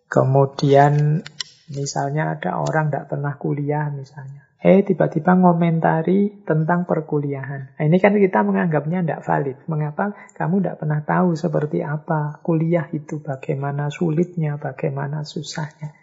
Kemudian 0.08 1.20
misalnya 1.68 2.36
ada 2.36 2.60
orang 2.60 2.88
tidak 2.88 3.12
pernah 3.12 3.36
kuliah 3.36 3.88
misalnya 3.92 4.51
eh 4.62 4.86
tiba-tiba 4.86 5.34
ngomentari 5.34 6.46
tentang 6.46 6.86
perkuliahan. 6.86 7.74
Nah, 7.74 7.82
ini 7.82 7.98
kan 7.98 8.14
kita 8.14 8.46
menganggapnya 8.46 9.02
tidak 9.02 9.20
valid. 9.26 9.58
Mengapa 9.66 10.14
kamu 10.38 10.62
tidak 10.62 10.76
pernah 10.78 11.00
tahu 11.02 11.34
seperti 11.34 11.82
apa 11.82 12.38
kuliah 12.46 12.86
itu, 12.94 13.18
bagaimana 13.18 13.90
sulitnya, 13.90 14.62
bagaimana 14.62 15.26
susahnya. 15.26 15.98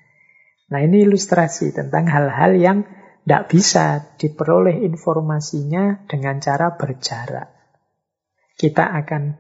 Nah 0.70 0.80
ini 0.86 1.02
ilustrasi 1.02 1.74
tentang 1.74 2.06
hal-hal 2.06 2.54
yang 2.54 2.78
tidak 3.26 3.44
bisa 3.50 3.86
diperoleh 4.18 4.86
informasinya 4.86 6.06
dengan 6.06 6.38
cara 6.38 6.78
berjarak. 6.78 7.48
Kita 8.60 8.92
akan 8.92 9.38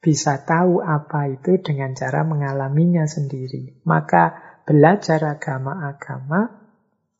bisa 0.00 0.46
tahu 0.46 0.80
apa 0.80 1.28
itu 1.28 1.60
dengan 1.60 1.92
cara 1.92 2.22
mengalaminya 2.22 3.04
sendiri. 3.04 3.82
Maka 3.84 4.38
belajar 4.64 5.18
agama-agama 5.34 6.65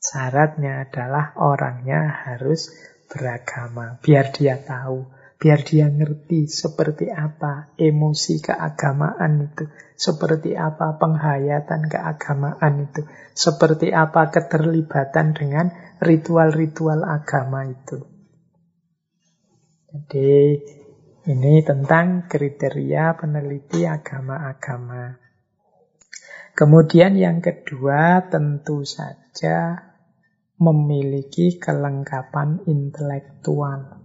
Syaratnya 0.07 0.87
adalah 0.87 1.35
orangnya 1.35 2.31
harus 2.31 2.70
beragama. 3.11 3.99
Biar 3.99 4.31
dia 4.31 4.55
tahu, 4.55 5.03
biar 5.43 5.66
dia 5.66 5.91
ngerti 5.91 6.47
seperti 6.47 7.11
apa 7.11 7.74
emosi 7.74 8.39
keagamaan 8.39 9.51
itu, 9.51 9.66
seperti 9.99 10.55
apa 10.55 10.95
penghayatan 11.03 11.91
keagamaan 11.91 12.87
itu, 12.87 13.03
seperti 13.35 13.91
apa 13.91 14.31
keterlibatan 14.31 15.35
dengan 15.35 15.74
ritual-ritual 15.99 17.03
agama 17.03 17.66
itu. 17.66 18.07
Jadi 19.91 20.55
ini 21.27 21.55
tentang 21.66 22.31
kriteria 22.31 23.19
peneliti 23.19 23.83
agama-agama. 23.83 25.19
Kemudian 26.55 27.19
yang 27.19 27.43
kedua 27.43 28.31
tentu 28.31 28.87
saja 28.87 29.86
memiliki 30.57 31.61
kelengkapan 31.61 32.65
intelektual. 32.65 34.01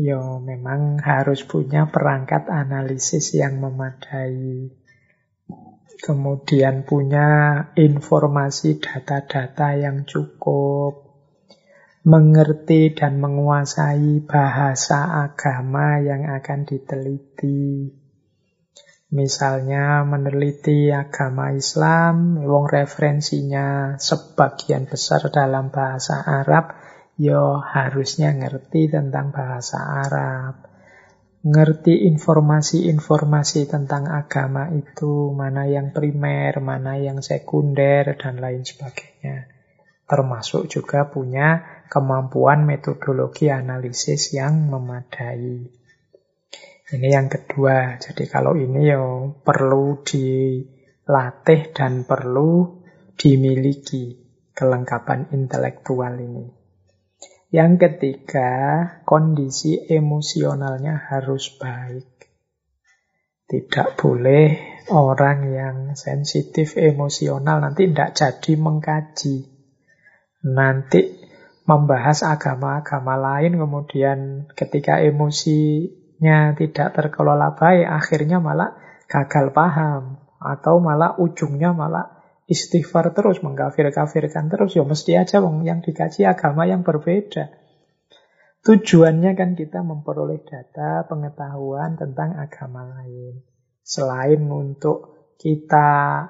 Yo, 0.00 0.40
memang 0.40 0.96
harus 0.96 1.44
punya 1.44 1.92
perangkat 1.92 2.48
analisis 2.48 3.36
yang 3.36 3.60
memadai. 3.60 4.72
Kemudian 6.00 6.88
punya 6.88 7.28
informasi 7.76 8.80
data-data 8.80 9.76
yang 9.76 10.08
cukup. 10.08 11.12
Mengerti 12.00 12.96
dan 12.96 13.20
menguasai 13.20 14.24
bahasa 14.24 15.20
agama 15.20 16.00
yang 16.00 16.32
akan 16.32 16.64
diteliti 16.64 17.99
Misalnya 19.10 20.06
meneliti 20.06 20.86
agama 20.94 21.50
Islam, 21.50 22.38
wong 22.46 22.70
referensinya 22.70 23.98
sebagian 23.98 24.86
besar 24.86 25.26
dalam 25.34 25.74
bahasa 25.74 26.22
Arab, 26.22 26.78
yo 27.18 27.58
harusnya 27.58 28.30
ngerti 28.30 28.86
tentang 28.86 29.34
bahasa 29.34 29.82
Arab. 29.82 30.70
Ngerti 31.42 32.06
informasi-informasi 32.06 33.66
tentang 33.66 34.06
agama 34.06 34.70
itu, 34.70 35.34
mana 35.34 35.66
yang 35.66 35.90
primer, 35.90 36.62
mana 36.62 36.94
yang 36.94 37.18
sekunder, 37.18 38.14
dan 38.14 38.38
lain 38.38 38.62
sebagainya. 38.62 39.50
Termasuk 40.06 40.70
juga 40.70 41.10
punya 41.10 41.82
kemampuan 41.90 42.62
metodologi 42.62 43.50
analisis 43.50 44.30
yang 44.30 44.70
memadai. 44.70 45.79
Ini 46.90 47.08
yang 47.14 47.30
kedua. 47.30 48.02
Jadi 48.02 48.26
kalau 48.26 48.58
ini 48.58 48.90
ya 48.90 48.98
perlu 49.30 50.02
di 50.02 50.58
latih 51.06 51.70
dan 51.70 52.02
perlu 52.02 52.82
dimiliki 53.14 54.18
kelengkapan 54.50 55.30
intelektual 55.30 56.18
ini. 56.18 56.50
Yang 57.50 57.72
ketiga, 57.82 58.50
kondisi 59.06 59.78
emosionalnya 59.86 61.10
harus 61.10 61.54
baik. 61.58 62.06
Tidak 63.50 63.98
boleh 63.98 64.46
orang 64.94 65.38
yang 65.50 65.76
sensitif 65.98 66.78
emosional 66.78 67.58
nanti 67.58 67.90
tidak 67.90 68.14
jadi 68.14 68.52
mengkaji. 68.54 69.36
Nanti 70.46 71.00
membahas 71.66 72.22
agama-agama 72.22 73.18
lain, 73.18 73.58
kemudian 73.58 74.50
ketika 74.54 75.02
emosinya 76.20 76.52
tidak 76.56 76.88
terkelola 76.92 77.56
baik, 77.56 77.88
akhirnya 77.88 78.38
malah 78.44 78.76
gagal 79.08 79.52
paham. 79.56 80.20
Atau 80.40 80.80
malah 80.80 81.20
ujungnya 81.20 81.72
malah 81.72 82.20
istighfar 82.48 83.12
terus, 83.12 83.40
mengkafir-kafirkan 83.44 84.48
terus, 84.48 84.76
ya 84.76 84.84
mesti 84.84 85.16
aja 85.16 85.40
yang 85.40 85.80
dikaji 85.84 86.24
agama 86.24 86.64
yang 86.64 86.84
berbeda. 86.84 87.52
Tujuannya 88.60 89.32
kan 89.36 89.56
kita 89.56 89.80
memperoleh 89.80 90.44
data, 90.44 91.08
pengetahuan 91.08 91.96
tentang 91.96 92.36
agama 92.36 92.84
lain. 92.84 93.40
Selain 93.80 94.40
untuk 94.48 95.32
kita, 95.40 96.28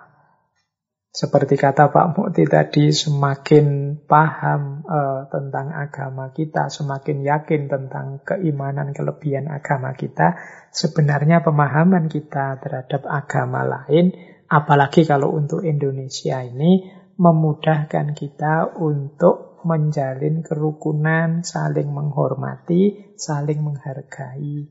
seperti 1.10 1.58
kata 1.58 1.90
Pak 1.90 2.06
Mukti 2.14 2.46
tadi, 2.46 2.94
semakin 2.94 3.98
paham 4.06 4.86
uh, 4.86 5.26
tentang 5.26 5.74
agama 5.74 6.30
kita, 6.30 6.70
semakin 6.70 7.26
yakin 7.26 7.66
tentang 7.66 8.22
keimanan 8.22 8.94
kelebihan 8.94 9.50
agama 9.50 9.94
kita, 9.98 10.38
sebenarnya 10.70 11.42
pemahaman 11.42 12.06
kita 12.06 12.62
terhadap 12.62 13.04
agama 13.10 13.66
lain 13.66 14.14
Apalagi 14.50 15.06
kalau 15.06 15.30
untuk 15.30 15.62
Indonesia 15.62 16.42
ini 16.42 16.82
memudahkan 17.14 18.18
kita 18.18 18.74
untuk 18.82 19.62
menjalin 19.62 20.42
kerukunan, 20.42 21.46
saling 21.46 21.86
menghormati, 21.86 23.14
saling 23.14 23.62
menghargai. 23.62 24.66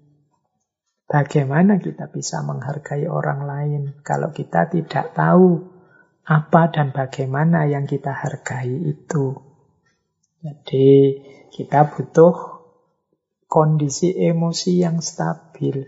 Bagaimana 1.08 1.80
kita 1.80 2.12
bisa 2.12 2.44
menghargai 2.44 3.08
orang 3.08 3.48
lain 3.48 3.82
kalau 4.04 4.36
kita 4.36 4.68
tidak 4.68 5.16
tahu 5.16 5.69
apa 6.30 6.70
dan 6.70 6.94
bagaimana 6.94 7.66
yang 7.66 7.90
kita 7.90 8.14
hargai 8.14 8.70
itu? 8.70 9.34
Jadi, 10.46 10.90
kita 11.50 11.90
butuh 11.90 12.60
kondisi 13.50 14.14
emosi 14.14 14.86
yang 14.86 15.02
stabil. 15.02 15.82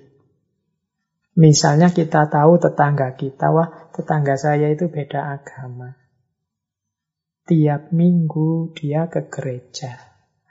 Misalnya 1.37 1.93
kita 1.93 2.27
tahu 2.27 2.57
tetangga 2.57 3.13
kita, 3.13 3.53
wah 3.53 3.69
tetangga 3.93 4.35
saya 4.35 4.73
itu 4.73 4.89
beda 4.89 5.31
agama. 5.37 5.95
Tiap 7.45 7.93
minggu 7.93 8.73
dia 8.73 9.07
ke 9.07 9.29
gereja. 9.29 9.95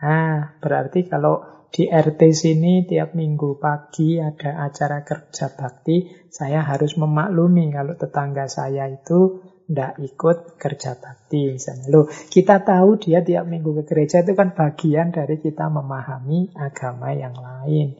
Ah, 0.01 0.57
berarti 0.62 1.05
kalau 1.05 1.67
di 1.69 1.87
RT 1.87 2.21
sini 2.33 2.89
tiap 2.89 3.12
minggu 3.12 3.61
pagi 3.61 4.17
ada 4.17 4.65
acara 4.65 5.05
kerja 5.05 5.53
bakti, 5.53 6.09
saya 6.33 6.65
harus 6.65 6.97
memaklumi 6.97 7.69
kalau 7.75 7.95
tetangga 7.99 8.49
saya 8.49 8.89
itu 8.89 9.49
tidak 9.70 10.02
ikut 10.02 10.59
kerja 10.59 10.98
bakti. 10.98 11.55
Misalnya, 11.55 11.86
loh, 11.94 12.10
kita 12.10 12.59
tahu 12.66 12.98
dia 12.98 13.22
tiap 13.22 13.47
minggu 13.47 13.70
ke 13.78 13.82
gereja 13.86 14.26
itu 14.26 14.34
kan 14.34 14.51
bagian 14.51 15.14
dari 15.14 15.38
kita 15.38 15.70
memahami 15.70 16.51
agama 16.59 17.14
yang 17.14 17.38
lain. 17.38 17.94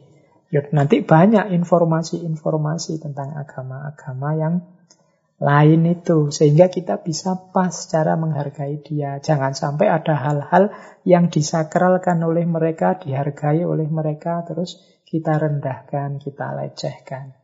Ya, 0.51 0.67
nanti 0.75 0.99
banyak 0.99 1.55
informasi-informasi 1.55 2.99
tentang 2.99 3.31
agama-agama 3.39 4.29
yang 4.35 4.55
lain 5.39 5.81
itu. 5.87 6.27
Sehingga 6.27 6.67
kita 6.67 6.99
bisa 6.99 7.39
pas 7.55 7.71
cara 7.87 8.19
menghargai 8.19 8.83
dia. 8.83 9.23
Jangan 9.23 9.55
sampai 9.55 9.87
ada 9.87 10.11
hal-hal 10.11 10.75
yang 11.07 11.31
disakralkan 11.31 12.19
oleh 12.19 12.43
mereka, 12.43 12.99
dihargai 12.99 13.63
oleh 13.63 13.87
mereka, 13.87 14.43
terus 14.43 14.75
kita 15.07 15.39
rendahkan, 15.39 16.19
kita 16.19 16.51
lecehkan. 16.51 17.40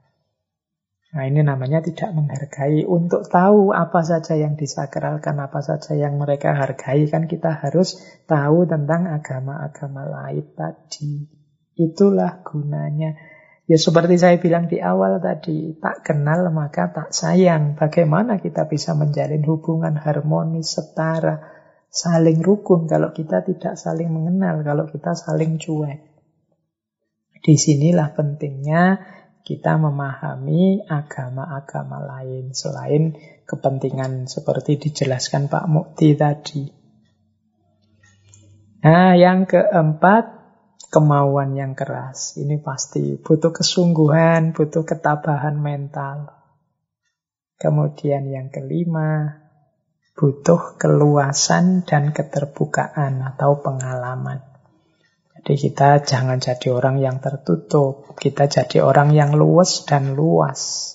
Nah 1.18 1.26
ini 1.26 1.42
namanya 1.42 1.82
tidak 1.82 2.14
menghargai. 2.14 2.86
Untuk 2.86 3.26
tahu 3.26 3.74
apa 3.74 4.06
saja 4.06 4.38
yang 4.38 4.54
disakralkan, 4.54 5.42
apa 5.42 5.66
saja 5.66 5.98
yang 5.98 6.22
mereka 6.22 6.54
hargai, 6.54 7.10
kan 7.10 7.26
kita 7.26 7.58
harus 7.58 7.98
tahu 8.30 8.70
tentang 8.70 9.10
agama-agama 9.10 10.06
lain 10.06 10.46
tadi. 10.54 11.26
Itulah 11.74 12.46
gunanya. 12.46 13.18
Ya 13.66 13.82
seperti 13.82 14.22
saya 14.22 14.38
bilang 14.38 14.70
di 14.70 14.78
awal 14.78 15.18
tadi, 15.18 15.74
tak 15.82 16.06
kenal 16.06 16.54
maka 16.54 16.94
tak 16.94 17.10
sayang. 17.10 17.74
Bagaimana 17.74 18.38
kita 18.38 18.70
bisa 18.70 18.94
menjalin 18.94 19.42
hubungan 19.42 19.98
harmonis, 19.98 20.78
setara, 20.78 21.42
saling 21.90 22.46
rukun 22.46 22.86
kalau 22.86 23.10
kita 23.10 23.42
tidak 23.42 23.74
saling 23.74 24.14
mengenal, 24.14 24.62
kalau 24.62 24.86
kita 24.86 25.18
saling 25.18 25.58
cuek. 25.58 26.14
Di 27.42 27.58
sinilah 27.58 28.14
pentingnya 28.14 29.17
kita 29.48 29.80
memahami 29.80 30.84
agama-agama 30.84 32.04
lain 32.04 32.52
selain 32.52 33.16
kepentingan 33.48 34.28
seperti 34.28 34.76
dijelaskan 34.76 35.48
Pak 35.48 35.72
Mukti 35.72 36.20
tadi. 36.20 36.68
Nah, 38.84 39.16
yang 39.16 39.48
keempat 39.48 40.38
kemauan 40.92 41.56
yang 41.56 41.80
keras. 41.80 42.36
Ini 42.36 42.60
pasti 42.60 43.16
butuh 43.16 43.56
kesungguhan, 43.56 44.52
butuh 44.52 44.84
ketabahan 44.84 45.56
mental. 45.56 46.28
Kemudian 47.56 48.28
yang 48.28 48.52
kelima, 48.52 49.44
butuh 50.14 50.76
keluasan 50.76 51.88
dan 51.88 52.12
keterbukaan 52.12 53.24
atau 53.24 53.64
pengalaman. 53.64 54.57
Jadi 55.48 55.64
kita 55.64 56.04
jangan 56.04 56.44
jadi 56.44 56.76
orang 56.76 57.00
yang 57.00 57.24
tertutup, 57.24 58.20
kita 58.20 58.52
jadi 58.52 58.84
orang 58.84 59.16
yang 59.16 59.32
luas 59.32 59.88
dan 59.88 60.12
luas. 60.12 60.92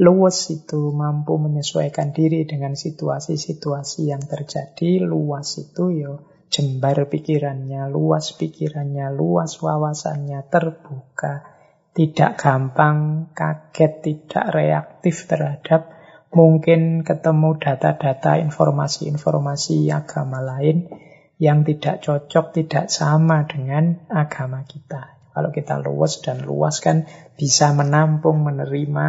Luas 0.00 0.48
itu 0.48 0.96
mampu 0.96 1.36
menyesuaikan 1.36 2.16
diri 2.16 2.48
dengan 2.48 2.72
situasi-situasi 2.72 4.08
yang 4.08 4.24
terjadi, 4.24 5.04
luas 5.04 5.60
itu 5.60 5.92
yo 5.92 6.00
ya 6.00 6.12
jembar 6.48 7.04
pikirannya, 7.04 7.92
luas 7.92 8.32
pikirannya, 8.32 9.12
luas 9.12 9.60
wawasannya, 9.60 10.48
terbuka, 10.48 11.44
tidak 11.92 12.40
gampang 12.40 13.28
kaget, 13.36 13.92
tidak 14.00 14.56
reaktif 14.56 15.28
terhadap 15.28 15.92
mungkin 16.32 17.04
ketemu 17.04 17.60
data-data, 17.60 18.40
informasi-informasi 18.40 19.92
agama 19.92 20.40
lain 20.40 20.88
yang 21.36 21.68
tidak 21.68 22.00
cocok, 22.00 22.56
tidak 22.56 22.88
sama 22.88 23.44
dengan 23.44 24.08
agama 24.08 24.64
kita. 24.64 25.16
Kalau 25.36 25.52
kita 25.52 25.76
luas 25.84 26.24
dan 26.24 26.48
luas 26.48 26.80
kan 26.80 27.04
bisa 27.36 27.76
menampung, 27.76 28.40
menerima 28.40 29.06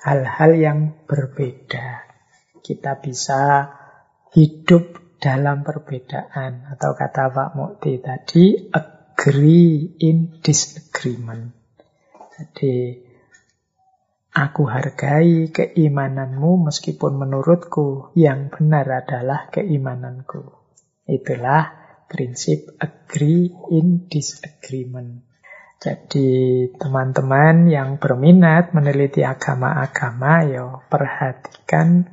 hal-hal 0.00 0.52
yang 0.56 0.78
berbeda. 1.04 2.08
Kita 2.64 2.96
bisa 3.04 3.68
hidup 4.32 5.16
dalam 5.20 5.60
perbedaan 5.60 6.72
atau 6.72 6.96
kata 6.96 7.32
Pak 7.32 7.50
Mukti 7.52 8.00
tadi 8.00 8.72
agree 8.72 9.96
in 10.00 10.40
disagreement. 10.40 11.52
Jadi 12.36 12.96
aku 14.32 14.62
hargai 14.68 15.52
keimananmu 15.52 16.68
meskipun 16.68 17.16
menurutku 17.16 18.12
yang 18.16 18.52
benar 18.52 18.88
adalah 19.04 19.48
keimananku. 19.52 20.65
Itulah 21.06 21.70
prinsip 22.10 22.74
agree 22.82 23.50
in 23.70 24.10
disagreement. 24.10 25.22
Jadi 25.76 26.66
teman-teman 26.72 27.68
yang 27.68 28.00
berminat 28.00 28.72
meneliti 28.72 29.22
agama-agama, 29.22 30.42
ya 30.48 30.82
perhatikan 30.88 32.08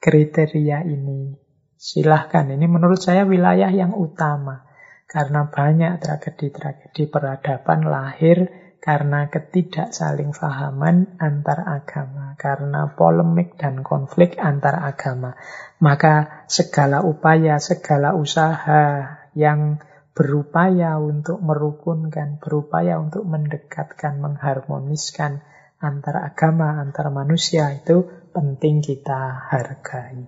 kriteria 0.00 0.88
ini. 0.88 1.36
Silahkan, 1.76 2.48
ini 2.48 2.66
menurut 2.66 2.98
saya 2.98 3.28
wilayah 3.28 3.68
yang 3.68 3.92
utama. 3.94 4.64
Karena 5.10 5.46
banyak 5.50 6.00
tragedi-tragedi 6.00 7.10
peradaban 7.10 7.82
lahir 7.82 8.46
karena 8.80 9.28
ketidak 9.28 9.92
saling 9.92 10.32
fahaman 10.32 11.20
antar 11.20 11.68
agama. 11.68 12.32
Karena 12.40 12.88
polemik 12.96 13.60
dan 13.60 13.84
konflik 13.84 14.40
antar 14.40 14.80
agama. 14.80 15.36
Maka 15.84 16.44
segala 16.48 17.04
upaya, 17.04 17.60
segala 17.60 18.16
usaha 18.16 19.20
yang 19.36 19.78
berupaya 20.16 20.96
untuk 20.96 21.38
merukunkan, 21.44 22.40
berupaya 22.40 22.96
untuk 22.96 23.28
mendekatkan, 23.28 24.18
mengharmoniskan 24.18 25.44
antar 25.80 26.24
agama, 26.24 26.80
antar 26.80 27.12
manusia 27.12 27.72
itu 27.76 28.08
penting 28.32 28.80
kita 28.80 29.48
hargai. 29.52 30.24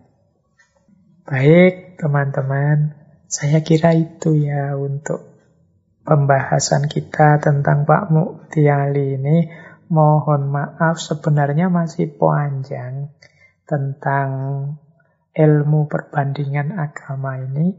Baik, 1.25 1.97
teman-teman. 1.97 3.01
Saya 3.33 3.65
kira 3.65 3.97
itu 3.97 4.37
ya 4.37 4.77
untuk 4.77 5.32
pembahasan 6.03 6.91
kita 6.91 7.39
tentang 7.43 7.87
Pak 7.87 8.11
Muktiali 8.11 9.19
ini. 9.19 9.39
mohon 9.93 10.49
maaf 10.49 10.97
sebenarnya 10.97 11.69
masih 11.69 12.17
panjang 12.17 13.13
tentang 13.69 14.29
ilmu 15.37 15.85
perbandingan 15.85 16.81
agama 16.81 17.37
ini. 17.37 17.77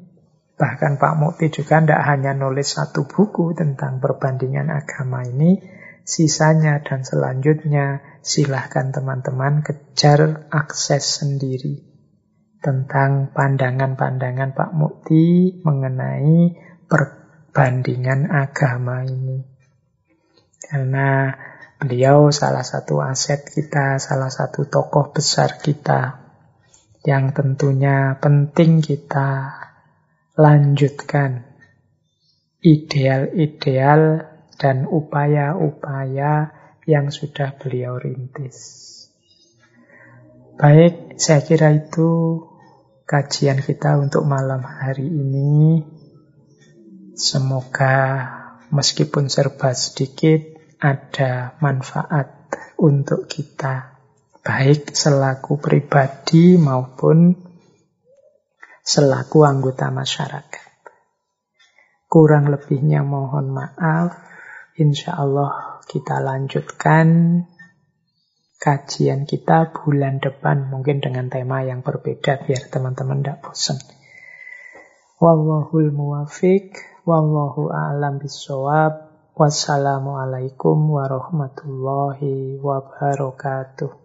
Bahkan 0.53 1.01
Pak 1.01 1.13
Mukti 1.17 1.49
juga 1.49 1.81
tidak 1.81 2.05
hanya 2.05 2.37
nulis 2.37 2.77
satu 2.77 3.09
buku 3.09 3.57
tentang 3.57 3.97
perbandingan 3.97 4.69
agama 4.69 5.25
ini, 5.25 5.57
sisanya 6.05 6.85
dan 6.85 7.01
selanjutnya 7.01 8.05
silahkan 8.21 8.93
teman-teman 8.93 9.65
kejar 9.65 10.45
akses 10.53 11.17
sendiri 11.17 11.81
tentang 12.63 13.33
pandangan-pandangan 13.35 14.55
Pak 14.55 14.71
Mukti 14.71 15.59
mengenai 15.65 16.55
perbandingan 17.53 18.33
agama 18.33 19.05
ini. 19.05 19.45
Karena 20.57 21.29
beliau 21.77 22.33
salah 22.33 22.65
satu 22.65 22.97
aset 22.97 23.45
kita, 23.45 24.01
salah 24.01 24.33
satu 24.33 24.65
tokoh 24.65 25.13
besar 25.13 25.61
kita 25.61 26.17
yang 27.05 27.29
tentunya 27.29 28.17
penting 28.17 28.81
kita 28.81 29.53
lanjutkan 30.33 31.45
ideal-ideal 32.65 34.33
dan 34.57 34.89
upaya-upaya 34.89 36.57
yang 36.89 37.13
sudah 37.13 37.53
beliau 37.61 38.01
rintis. 38.01 38.89
Baik, 40.57 41.21
saya 41.21 41.45
kira 41.45 41.69
itu 41.69 42.41
kajian 43.05 43.61
kita 43.61 44.01
untuk 44.01 44.25
malam 44.25 44.65
hari 44.65 45.05
ini. 45.05 46.01
Semoga 47.13 47.95
meskipun 48.73 49.29
serba 49.29 49.77
sedikit, 49.77 50.41
ada 50.81 51.53
manfaat 51.61 52.49
untuk 52.81 53.29
kita, 53.29 54.01
baik 54.41 54.91
selaku 54.91 55.61
pribadi 55.61 56.57
maupun 56.57 57.37
selaku 58.83 59.45
anggota 59.45 59.93
masyarakat. 59.93 60.69
Kurang 62.09 62.49
lebihnya 62.49 63.05
mohon 63.05 63.55
maaf. 63.55 64.17
Insya 64.73 65.13
Allah 65.13 65.81
kita 65.85 66.17
lanjutkan 66.17 67.39
kajian 68.57 69.29
kita 69.29 69.69
bulan 69.69 70.17
depan 70.17 70.65
mungkin 70.65 70.97
dengan 70.97 71.29
tema 71.29 71.61
yang 71.61 71.85
berbeda 71.85 72.41
biar 72.41 72.73
teman-teman 72.73 73.21
tidak 73.21 73.37
bosan. 73.45 73.77
Wallahul 75.21 75.93
muwafiq, 75.95 76.92
wallahu 77.03 77.71
a'lam 77.71 78.19
bisawab. 78.19 79.11
Wassalamualaikum 79.33 80.77
warahmatullahi 80.93 82.61
wabarakatuh. 82.61 84.02